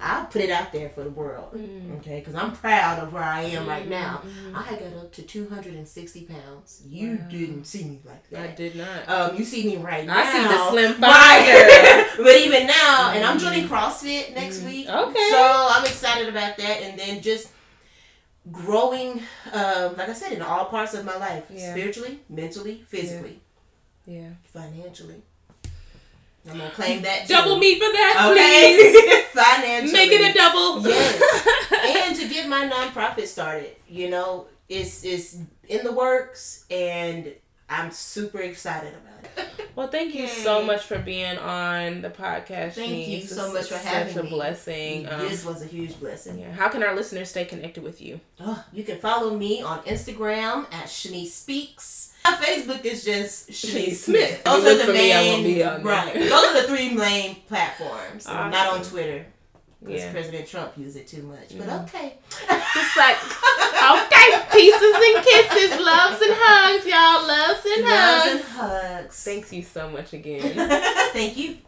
I'll 0.00 0.26
put 0.26 0.42
it 0.42 0.50
out 0.50 0.72
there 0.72 0.88
for 0.90 1.02
the 1.02 1.10
world. 1.10 1.54
Mm-hmm. 1.54 1.96
Okay, 1.96 2.20
because 2.20 2.36
I'm 2.36 2.52
proud 2.52 3.00
of 3.00 3.12
where 3.12 3.22
I 3.22 3.42
am 3.42 3.66
right 3.66 3.88
now. 3.88 4.22
I 4.54 4.62
had 4.62 4.78
got 4.78 4.92
up 4.96 5.12
to 5.14 5.22
260 5.22 6.22
pounds. 6.24 6.82
You 6.86 7.16
didn't 7.28 7.64
see 7.64 7.82
me 7.84 8.00
like 8.04 8.28
that. 8.30 8.50
I 8.50 8.54
did 8.54 8.76
not. 8.76 9.08
Um, 9.08 9.36
you 9.36 9.44
see 9.44 9.64
me 9.66 9.76
right 9.76 10.06
now. 10.06 10.18
I 10.18 10.32
see 10.32 10.42
the 10.42 10.70
slim 10.70 11.00
Right. 11.00 12.06
but 12.16 12.36
even 12.36 12.68
now, 12.68 13.10
and 13.12 13.24
I'm 13.24 13.38
joining 13.40 13.66
CrossFit 13.68 14.34
next 14.34 14.62
week. 14.62 14.86
Mm-hmm. 14.86 15.10
Okay. 15.10 15.28
So 15.30 15.68
I'm 15.72 15.84
excited 15.84 16.28
about 16.28 16.56
that, 16.58 16.82
and 16.82 16.98
then 16.98 17.20
just 17.20 17.48
growing, 18.52 19.20
um, 19.52 19.96
like 19.96 20.08
I 20.08 20.12
said, 20.12 20.32
in 20.32 20.42
all 20.42 20.66
parts 20.66 20.94
of 20.94 21.04
my 21.04 21.16
life, 21.16 21.44
Yeah. 21.50 21.72
spiritually, 21.72 22.20
mentally, 22.28 22.84
physically, 22.88 23.40
Yeah. 24.06 24.30
financially. 24.44 25.22
I'm 26.50 26.56
gonna 26.58 26.70
claim 26.70 27.02
that 27.02 27.26
too. 27.26 27.34
Double 27.34 27.58
me 27.58 27.74
for 27.74 27.80
that, 27.92 28.32
please. 28.32 29.24
Financially. 29.32 29.92
Make 29.92 30.12
it 30.12 30.30
a 30.30 30.34
double. 30.34 30.82
Yes. 30.88 32.06
and 32.06 32.16
to 32.16 32.28
get 32.28 32.48
my 32.48 32.66
nonprofit 32.68 33.26
started, 33.26 33.76
you 33.88 34.08
know, 34.10 34.46
it's 34.68 35.04
it's 35.04 35.36
in 35.68 35.84
the 35.84 35.92
works, 35.92 36.64
and 36.70 37.32
I'm 37.68 37.90
super 37.90 38.38
excited 38.40 38.94
about 38.94 39.24
it. 39.24 39.48
Well, 39.78 39.86
thank 39.86 40.12
you 40.12 40.26
so 40.26 40.64
much 40.64 40.82
for 40.82 40.98
being 40.98 41.38
on 41.38 42.00
the 42.02 42.10
podcast. 42.10 42.72
Thank 42.72 43.06
you 43.06 43.20
This 43.20 43.36
so 43.36 43.52
much 43.52 43.68
for 43.68 43.76
having 43.76 44.08
me. 44.08 44.12
such 44.14 44.24
a 44.24 44.28
blessing. 44.28 45.08
Um, 45.08 45.20
this 45.20 45.44
was 45.44 45.62
a 45.62 45.66
huge 45.66 46.00
blessing. 46.00 46.40
yeah. 46.40 46.50
How 46.50 46.68
can 46.68 46.82
our 46.82 46.96
listeners 46.96 47.28
stay 47.30 47.44
connected 47.44 47.84
with 47.84 48.00
you? 48.02 48.18
Oh, 48.40 48.64
you 48.72 48.82
can 48.82 48.98
follow 48.98 49.36
me 49.36 49.62
on 49.62 49.78
Instagram 49.84 50.64
at 50.74 50.86
Shanice 50.86 51.28
Speaks. 51.28 52.07
Facebook 52.36 52.84
is 52.84 53.04
just 53.04 53.50
Shanice 53.50 53.94
Smith. 53.96 54.44
Those 54.44 54.64
are 54.66 54.86
the 54.86 54.92
me, 54.92 54.98
main 54.98 55.62
on 55.62 55.82
right. 55.82 56.14
Those 56.14 56.32
are 56.32 56.62
the 56.62 56.68
three 56.68 56.94
main 56.94 57.36
platforms. 57.48 58.26
I'm 58.28 58.50
not 58.50 58.72
on 58.72 58.82
Twitter 58.84 59.26
because 59.80 60.00
Yeah. 60.02 60.12
President 60.12 60.48
Trump 60.48 60.72
used 60.76 60.96
it 60.96 61.06
too 61.06 61.22
much. 61.22 61.56
But 61.56 61.68
okay. 61.84 62.14
Just 62.74 62.96
like, 62.96 63.16
okay, 63.16 64.46
pieces 64.52 64.94
and 64.94 65.24
kisses, 65.24 65.80
loves 65.80 66.20
and 66.20 66.34
hugs, 66.34 66.86
y'all. 66.86 67.26
Loves 67.28 67.64
and 67.64 67.84
Loves 67.84 68.24
hugs. 68.24 68.34
and 68.34 68.42
hugs. 69.04 69.24
Thanks 69.24 69.52
you 69.52 69.62
so 69.62 69.88
much 69.90 70.12
again. 70.12 70.54
Thank 71.12 71.36
you. 71.36 71.58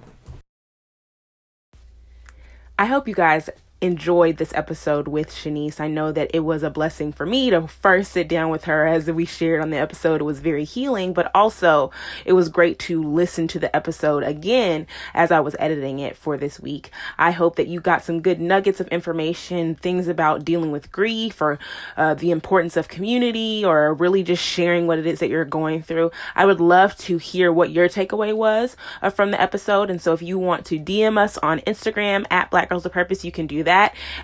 I 2.78 2.87
hope 2.87 3.07
you 3.07 3.15
guys 3.15 3.49
enjoyed 3.81 4.36
this 4.36 4.52
episode 4.55 5.09
with 5.09 5.31
Shanice. 5.31 5.81
I 5.81 5.89
know 5.89 6.12
that 6.12 6.31
it 6.35 6.40
was 6.40 6.62
a 6.62 6.69
blessing 6.69 7.12
for 7.12 7.24
me 7.24 7.48
to 7.48 7.66
first 7.66 8.12
sit 8.12 8.28
down 8.28 8.51
with 8.51 8.65
her 8.65 8.86
as 8.86 9.11
we 9.11 9.24
shared 9.24 9.62
on 9.62 9.70
the 9.70 9.78
episode. 9.78 10.20
It 10.20 10.24
was 10.24 10.40
very 10.40 10.65
healing, 10.65 11.15
but 11.15 11.31
also 11.35 11.90
it 12.27 12.35
was 12.35 12.51
great 12.51 12.78
to 12.81 13.02
listen 13.02 13.48
to 13.48 13.59
the 13.59 13.74
episode 13.74 14.23
again 14.23 14.86
as 15.15 15.31
I 15.31 15.40
was 15.40 15.57
editing 15.59 15.98
it 15.98 16.15
for 16.15 16.36
this 16.36 16.61
week. 16.61 16.90
I 17.19 17.31
hope 17.31 17.57
that 17.57 17.69
you 17.69 17.81
got 17.81 18.05
some 18.05 18.20
good 18.20 18.39
nuggets 18.39 18.81
of 18.81 18.89
information, 18.89 19.77
things 19.77 20.09
about 20.09 20.44
dealing 20.44 20.73
with 20.73 20.93
grief 20.93 21.40
or 21.40 21.59
uh, 21.97 22.12
the 22.12 22.32
importance 22.32 22.77
of 22.77 22.89
community 22.89 23.65
or 23.65 23.94
really 23.94 24.23
just 24.23 24.43
sharing 24.43 24.86
what 24.86 24.98
it 24.98 25.07
is 25.07 25.20
that 25.20 25.31
you're 25.31 25.47
going 25.47 25.82
through. 25.82 26.11
I 26.35 26.44
would 26.44 26.61
love 26.61 26.97
to 26.98 27.16
hear 27.16 27.51
what 27.51 27.70
your 27.70 27.89
takeaway 27.89 28.36
was 28.36 28.77
uh, 29.01 29.09
from 29.09 29.31
the 29.31 29.40
episode. 29.40 29.89
And 29.89 30.02
so 30.02 30.12
if 30.12 30.20
you 30.20 30.39
want 30.39 30.66
to 30.66 30.78
DM 30.78 31.16
us 31.16 31.39
on 31.39 31.61
Instagram 31.61 32.27
at 32.31 32.51
Black 32.51 32.69
Girls 32.69 32.85
of 32.85 32.93
Purpose, 32.93 33.24
you 33.24 33.32
can 33.32 33.47
do 33.47 33.62
that. 33.62 33.69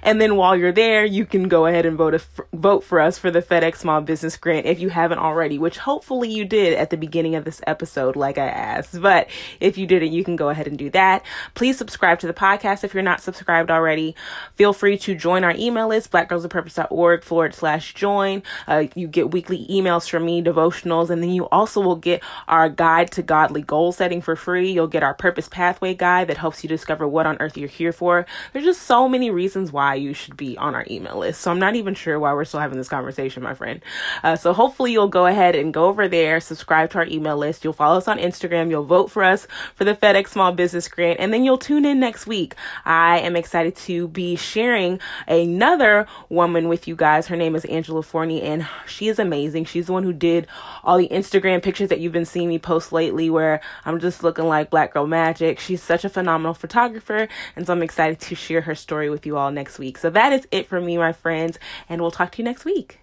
And 0.02 0.20
then 0.20 0.36
while 0.36 0.56
you're 0.56 0.72
there, 0.72 1.04
you 1.04 1.24
can 1.24 1.48
go 1.48 1.66
ahead 1.66 1.86
and 1.86 1.96
vote 1.96 2.14
a, 2.14 2.20
vote 2.52 2.84
for 2.84 3.00
us 3.00 3.18
for 3.18 3.30
the 3.30 3.42
FedEx 3.42 3.76
Small 3.76 4.00
Business 4.00 4.36
Grant 4.36 4.66
if 4.66 4.80
you 4.80 4.88
haven't 4.88 5.18
already, 5.18 5.58
which 5.58 5.78
hopefully 5.78 6.28
you 6.28 6.44
did 6.44 6.74
at 6.74 6.90
the 6.90 6.96
beginning 6.96 7.34
of 7.34 7.44
this 7.44 7.60
episode, 7.66 8.16
like 8.16 8.38
I 8.38 8.46
asked. 8.46 9.00
But 9.00 9.28
if 9.60 9.78
you 9.78 9.86
didn't, 9.86 10.12
you 10.12 10.24
can 10.24 10.36
go 10.36 10.48
ahead 10.48 10.66
and 10.66 10.78
do 10.78 10.90
that. 10.90 11.24
Please 11.54 11.78
subscribe 11.78 12.18
to 12.20 12.26
the 12.26 12.34
podcast 12.34 12.84
if 12.84 12.94
you're 12.94 13.02
not 13.02 13.20
subscribed 13.20 13.70
already. 13.70 14.14
Feel 14.54 14.72
free 14.72 14.98
to 14.98 15.14
join 15.14 15.44
our 15.44 15.54
email 15.56 15.88
list, 15.88 16.10
blackgirlsofpurpose.org 16.10 17.22
forward 17.22 17.54
slash 17.54 17.94
join. 17.94 18.42
Uh, 18.66 18.84
you 18.94 19.06
get 19.08 19.30
weekly 19.30 19.66
emails 19.68 20.08
from 20.08 20.24
me, 20.24 20.42
devotionals, 20.42 21.10
and 21.10 21.22
then 21.22 21.30
you 21.30 21.48
also 21.48 21.80
will 21.80 21.96
get 21.96 22.22
our 22.48 22.68
guide 22.68 23.10
to 23.12 23.22
godly 23.22 23.62
goal 23.62 23.92
setting 23.92 24.20
for 24.20 24.36
free. 24.36 24.72
You'll 24.72 24.86
get 24.86 25.02
our 25.02 25.14
purpose 25.14 25.48
pathway 25.48 25.94
guide 25.94 26.28
that 26.28 26.38
helps 26.38 26.62
you 26.62 26.68
discover 26.68 27.06
what 27.06 27.26
on 27.26 27.36
earth 27.40 27.56
you're 27.56 27.68
here 27.68 27.92
for. 27.92 28.26
There's 28.52 28.64
just 28.64 28.82
so 28.82 29.08
many 29.08 29.30
reasons 29.36 29.70
why 29.70 29.94
you 29.94 30.14
should 30.14 30.36
be 30.36 30.58
on 30.58 30.74
our 30.74 30.84
email 30.90 31.18
list. 31.18 31.42
So 31.42 31.52
I'm 31.52 31.60
not 31.60 31.76
even 31.76 31.94
sure 31.94 32.18
why 32.18 32.32
we're 32.32 32.44
still 32.44 32.60
having 32.60 32.78
this 32.78 32.88
conversation, 32.88 33.42
my 33.42 33.54
friend. 33.54 33.80
Uh, 34.24 34.34
so 34.34 34.52
hopefully 34.52 34.90
you'll 34.90 35.06
go 35.06 35.26
ahead 35.26 35.54
and 35.54 35.72
go 35.72 35.84
over 35.84 36.08
there, 36.08 36.40
subscribe 36.40 36.90
to 36.90 36.98
our 36.98 37.06
email 37.06 37.36
list. 37.36 37.62
You'll 37.62 37.72
follow 37.72 37.98
us 37.98 38.08
on 38.08 38.18
Instagram. 38.18 38.70
You'll 38.70 38.82
vote 38.84 39.10
for 39.10 39.22
us 39.22 39.46
for 39.74 39.84
the 39.84 39.94
FedEx 39.94 40.28
Small 40.28 40.52
Business 40.52 40.88
Grant, 40.88 41.20
and 41.20 41.32
then 41.32 41.44
you'll 41.44 41.58
tune 41.58 41.84
in 41.84 42.00
next 42.00 42.26
week. 42.26 42.54
I 42.84 43.18
am 43.20 43.36
excited 43.36 43.76
to 43.76 44.08
be 44.08 44.34
sharing 44.36 44.98
another 45.28 46.06
woman 46.28 46.68
with 46.68 46.88
you 46.88 46.96
guys. 46.96 47.26
Her 47.26 47.36
name 47.36 47.54
is 47.54 47.64
Angela 47.66 48.02
Forney, 48.02 48.42
and 48.42 48.66
she 48.86 49.08
is 49.08 49.18
amazing. 49.18 49.66
She's 49.66 49.86
the 49.86 49.92
one 49.92 50.02
who 50.02 50.12
did 50.14 50.46
all 50.82 50.96
the 50.96 51.08
Instagram 51.08 51.62
pictures 51.62 51.90
that 51.90 52.00
you've 52.00 52.12
been 52.12 52.24
seeing 52.24 52.48
me 52.48 52.58
post 52.58 52.92
lately, 52.92 53.28
where 53.28 53.60
I'm 53.84 54.00
just 54.00 54.22
looking 54.22 54.46
like 54.46 54.70
Black 54.70 54.94
Girl 54.94 55.06
Magic. 55.06 55.60
She's 55.60 55.82
such 55.82 56.04
a 56.04 56.08
phenomenal 56.08 56.54
photographer, 56.54 57.28
and 57.54 57.66
so 57.66 57.72
I'm 57.72 57.82
excited 57.82 58.18
to 58.20 58.34
share 58.34 58.62
her 58.62 58.74
story 58.74 59.10
with 59.10 59.25
you 59.26 59.36
all 59.36 59.50
next 59.50 59.78
week. 59.78 59.98
So 59.98 60.10
that 60.10 60.32
is 60.32 60.46
it 60.50 60.68
for 60.68 60.80
me, 60.80 60.96
my 60.96 61.12
friends, 61.12 61.58
and 61.88 62.00
we'll 62.00 62.10
talk 62.10 62.32
to 62.32 62.38
you 62.38 62.44
next 62.44 62.64
week. 62.64 63.00